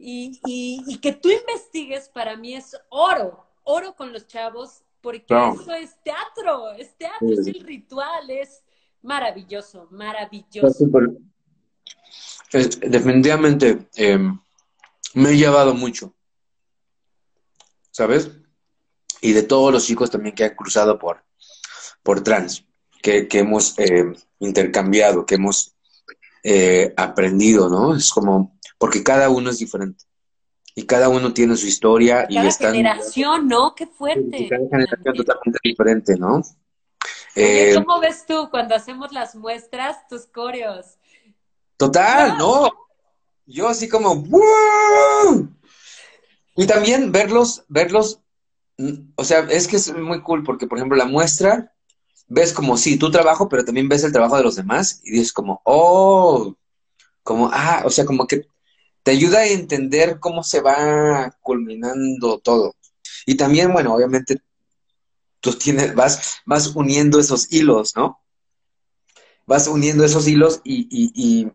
y, 0.00 0.40
y, 0.46 0.98
que 0.98 1.12
tú 1.12 1.30
investigues, 1.30 2.08
para 2.08 2.36
mí 2.36 2.54
es 2.54 2.76
oro, 2.88 3.46
oro 3.64 3.94
con 3.94 4.12
los 4.12 4.26
chavos, 4.26 4.82
porque 5.00 5.34
eso 5.54 5.72
es 5.72 5.96
teatro, 6.02 6.70
es 6.72 6.96
teatro, 6.96 7.28
es 7.30 7.46
el 7.46 7.60
ritual, 7.60 8.30
es 8.30 8.62
maravilloso, 9.02 9.88
maravilloso 9.90 10.86
definitivamente 12.50 13.88
em, 13.94 14.38
me 15.14 15.30
he 15.30 15.36
llevado 15.36 15.74
mucho, 15.74 16.14
¿sabes? 17.90 18.30
Y 19.20 19.32
de 19.32 19.42
todos 19.42 19.72
los 19.72 19.86
chicos 19.86 20.10
también 20.10 20.34
que 20.34 20.44
han 20.44 20.54
cruzado 20.54 20.98
por, 20.98 21.22
por 22.02 22.22
trans, 22.22 22.64
que, 23.02 23.28
hemos 23.32 23.78
em, 23.78 24.14
intercambiado, 24.38 25.24
que 25.24 25.36
hemos 25.36 25.74
eh, 26.42 26.92
aprendido, 26.96 27.68
¿no? 27.68 27.94
Es 27.94 28.10
como, 28.10 28.58
porque 28.80 29.04
cada 29.04 29.28
uno 29.28 29.50
es 29.50 29.58
diferente. 29.58 30.06
Y 30.74 30.86
cada 30.86 31.10
uno 31.10 31.34
tiene 31.34 31.54
su 31.58 31.66
historia 31.66 32.26
cada 32.26 32.48
y 32.48 32.52
generación, 32.52 33.46
¿no? 33.46 33.74
Qué 33.74 33.86
fuerte. 33.86 34.48
Cada 34.48 34.66
generación 34.70 35.14
totalmente 35.16 35.58
diferente, 35.62 36.16
¿no? 36.16 36.42
Eh, 37.34 37.74
¿Cómo 37.74 38.00
ves 38.00 38.24
tú 38.26 38.48
cuando 38.50 38.74
hacemos 38.74 39.12
las 39.12 39.34
muestras, 39.36 40.08
tus 40.08 40.26
coreos? 40.26 40.96
Total, 41.76 42.38
no. 42.38 42.70
Yo 43.44 43.68
así 43.68 43.86
como, 43.86 44.24
Y 46.56 46.66
también 46.66 47.12
verlos, 47.12 47.64
verlos, 47.68 48.20
o 49.16 49.24
sea, 49.24 49.40
es 49.50 49.68
que 49.68 49.76
es 49.76 49.94
muy 49.94 50.22
cool 50.22 50.42
porque, 50.42 50.66
por 50.66 50.78
ejemplo, 50.78 50.96
la 50.96 51.04
muestra, 51.04 51.74
ves 52.28 52.54
como, 52.54 52.78
sí, 52.78 52.96
tu 52.96 53.10
trabajo, 53.10 53.46
pero 53.46 53.62
también 53.62 53.90
ves 53.90 54.04
el 54.04 54.12
trabajo 54.12 54.38
de 54.38 54.44
los 54.44 54.56
demás 54.56 55.02
y 55.04 55.10
dices 55.10 55.34
como, 55.34 55.60
oh, 55.64 56.54
como, 57.22 57.50
ah, 57.52 57.82
o 57.84 57.90
sea, 57.90 58.06
como 58.06 58.26
que 58.26 58.48
te 59.02 59.12
ayuda 59.12 59.40
a 59.40 59.46
entender 59.46 60.18
cómo 60.20 60.42
se 60.42 60.60
va 60.60 61.36
culminando 61.40 62.38
todo. 62.38 62.74
Y 63.26 63.36
también, 63.36 63.72
bueno, 63.72 63.94
obviamente, 63.94 64.42
tú 65.40 65.54
tienes, 65.54 65.94
vas, 65.94 66.38
vas 66.46 66.68
uniendo 66.74 67.18
esos 67.18 67.52
hilos, 67.52 67.94
¿no? 67.96 68.20
Vas 69.46 69.66
uniendo 69.68 70.04
esos 70.04 70.28
hilos 70.28 70.60
y 70.64 71.50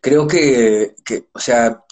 creo 0.00 0.26
que, 0.26 0.94
o 1.32 1.40
sea, 1.40 1.84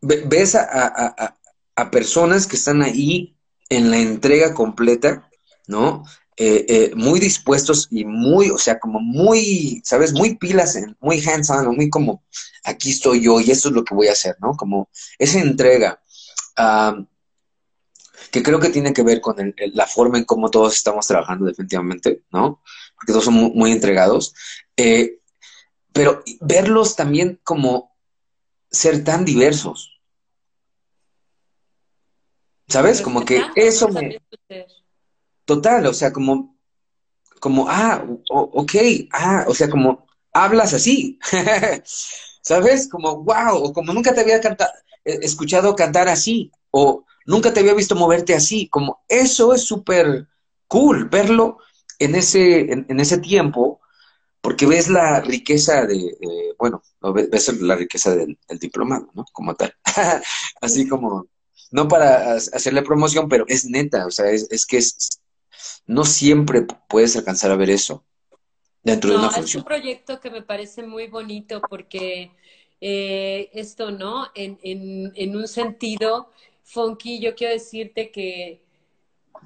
ves 0.00 0.54
a, 0.54 1.34
a 1.76 1.90
personas 1.90 2.46
que 2.46 2.56
están 2.56 2.82
ahí 2.82 3.36
en 3.68 3.90
la 3.90 3.98
entrega 3.98 4.54
completa, 4.54 5.28
¿no? 5.66 6.04
Eh, 6.38 6.66
eh, 6.68 6.92
muy 6.94 7.18
dispuestos 7.18 7.88
y 7.90 8.04
muy, 8.04 8.50
o 8.50 8.58
sea, 8.58 8.78
como 8.78 9.00
muy, 9.00 9.80
¿sabes? 9.84 10.12
Muy 10.12 10.36
pilas, 10.36 10.78
muy 11.00 11.18
hands-on, 11.26 11.74
muy 11.74 11.88
como, 11.88 12.24
aquí 12.62 12.90
estoy 12.90 13.22
yo 13.22 13.40
y 13.40 13.50
esto 13.50 13.68
es 13.68 13.74
lo 13.74 13.84
que 13.84 13.94
voy 13.94 14.08
a 14.08 14.12
hacer, 14.12 14.36
¿no? 14.40 14.52
Como 14.52 14.90
esa 15.18 15.40
entrega, 15.40 15.98
que 18.30 18.42
creo 18.42 18.60
que 18.60 18.68
tiene 18.68 18.92
que 18.92 19.02
ver 19.02 19.22
con 19.22 19.54
la 19.72 19.86
forma 19.86 20.18
en 20.18 20.24
cómo 20.24 20.50
todos 20.50 20.74
estamos 20.74 21.06
trabajando 21.06 21.46
definitivamente, 21.46 22.22
¿no? 22.30 22.60
Porque 22.94 23.12
todos 23.12 23.24
somos 23.24 23.54
muy, 23.54 23.72
entregados. 23.72 24.34
Eh, 24.76 25.20
pero 25.92 26.22
verlos 26.42 26.96
también 26.96 27.40
como 27.44 27.96
ser 28.70 29.04
tan 29.04 29.24
diversos. 29.24 29.98
¿Sabes? 32.68 33.00
Como 33.00 33.24
que 33.24 33.40
eso 33.54 33.88
me... 33.88 34.18
Total, 35.46 35.86
o 35.86 35.94
sea, 35.94 36.12
como, 36.12 36.58
como, 37.40 37.66
ah, 37.68 38.04
ok, 38.28 38.72
ah, 39.12 39.44
o 39.46 39.54
sea, 39.54 39.70
como 39.70 40.06
hablas 40.32 40.74
así, 40.74 41.18
¿sabes? 42.42 42.88
Como, 42.88 43.22
wow, 43.22 43.56
o 43.56 43.72
como 43.72 43.92
nunca 43.92 44.12
te 44.12 44.22
había 44.22 44.38
eh, 44.38 45.18
escuchado 45.22 45.76
cantar 45.76 46.08
así, 46.08 46.50
o 46.72 47.04
nunca 47.26 47.54
te 47.54 47.60
había 47.60 47.74
visto 47.74 47.94
moverte 47.94 48.34
así, 48.34 48.68
como 48.68 49.04
eso 49.08 49.54
es 49.54 49.62
súper 49.62 50.26
cool, 50.66 51.08
verlo 51.08 51.58
en 52.00 52.16
ese, 52.16 52.72
en, 52.72 53.00
ese 53.00 53.18
tiempo, 53.18 53.80
porque 54.40 54.66
ves 54.66 54.88
la 54.88 55.20
riqueza 55.20 55.86
de, 55.86 56.12
bueno, 56.58 56.82
ves 57.30 57.52
la 57.60 57.76
riqueza 57.76 58.16
del, 58.16 58.36
diplomado, 58.60 59.10
¿no? 59.14 59.24
Como 59.32 59.54
tal, 59.54 59.72
así 60.60 60.88
como, 60.88 61.28
no 61.70 61.86
para 61.86 62.34
hacerle 62.34 62.82
promoción, 62.82 63.28
pero 63.28 63.44
es 63.46 63.64
neta, 63.64 64.06
o 64.06 64.10
sea, 64.10 64.26
es, 64.30 64.48
es 64.50 64.66
que 64.66 64.78
es, 64.78 65.20
no 65.86 66.04
siempre 66.04 66.66
puedes 66.88 67.16
alcanzar 67.16 67.50
a 67.50 67.56
ver 67.56 67.70
eso 67.70 68.04
dentro 68.82 69.10
de 69.10 69.16
una 69.16 69.30
función. 69.30 69.46
Es 69.46 69.54
un 69.56 69.64
proyecto 69.64 70.20
que 70.20 70.30
me 70.30 70.42
parece 70.42 70.82
muy 70.82 71.08
bonito 71.08 71.60
porque 71.68 72.30
eh, 72.80 73.50
esto, 73.52 73.90
¿no? 73.90 74.28
En, 74.34 74.58
en, 74.62 75.12
en, 75.16 75.36
un 75.36 75.48
sentido, 75.48 76.30
Funky, 76.62 77.18
yo 77.18 77.34
quiero 77.34 77.54
decirte 77.54 78.10
que, 78.10 78.62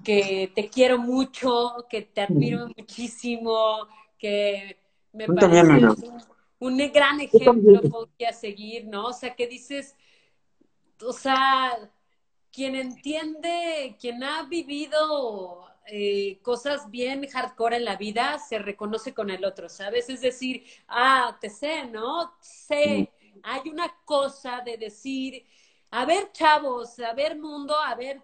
que 0.05 0.51
te 0.55 0.69
quiero 0.69 0.99
mucho, 0.99 1.87
que 1.89 2.03
te 2.03 2.23
admiro 2.23 2.69
muchísimo, 2.77 3.87
que 4.19 4.79
me 5.13 5.27
parece 5.27 5.63
un, 5.63 6.23
un, 6.59 6.93
gran 6.93 7.21
ejemplo, 7.21 7.81
Funky, 7.83 8.25
a 8.25 8.33
seguir, 8.33 8.87
¿no? 8.87 9.07
O 9.07 9.13
sea, 9.13 9.35
que 9.35 9.47
dices, 9.47 9.97
o 11.03 11.13
sea, 11.13 11.79
quien 12.53 12.75
entiende, 12.75 13.97
quien 14.01 14.23
ha 14.23 14.43
vivido 14.43 15.70
eh, 15.93 16.39
cosas 16.43 16.91
bien 16.91 17.27
hardcore 17.27 17.77
en 17.77 17.85
la 17.85 17.97
vida 17.97 18.39
se 18.39 18.59
reconoce 18.59 19.13
con 19.13 19.29
el 19.29 19.45
otro, 19.45 19.69
¿sabes? 19.69 20.09
Es 20.09 20.21
decir, 20.21 20.65
ah, 20.87 21.37
te 21.41 21.51
sé, 21.51 21.85
¿no? 21.87 22.33
Sé, 22.41 23.11
hay 23.43 23.69
una 23.69 23.93
cosa 24.05 24.61
de 24.65 24.77
decir, 24.77 25.45
a 25.91 26.05
ver 26.05 26.31
chavos, 26.33 26.99
a 27.01 27.13
ver 27.13 27.37
mundo, 27.37 27.75
a 27.77 27.95
ver 27.97 28.23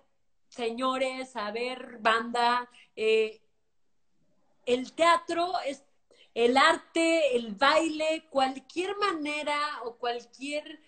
señores, 0.49 1.35
a 1.35 1.51
ver 1.51 1.99
banda, 2.01 2.71
eh, 2.95 3.41
el 4.65 4.93
teatro 4.93 5.53
es 5.67 5.83
el 6.35 6.57
arte, 6.57 7.37
el 7.37 7.55
baile, 7.55 8.27
cualquier 8.31 8.97
manera 8.97 9.59
o 9.85 9.97
cualquier 9.97 10.81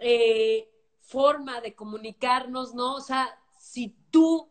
eh, 0.00 0.68
forma 1.00 1.60
de 1.60 1.74
comunicarnos, 1.74 2.74
¿no? 2.74 2.94
O 2.94 3.00
sea, 3.00 3.38
si 3.58 3.96
tú 4.10 4.48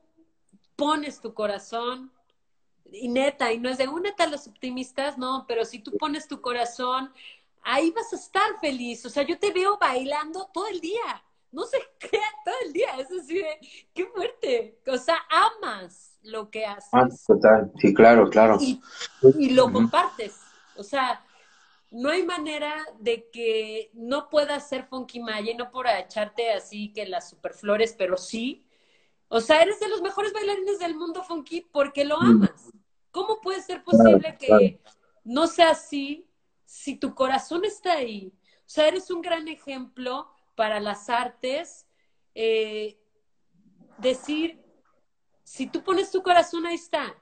pones 0.78 1.20
tu 1.20 1.34
corazón, 1.34 2.12
y 2.92 3.10
neta, 3.10 3.52
y 3.52 3.60
no 3.60 3.70
es 3.70 3.78
de 3.78 3.88
únete 3.88 4.24
a 4.24 4.28
los 4.28 4.48
optimistas, 4.48 5.18
no, 5.18 5.46
pero 5.48 5.66
si 5.66 5.80
tú 5.80 5.92
pones 5.98 6.28
tu 6.28 6.42
corazón, 6.42 7.12
ahí 7.64 7.92
vas 7.92 8.14
a 8.14 8.16
estar 8.16 8.60
feliz. 8.62 9.06
O 9.06 9.10
sea, 9.10 9.24
yo 9.24 9.38
te 9.38 9.52
veo 9.52 9.78
bailando 9.78 10.50
todo 10.54 10.68
el 10.68 10.80
día. 10.80 11.24
No 11.52 11.66
sé 11.66 11.78
qué, 12.00 12.20
todo 12.46 12.56
el 12.66 12.74
día. 12.74 12.98
Es 12.98 13.10
decir, 13.10 13.46
qué 13.94 14.06
fuerte. 14.06 14.80
O 14.88 14.98
sea, 14.98 15.18
amas 15.30 16.18
lo 16.22 16.50
que 16.50 16.66
haces. 16.66 16.90
Ah, 16.94 17.08
total. 17.26 17.72
Sí, 17.80 17.94
claro, 17.94 18.30
claro. 18.30 18.58
Y, 18.62 18.80
lo 19.50 19.72
compartes. 19.72 20.40
O 20.78 20.84
sea, 20.84 21.26
no 21.92 22.10
hay 22.10 22.24
manera 22.24 22.86
de 23.00 23.30
que 23.32 23.92
no 23.94 24.30
puedas 24.30 24.68
ser 24.70 24.86
Funky 24.86 25.20
Maya, 25.20 25.54
no 25.58 25.72
por 25.72 25.88
echarte 25.88 26.52
así 26.52 26.92
que 26.94 27.06
las 27.06 27.30
superflores, 27.30 27.96
pero 27.98 28.18
sí 28.18 28.67
o 29.30 29.42
sea, 29.42 29.62
eres 29.62 29.80
de 29.80 29.90
los 29.90 30.02
mejores 30.02 30.34
bailarines 30.34 30.80
del 30.80 30.96
mundo 30.96 31.24
funky 31.24 31.62
porque 31.72 32.06
lo 32.06 32.18
amas. 32.18 32.72
¿Cómo 33.12 33.42
puede 33.42 33.62
ser 33.62 33.84
posible 33.84 34.38
que 34.40 34.80
no 35.24 35.48
sea 35.48 35.72
así 35.72 36.30
si 36.66 36.96
tu 36.96 37.14
corazón 37.14 37.66
está 37.66 37.94
ahí? 37.94 38.34
O 38.60 38.70
sea, 38.70 38.88
eres 38.88 39.12
un 39.12 39.22
gran 39.22 39.48
ejemplo 39.48 40.30
para 40.56 40.80
las 40.80 41.10
artes. 41.10 41.88
Eh, 42.36 43.00
decir, 43.98 44.64
si 45.44 45.68
tú 45.68 45.84
pones 45.84 46.12
tu 46.12 46.22
corazón, 46.22 46.66
ahí 46.66 46.76
está. 46.76 47.16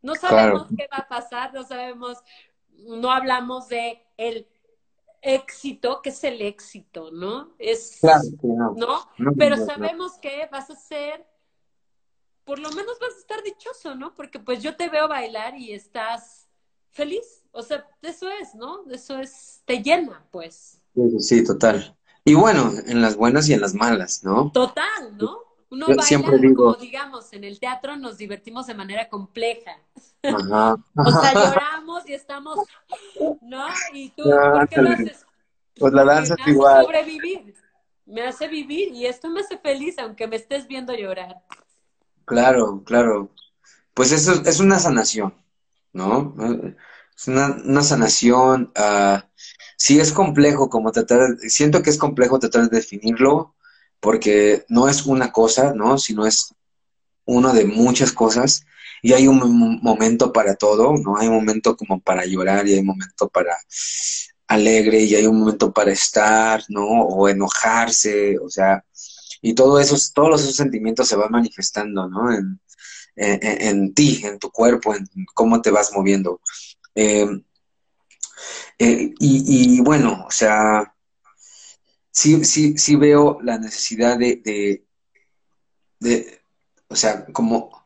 No 0.00 0.14
sabemos 0.14 0.68
qué 0.76 0.88
va 0.92 0.98
a 0.98 1.08
pasar, 1.08 1.52
no 1.52 1.64
sabemos, 1.64 2.18
no 2.70 3.10
hablamos 3.10 3.68
de 3.68 4.06
el 4.16 4.46
éxito, 5.22 6.00
que 6.02 6.10
es 6.10 6.24
el 6.24 6.42
éxito, 6.42 7.10
¿no? 7.10 7.54
Es, 7.58 8.00
no. 8.76 9.08
Pero 9.36 9.56
sabemos 9.64 10.18
que 10.18 10.48
vas 10.50 10.70
a 10.70 10.76
ser, 10.76 11.26
por 12.44 12.58
lo 12.58 12.70
menos 12.70 12.98
vas 13.00 13.14
a 13.14 13.18
estar 13.18 13.42
dichoso, 13.42 13.94
¿no? 13.94 14.14
Porque 14.14 14.38
pues 14.38 14.62
yo 14.62 14.76
te 14.76 14.88
veo 14.88 15.08
bailar 15.08 15.56
y 15.56 15.72
estás 15.72 16.48
feliz. 16.90 17.44
O 17.52 17.62
sea, 17.62 17.86
eso 18.02 18.28
es, 18.40 18.54
¿no? 18.54 18.88
Eso 18.90 19.18
es, 19.18 19.62
te 19.64 19.82
llena, 19.82 20.24
pues. 20.30 20.80
Sí, 20.94 21.20
sí, 21.20 21.44
total. 21.44 21.96
Y 22.24 22.34
bueno, 22.34 22.72
en 22.86 23.00
las 23.00 23.16
buenas 23.16 23.48
y 23.48 23.54
en 23.54 23.60
las 23.60 23.74
malas, 23.74 24.22
¿no? 24.22 24.50
Total, 24.52 25.16
¿no? 25.16 25.38
Uno 25.70 25.86
baila, 25.86 26.02
siempre 26.02 26.38
digo... 26.38 26.72
como 26.72 26.76
digamos, 26.76 27.32
en 27.32 27.44
el 27.44 27.60
teatro 27.60 27.96
nos 27.96 28.16
divertimos 28.16 28.66
de 28.66 28.74
manera 28.74 29.08
compleja. 29.08 29.78
Ajá. 30.22 30.76
o 30.96 31.10
sea, 31.10 31.34
lloramos 31.34 31.77
y 32.06 32.14
estamos, 32.14 32.58
¿no? 33.42 33.66
Y 33.92 34.10
tú, 34.10 34.24
¿por 34.24 34.68
qué 34.68 34.82
lo 34.82 34.90
haces? 34.90 35.26
Pues 35.78 35.92
la 35.92 36.04
danza 36.04 36.34
es 36.38 36.48
igual. 36.48 36.84
Sobrevivir. 36.84 37.54
Me 38.06 38.22
hace 38.22 38.48
vivir 38.48 38.88
y 38.94 39.06
esto 39.06 39.28
me 39.28 39.40
hace 39.40 39.58
feliz 39.58 39.98
aunque 39.98 40.26
me 40.26 40.36
estés 40.36 40.66
viendo 40.66 40.94
llorar. 40.94 41.36
Claro, 42.24 42.82
claro. 42.84 43.30
Pues 43.92 44.12
eso 44.12 44.42
es 44.44 44.60
una 44.60 44.78
sanación, 44.78 45.34
¿no? 45.92 46.34
Es 47.16 47.28
una, 47.28 47.56
una 47.64 47.82
sanación. 47.82 48.72
Uh, 48.76 49.20
sí 49.76 50.00
es 50.00 50.12
complejo 50.12 50.68
como 50.70 50.90
tratar, 50.90 51.36
siento 51.40 51.82
que 51.82 51.90
es 51.90 51.98
complejo 51.98 52.38
tratar 52.38 52.68
de 52.68 52.78
definirlo, 52.78 53.54
porque 54.00 54.64
no 54.68 54.88
es 54.88 55.06
una 55.06 55.32
cosa, 55.32 55.72
¿no? 55.74 55.98
Sino 55.98 56.26
es 56.26 56.54
uno 57.24 57.52
de 57.52 57.64
muchas 57.66 58.12
cosas 58.12 58.64
y 59.02 59.12
hay 59.12 59.28
un 59.28 59.80
momento 59.82 60.32
para 60.32 60.54
todo, 60.54 60.94
¿no? 60.96 61.18
Hay 61.18 61.28
un 61.28 61.34
momento 61.34 61.76
como 61.76 62.00
para 62.00 62.24
llorar 62.26 62.66
y 62.66 62.74
hay 62.74 62.80
un 62.80 62.86
momento 62.86 63.28
para 63.28 63.56
alegre 64.48 65.00
y 65.00 65.14
hay 65.14 65.26
un 65.26 65.38
momento 65.40 65.72
para 65.72 65.92
estar, 65.92 66.62
¿no? 66.68 66.86
O 66.86 67.28
enojarse, 67.28 68.38
o 68.38 68.48
sea, 68.48 68.84
y 69.42 69.54
todo 69.54 69.78
eso, 69.80 69.96
todos 70.14 70.42
esos 70.42 70.56
sentimientos 70.56 71.08
se 71.08 71.16
van 71.16 71.30
manifestando, 71.30 72.08
¿no? 72.08 72.32
En, 72.32 72.60
en, 73.16 73.94
ti, 73.94 74.20
en 74.24 74.38
tu 74.38 74.50
cuerpo, 74.50 74.94
en 74.94 75.06
cómo 75.34 75.60
te 75.60 75.70
vas 75.70 75.92
moviendo. 75.92 76.40
Em, 76.94 77.44
eh, 78.78 79.14
y, 79.18 79.78
y, 79.78 79.80
bueno, 79.80 80.24
o 80.26 80.30
sea, 80.30 80.94
sí, 82.10 82.44
sí, 82.44 82.76
sí 82.78 82.96
veo 82.96 83.38
la 83.42 83.58
necesidad 83.58 84.18
de, 84.18 84.84
de, 86.00 86.40
o 86.88 86.96
sea, 86.96 87.26
como, 87.26 87.77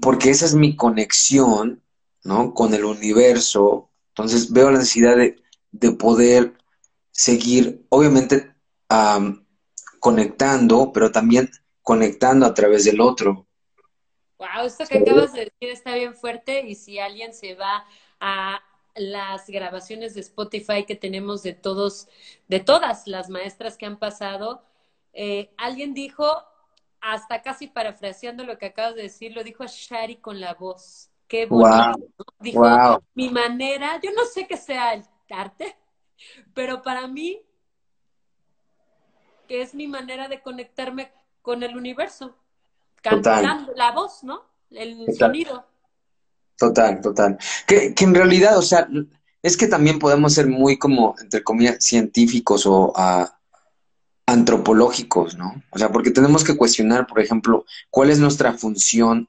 porque 0.00 0.30
esa 0.30 0.46
es 0.46 0.54
mi 0.54 0.76
conexión, 0.76 1.82
¿no? 2.24 2.54
Con 2.54 2.74
el 2.74 2.84
universo. 2.84 3.90
Entonces 4.08 4.52
veo 4.52 4.70
la 4.70 4.78
necesidad 4.78 5.16
de, 5.16 5.92
poder 5.92 6.54
seguir, 7.10 7.84
obviamente, 7.88 8.54
conectando, 9.98 10.92
pero 10.92 11.10
también 11.10 11.50
conectando 11.80 12.46
a 12.46 12.54
través 12.54 12.84
del 12.84 13.00
otro. 13.00 13.46
Wow, 14.38 14.66
esto 14.66 14.84
que 14.86 14.98
acabas 14.98 15.32
de 15.32 15.44
decir 15.44 15.70
está 15.70 15.94
bien 15.94 16.14
fuerte 16.14 16.66
y 16.66 16.74
si 16.74 16.98
alguien 16.98 17.32
se 17.32 17.54
va 17.54 17.86
a 18.20 18.60
las 18.94 19.46
grabaciones 19.48 20.14
de 20.14 20.20
Spotify 20.20 20.84
que 20.84 20.96
tenemos 20.96 21.42
de 21.42 21.54
todos, 21.54 22.08
de 22.48 22.60
todas 22.60 23.06
las 23.06 23.30
maestras 23.30 23.78
que 23.78 23.86
han 23.86 23.98
pasado, 23.98 24.62
eh, 25.12 25.52
alguien 25.56 25.94
dijo, 25.94 26.26
hasta 27.02 27.42
casi 27.42 27.66
parafraseando 27.66 28.44
lo 28.44 28.56
que 28.56 28.66
acabas 28.66 28.94
de 28.94 29.02
decir, 29.02 29.34
lo 29.34 29.42
dijo 29.42 29.64
a 29.64 29.66
Shari 29.66 30.16
con 30.16 30.40
la 30.40 30.54
voz. 30.54 31.10
Qué 31.26 31.46
bonito. 31.46 31.98
Dijo, 32.38 33.02
mi 33.14 33.28
manera, 33.28 34.00
yo 34.00 34.10
no 34.12 34.24
sé 34.24 34.46
qué 34.46 34.56
sea 34.56 34.94
el 34.94 35.04
arte, 35.28 35.76
pero 36.54 36.82
para 36.82 37.08
mí, 37.08 37.42
que 39.48 39.62
es 39.62 39.74
mi 39.74 39.88
manera 39.88 40.28
de 40.28 40.40
conectarme 40.40 41.10
con 41.42 41.62
el 41.62 41.76
universo. 41.76 42.36
Cantando 43.02 43.72
la 43.74 43.90
voz, 43.90 44.22
¿no? 44.22 44.44
El 44.70 45.12
sonido. 45.16 45.66
Total, 46.56 47.00
total. 47.00 47.36
Que, 47.66 47.94
que 47.94 48.04
en 48.04 48.14
realidad, 48.14 48.56
o 48.56 48.62
sea, 48.62 48.86
es 49.42 49.56
que 49.56 49.66
también 49.66 49.98
podemos 49.98 50.34
ser 50.34 50.46
muy 50.46 50.78
como, 50.78 51.16
entre 51.20 51.42
comillas, 51.42 51.84
científicos 51.84 52.64
o 52.64 52.92
ah, 52.94 53.40
antropológicos, 54.32 55.36
¿no? 55.36 55.62
O 55.70 55.78
sea, 55.78 55.92
porque 55.92 56.10
tenemos 56.10 56.42
que 56.44 56.56
cuestionar, 56.56 57.06
por 57.06 57.20
ejemplo, 57.20 57.64
cuál 57.90 58.10
es 58.10 58.18
nuestra 58.18 58.54
función 58.54 59.28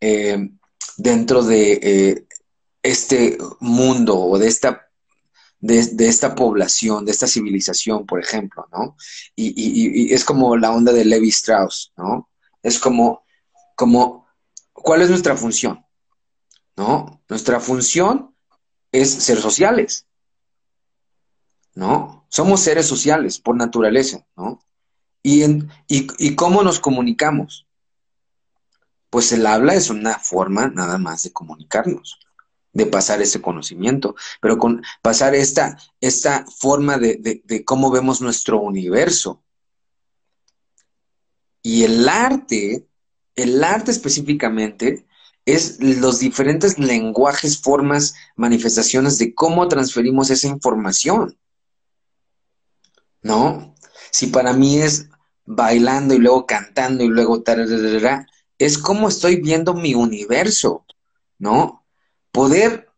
eh, 0.00 0.50
dentro 0.96 1.42
de 1.42 1.72
eh, 1.82 2.26
este 2.82 3.38
mundo 3.60 4.18
o 4.18 4.38
de 4.38 4.48
esta, 4.48 4.88
de, 5.60 6.08
esta 6.08 6.34
población, 6.34 7.04
de 7.04 7.12
esta 7.12 7.26
civilización, 7.26 8.06
por 8.06 8.20
ejemplo, 8.20 8.66
¿no? 8.72 8.96
Y, 9.36 10.12
es 10.12 10.24
como 10.24 10.56
la 10.56 10.72
onda 10.72 10.92
de 10.92 11.04
Levi 11.04 11.28
Strauss, 11.28 11.92
¿no? 11.96 12.30
Es 12.62 12.78
como, 12.78 13.24
como, 13.76 14.26
¿cuál 14.72 15.02
es 15.02 15.10
nuestra 15.10 15.36
función? 15.36 15.84
¿No? 16.76 17.22
Nuestra 17.28 17.60
función 17.60 18.34
es 18.90 19.10
ser 19.10 19.38
sociales, 19.38 20.06
¿no? 21.74 22.26
Somos 22.28 22.60
seres 22.60 22.86
sociales 22.86 23.38
por 23.38 23.56
naturaleza, 23.56 24.26
¿no? 24.36 24.60
Y, 25.22 25.42
en, 25.42 25.68
y, 25.86 26.34
cómo 26.34 26.62
nos 26.62 26.80
comunicamos? 26.80 27.66
Pues 29.10 29.32
el 29.32 29.46
habla 29.46 29.74
es 29.74 29.90
una 29.90 30.18
forma 30.18 30.68
nada 30.68 30.96
más 30.96 31.24
de 31.24 31.32
comunicarnos, 31.32 32.18
de 32.72 32.86
pasar 32.86 33.20
ese 33.20 33.42
conocimiento, 33.42 34.14
pero 34.40 34.58
con 34.58 34.82
pasar 35.02 35.34
esta, 35.34 35.76
esta 36.00 36.46
forma 36.46 36.96
de, 36.96 37.42
de 37.44 37.64
cómo 37.64 37.90
vemos 37.90 38.20
nuestro 38.20 38.60
universo. 38.60 39.42
Y 41.62 41.84
el 41.84 42.08
arte, 42.08 42.88
el 43.34 43.62
arte 43.62 43.90
específicamente, 43.90 45.06
es 45.44 45.82
los 45.82 46.18
diferentes 46.18 46.78
lenguajes, 46.78 47.58
formas, 47.58 48.14
manifestaciones 48.36 49.18
de 49.18 49.34
cómo 49.34 49.68
transferimos 49.68 50.30
esa 50.30 50.48
información. 50.48 51.36
¿No? 53.22 53.74
Si 54.10 54.28
para 54.28 54.52
mí 54.52 54.78
es 54.78 55.08
bailando 55.44 56.14
y 56.14 56.18
luego 56.18 56.46
cantando 56.46 57.04
y 57.04 57.08
luego 57.08 57.42
tal, 57.42 57.60
es 58.58 58.78
como 58.78 59.08
estoy 59.08 59.36
viendo 59.36 59.74
mi 59.74 59.94
universo, 59.94 60.84
¿no? 61.38 61.84
Poder 62.32 62.88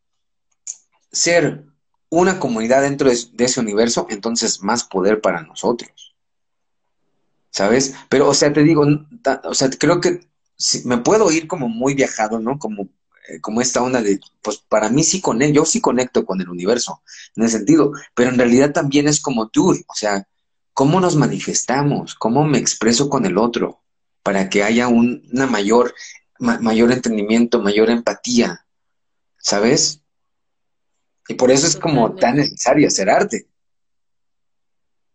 ser 1.10 1.66
una 2.10 2.38
comunidad 2.38 2.82
dentro 2.82 3.08
de, 3.08 3.18
de 3.32 3.44
ese 3.44 3.60
universo, 3.60 4.06
entonces 4.10 4.62
más 4.62 4.84
poder 4.84 5.20
para 5.20 5.42
nosotros. 5.42 6.14
¿Sabes? 7.50 7.94
Pero, 8.08 8.28
o 8.28 8.34
sea, 8.34 8.52
te 8.52 8.62
digo, 8.62 8.84
o 9.44 9.54
sea, 9.54 9.70
creo 9.70 10.00
que 10.00 10.20
me 10.84 10.98
puedo 10.98 11.30
ir 11.30 11.46
como 11.48 11.68
muy 11.68 11.94
viajado, 11.94 12.38
¿no? 12.38 12.58
Como, 12.58 12.88
eh, 13.28 13.40
como 13.40 13.60
esta 13.60 13.82
onda 13.82 14.02
de, 14.02 14.20
pues 14.42 14.58
para 14.58 14.88
mí 14.88 15.04
sí 15.04 15.20
con 15.20 15.42
él, 15.42 15.52
yo 15.52 15.64
sí 15.64 15.80
conecto 15.80 16.24
con 16.24 16.40
el 16.40 16.48
universo, 16.48 17.02
en 17.36 17.44
ese 17.44 17.58
sentido, 17.58 17.92
pero 18.14 18.30
en 18.30 18.38
realidad 18.38 18.72
también 18.72 19.08
es 19.08 19.20
como 19.20 19.48
tú, 19.48 19.70
o 19.70 19.94
sea, 19.94 20.26
cómo 20.72 21.00
nos 21.00 21.16
manifestamos, 21.16 22.14
cómo 22.14 22.44
me 22.44 22.58
expreso 22.58 23.08
con 23.08 23.24
el 23.26 23.38
otro, 23.38 23.80
para 24.22 24.48
que 24.48 24.62
haya 24.62 24.88
un, 24.88 25.28
una 25.32 25.46
mayor, 25.46 25.94
mayor 26.38 26.92
entendimiento, 26.92 27.60
mayor 27.60 27.90
empatía, 27.90 28.66
¿sabes? 29.38 30.00
Y 31.28 31.34
por 31.34 31.50
eso 31.50 31.66
es 31.66 31.76
como 31.76 32.14
tan 32.14 32.36
necesario 32.36 32.88
hacer 32.88 33.10
arte. 33.10 33.46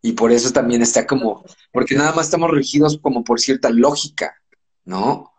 Y 0.02 0.14
por 0.14 0.32
eso 0.32 0.52
también 0.52 0.82
está 0.82 1.06
como, 1.06 1.44
porque 1.72 1.96
nada 1.96 2.14
más 2.14 2.28
estamos 2.28 2.52
regidos 2.52 2.98
como 3.02 3.24
por 3.24 3.40
cierta 3.40 3.70
lógica, 3.70 4.42
¿no? 4.86 5.34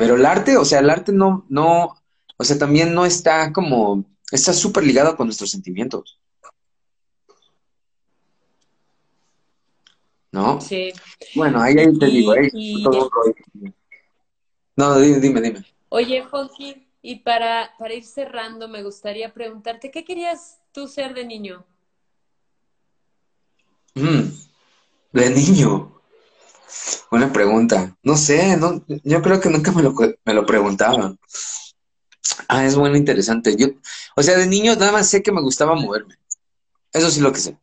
Pero 0.00 0.14
el 0.14 0.24
arte, 0.24 0.56
o 0.56 0.64
sea, 0.64 0.78
el 0.78 0.88
arte 0.88 1.12
no, 1.12 1.44
no, 1.50 1.94
o 2.38 2.44
sea, 2.44 2.58
también 2.58 2.94
no 2.94 3.04
está 3.04 3.52
como, 3.52 4.02
está 4.32 4.54
súper 4.54 4.82
ligado 4.82 5.14
con 5.14 5.26
nuestros 5.26 5.50
sentimientos. 5.50 6.18
¿No? 10.32 10.58
Sí. 10.58 10.90
Bueno, 11.34 11.60
ahí, 11.60 11.74
te 11.74 12.06
digo, 12.06 12.32
ahí 12.32 12.48
No, 14.74 14.98
dime, 14.98 15.20
dime, 15.20 15.40
dime. 15.42 15.64
Oye, 15.90 16.24
Fonky, 16.26 16.88
y 17.02 17.16
para, 17.16 17.72
para 17.78 17.92
ir 17.92 18.04
cerrando, 18.04 18.68
me 18.68 18.82
gustaría 18.82 19.34
preguntarte, 19.34 19.90
¿qué 19.90 20.02
querías 20.02 20.62
tú 20.72 20.88
ser 20.88 21.12
de 21.12 21.26
niño? 21.26 21.66
Mm, 23.94 24.30
de 25.12 25.30
niño. 25.30 25.99
Buena 27.10 27.32
pregunta. 27.32 27.96
No 28.02 28.16
sé, 28.16 28.56
no, 28.56 28.84
yo 29.04 29.22
creo 29.22 29.40
que 29.40 29.50
nunca 29.50 29.72
me 29.72 29.82
lo, 29.82 29.94
me 30.24 30.34
lo 30.34 30.46
preguntaban. 30.46 31.18
Ah, 32.48 32.64
es 32.64 32.76
bueno, 32.76 32.96
interesante. 32.96 33.56
Yo, 33.56 33.68
o 34.16 34.22
sea, 34.22 34.36
de 34.38 34.46
niño 34.46 34.74
nada 34.76 34.92
más 34.92 35.08
sé 35.08 35.22
que 35.22 35.32
me 35.32 35.40
gustaba 35.40 35.74
moverme. 35.74 36.16
Eso 36.92 37.10
sí 37.10 37.20
lo 37.20 37.32
que 37.32 37.40
sé. 37.40 37.58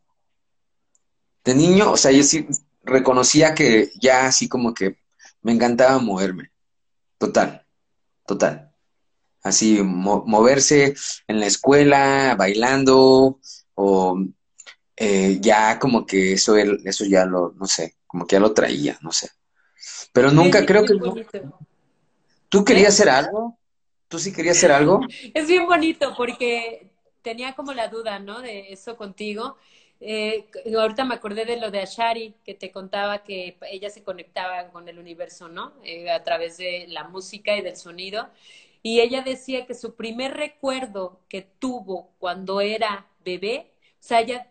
De 1.44 1.56
niño, 1.56 1.92
o 1.92 1.98
sea, 1.98 2.12
yo 2.12 2.24
sí 2.24 2.48
reconocía 2.84 3.54
que 3.54 3.92
ya 4.00 4.28
así 4.28 4.48
como 4.50 4.74
que 4.74 4.98
me 5.42 5.54
encantaba 5.54 6.00
moverme. 6.00 6.52
Total, 7.18 7.66
total. 8.26 8.74
Así, 9.44 9.82
moverse 9.82 10.96
en 11.28 11.40
la 11.40 11.46
escuela, 11.48 12.36
bailando, 12.38 13.40
o 13.76 14.20
eh, 14.96 15.40
ya 15.42 15.80
como 15.80 16.06
que 16.06 16.34
eso, 16.34 16.58
eso 16.58 17.06
ya 17.06 17.26
lo, 17.26 17.54
no 17.58 17.66
sé, 17.68 17.97
como 18.08 18.26
que 18.26 18.36
ya 18.36 18.40
lo 18.40 18.54
traía, 18.54 18.98
no 19.02 19.12
sé. 19.12 19.30
Pero 20.12 20.32
nunca 20.32 20.66
creo 20.66 20.86
que... 20.86 20.96
¿Tú 22.50 22.64
querías 22.64 22.94
hacer 22.94 23.10
algo? 23.10 23.58
¿Tú 24.08 24.20
sí 24.20 24.34
querías 24.34 24.58
hacer 24.58 24.72
algo? 24.72 25.02
Es 25.34 25.48
bien 25.48 25.66
bonito 25.66 26.14
porque 26.16 26.90
tenía 27.22 27.54
como 27.54 27.74
la 27.74 27.90
duda, 27.90 28.20
¿no? 28.20 28.42
De 28.42 28.72
eso 28.72 28.96
contigo. 28.96 29.58
Eh, 30.00 30.48
ahorita 30.78 31.04
me 31.04 31.16
acordé 31.16 31.46
de 31.46 31.58
lo 31.58 31.72
de 31.72 31.82
Ashari, 31.82 32.36
que 32.46 32.54
te 32.54 32.72
contaba 32.72 33.24
que 33.24 33.58
ella 33.70 33.90
se 33.90 34.04
conectaba 34.04 34.70
con 34.70 34.88
el 34.88 35.00
universo, 35.00 35.50
¿no? 35.50 35.74
Eh, 35.84 36.10
a 36.10 36.24
través 36.24 36.58
de 36.58 36.86
la 36.88 37.04
música 37.04 37.58
y 37.58 37.62
del 37.62 37.76
sonido. 37.76 38.30
Y 38.82 39.02
ella 39.02 39.22
decía 39.22 39.66
que 39.66 39.74
su 39.74 39.96
primer 39.96 40.36
recuerdo 40.36 41.20
que 41.28 41.42
tuvo 41.42 42.12
cuando 42.20 42.62
era 42.62 43.08
bebé, 43.26 43.74
o 43.94 43.96
sea, 44.00 44.22
ella 44.22 44.48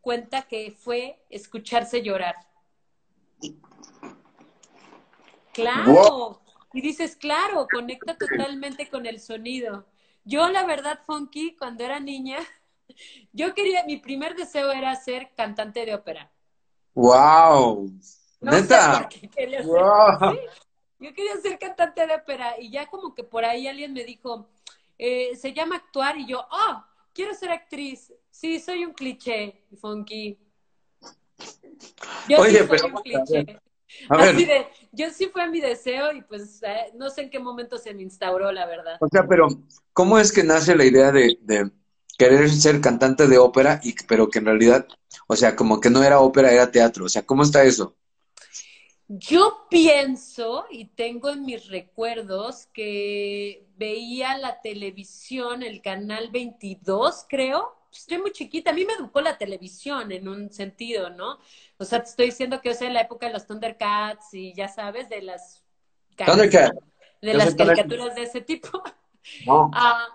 cuenta 0.00 0.42
que 0.42 0.70
fue 0.70 1.18
escucharse 1.30 2.02
llorar. 2.02 2.36
Claro. 5.54 6.40
Y 6.72 6.80
dices, 6.80 7.16
claro, 7.16 7.68
conecta 7.70 8.18
totalmente 8.18 8.88
con 8.90 9.06
el 9.06 9.20
sonido. 9.20 9.86
Yo, 10.24 10.48
la 10.48 10.66
verdad, 10.66 11.00
Funky, 11.06 11.56
cuando 11.56 11.84
era 11.84 12.00
niña, 12.00 12.38
yo 13.32 13.54
quería, 13.54 13.84
mi 13.84 13.98
primer 13.98 14.34
deseo 14.34 14.72
era 14.72 14.94
ser 14.96 15.30
cantante 15.36 15.86
de 15.86 15.94
ópera. 15.94 16.30
¡Wow! 16.94 17.90
¿Neta? 18.40 19.08
yo 20.98 21.12
quería 21.12 21.36
ser 21.36 21.58
cantante 21.58 22.06
de 22.06 22.14
ópera 22.14 22.54
y 22.58 22.70
ya 22.70 22.86
como 22.86 23.14
que 23.14 23.24
por 23.24 23.44
ahí 23.44 23.68
alguien 23.68 23.92
me 23.92 24.04
dijo, 24.04 24.48
eh, 24.98 25.34
se 25.36 25.52
llama 25.52 25.76
actuar 25.76 26.18
y 26.18 26.26
yo, 26.26 26.46
oh, 26.50 26.84
quiero 27.12 27.34
ser 27.34 27.50
actriz. 27.50 28.12
Sí, 28.30 28.58
soy 28.58 28.84
un 28.84 28.92
cliché, 28.92 29.64
Funky. 29.80 30.38
Yo 32.28 32.38
Oye, 32.38 32.60
sí 32.60 32.66
pero, 32.68 32.86
un 32.86 32.94
cliché. 32.94 33.60
Así 34.08 34.44
de, 34.44 34.68
yo 34.94 35.10
sí 35.10 35.28
fue 35.32 35.48
mi 35.48 35.60
deseo 35.60 36.12
y 36.12 36.22
pues 36.22 36.62
eh, 36.62 36.92
no 36.94 37.10
sé 37.10 37.22
en 37.22 37.30
qué 37.30 37.38
momento 37.38 37.78
se 37.78 37.94
me 37.94 38.02
instauró, 38.02 38.50
la 38.52 38.66
verdad. 38.66 38.96
O 39.00 39.08
sea, 39.08 39.26
pero 39.26 39.48
¿cómo 39.92 40.18
es 40.18 40.32
que 40.32 40.42
nace 40.42 40.74
la 40.76 40.84
idea 40.84 41.12
de, 41.12 41.38
de 41.42 41.70
querer 42.18 42.48
ser 42.50 42.80
cantante 42.80 43.26
de 43.26 43.38
ópera, 43.38 43.80
y, 43.82 43.94
pero 44.06 44.28
que 44.28 44.38
en 44.38 44.46
realidad, 44.46 44.86
o 45.26 45.36
sea, 45.36 45.56
como 45.56 45.80
que 45.80 45.90
no 45.90 46.02
era 46.02 46.20
ópera, 46.20 46.52
era 46.52 46.70
teatro? 46.70 47.06
O 47.06 47.08
sea, 47.08 47.22
¿cómo 47.22 47.42
está 47.42 47.64
eso? 47.64 47.96
Yo 49.06 49.66
pienso 49.68 50.64
y 50.70 50.86
tengo 50.86 51.30
en 51.30 51.44
mis 51.44 51.68
recuerdos 51.68 52.68
que 52.72 53.66
veía 53.76 54.38
la 54.38 54.62
televisión, 54.62 55.62
el 55.62 55.82
canal 55.82 56.30
22, 56.30 57.26
creo, 57.28 57.74
estoy 57.98 58.18
muy 58.18 58.32
chiquita, 58.32 58.70
a 58.70 58.74
mí 58.74 58.84
me 58.84 58.94
educó 58.94 59.20
la 59.20 59.38
televisión 59.38 60.12
en 60.12 60.28
un 60.28 60.50
sentido, 60.50 61.10
¿no? 61.10 61.38
O 61.78 61.84
sea, 61.84 62.02
te 62.02 62.10
estoy 62.10 62.26
diciendo 62.26 62.60
que 62.60 62.70
yo 62.70 62.74
soy 62.74 62.88
en 62.88 62.94
la 62.94 63.02
época 63.02 63.26
de 63.26 63.32
los 63.32 63.46
Thundercats 63.46 64.34
y 64.34 64.54
ya 64.54 64.68
sabes, 64.68 65.08
de 65.08 65.22
las... 65.22 65.62
De 67.20 67.34
las 67.34 67.54
caricaturas 67.54 68.14
de 68.14 68.22
ese 68.22 68.40
tipo. 68.40 68.82
No. 69.46 69.70
Ah, 69.72 70.06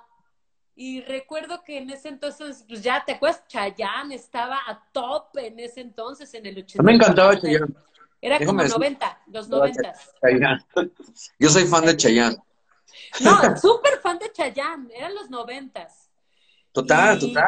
y 0.76 1.02
recuerdo 1.02 1.64
que 1.64 1.80
en 1.80 1.90
ese 1.90 2.10
entonces, 2.10 2.64
pues 2.70 2.84
ya 2.84 3.04
te 3.04 3.14
acuerdas, 3.14 3.44
Chayanne 3.48 4.14
estaba 4.14 4.60
a 4.68 4.88
top 4.94 5.36
en 5.38 5.60
ese 5.60 5.82
entonces, 5.82 6.32
en 6.36 6.46
el 6.46 6.60
80. 6.60 6.84
Me 6.84 6.94
encantaba 6.94 7.36
Chayanne. 7.40 7.74
Era 8.22 8.38
como 8.46 8.64
90, 8.64 9.22
los 9.28 9.50
90. 9.50 9.94
Yo 11.40 11.50
soy 11.50 11.66
fan 11.66 11.86
de 11.86 11.98
Chayanne. 11.98 12.38
No, 13.22 13.58
súper 13.58 14.00
fan 14.00 14.20
de 14.20 14.32
Chayanne, 14.32 14.94
eran 14.96 15.16
los 15.16 15.30
90. 15.30 15.88
Total, 16.72 17.20
total. 17.20 17.48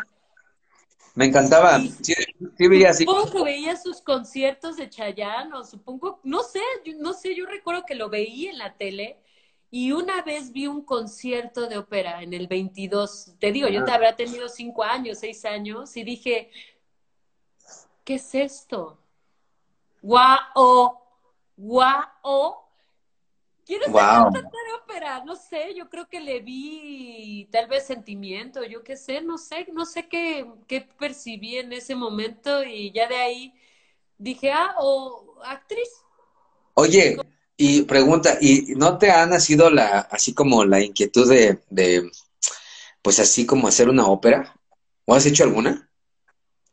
Me 1.16 1.26
encantaba. 1.26 1.78
Sí, 1.80 2.14
sí 2.58 2.68
veía 2.68 2.92
así. 2.92 3.04
Supongo 3.06 3.32
que 3.32 3.44
veía 3.44 3.76
sus 3.76 4.02
conciertos 4.02 4.78
de 4.78 4.90
Chayanne, 4.90 5.54
o 5.54 5.64
supongo, 5.64 6.20
no 6.24 6.42
sé, 6.44 6.62
no 7.00 7.14
sé, 7.14 7.36
yo 7.36 7.46
recuerdo 7.46 7.84
que 7.86 7.96
lo 7.96 8.10
veía 8.10 8.52
en 8.52 8.58
la 8.58 8.74
tele 8.76 9.18
y 9.70 9.94
una 9.94 10.22
vez 10.22 10.52
vi 10.52 10.68
un 10.68 10.84
concierto 10.84 11.68
de 11.68 11.78
ópera 11.78 12.22
en 12.22 12.34
el 12.34 12.48
22. 12.48 13.36
Te 13.40 13.52
digo, 13.52 13.70
yo 13.70 13.86
te 13.86 13.92
habrá 13.92 14.16
tenido 14.16 14.50
cinco 14.50 14.84
años, 14.84 15.20
seis 15.20 15.46
años, 15.46 15.96
y 15.96 16.04
dije, 16.04 16.50
¿qué 18.04 18.16
es 18.16 18.36
esto? 18.36 18.98
Guau, 20.02 20.98
guau, 21.56 22.56
quiero 23.66 23.86
cantante 23.92 24.40
de 24.40 24.74
ópera, 24.84 25.24
no 25.24 25.36
sé, 25.36 25.74
yo 25.76 25.90
creo 25.90 26.08
que 26.08 26.20
le 26.20 26.40
vi 26.42 27.48
tal 27.52 27.68
vez 27.68 27.86
sentimiento, 27.86 28.64
yo 28.64 28.84
qué 28.84 28.98
sé, 28.98 29.22
no 29.22 29.38
sé, 29.38 29.68
no 29.74 29.86
sé 29.86 30.08
qué, 30.08 30.46
qué 30.68 30.82
percibí 30.82 31.58
en 31.58 31.74
ese 31.74 31.96
momento 31.96 32.64
y 32.64 32.92
ya 32.92 33.08
de 33.08 33.16
ahí 33.16 33.54
dije, 34.18 34.52
ah, 34.52 34.76
o 34.80 35.36
actriz. 35.44 35.90
Oye, 36.74 37.18
y 37.58 37.84
pregunta, 37.84 38.38
¿y 38.40 38.74
no 38.76 38.98
te 38.98 39.12
ha 39.12 39.26
nacido 39.26 39.70
la, 39.70 40.00
así 40.00 40.34
como 40.34 40.66
la 40.66 40.82
inquietud 40.82 41.30
de, 41.30 41.60
de, 41.70 42.10
pues 43.02 43.20
así 43.20 43.46
como 43.46 43.68
hacer 43.68 43.90
una 43.90 44.08
ópera? 44.08 44.56
¿O 45.06 45.14
has 45.14 45.26
hecho 45.26 45.44
alguna? 45.44 45.90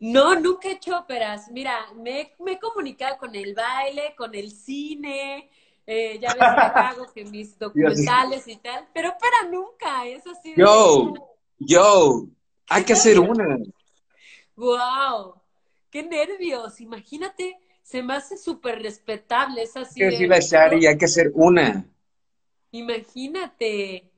No, 0.01 0.39
nunca 0.39 0.69
he 0.69 0.73
hecho 0.73 0.97
óperas. 0.97 1.51
Mira, 1.51 1.93
me, 1.95 2.33
me 2.39 2.53
he 2.53 2.59
comunicado 2.59 3.19
con 3.19 3.35
el 3.35 3.55
baile, 3.55 4.15
con 4.17 4.35
el 4.35 4.53
cine, 4.53 5.51
eh, 5.91 6.19
ya 6.21 6.35
ves 6.35 6.39
que 6.39 6.79
hago 6.81 7.13
que 7.13 7.25
mis 7.25 7.59
documentales 7.59 8.47
y 8.47 8.57
tal, 8.57 8.87
pero 8.93 9.11
ópera 9.11 9.51
nunca, 9.51 10.07
es 10.07 10.27
así. 10.27 10.55
Yo, 10.57 11.15
yo, 11.59 12.27
hay 12.69 12.85
que 12.85 12.93
hacer 12.93 13.19
una. 13.19 13.59
Wow, 14.55 15.35
qué 15.91 16.03
nervios, 16.03 16.81
imagínate 16.81 17.57
se 17.89 18.03
me 18.03 18.15
hace 18.15 18.37
súper 18.37 18.83
respetable, 18.83 19.63
es 19.63 19.75
así. 19.75 20.01
Que 20.01 20.27
la 20.27 20.41
Shari, 20.41 20.87
hay 20.87 20.99
que 20.99 21.07
hacer 21.07 21.33
una. 21.35 21.87
Imagínate. 22.71 24.11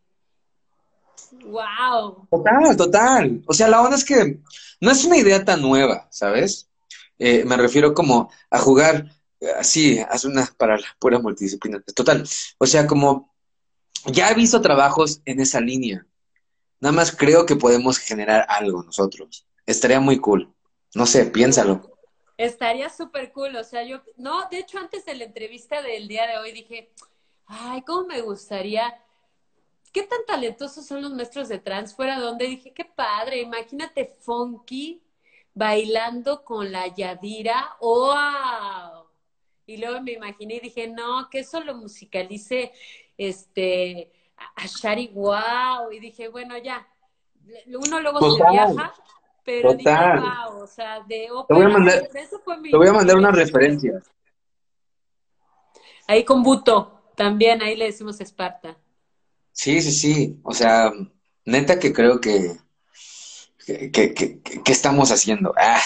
Wow. 1.44 2.26
Total, 2.28 2.76
total. 2.76 3.42
O 3.46 3.54
sea, 3.54 3.68
la 3.68 3.80
onda 3.80 3.94
es 3.94 4.04
que 4.04 4.40
no 4.80 4.90
es 4.90 5.04
una 5.04 5.18
idea 5.18 5.44
tan 5.44 5.62
nueva, 5.62 6.08
¿sabes? 6.10 6.68
Eh, 7.16 7.44
me 7.44 7.56
refiero 7.56 7.94
como 7.94 8.32
a 8.50 8.58
jugar 8.58 9.12
así, 9.58 9.98
haz 9.98 10.24
una 10.24 10.46
para 10.56 10.76
la 10.76 10.86
pura 10.98 11.18
multidisciplina. 11.18 11.80
Total. 11.94 12.26
O 12.58 12.66
sea, 12.66 12.86
como 12.86 13.34
ya 14.06 14.30
he 14.30 14.34
visto 14.34 14.60
trabajos 14.60 15.20
en 15.24 15.40
esa 15.40 15.60
línea. 15.60 16.06
Nada 16.80 16.92
más 16.92 17.14
creo 17.14 17.44
que 17.44 17.56
podemos 17.56 17.98
generar 17.98 18.46
algo 18.48 18.82
nosotros. 18.82 19.46
Estaría 19.66 20.00
muy 20.00 20.18
cool. 20.18 20.52
No 20.94 21.06
sé, 21.06 21.26
piénsalo. 21.26 21.98
Estaría 22.36 22.88
súper 22.88 23.32
cool, 23.32 23.54
o 23.56 23.64
sea, 23.64 23.84
yo, 23.84 24.00
no, 24.16 24.48
de 24.48 24.60
hecho 24.60 24.78
antes 24.78 25.04
de 25.04 25.14
la 25.14 25.24
entrevista 25.24 25.82
del 25.82 26.08
día 26.08 26.26
de 26.26 26.38
hoy 26.38 26.52
dije, 26.52 26.90
ay, 27.44 27.82
cómo 27.82 28.06
me 28.06 28.22
gustaría, 28.22 28.98
qué 29.92 30.04
tan 30.04 30.24
talentosos 30.26 30.86
son 30.86 31.02
los 31.02 31.12
maestros 31.12 31.50
de 31.50 31.58
trans 31.58 31.94
fuera 31.94 32.18
donde 32.18 32.46
dije, 32.46 32.72
qué 32.72 32.86
padre, 32.86 33.42
imagínate 33.42 34.16
Funky 34.20 35.02
bailando 35.52 36.42
con 36.42 36.72
la 36.72 36.86
Yadira, 36.86 37.76
wow. 37.78 38.99
Y 39.70 39.76
luego 39.78 40.00
me 40.02 40.12
imaginé 40.12 40.56
y 40.56 40.60
dije, 40.60 40.88
no, 40.88 41.28
que 41.30 41.40
eso 41.40 41.60
lo 41.62 41.74
musicalice 41.74 42.72
este 43.16 44.12
a 44.56 44.66
Shari, 44.66 45.08
wow. 45.08 45.92
Y 45.92 46.00
dije, 46.00 46.28
bueno, 46.28 46.56
ya, 46.58 46.86
uno 47.66 48.00
luego 48.00 48.36
se 48.36 48.42
viaja 48.50 48.94
pero 49.44 49.76
Total. 49.76 50.22
o 50.60 50.66
sea, 50.66 51.00
de 51.00 51.30
ópera, 51.30 51.46
te 51.48 51.54
voy 51.54 51.64
a 51.64 51.68
mandar, 51.68 52.08
te 52.08 52.76
voy 52.76 52.88
a 52.88 52.92
mandar 52.92 53.16
unas 53.16 53.34
referencias. 53.34 54.04
Ahí 56.06 56.24
con 56.24 56.42
Buto, 56.42 57.02
también 57.16 57.62
ahí 57.62 57.76
le 57.76 57.86
decimos 57.86 58.20
Esparta. 58.20 58.76
Sí, 59.52 59.80
sí, 59.80 59.92
sí. 59.92 60.40
O 60.42 60.52
sea, 60.52 60.92
neta 61.44 61.78
que 61.78 61.92
creo 61.92 62.20
que, 62.20 62.56
que, 63.66 63.90
que, 63.90 64.14
que, 64.14 64.72
estamos 64.72 65.10
haciendo. 65.10 65.52
Ah, 65.56 65.80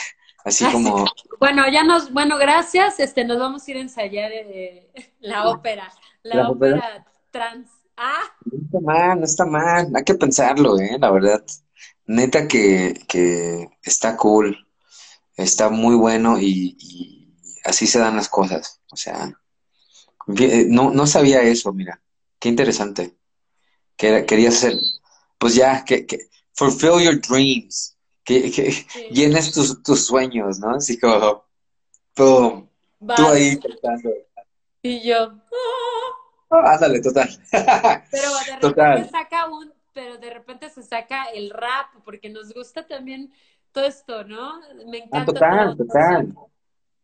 así 0.45 0.65
como. 0.71 1.05
Bueno, 1.41 1.69
ya 1.71 1.83
nos, 1.83 2.13
bueno, 2.13 2.39
gracias. 2.39 3.01
Este, 3.01 3.25
nos 3.25 3.39
vamos 3.39 3.67
a 3.67 3.71
ir 3.71 3.77
a 3.79 3.81
ensayar 3.81 4.31
eh, 4.33 4.91
la 5.21 5.49
ópera, 5.49 5.93
la, 6.23 6.49
ópera? 6.49 7.07
trans. 7.31 7.71
Ah. 7.97 8.25
No 8.45 8.59
está 8.59 8.81
mal, 8.81 9.19
no 9.19 9.25
está 9.25 9.47
mal. 9.47 9.93
Hay 9.95 10.05
que 10.05 10.15
pensarlo, 10.15 10.79
eh, 10.79 10.97
la 10.99 11.11
verdad 11.11 11.45
neta 12.07 12.47
que, 12.49 13.03
que 13.09 13.69
está 13.83 14.17
cool, 14.17 14.57
está 15.37 15.71
muy 15.71 15.95
bueno 15.95 16.39
y, 16.41 17.33
así 17.65 17.87
se 17.87 17.99
dan 17.99 18.17
las 18.17 18.29
cosas. 18.29 18.81
O 18.91 18.97
sea, 18.97 19.33
eh, 20.39 20.67
no, 20.69 20.91
no 20.91 21.07
sabía 21.07 21.43
eso, 21.43 21.73
mira, 21.73 22.01
qué 22.39 22.49
interesante. 22.49 23.17
Que, 23.97 24.25
quería 24.27 24.51
ser, 24.51 24.75
pues 25.39 25.55
ya, 25.55 25.85
que, 25.85 26.07
que 26.07 26.29
fulfill 26.53 27.03
your 27.03 27.21
dreams, 27.21 27.94
que, 28.25 28.51
que 28.51 28.87
llenes 29.11 29.53
tus, 29.53 29.83
tus 29.83 30.07
sueños, 30.07 30.59
¿no? 30.59 30.77
Así 30.77 30.99
como, 30.99 31.45
tú 32.15 32.69
ahí 33.31 33.59
cantando. 33.59 34.11
Y 34.83 35.01
yo, 35.03 35.33
ah, 36.51 36.73
ándale, 36.75 37.01
total. 37.01 37.29
Pero 38.11 38.31
de 38.31 38.57
repente 38.57 38.61
total. 38.61 39.11
saca 39.11 39.49
un 39.49 39.73
pero 39.95 40.19
de 40.19 40.29
repente 40.29 40.69
se 40.69 40.83
saca 40.83 41.25
el 41.33 41.51
rap, 41.51 41.87
porque 42.05 42.29
nos 42.29 42.53
gusta 42.53 42.87
también 42.87 43.33
todo 43.73 43.85
esto, 43.85 44.25
¿no? 44.25 44.61
Me 44.87 44.99
ah, 44.99 45.05
encanta. 45.05 45.33
total, 45.33 45.77
total. 45.77 46.35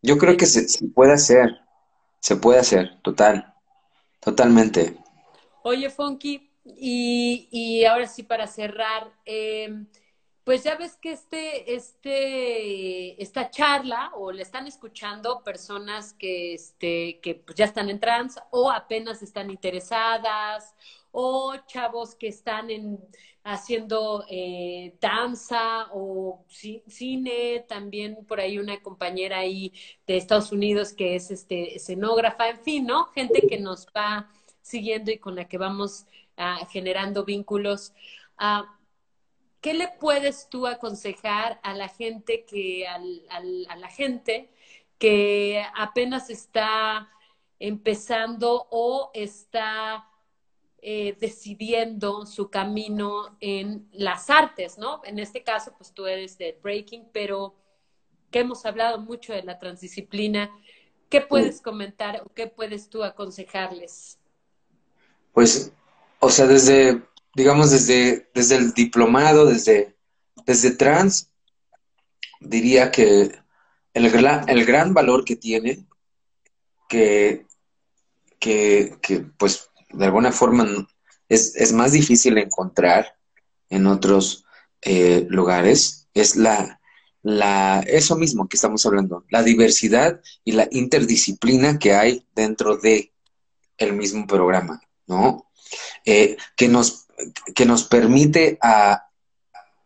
Yo 0.03 0.19
creo 0.19 0.37
que 0.37 0.47
se, 0.47 0.89
puede 0.89 1.13
hacer, 1.13 1.61
se 2.19 2.37
puede 2.37 2.59
hacer, 2.59 3.01
total, 3.03 3.55
totalmente. 4.19 4.97
Oye, 5.63 5.89
Funky, 5.89 6.51
y, 6.65 7.49
y 7.51 7.85
ahora 7.85 8.07
sí 8.07 8.23
para 8.23 8.47
cerrar, 8.47 9.13
em, 9.25 9.87
pues 10.45 10.65
ya 10.65 10.77
ves 10.77 10.97
que 10.97 11.13
este, 11.13 11.75
este, 11.75 13.23
esta 13.23 13.51
charla, 13.51 14.11
o 14.15 14.33
le 14.33 14.43
están 14.43 14.67
escuchando 14.67 15.43
personas 15.45 16.15
que, 16.15 16.55
este, 16.55 17.21
que 17.21 17.35
pues 17.35 17.57
ya 17.57 17.67
están 17.67 17.91
en 17.91 18.01
trans, 18.01 18.39
o 18.51 18.71
apenas 18.71 19.23
están 19.23 19.51
interesadas, 19.51 20.75
o 21.13 21.57
chavos 21.67 22.15
que 22.15 22.29
están 22.29 22.71
en, 22.71 22.99
haciendo 23.45 24.25
eh, 24.29 24.95
danza 25.01 25.89
o 25.93 26.45
cine, 26.49 27.65
también 27.69 28.25
por 28.27 28.41
ahí 28.41 28.59
una 28.59 28.81
compañera 28.83 29.39
ahí 29.39 29.73
de 30.07 30.17
Estados 30.17 30.53
Unidos 30.53 30.93
que 30.93 31.17
es 31.17 31.31
este, 31.31 31.77
escenógrafa, 31.77 32.49
en 32.49 32.61
fin, 32.61 32.87
¿no? 32.87 33.07
Gente 33.07 33.47
que 33.49 33.59
nos 33.59 33.87
va 33.89 34.31
siguiendo 34.63 35.11
y 35.11 35.19
con 35.19 35.35
la 35.35 35.49
que 35.49 35.59
vamos 35.59 36.07
ah, 36.37 36.67
generando 36.71 37.25
vínculos. 37.25 37.93
Ah, 38.39 38.77
¿Qué 39.61 39.75
le 39.75 39.89
puedes 39.89 40.49
tú 40.49 40.67
aconsejar 40.67 41.61
a 41.63 41.75
la 41.75 41.89
gente 41.89 42.45
que, 42.45 42.87
al, 42.87 43.23
a 43.69 43.77
la 43.77 43.89
gente 43.89 44.51
que 44.99 45.63
apenas 45.75 46.31
está 46.31 47.11
empezando 47.59 48.69
o 48.71 49.11
está 49.13 50.11
eh, 50.83 51.15
decidiendo 51.21 52.25
su 52.25 52.49
camino 52.49 53.37
en 53.41 53.87
las 53.93 54.31
artes, 54.31 54.79
¿no? 54.79 55.03
En 55.05 55.19
este 55.19 55.43
caso, 55.43 55.75
pues 55.77 55.93
tú 55.93 56.07
eres 56.07 56.39
de 56.39 56.59
breaking, 56.63 57.11
pero 57.13 57.55
que 58.31 58.39
hemos 58.39 58.65
hablado 58.65 58.99
mucho 58.99 59.35
de 59.35 59.43
la 59.43 59.59
transdisciplina. 59.59 60.51
¿Qué 61.11 61.21
puedes 61.21 61.61
comentar 61.61 62.23
o 62.25 62.33
qué 62.33 62.47
puedes 62.47 62.89
tú 62.89 63.05
aconsejarles? 63.05 64.19
Pues, 65.35 65.73
o 66.21 66.31
sea, 66.31 66.47
desde, 66.47 67.03
digamos, 67.35 67.71
desde, 67.71 68.31
desde 68.35 68.57
el 68.57 68.73
diplomado, 68.73 69.47
desde, 69.47 69.97
desde 70.47 70.73
trans, 70.73 71.31
diría 72.41 72.91
que 72.91 73.33
el, 73.95 74.07
el 74.47 74.65
gran 74.65 74.95
valor 74.95 75.25
que 75.25 75.37
tiene, 75.37 75.87
que, 76.89 77.47
que, 78.39 78.97
que 79.01 79.21
pues 79.21 79.71
de 79.91 80.05
alguna 80.05 80.33
forma 80.33 80.89
es, 81.29 81.55
es 81.57 81.73
más 81.73 81.93
difícil 81.93 82.39
encontrar 82.39 83.17
en 83.69 83.87
otros 83.87 84.45
eh, 84.83 85.27
lugares, 85.29 86.09
es 86.15 86.37
la, 86.37 86.81
la, 87.23 87.81
eso 87.87 88.17
mismo 88.17 88.49
que 88.49 88.57
estamos 88.57 88.85
hablando, 88.87 89.25
la 89.31 89.43
diversidad 89.43 90.21
y 90.45 90.53
la 90.53 90.69
interdisciplina 90.71 91.79
que 91.79 91.95
hay 91.95 92.27
dentro 92.35 92.77
de 92.77 93.13
el 93.79 93.93
mismo 93.95 94.27
programa, 94.27 94.81
¿no? 95.07 95.51
Eh, 96.05 96.37
que, 96.57 96.69
nos, 96.69 97.07
que 97.55 97.67
nos 97.67 97.85
permite 97.85 98.59
a 98.63 99.07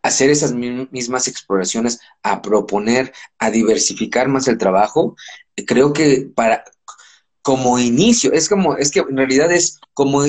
hacer 0.03 0.31
esas 0.31 0.53
mismas 0.53 1.29
exploraciones, 1.29 2.01
a 2.23 2.43
proponer, 2.43 3.13
a 3.39 3.51
diversificar 3.51 4.29
más 4.29 4.49
el 4.49 4.59
trabajo. 4.59 5.17
Creo 5.67 5.93
que 5.93 6.31
para, 6.35 6.65
como 7.43 7.79
inicio, 7.79 8.33
es 8.33 8.49
como, 8.49 8.77
es 8.77 8.91
que 8.91 9.01
en 9.01 9.17
realidad 9.17 9.51
es 9.51 9.81
como, 9.95 10.23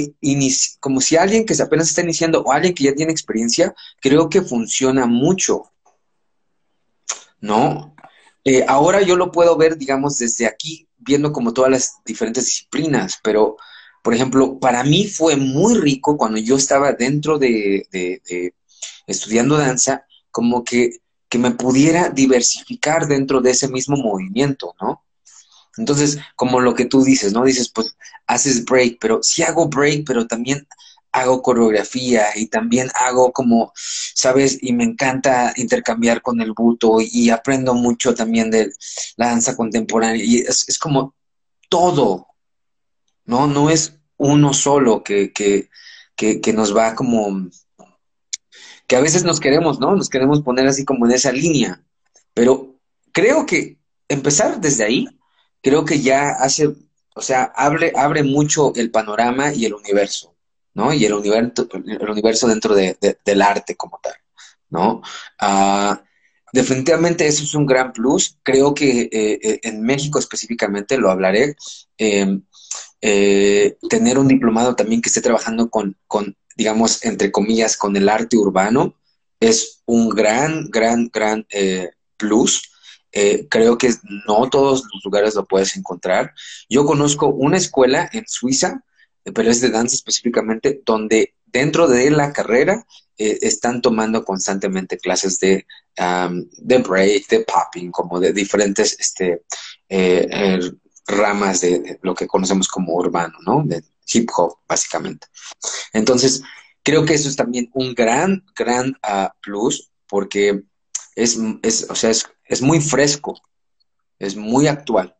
como 0.79 1.01
si 1.01 1.17
alguien 1.17 1.45
que 1.45 1.61
apenas 1.61 1.89
está 1.89 2.01
iniciando 2.01 2.41
o 2.41 2.51
alguien 2.51 2.73
que 2.73 2.85
ya 2.85 2.95
tiene 2.95 3.11
experiencia, 3.11 3.75
creo 4.01 4.29
que 4.29 4.41
funciona 4.41 5.05
mucho. 5.05 5.71
¿no? 7.45 7.95
Eh, 8.43 8.65
ahora 8.67 9.01
yo 9.01 9.15
lo 9.15 9.31
puedo 9.31 9.55
ver, 9.57 9.77
digamos, 9.77 10.17
desde 10.17 10.45
aquí, 10.45 10.87
viendo 10.97 11.31
como 11.31 11.53
todas 11.53 11.71
las 11.71 11.95
diferentes 12.05 12.45
disciplinas, 12.45 13.19
pero, 13.23 13.57
por 14.05 14.13
ejemplo, 14.13 14.59
para 14.59 14.83
mí 14.83 15.07
fue 15.07 15.35
muy 15.35 15.73
rico 15.73 16.15
cuando 16.15 16.37
yo 16.37 16.57
estaba 16.57 16.93
dentro 16.93 17.39
de, 17.39 17.87
estudiando 19.07 19.57
danza, 19.57 20.05
como 20.29 20.63
que, 20.63 20.99
que 21.27 21.39
me 21.39 21.49
pudiera 21.49 22.09
diversificar 22.09 23.07
dentro 23.07 23.41
de 23.41 23.49
ese 23.49 23.67
mismo 23.67 23.97
movimiento, 23.97 24.75
¿no? 24.79 25.03
Entonces, 25.77 26.19
como 26.35 26.61
lo 26.61 26.75
que 26.75 26.85
tú 26.85 27.03
dices, 27.03 27.33
¿no? 27.33 27.43
Dices, 27.45 27.69
pues 27.69 27.97
haces 28.27 28.63
break, 28.63 28.99
pero 29.01 29.23
sí 29.23 29.41
hago 29.41 29.69
break, 29.69 30.03
pero 30.05 30.27
también 30.27 30.67
hago 31.11 31.41
coreografía 31.41 32.27
y 32.35 32.45
también 32.45 32.91
hago 32.93 33.31
como, 33.31 33.73
¿sabes? 34.13 34.59
Y 34.61 34.71
me 34.73 34.83
encanta 34.83 35.51
intercambiar 35.55 36.21
con 36.21 36.41
el 36.41 36.51
buto 36.51 36.97
y 37.01 37.31
aprendo 37.31 37.73
mucho 37.73 38.13
también 38.13 38.51
de 38.51 38.71
la 39.15 39.29
danza 39.29 39.55
contemporánea. 39.55 40.23
Y 40.23 40.41
es, 40.41 40.77
como 40.77 41.15
todo, 41.69 42.27
¿no? 43.25 43.47
No 43.47 43.69
es 43.69 43.94
uno 44.17 44.53
solo 44.53 45.03
que, 45.03 45.31
que, 45.31 45.69
que, 46.15 46.53
nos 46.53 46.75
va 46.75 46.95
como, 46.95 47.49
que 48.87 48.95
a 48.95 49.01
veces 49.01 49.23
nos 49.23 49.39
queremos, 49.39 49.79
¿no? 49.79 49.95
Nos 49.95 50.09
queremos 50.09 50.41
poner 50.41 50.67
así 50.67 50.85
como 50.85 51.05
en 51.05 51.13
esa 51.13 51.31
línea. 51.31 51.83
Pero 52.33 52.75
creo 53.11 53.45
que 53.45 53.77
empezar 54.07 54.59
desde 54.61 54.83
ahí, 54.83 55.07
creo 55.61 55.85
que 55.85 56.01
ya 56.01 56.29
hace, 56.29 56.67
o 57.15 57.21
sea, 57.21 57.43
abre, 57.55 57.93
abre 57.95 58.23
mucho 58.23 58.73
el 58.75 58.91
panorama 58.91 59.53
y 59.53 59.65
el 59.65 59.73
universo. 59.73 60.35
¿no? 60.75 60.93
Y 60.93 61.05
el 61.05 61.13
universo, 61.13 61.67
el 61.73 62.09
universo 62.09 62.47
dentro 62.47 62.75
de, 62.75 62.97
del 63.25 63.41
arte 63.41 63.75
como 63.75 63.99
tal, 64.03 64.13
¿no? 64.69 65.01
Ah, 65.39 66.03
definitivamente 66.51 67.25
eso 67.25 67.43
es 67.43 67.55
un 67.55 67.65
gran 67.65 67.93
plus. 67.93 68.37
Creo 68.43 68.73
que 68.73 69.09
eh, 69.11 69.39
eh, 69.41 69.59
en 69.63 69.81
México 69.81 70.19
específicamente, 70.19 70.97
lo 70.97 71.09
hablaré, 71.09 71.55
em, 71.97 72.43
eh, 73.01 73.77
tener 73.89 74.17
un 74.17 74.27
diplomado 74.27 74.75
también 74.75 75.01
que 75.01 75.09
esté 75.09 75.21
trabajando 75.21 75.69
con, 75.69 75.97
con, 76.07 76.35
digamos, 76.55 77.03
entre 77.05 77.31
comillas, 77.31 77.77
con 77.77 77.95
el 77.95 78.09
arte 78.09 78.37
urbano, 78.37 78.95
es 79.39 79.81
un 79.85 80.09
gran, 80.09 80.69
gran, 80.69 81.09
gran 81.13 81.45
plus. 82.17 82.71
creo 83.49 83.77
que 83.77 83.93
no 84.27 84.49
todos 84.49 84.83
los 84.93 85.03
lugares 85.03 85.35
lo 85.35 85.45
puedes 85.45 85.75
encontrar. 85.75 86.33
Yo 86.69 86.85
conozco 86.85 87.27
una 87.27 87.57
escuela 87.57 88.09
en 88.11 88.23
Suiza 88.27 88.83
pero 89.33 89.49
es 89.49 89.61
de 89.61 89.69
danza 89.69 89.95
específicamente, 89.95 90.81
donde 90.85 91.33
dentro 91.45 91.87
de 91.87 92.09
la 92.11 92.31
carrera 92.31 92.85
eh, 93.17 93.39
están 93.41 93.81
tomando 93.81 94.23
constantemente 94.23 94.97
clases 94.97 95.39
de, 95.39 95.65
de 96.57 96.77
break, 96.79 97.27
de 97.27 97.39
popping, 97.39 97.91
como 97.91 98.19
de 98.19 98.33
diferentes 98.33 98.97
este, 98.99 99.43
eh, 99.89 100.27
eh, 100.29 100.59
ramas 101.07 101.61
de, 101.61 101.99
lo 102.01 102.15
que 102.15 102.27
conocemos 102.27 102.67
como 102.67 102.93
urbano, 102.93 103.37
¿no? 103.45 103.63
De 103.63 103.83
hip 104.13 104.29
hop, 104.35 104.57
básicamente. 104.67 105.27
Entonces, 105.93 106.41
creo 106.83 107.05
que 107.05 107.13
eso 107.13 107.29
es 107.29 107.35
también 107.35 107.69
un 107.73 107.93
gran, 107.93 108.45
gran 108.55 108.97
ah, 109.03 109.33
plus, 109.41 109.91
porque 110.07 110.63
es, 111.15 111.39
es, 111.63 111.87
o 111.89 111.95
sea, 111.95 112.09
es, 112.09 112.29
es 112.45 112.61
muy 112.61 112.81
fresco, 112.81 113.35
es 114.19 114.35
muy 114.35 114.67
actual, 114.67 115.15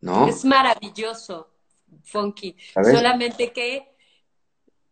¿no? 0.00 0.28
Es 0.28 0.44
maravilloso 0.44 1.52
funky. 2.04 2.56
Solamente 2.74 3.52
que 3.52 3.88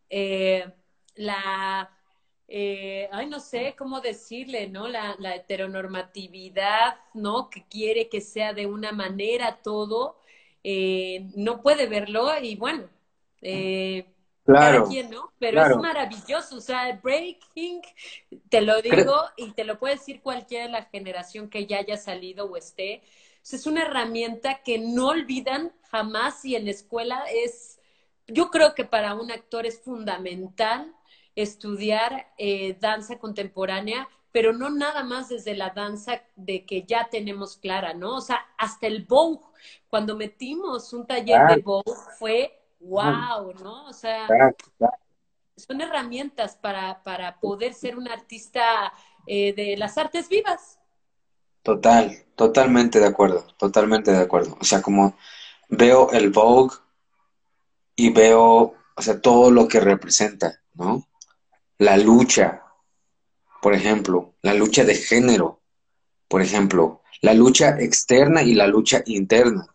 eh, 0.08 0.72
la, 1.14 1.90
eh, 2.48 3.08
ay, 3.12 3.28
no 3.28 3.40
sé 3.40 3.74
cómo 3.76 4.00
decirle, 4.00 4.68
¿no? 4.68 4.88
La, 4.88 5.16
heteronormatividad, 5.34 6.96
¿no? 7.14 7.48
Que 7.48 7.64
quiere 7.66 8.08
que 8.08 8.20
sea 8.20 8.52
de 8.52 8.66
una 8.66 8.92
manera 8.92 9.60
todo, 9.62 10.19
eh, 10.62 11.30
no 11.36 11.62
puede 11.62 11.86
verlo 11.86 12.30
y 12.40 12.56
bueno, 12.56 12.88
claro, 14.44 14.88
¿no? 15.10 15.32
Pero 15.38 15.62
es 15.62 15.76
maravilloso, 15.76 16.56
o 16.56 16.60
sea, 16.60 16.98
breaking, 17.02 17.80
te 18.48 18.60
lo 18.60 18.80
digo 18.82 19.14
y 19.36 19.52
te 19.52 19.64
lo 19.64 19.78
puede 19.78 19.94
decir 19.94 20.20
cualquiera 20.22 20.66
de 20.66 20.72
la 20.72 20.84
generación 20.84 21.48
que 21.48 21.66
ya 21.66 21.78
haya 21.78 21.96
salido 21.96 22.46
o 22.46 22.56
esté, 22.56 23.02
es 23.42 23.66
una 23.66 23.82
herramienta 23.82 24.62
que 24.62 24.78
no 24.78 25.08
olvidan 25.08 25.72
jamás 25.90 26.44
y 26.44 26.56
en 26.56 26.66
la 26.66 26.70
escuela 26.70 27.24
es, 27.32 27.80
yo 28.26 28.50
creo 28.50 28.74
que 28.74 28.84
para 28.84 29.14
un 29.14 29.30
actor 29.30 29.66
es 29.66 29.80
fundamental 29.80 30.94
estudiar 31.34 32.32
eh, 32.38 32.76
danza 32.80 33.18
contemporánea, 33.18 34.08
pero 34.32 34.52
no 34.52 34.70
nada 34.70 35.02
más 35.02 35.28
desde 35.28 35.54
la 35.54 35.70
danza 35.70 36.22
de 36.36 36.64
que 36.64 36.84
ya 36.84 37.08
tenemos 37.10 37.56
clara, 37.56 37.94
¿no? 37.94 38.16
O 38.16 38.20
sea, 38.20 38.40
hasta 38.56 38.86
el 38.86 39.04
Vogue, 39.04 39.44
cuando 39.88 40.16
metimos 40.16 40.92
un 40.92 41.06
taller 41.06 41.46
de 41.48 41.62
Vogue 41.62 41.92
fue 42.18 42.60
wow, 42.80 43.52
¿no? 43.62 43.86
O 43.86 43.92
sea, 43.92 44.26
son 45.56 45.80
herramientas 45.80 46.56
para, 46.56 47.02
para 47.02 47.38
poder 47.38 47.74
ser 47.74 47.96
un 47.96 48.08
artista 48.08 48.92
eh, 49.26 49.52
de 49.52 49.76
las 49.76 49.98
artes 49.98 50.28
vivas. 50.28 50.78
Total, 51.62 52.24
totalmente 52.36 53.00
de 53.00 53.06
acuerdo, 53.06 53.46
totalmente 53.58 54.10
de 54.10 54.18
acuerdo. 54.18 54.56
O 54.60 54.64
sea, 54.64 54.80
como 54.80 55.16
veo 55.68 56.10
el 56.12 56.30
Vogue 56.30 56.76
y 57.94 58.10
veo, 58.10 58.74
o 58.94 59.02
sea, 59.02 59.20
todo 59.20 59.50
lo 59.50 59.68
que 59.68 59.80
representa, 59.80 60.60
¿no? 60.74 61.06
La 61.76 61.96
lucha, 61.98 62.62
por 63.60 63.74
ejemplo, 63.74 64.34
la 64.42 64.54
lucha 64.54 64.84
de 64.84 64.94
género, 64.94 65.60
por 66.28 66.42
ejemplo, 66.42 67.02
la 67.20 67.34
lucha 67.34 67.78
externa 67.80 68.42
y 68.42 68.54
la 68.54 68.66
lucha 68.66 69.02
interna, 69.06 69.74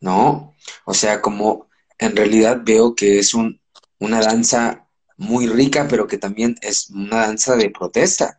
¿no? 0.00 0.54
O 0.84 0.94
sea, 0.94 1.20
como 1.20 1.68
en 1.98 2.16
realidad 2.16 2.60
veo 2.64 2.94
que 2.94 3.18
es 3.18 3.34
un, 3.34 3.60
una 3.98 4.20
danza 4.20 4.88
muy 5.16 5.46
rica, 5.46 5.86
pero 5.88 6.06
que 6.06 6.16
también 6.16 6.56
es 6.62 6.88
una 6.90 7.26
danza 7.26 7.56
de 7.56 7.70
protesta, 7.70 8.38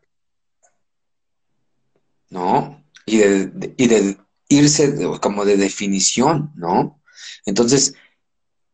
¿no? 2.29 2.83
Y 3.05 3.17
de, 3.17 3.73
y 3.77 3.87
de 3.87 4.17
irse 4.49 4.95
como 5.21 5.45
de 5.45 5.57
definición, 5.57 6.51
¿no? 6.55 7.01
Entonces, 7.45 7.93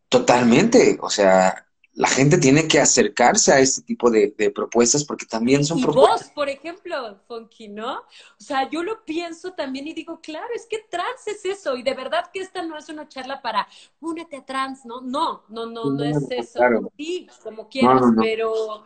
totalmente, 0.10 0.98
o 1.02 1.10
sea, 1.10 1.66
la 1.97 2.07
gente 2.07 2.37
tiene 2.37 2.67
que 2.67 2.79
acercarse 2.79 3.51
a 3.51 3.59
este 3.59 3.81
tipo 3.81 4.11
de, 4.11 4.29
propuestas 4.53 5.03
porque 5.03 5.25
también 5.25 5.65
son 5.65 5.79
y 5.79 5.81
propuestas. 5.81 6.27
vos, 6.27 6.31
por 6.35 6.47
ejemplo, 6.47 7.19
Funky, 7.27 7.69
¿no? 7.69 7.97
O 7.97 8.03
sea, 8.37 8.69
yo 8.69 8.83
lo 8.83 9.03
pienso 9.03 9.53
también 9.53 9.87
y 9.87 9.95
digo, 9.95 10.19
claro, 10.21 10.47
es 10.55 10.67
que 10.67 10.77
trans 10.91 11.25
es 11.25 11.43
eso. 11.43 11.75
Y 11.75 11.81
de 11.81 11.95
verdad 11.95 12.29
que 12.31 12.41
esta 12.41 12.61
no 12.61 12.77
es 12.77 12.87
una 12.89 13.07
charla 13.07 13.41
para 13.41 13.67
únete 13.99 14.37
a 14.37 14.45
trans, 14.45 14.85
¿no? 14.85 15.01
No, 15.01 15.43
no, 15.49 15.65
no, 15.65 15.85
no, 15.85 16.03
es 16.03 16.23
eso. 16.29 16.59
Sí, 16.95 17.27
como 17.41 17.67
quieras, 17.67 18.03
pero, 18.21 18.85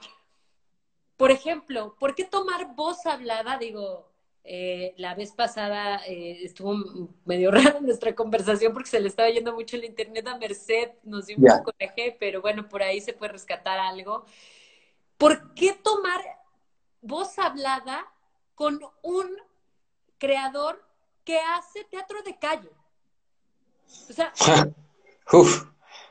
por 1.18 1.32
ejemplo, 1.32 1.98
¿por 2.00 2.16
qué 2.16 2.24
tomar 2.24 2.74
voz 2.76 3.06
hablada? 3.06 3.58
Digo, 3.58 4.10
eh, 4.44 4.96
la 4.98 5.14
vez 5.14 5.32
pasada 5.34 6.02
eh, 6.08 6.40
estuvo 6.44 6.76
medio 7.26 7.52
rara 7.52 7.80
nuestra 7.80 8.16
conversación 8.16 8.74
porque 8.74 8.90
se 8.90 9.00
le 9.00 9.08
estaba 9.08 9.30
yendo 9.30 9.54
mucho 9.54 9.76
el 9.76 9.86
internet 9.86 10.28
a 10.28 10.38
Merced, 10.38 10.92
nos 11.04 11.28
dio 11.28 11.38
un 11.38 11.46
poco 11.46 11.72
de 11.78 12.16
pero 12.20 12.42
bueno, 12.42 12.68
por 12.68 12.82
ahí 12.82 13.02
se 13.02 13.14
puede 13.14 13.34
rescatar 13.34 13.80
algo. 13.80 14.26
¿Por 15.18 15.54
qué 15.54 15.74
tomar 15.74 16.22
voz 17.02 17.38
hablada 17.38 18.06
con 18.56 18.80
un 19.04 19.28
creador 20.18 20.84
que 21.24 21.38
hace 21.40 21.84
teatro 21.84 22.24
de 22.24 22.38
calle? 22.40 22.70
O 24.10 24.14
sea, 24.14 24.34
Uf, 25.34 25.66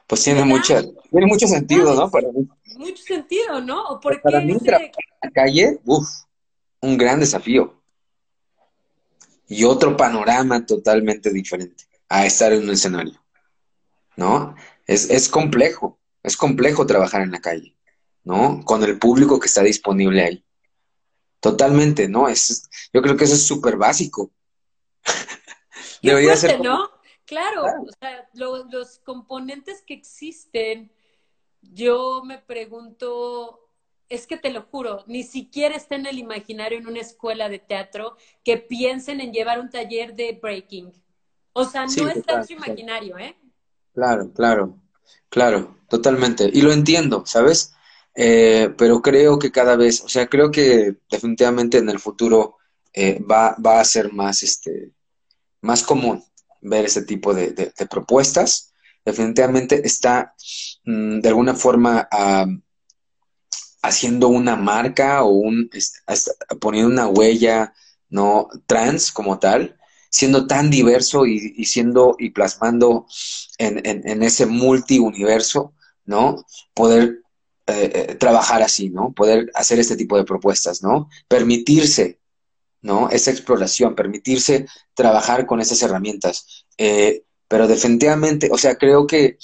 pues 0.06 0.22
tiene, 0.22 0.44
mucha, 0.44 0.82
tiene 1.10 1.26
mucho 1.26 1.46
sentido, 1.46 1.94
¿no? 1.94 2.10
Para 2.10 2.28
Mucho 2.76 3.02
sentido, 3.02 3.60
¿no? 3.60 3.88
¿O 3.88 4.00
por 4.00 4.22
para 4.22 4.40
mí, 4.40 4.56
la 4.64 5.30
calle, 5.32 5.78
uf, 5.84 6.08
un 6.80 6.96
gran 6.96 7.20
desafío 7.20 7.79
y 9.50 9.64
otro 9.64 9.96
panorama 9.96 10.64
totalmente 10.64 11.30
diferente 11.30 11.84
a 12.08 12.24
estar 12.24 12.52
en 12.52 12.62
un 12.62 12.70
escenario, 12.70 13.20
¿no? 14.16 14.54
Es, 14.86 15.10
es 15.10 15.28
complejo, 15.28 15.98
es 16.22 16.36
complejo 16.36 16.86
trabajar 16.86 17.22
en 17.22 17.32
la 17.32 17.40
calle, 17.40 17.76
¿no? 18.22 18.64
Con 18.64 18.84
el 18.84 18.96
público 18.98 19.40
que 19.40 19.48
está 19.48 19.62
disponible 19.62 20.22
ahí. 20.22 20.44
Totalmente, 21.40 22.08
¿no? 22.08 22.28
Es, 22.28 22.68
yo 22.92 23.02
creo 23.02 23.16
que 23.16 23.24
eso 23.24 23.34
es 23.34 23.44
súper 23.44 23.76
básico. 23.76 24.30
Debería 26.00 26.36
ser. 26.36 26.60
¿no? 26.60 26.88
Claro, 27.24 27.64
o 27.64 27.92
sea, 27.98 28.28
los 28.34 29.00
componentes 29.00 29.82
que 29.84 29.94
existen, 29.94 30.92
yo 31.60 32.22
me 32.24 32.38
pregunto, 32.38 33.68
es 34.10 34.26
que 34.26 34.36
te 34.36 34.50
lo 34.50 34.62
juro, 34.62 35.04
ni 35.06 35.22
siquiera 35.22 35.76
está 35.76 35.94
en 35.94 36.04
el 36.04 36.18
imaginario 36.18 36.78
en 36.78 36.88
una 36.88 37.00
escuela 37.00 37.48
de 37.48 37.60
teatro 37.60 38.16
que 38.44 38.58
piensen 38.58 39.20
en 39.20 39.32
llevar 39.32 39.60
un 39.60 39.70
taller 39.70 40.14
de 40.14 40.38
breaking. 40.40 40.92
O 41.52 41.64
sea, 41.64 41.86
no 41.86 42.08
está 42.08 42.34
en 42.34 42.46
su 42.46 42.52
imaginario, 42.52 43.16
¿eh? 43.18 43.36
Claro, 43.94 44.32
claro, 44.32 44.76
claro, 45.28 45.76
totalmente. 45.88 46.50
Y 46.52 46.62
lo 46.62 46.72
entiendo, 46.72 47.24
¿sabes? 47.24 47.72
Eh, 48.14 48.74
pero 48.76 49.00
creo 49.00 49.38
que 49.38 49.52
cada 49.52 49.76
vez, 49.76 50.02
o 50.02 50.08
sea, 50.08 50.26
creo 50.26 50.50
que 50.50 50.96
definitivamente 51.08 51.78
en 51.78 51.88
el 51.88 52.00
futuro 52.00 52.58
eh, 52.92 53.22
va, 53.22 53.56
va, 53.64 53.80
a 53.80 53.84
ser 53.84 54.12
más, 54.12 54.42
este, 54.42 54.92
más 55.60 55.84
común 55.84 56.24
ver 56.60 56.84
ese 56.86 57.02
tipo 57.02 57.32
de, 57.32 57.72
propuestas. 57.88 58.72
Definitivamente 59.04 59.86
está 59.86 60.34
mm, 60.84 61.20
de 61.20 61.28
alguna 61.28 61.54
forma 61.54 62.08
haciendo 63.82 64.28
una 64.28 64.56
marca 64.56 65.22
o 65.22 65.30
un, 65.30 65.70
poniendo 66.60 66.90
una 66.90 67.08
huella 67.08 67.72
no 68.08 68.48
trans 68.66 69.12
como 69.12 69.38
tal, 69.38 69.76
siendo 70.10 70.46
tan 70.46 70.70
diverso 70.70 71.26
y, 71.26 71.64
siendo 71.64 72.16
y 72.18 72.30
plasmando 72.30 73.06
en, 73.58 73.80
en, 73.84 74.22
ese 74.22 74.46
multiuniverso, 74.46 75.74
¿no? 76.04 76.44
Poder 76.74 77.20
eh, 77.66 77.92
eh, 77.94 78.14
trabajar 78.16 78.62
así, 78.62 78.90
¿no? 78.90 79.12
Poder 79.12 79.50
hacer 79.54 79.78
este 79.78 79.96
tipo 79.96 80.16
de 80.16 80.24
propuestas, 80.24 80.82
¿no? 80.82 81.08
Permitirse, 81.28 82.18
¿no? 82.82 83.08
Esa 83.10 83.30
exploración, 83.30 83.94
permitirse 83.94 84.66
trabajar 84.94 85.46
con 85.46 85.60
esas 85.60 85.80
herramientas. 85.82 86.66
Eh, 86.76 87.22
pero 87.46 87.68
definitivamente, 87.68 88.48
o 88.52 88.58
sea, 88.58 88.76
creo 88.76 89.06
que 89.06 89.38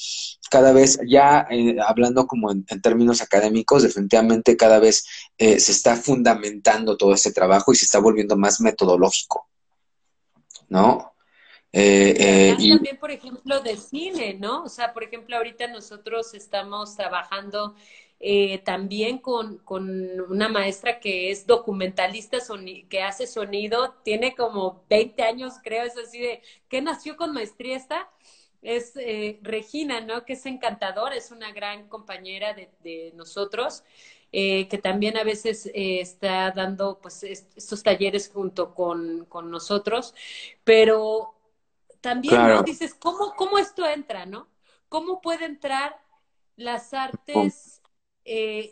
cada 0.50 0.72
vez, 0.72 0.98
ya 1.06 1.46
hablando 1.86 2.26
como 2.26 2.50
en, 2.50 2.64
términos 2.82 3.20
académicos, 3.20 3.82
definitivamente 3.82 4.56
cada 4.56 4.78
vez 4.78 5.04
se 5.38 5.56
está 5.56 5.96
fundamentando 5.96 6.96
todo 6.96 7.14
este 7.14 7.32
trabajo 7.32 7.72
y 7.72 7.76
se 7.76 7.84
está 7.84 7.98
volviendo 7.98 8.36
más 8.36 8.60
metodológico, 8.60 9.48
¿no? 10.68 11.12
Eh, 11.78 12.54
y 12.58 12.70
también, 12.70 12.96
por 12.96 13.10
ejemplo, 13.10 13.60
de 13.60 13.76
cine, 13.76 14.34
¿no? 14.40 14.62
O 14.64 14.68
sea, 14.70 14.94
por 14.94 15.04
ejemplo, 15.04 15.36
ahorita 15.36 15.66
nosotros 15.66 16.32
estamos 16.32 16.96
trabajando 16.96 17.74
eh, 18.18 18.62
también 18.64 19.18
con, 19.18 19.58
con, 19.58 20.18
una 20.30 20.48
maestra 20.48 21.00
que 21.00 21.30
es 21.30 21.46
documentalista, 21.46 22.38
que 22.88 23.02
hace 23.02 23.26
sonido, 23.26 23.94
tiene 24.04 24.34
como 24.34 24.84
20 24.88 25.22
años, 25.22 25.54
creo, 25.62 25.84
es 25.84 25.98
así 25.98 26.18
de, 26.18 26.40
que 26.70 26.80
nació 26.80 27.16
con 27.16 27.34
maestría 27.34 27.76
esta? 27.76 28.08
Es 28.66 28.96
eh, 28.96 29.38
Regina, 29.42 30.00
¿no? 30.00 30.24
Que 30.24 30.32
es 30.32 30.44
encantadora, 30.44 31.14
es 31.14 31.30
una 31.30 31.52
gran 31.52 31.88
compañera 31.88 32.52
de, 32.52 32.68
de 32.82 33.12
nosotros. 33.14 33.84
Eh, 34.32 34.66
que 34.68 34.78
también 34.78 35.16
a 35.16 35.22
veces 35.22 35.66
eh, 35.66 36.00
está 36.00 36.50
dando 36.50 36.98
pues 37.00 37.22
estos 37.22 37.82
talleres 37.84 38.28
junto 38.28 38.74
con, 38.74 39.24
con 39.26 39.52
nosotros, 39.52 40.14
pero 40.64 41.32
también 42.00 42.44
¿no? 42.44 42.62
dices, 42.64 42.92
¿cómo, 42.94 43.34
¿cómo 43.36 43.56
esto 43.56 43.86
entra, 43.86 44.26
no? 44.26 44.48
¿Cómo 44.88 45.20
puede 45.20 45.44
entrar 45.46 45.96
las 46.56 46.92
artes, 46.92 47.80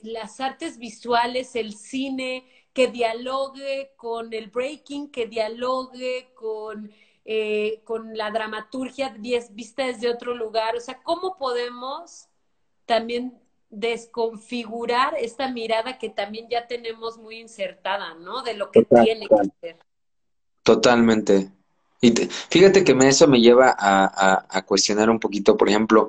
las 0.03 0.41
artes 0.41 0.77
visuales, 0.79 1.55
el 1.55 1.73
cine, 1.75 2.45
que 2.73 2.89
dialogue 2.89 3.93
con 3.97 4.33
el 4.35 4.49
breaking, 4.49 5.11
que 5.11 5.29
dialogue 5.29 6.33
con, 6.35 6.93
con 7.85 8.17
la 8.17 8.31
dramaturgia 8.31 9.15
vista 9.51 9.87
desde 9.87 10.11
otro 10.11 10.35
lugar? 10.35 10.77
O 10.77 10.81
sea, 10.81 11.03
¿cómo 11.03 11.37
podemos 11.39 12.29
también 12.87 13.39
desconfigurar 13.71 15.15
esta 15.19 15.51
mirada 15.51 15.99
que 15.99 16.09
también 16.09 16.47
ya 16.49 16.67
tenemos 16.67 17.19
muy 17.19 17.41
insertada, 17.41 18.15
¿no? 18.15 18.43
De 18.43 18.55
lo 18.55 18.71
que 18.71 18.85
tiene 18.85 19.27
que 19.27 19.51
ser. 19.61 19.77
Totalmente. 20.63 21.51
Y 22.01 22.13
fíjate 22.51 22.85
que 22.85 22.93
eso 23.09 23.27
me 23.27 23.41
lleva 23.41 23.75
a, 23.79 24.63
cuestionar 24.67 25.09
un 25.09 25.19
poquito, 25.19 25.57
por 25.57 25.69
ejemplo, 25.69 26.09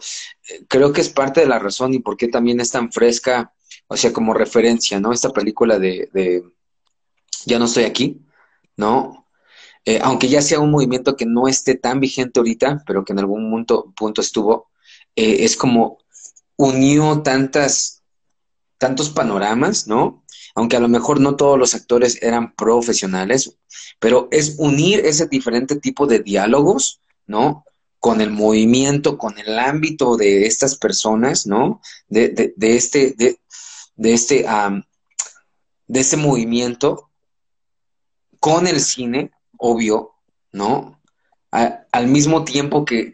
eh, 0.49 0.65
creo 0.67 0.91
que 0.91 1.01
es 1.01 1.09
parte 1.09 1.41
de 1.41 1.47
la 1.47 1.59
razón 1.59 1.93
y 1.93 1.99
por 1.99 2.17
qué 2.17 2.27
también 2.27 2.59
es 2.59 2.71
tan 2.71 2.91
fresca, 2.91 3.53
o 3.87 3.95
sea, 3.95 4.11
como 4.11 4.33
referencia, 4.33 4.99
¿no? 4.99 5.13
Esta 5.13 5.29
película 5.29 5.79
de, 5.79 6.43
Ya 7.45 7.59
no 7.59 7.65
estoy 7.65 7.85
aquí, 7.85 8.21
¿no? 8.75 9.24
Eh, 9.85 9.99
aunque 10.01 10.27
ya 10.27 10.41
sea 10.41 10.59
un 10.59 10.71
movimiento 10.71 11.15
que 11.15 11.27
no 11.27 11.47
esté 11.47 11.75
tan 11.75 11.99
vigente 11.99 12.39
ahorita, 12.39 12.83
pero 12.87 13.05
que 13.05 13.13
en 13.13 13.19
algún 13.19 13.51
punto, 13.51 13.93
punto 13.95 14.21
estuvo, 14.21 14.71
eh, 15.15 15.45
es 15.45 15.55
como 15.55 15.99
unió 16.57 17.21
tantas, 17.21 18.01
tantos 18.79 19.11
panoramas, 19.11 19.87
¿no? 19.87 20.23
Aunque 20.55 20.75
a 20.77 20.79
lo 20.79 20.87
mejor 20.87 21.19
no 21.19 21.35
todos 21.35 21.59
los 21.59 21.75
actores 21.75 22.21
eran 22.23 22.55
profesionales, 22.55 23.57
pero 23.99 24.27
es 24.31 24.55
unir 24.57 25.05
ese 25.05 25.27
diferente 25.27 25.75
tipo 25.75 26.07
de 26.07 26.19
diálogos, 26.19 27.01
¿no? 27.27 27.63
Con 27.99 28.21
el 28.21 28.31
movimiento, 28.31 29.19
con 29.19 29.37
el 29.37 29.59
ámbito 29.59 30.17
de 30.17 30.47
estas 30.47 30.77
personas, 30.77 31.45
¿no? 31.45 31.79
De, 32.07 32.29
de, 32.29 32.53
de 32.55 32.75
este, 32.75 33.13
de, 33.17 33.39
de 33.95 34.13
este, 34.13 34.45
de 35.87 35.99
este 35.99 36.17
movimiento, 36.17 37.11
con 38.39 38.65
el 38.65 38.79
cine, 38.79 39.31
obvio, 39.65 40.13
¿no? 40.51 41.01
al 41.51 42.07
mismo 42.07 42.43
tiempo 42.43 42.83
que, 42.83 43.13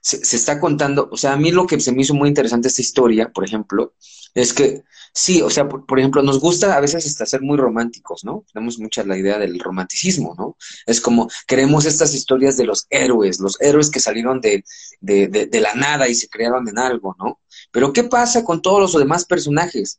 se, 0.00 0.36
está 0.36 0.60
contando, 0.60 1.08
o 1.10 1.16
sea, 1.16 1.32
a 1.32 1.36
mí 1.36 1.50
lo 1.50 1.66
que 1.66 1.80
se 1.80 1.90
me 1.90 2.02
hizo 2.02 2.14
muy 2.14 2.28
interesante 2.28 2.68
esta 2.68 2.80
historia, 2.80 3.28
por 3.30 3.44
ejemplo, 3.44 3.94
es 4.34 4.52
que 4.52 4.84
sí, 5.12 5.42
o 5.42 5.50
sea, 5.50 5.68
por, 5.68 5.98
ejemplo, 5.98 6.22
nos 6.22 6.38
gusta 6.38 6.76
a 6.76 6.80
veces 6.80 7.04
hasta 7.04 7.26
ser 7.26 7.40
muy 7.40 7.56
románticos, 7.56 8.22
¿no? 8.22 8.44
Tenemos 8.52 8.78
mucha 8.78 9.02
la 9.02 9.18
idea 9.18 9.38
del 9.38 9.58
romanticismo, 9.58 10.36
¿no? 10.38 10.56
Es 10.86 11.00
como 11.00 11.28
queremos 11.48 11.86
estas 11.86 12.14
historias 12.14 12.56
de 12.56 12.66
los 12.66 12.86
héroes, 12.90 13.40
los 13.40 13.60
héroes 13.60 13.90
que 13.90 13.98
salieron 13.98 14.40
de, 14.40 14.62
de, 15.00 15.60
la 15.60 15.74
nada 15.74 16.06
y 16.06 16.14
se 16.14 16.28
crearon 16.28 16.68
en 16.68 16.78
algo, 16.78 17.16
¿no? 17.18 17.40
Pero 17.72 17.92
¿qué 17.92 18.04
pasa 18.04 18.44
con 18.44 18.62
todos 18.62 18.80
los 18.80 19.00
demás 19.00 19.24
personajes? 19.24 19.98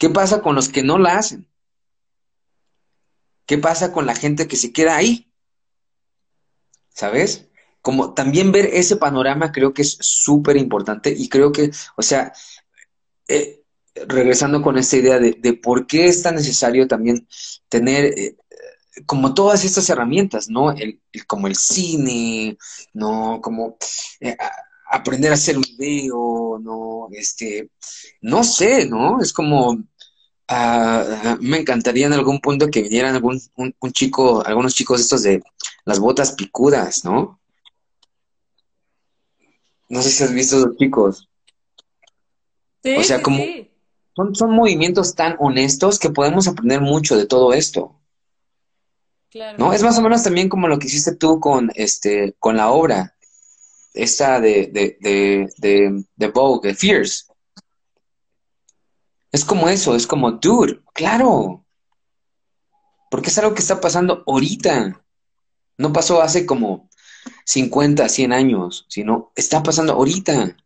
¿Qué 0.00 0.10
pasa 0.10 0.42
con 0.42 0.56
los 0.56 0.68
que 0.68 0.82
no 0.82 0.98
la 0.98 1.18
hacen? 1.18 1.46
¿Qué 3.46 3.58
pasa 3.58 3.92
con 3.92 4.06
la 4.06 4.14
gente 4.14 4.48
que 4.48 4.56
se 4.56 4.72
queda 4.72 4.96
ahí? 4.96 5.32
¿Sabes? 6.94 7.48
como 7.82 8.14
también 8.14 8.52
ver 8.52 8.66
ese 8.72 8.96
panorama 8.96 9.52
creo 9.52 9.74
que 9.74 9.82
es 9.82 9.98
súper 10.00 10.56
importante 10.56 11.12
y 11.14 11.28
creo 11.28 11.52
que, 11.52 11.70
o 11.96 12.02
sea, 12.02 12.32
eh, 13.28 13.62
regresando 14.06 14.62
con 14.62 14.78
esta 14.78 14.96
idea 14.96 15.18
de, 15.18 15.52
por 15.54 15.86
qué 15.86 16.06
es 16.06 16.22
tan 16.22 16.36
necesario 16.36 16.86
también 16.86 17.26
tener 17.68 18.04
eh, 18.18 18.36
como 19.04 19.34
todas 19.34 19.64
estas 19.64 19.88
herramientas, 19.90 20.48
¿no? 20.48 20.70
El, 20.70 21.00
como 21.26 21.46
el 21.48 21.56
cine, 21.56 22.56
¿no? 22.92 23.40
Como 23.42 23.76
eh, 24.20 24.36
aprender 24.90 25.32
a 25.32 25.34
hacer 25.34 25.56
un 25.56 25.64
video, 25.78 26.58
¿no? 26.62 27.08
Este, 27.12 27.70
no 28.20 28.44
sé, 28.44 28.86
¿no? 28.86 29.20
Es 29.20 29.32
como, 29.32 29.82
ah, 30.52 31.36
me 31.40 31.58
encantaría 31.58 32.06
en 32.06 32.12
algún 32.12 32.40
punto 32.40 32.68
que 32.68 32.82
vinieran 32.82 33.14
algún, 33.14 33.40
un, 33.56 33.74
un 33.80 33.92
chico, 33.92 34.44
algunos 34.44 34.74
chicos 34.74 35.00
estos 35.00 35.22
de 35.22 35.42
las 35.84 35.98
botas 35.98 36.32
picudas, 36.32 37.04
¿no? 37.04 37.40
No 39.88 40.00
sé 40.02 40.10
si 40.10 40.24
has 40.24 40.32
visto 40.32 40.58
los 40.58 40.76
chicos. 40.76 41.28
Sí, 42.82 42.96
o 42.96 43.02
sea, 43.02 43.22
como 43.22 43.44
son, 44.16 44.34
son 44.34 44.50
movimientos 44.50 45.14
tan 45.14 45.36
honestos 45.38 45.98
que 45.98 46.10
podemos 46.10 46.48
aprender 46.48 46.80
mucho 46.80 47.16
de 47.16 47.26
todo 47.26 47.52
esto. 47.52 48.00
Claro. 49.30 49.58
¿No? 49.58 49.72
Es 49.72 49.82
más 49.82 49.98
o 49.98 50.02
menos 50.02 50.22
también 50.22 50.48
como 50.48 50.68
lo 50.68 50.78
que 50.78 50.86
hiciste 50.86 51.14
tú 51.14 51.40
con 51.40 51.70
este, 51.74 52.34
con 52.38 52.56
la 52.56 52.70
obra. 52.70 53.16
Esta 53.94 54.40
de, 54.40 54.68
de, 54.72 54.96
de, 55.00 55.52
de, 55.58 56.04
de 56.16 56.28
Vogue, 56.28 56.70
de 56.70 56.74
Fierce. 56.74 57.24
Es 59.32 59.46
como 59.46 59.70
eso, 59.70 59.96
es 59.96 60.06
como, 60.06 60.32
dude, 60.32 60.80
claro. 60.92 61.64
Porque 63.10 63.30
es 63.30 63.38
algo 63.38 63.54
que 63.54 63.62
está 63.62 63.80
pasando 63.80 64.22
ahorita. 64.26 65.02
No 65.78 65.92
pasó 65.92 66.22
hace 66.22 66.44
como 66.44 66.90
50, 67.46 68.08
100 68.08 68.32
años, 68.32 68.86
sino 68.88 69.32
está 69.34 69.62
pasando 69.62 69.94
ahorita. 69.94 70.56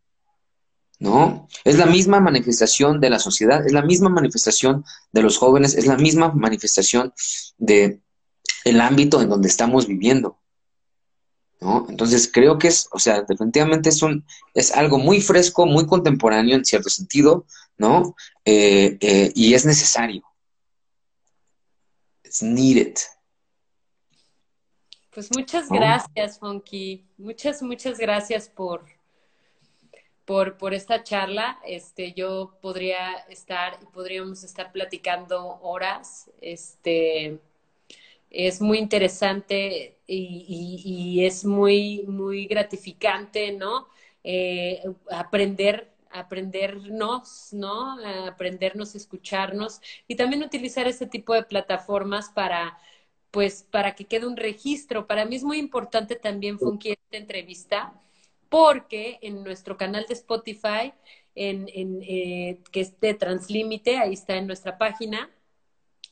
¿No? 0.98 1.46
Es 1.64 1.76
la 1.76 1.86
misma 1.86 2.20
manifestación 2.20 3.00
de 3.00 3.10
la 3.10 3.18
sociedad, 3.18 3.64
es 3.66 3.72
la 3.72 3.82
misma 3.82 4.08
manifestación 4.08 4.84
de 5.12 5.22
los 5.22 5.36
jóvenes, 5.36 5.74
es 5.74 5.86
la 5.86 5.96
misma 5.96 6.32
manifestación 6.32 7.12
de 7.58 8.00
el 8.64 8.80
ámbito 8.80 9.20
en 9.20 9.28
donde 9.28 9.48
estamos 9.48 9.86
viviendo. 9.86 10.38
¿No? 11.60 11.86
Entonces 11.88 12.30
creo 12.32 12.58
que 12.58 12.68
es, 12.68 12.88
o 12.92 12.98
sea, 12.98 13.22
definitivamente 13.22 13.90
es 13.90 14.02
un, 14.02 14.24
es 14.54 14.72
algo 14.72 14.98
muy 14.98 15.20
fresco, 15.20 15.66
muy 15.66 15.86
contemporáneo 15.86 16.56
en 16.56 16.64
cierto 16.64 16.88
sentido, 16.88 17.46
¿no? 17.78 18.14
Eh, 18.44 18.96
eh, 19.00 19.32
y 19.34 19.54
es 19.54 19.64
necesario. 19.64 20.22
It's 22.24 22.42
needed. 22.42 22.96
Pues 25.10 25.30
muchas 25.34 25.68
gracias, 25.70 26.38
Funky. 26.38 27.06
Muchas, 27.16 27.62
muchas 27.62 27.98
gracias 27.98 28.50
por, 28.50 28.84
por, 30.26 30.58
por 30.58 30.74
esta 30.74 31.02
charla. 31.02 31.58
Este, 31.64 32.12
yo 32.12 32.58
podría 32.60 33.12
estar 33.30 33.78
y 33.82 33.86
podríamos 33.86 34.44
estar 34.44 34.72
platicando 34.72 35.58
horas. 35.62 36.30
Este, 36.42 37.40
es 38.30 38.60
muy 38.60 38.78
interesante 38.78 39.96
y, 40.06 41.24
es 41.24 41.44
muy, 41.44 42.02
muy 42.06 42.46
gratificante, 42.46 43.52
¿no? 43.52 43.88
Eh, 44.22 44.82
aprender 45.10 45.95
aprendernos, 46.18 47.52
¿no? 47.52 47.96
aprendernos, 48.26 48.94
escucharnos 48.94 49.80
y 50.08 50.16
también 50.16 50.42
utilizar 50.42 50.86
este 50.88 51.06
tipo 51.06 51.34
de 51.34 51.44
plataformas 51.44 52.30
para, 52.30 52.78
pues, 53.30 53.64
para 53.70 53.94
que 53.94 54.06
quede 54.06 54.26
un 54.26 54.36
registro. 54.36 55.06
Para 55.06 55.24
mí 55.24 55.36
es 55.36 55.44
muy 55.44 55.58
importante 55.58 56.16
también, 56.16 56.58
Funky, 56.58 56.92
esta 56.92 57.16
entrevista, 57.16 58.00
porque 58.48 59.18
en 59.22 59.44
nuestro 59.44 59.76
canal 59.76 60.06
de 60.06 60.14
Spotify, 60.14 60.92
en, 61.34 61.68
en 61.74 62.00
eh, 62.02 62.60
que 62.72 62.80
es 62.80 62.98
de 63.00 63.14
Translímite, 63.14 63.98
ahí 63.98 64.14
está 64.14 64.36
en 64.36 64.46
nuestra 64.46 64.78
página, 64.78 65.30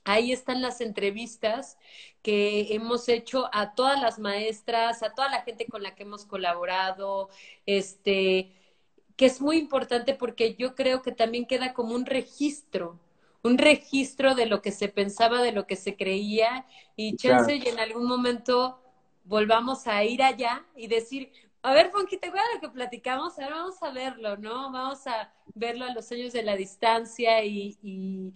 Ahí 0.05 0.33
están 0.33 0.61
las 0.61 0.81
entrevistas 0.83 1.79
que 2.23 2.75
hemos 2.75 3.09
hecho 3.09 3.49
a 3.53 3.75
todas 3.75 4.01
las 4.01 4.19
maestras, 4.19 5.03
a 5.03 5.15
toda 5.15 5.31
la 5.31 5.43
gente 5.43 5.67
con 5.67 5.83
la 5.83 5.95
que 5.95 6.03
hemos 6.03 6.27
colaborado, 6.27 7.31
este, 7.65 8.53
que 9.17 9.27
es 9.27 9.41
muy 9.41 9.59
importante 9.59 10.15
porque 10.15 10.55
yo 10.55 10.75
creo 10.75 11.03
que 11.03 11.13
también 11.13 11.47
queda 11.47 11.73
como 11.73 11.95
un 11.95 12.07
registro, 12.07 12.99
un 13.43 13.59
registro 13.59 14.35
de 14.35 14.47
lo 14.47 14.63
que 14.63 14.73
se 14.73 14.89
pensaba, 14.89 15.43
de 15.43 15.53
lo 15.53 15.67
que 15.67 15.77
se 15.77 15.97
creía, 15.97 16.67
y 16.97 17.17
chance 17.17 17.55
y 17.55 17.69
en 17.69 17.79
algún 17.79 18.07
momento 18.07 18.81
volvamos 19.25 19.87
a 19.87 20.05
ir 20.05 20.23
allá 20.23 20.65
y 20.77 20.87
decir, 20.87 21.31
a 21.63 21.73
ver, 21.73 21.91
Fonky, 21.91 22.19
¿te 22.19 22.29
acuerdas 22.29 22.49
de 22.49 22.55
lo 22.57 22.61
que 22.61 22.75
platicamos? 22.75 23.39
Ahora 23.39 23.57
vamos 23.57 23.83
a 23.83 23.91
verlo, 23.91 24.37
¿no? 24.37 24.71
Vamos 24.71 25.07
a 25.07 25.33
verlo 25.55 25.85
a 25.87 25.93
los 25.95 26.11
años 26.13 26.33
de 26.33 26.43
la 26.43 26.57
distancia 26.57 27.43
y, 27.45 27.79
y 27.83 28.33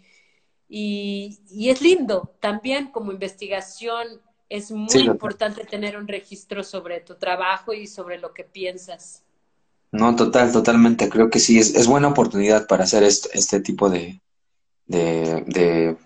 y, 0.68 1.70
es 1.70 1.80
lindo 1.80 2.34
también 2.40 2.88
como 2.88 3.12
investigación. 3.12 4.20
Es 4.48 4.70
muy 4.70 5.00
importante 5.00 5.64
tener 5.64 5.96
un 5.96 6.08
registro 6.08 6.62
sobre 6.62 7.00
tu 7.00 7.16
trabajo 7.16 7.72
y 7.72 7.86
sobre 7.86 8.18
lo 8.18 8.32
que 8.32 8.44
piensas. 8.44 9.24
No, 9.92 10.14
total, 10.16 10.52
totalmente. 10.52 11.08
Creo 11.08 11.30
que 11.30 11.40
sí, 11.40 11.58
es, 11.58 11.74
es 11.74 11.86
buena 11.86 12.08
oportunidad 12.08 12.66
para 12.66 12.84
hacer 12.84 13.02
este, 13.02 13.30
este 13.32 13.60
tipo 13.60 13.88
de, 13.88 14.20
de, 14.86 15.96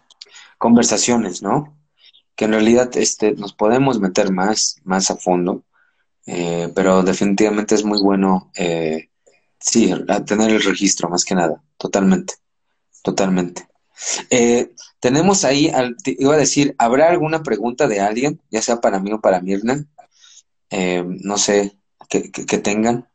conversaciones, 0.58 1.42
¿no? 1.42 1.76
Que 2.36 2.44
en 2.46 2.52
realidad 2.52 2.90
este, 2.96 3.32
nos 3.34 3.52
podemos 3.52 4.00
meter 4.00 4.30
más, 4.32 4.76
más 4.84 5.10
a 5.10 5.16
fondo, 5.16 5.64
eh, 6.26 6.70
pero 6.74 7.02
definitivamente 7.02 7.74
es 7.74 7.84
muy 7.84 8.00
bueno, 8.00 8.50
eh, 8.56 9.10
sí, 9.58 9.92
tener 10.26 10.50
el 10.50 10.62
registro 10.62 11.08
más 11.08 11.24
que 11.24 11.34
nada, 11.34 11.62
totalmente, 11.76 12.34
totalmente. 13.02 13.68
Eh, 14.30 14.72
tenemos 15.00 15.44
ahí, 15.44 15.70
iba 16.06 16.34
a 16.34 16.38
decir, 16.38 16.74
¿habrá 16.78 17.10
alguna 17.10 17.42
pregunta 17.42 17.88
de 17.88 18.00
alguien, 18.00 18.40
ya 18.50 18.62
sea 18.62 18.80
para 18.80 19.00
mí 19.00 19.12
o 19.12 19.20
para 19.20 19.40
Mirna? 19.40 19.84
Eh, 20.70 21.04
no 21.06 21.38
sé, 21.38 21.76
que, 22.08 22.58
tengan. 22.58 23.08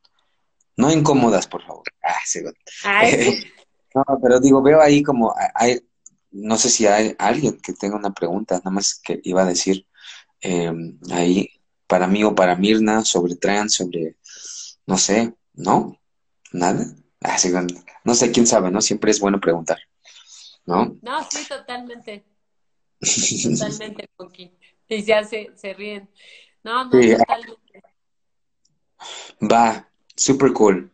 No 0.78 0.92
incómodas, 0.92 1.48
por 1.48 1.64
favor. 1.64 1.84
Ah, 2.04 3.04
no, 3.96 4.04
pero 4.22 4.40
digo, 4.40 4.62
veo 4.62 4.80
ahí 4.82 5.02
como, 5.04 5.34
hay, 5.56 5.82
no 6.32 6.58
sé 6.58 6.70
si 6.70 6.86
hay 6.86 7.16
alguien 7.18 7.60
que 7.60 7.74
tenga 7.74 7.96
una 7.96 8.14
pregunta, 8.14 8.58
nada 8.58 8.70
más 8.70 9.00
que 9.04 9.20
iba 9.24 9.42
a 9.42 9.46
decir 9.46 9.88
eh, 10.42 10.72
ahí 11.12 11.50
para 11.88 12.08
mí 12.08 12.24
o 12.24 12.36
para 12.36 12.56
Mirna 12.56 13.04
sobre 13.04 13.36
trans, 13.36 13.74
sobre, 13.74 14.18
no 14.86 14.98
sé, 14.98 15.34
¿no? 15.54 16.00
¿Nada? 16.52 16.86
Ah, 17.22 17.38
no 18.04 18.14
sé, 18.14 18.32
quién 18.32 18.46
sabe, 18.46 18.70
¿no? 18.70 18.82
Siempre 18.82 19.12
es 19.12 19.20
bueno 19.20 19.40
preguntar. 19.40 19.80
¿no? 20.68 20.98
No, 21.02 21.24
sí, 21.32 21.48
totalmente. 21.48 22.26
totalmente, 23.00 24.10
Ponky. 24.16 24.54
Y 24.90 25.04
ya 25.04 25.24
se, 25.24 25.52
se 25.56 25.74
ríen. 25.74 26.10
No, 26.64 26.86
no, 26.86 26.92
totalmente. 26.92 27.82
Va, 29.42 29.90
super 30.18 30.52
cool. 30.54 30.92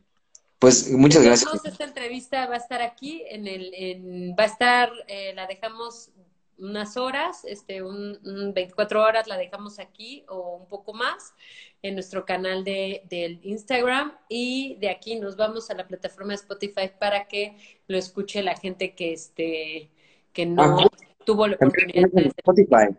Pues 0.59 0.89
muchas 0.91 1.23
gracias. 1.23 1.65
Esta 1.65 1.83
entrevista 1.83 2.47
va 2.47 2.55
a 2.55 2.57
estar 2.57 2.81
aquí, 2.81 3.23
en 3.27 3.47
el, 3.47 3.73
en, 3.73 4.35
va 4.39 4.43
a 4.43 4.47
estar, 4.47 4.89
eh, 5.07 5.33
la 5.35 5.47
dejamos 5.47 6.11
unas 6.57 6.95
horas, 6.97 7.43
este, 7.45 7.81
un, 7.83 8.19
un, 8.23 8.53
24 8.53 9.01
horas 9.01 9.27
la 9.27 9.37
dejamos 9.37 9.79
aquí 9.79 10.23
o 10.29 10.55
un 10.55 10.67
poco 10.67 10.93
más 10.93 11.33
en 11.81 11.95
nuestro 11.95 12.25
canal 12.25 12.63
de, 12.63 13.03
del 13.09 13.39
Instagram 13.43 14.13
y 14.29 14.77
de 14.79 14.89
aquí 14.89 15.19
nos 15.19 15.35
vamos 15.35 15.69
a 15.69 15.73
la 15.73 15.87
plataforma 15.87 16.29
de 16.29 16.35
Spotify 16.35 16.91
para 16.97 17.27
que 17.27 17.57
lo 17.87 17.97
escuche 17.97 18.43
la 18.43 18.55
gente 18.55 18.93
que 18.95 19.13
este 19.13 19.89
que 20.31 20.45
no 20.45 20.87
tuvo 21.25 21.47
la 21.47 21.55
oportunidad 21.55 22.09
de 22.11 22.27
Spotify. 22.37 22.95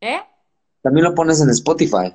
¿Eh? 0.00 0.20
También 0.82 1.04
lo 1.04 1.14
pones 1.14 1.40
en 1.40 1.50
Spotify. 1.50 2.14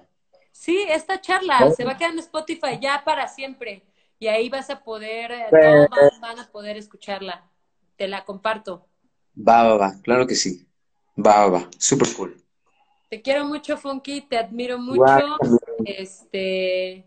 Sí, 0.56 0.86
esta 0.88 1.20
charla 1.20 1.70
se 1.72 1.84
va 1.84 1.92
a 1.92 1.98
quedar 1.98 2.14
en 2.14 2.20
Spotify 2.20 2.80
ya 2.82 3.04
para 3.04 3.28
siempre 3.28 3.84
y 4.18 4.28
ahí 4.28 4.48
vas 4.48 4.70
a 4.70 4.82
poder, 4.82 5.30
eh, 5.30 5.46
todos 5.52 6.20
van, 6.22 6.40
a 6.40 6.50
poder 6.50 6.78
escucharla. 6.78 7.46
Te 7.98 8.08
la 8.08 8.24
comparto. 8.24 8.88
Va, 9.38 9.64
va, 9.64 9.76
va, 9.76 10.02
claro 10.02 10.26
que 10.26 10.34
sí. 10.34 10.66
Va, 11.18 11.42
va, 11.42 11.60
va, 11.60 11.70
super 11.78 12.08
cool. 12.16 12.42
Te 13.10 13.22
quiero 13.22 13.44
mucho, 13.44 13.76
Funky, 13.76 14.22
te 14.22 14.38
admiro 14.38 14.80
mucho. 14.80 15.38
Este, 15.84 17.06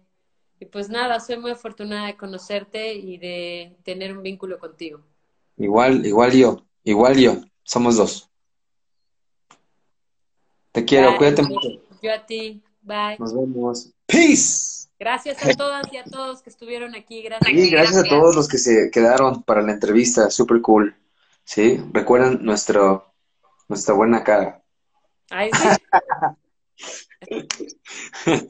y 0.61 0.65
pues 0.67 0.91
nada, 0.91 1.19
soy 1.19 1.39
muy 1.39 1.53
afortunada 1.53 2.07
de 2.09 2.19
conocerte 2.19 2.93
y 2.93 3.17
de 3.17 3.79
tener 3.83 4.15
un 4.15 4.23
vínculo 4.23 4.59
contigo. 4.59 5.01
Igual, 5.57 6.05
igual 6.05 6.33
yo, 6.33 6.67
igual 6.85 7.17
yo, 7.17 7.37
somos 7.63 7.97
dos. 7.97 8.31
Te 10.71 10.85
quiero, 10.85 11.17
cuídate 11.17 11.43
mucho. 11.43 11.69
Yo 12.03 12.13
a 12.13 12.27
ti, 12.27 12.63
bye. 12.89 13.17
Nos 13.19 13.35
vemos. 13.35 13.91
Peace. 14.07 14.89
Gracias 14.99 15.45
a 15.45 15.55
todas 15.55 15.93
y 15.93 15.99
a 15.99 16.05
todos 16.05 16.43
que 16.43 16.51
estuvieron 16.51 16.97
aquí. 16.97 17.23
Gracias. 17.23 17.49
Sí, 17.49 17.71
gracias, 17.71 18.05
a 18.05 18.09
todos 18.09 18.35
los 18.35 18.49
que 18.49 18.59
se 18.59 18.91
quedaron 18.91 19.45
para 19.45 19.63
la 19.63 19.73
entrevista, 19.73 20.29
super 20.31 20.61
cool. 20.61 20.97
Sí, 21.45 21.81
recuerden 21.93 22.41
nuestro, 22.43 23.15
nuestra 23.69 23.95
buena 23.95 24.25
cara. 24.25 24.61
Ay, 25.31 25.51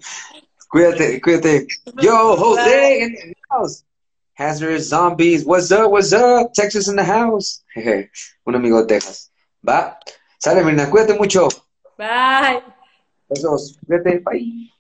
cuídate, 0.70 1.20
cuídate. 1.20 1.66
Yo, 2.01 2.36
Jose 2.36 3.02
in 3.02 3.12
the 3.12 3.35
house. 3.51 3.85
Hazardous 4.39 4.89
zombies. 4.89 5.44
What's 5.44 5.73
up? 5.73 5.90
What's 5.90 6.12
up? 6.12 6.55
Texas 6.55 6.89
in 6.89 6.97
the 6.97 7.05
house. 7.05 7.65
Un 8.47 8.55
amigo 8.55 8.81
de 8.81 8.86
Texas. 8.86 9.32
Va. 9.69 9.98
Sale, 10.39 10.62
Mirna. 10.62 10.89
Cuídate 10.89 11.15
mucho. 11.15 11.48
Bye. 11.98 12.62
Besos. 13.29 13.79
Cuídate. 13.87 14.21
Bye. 14.21 14.71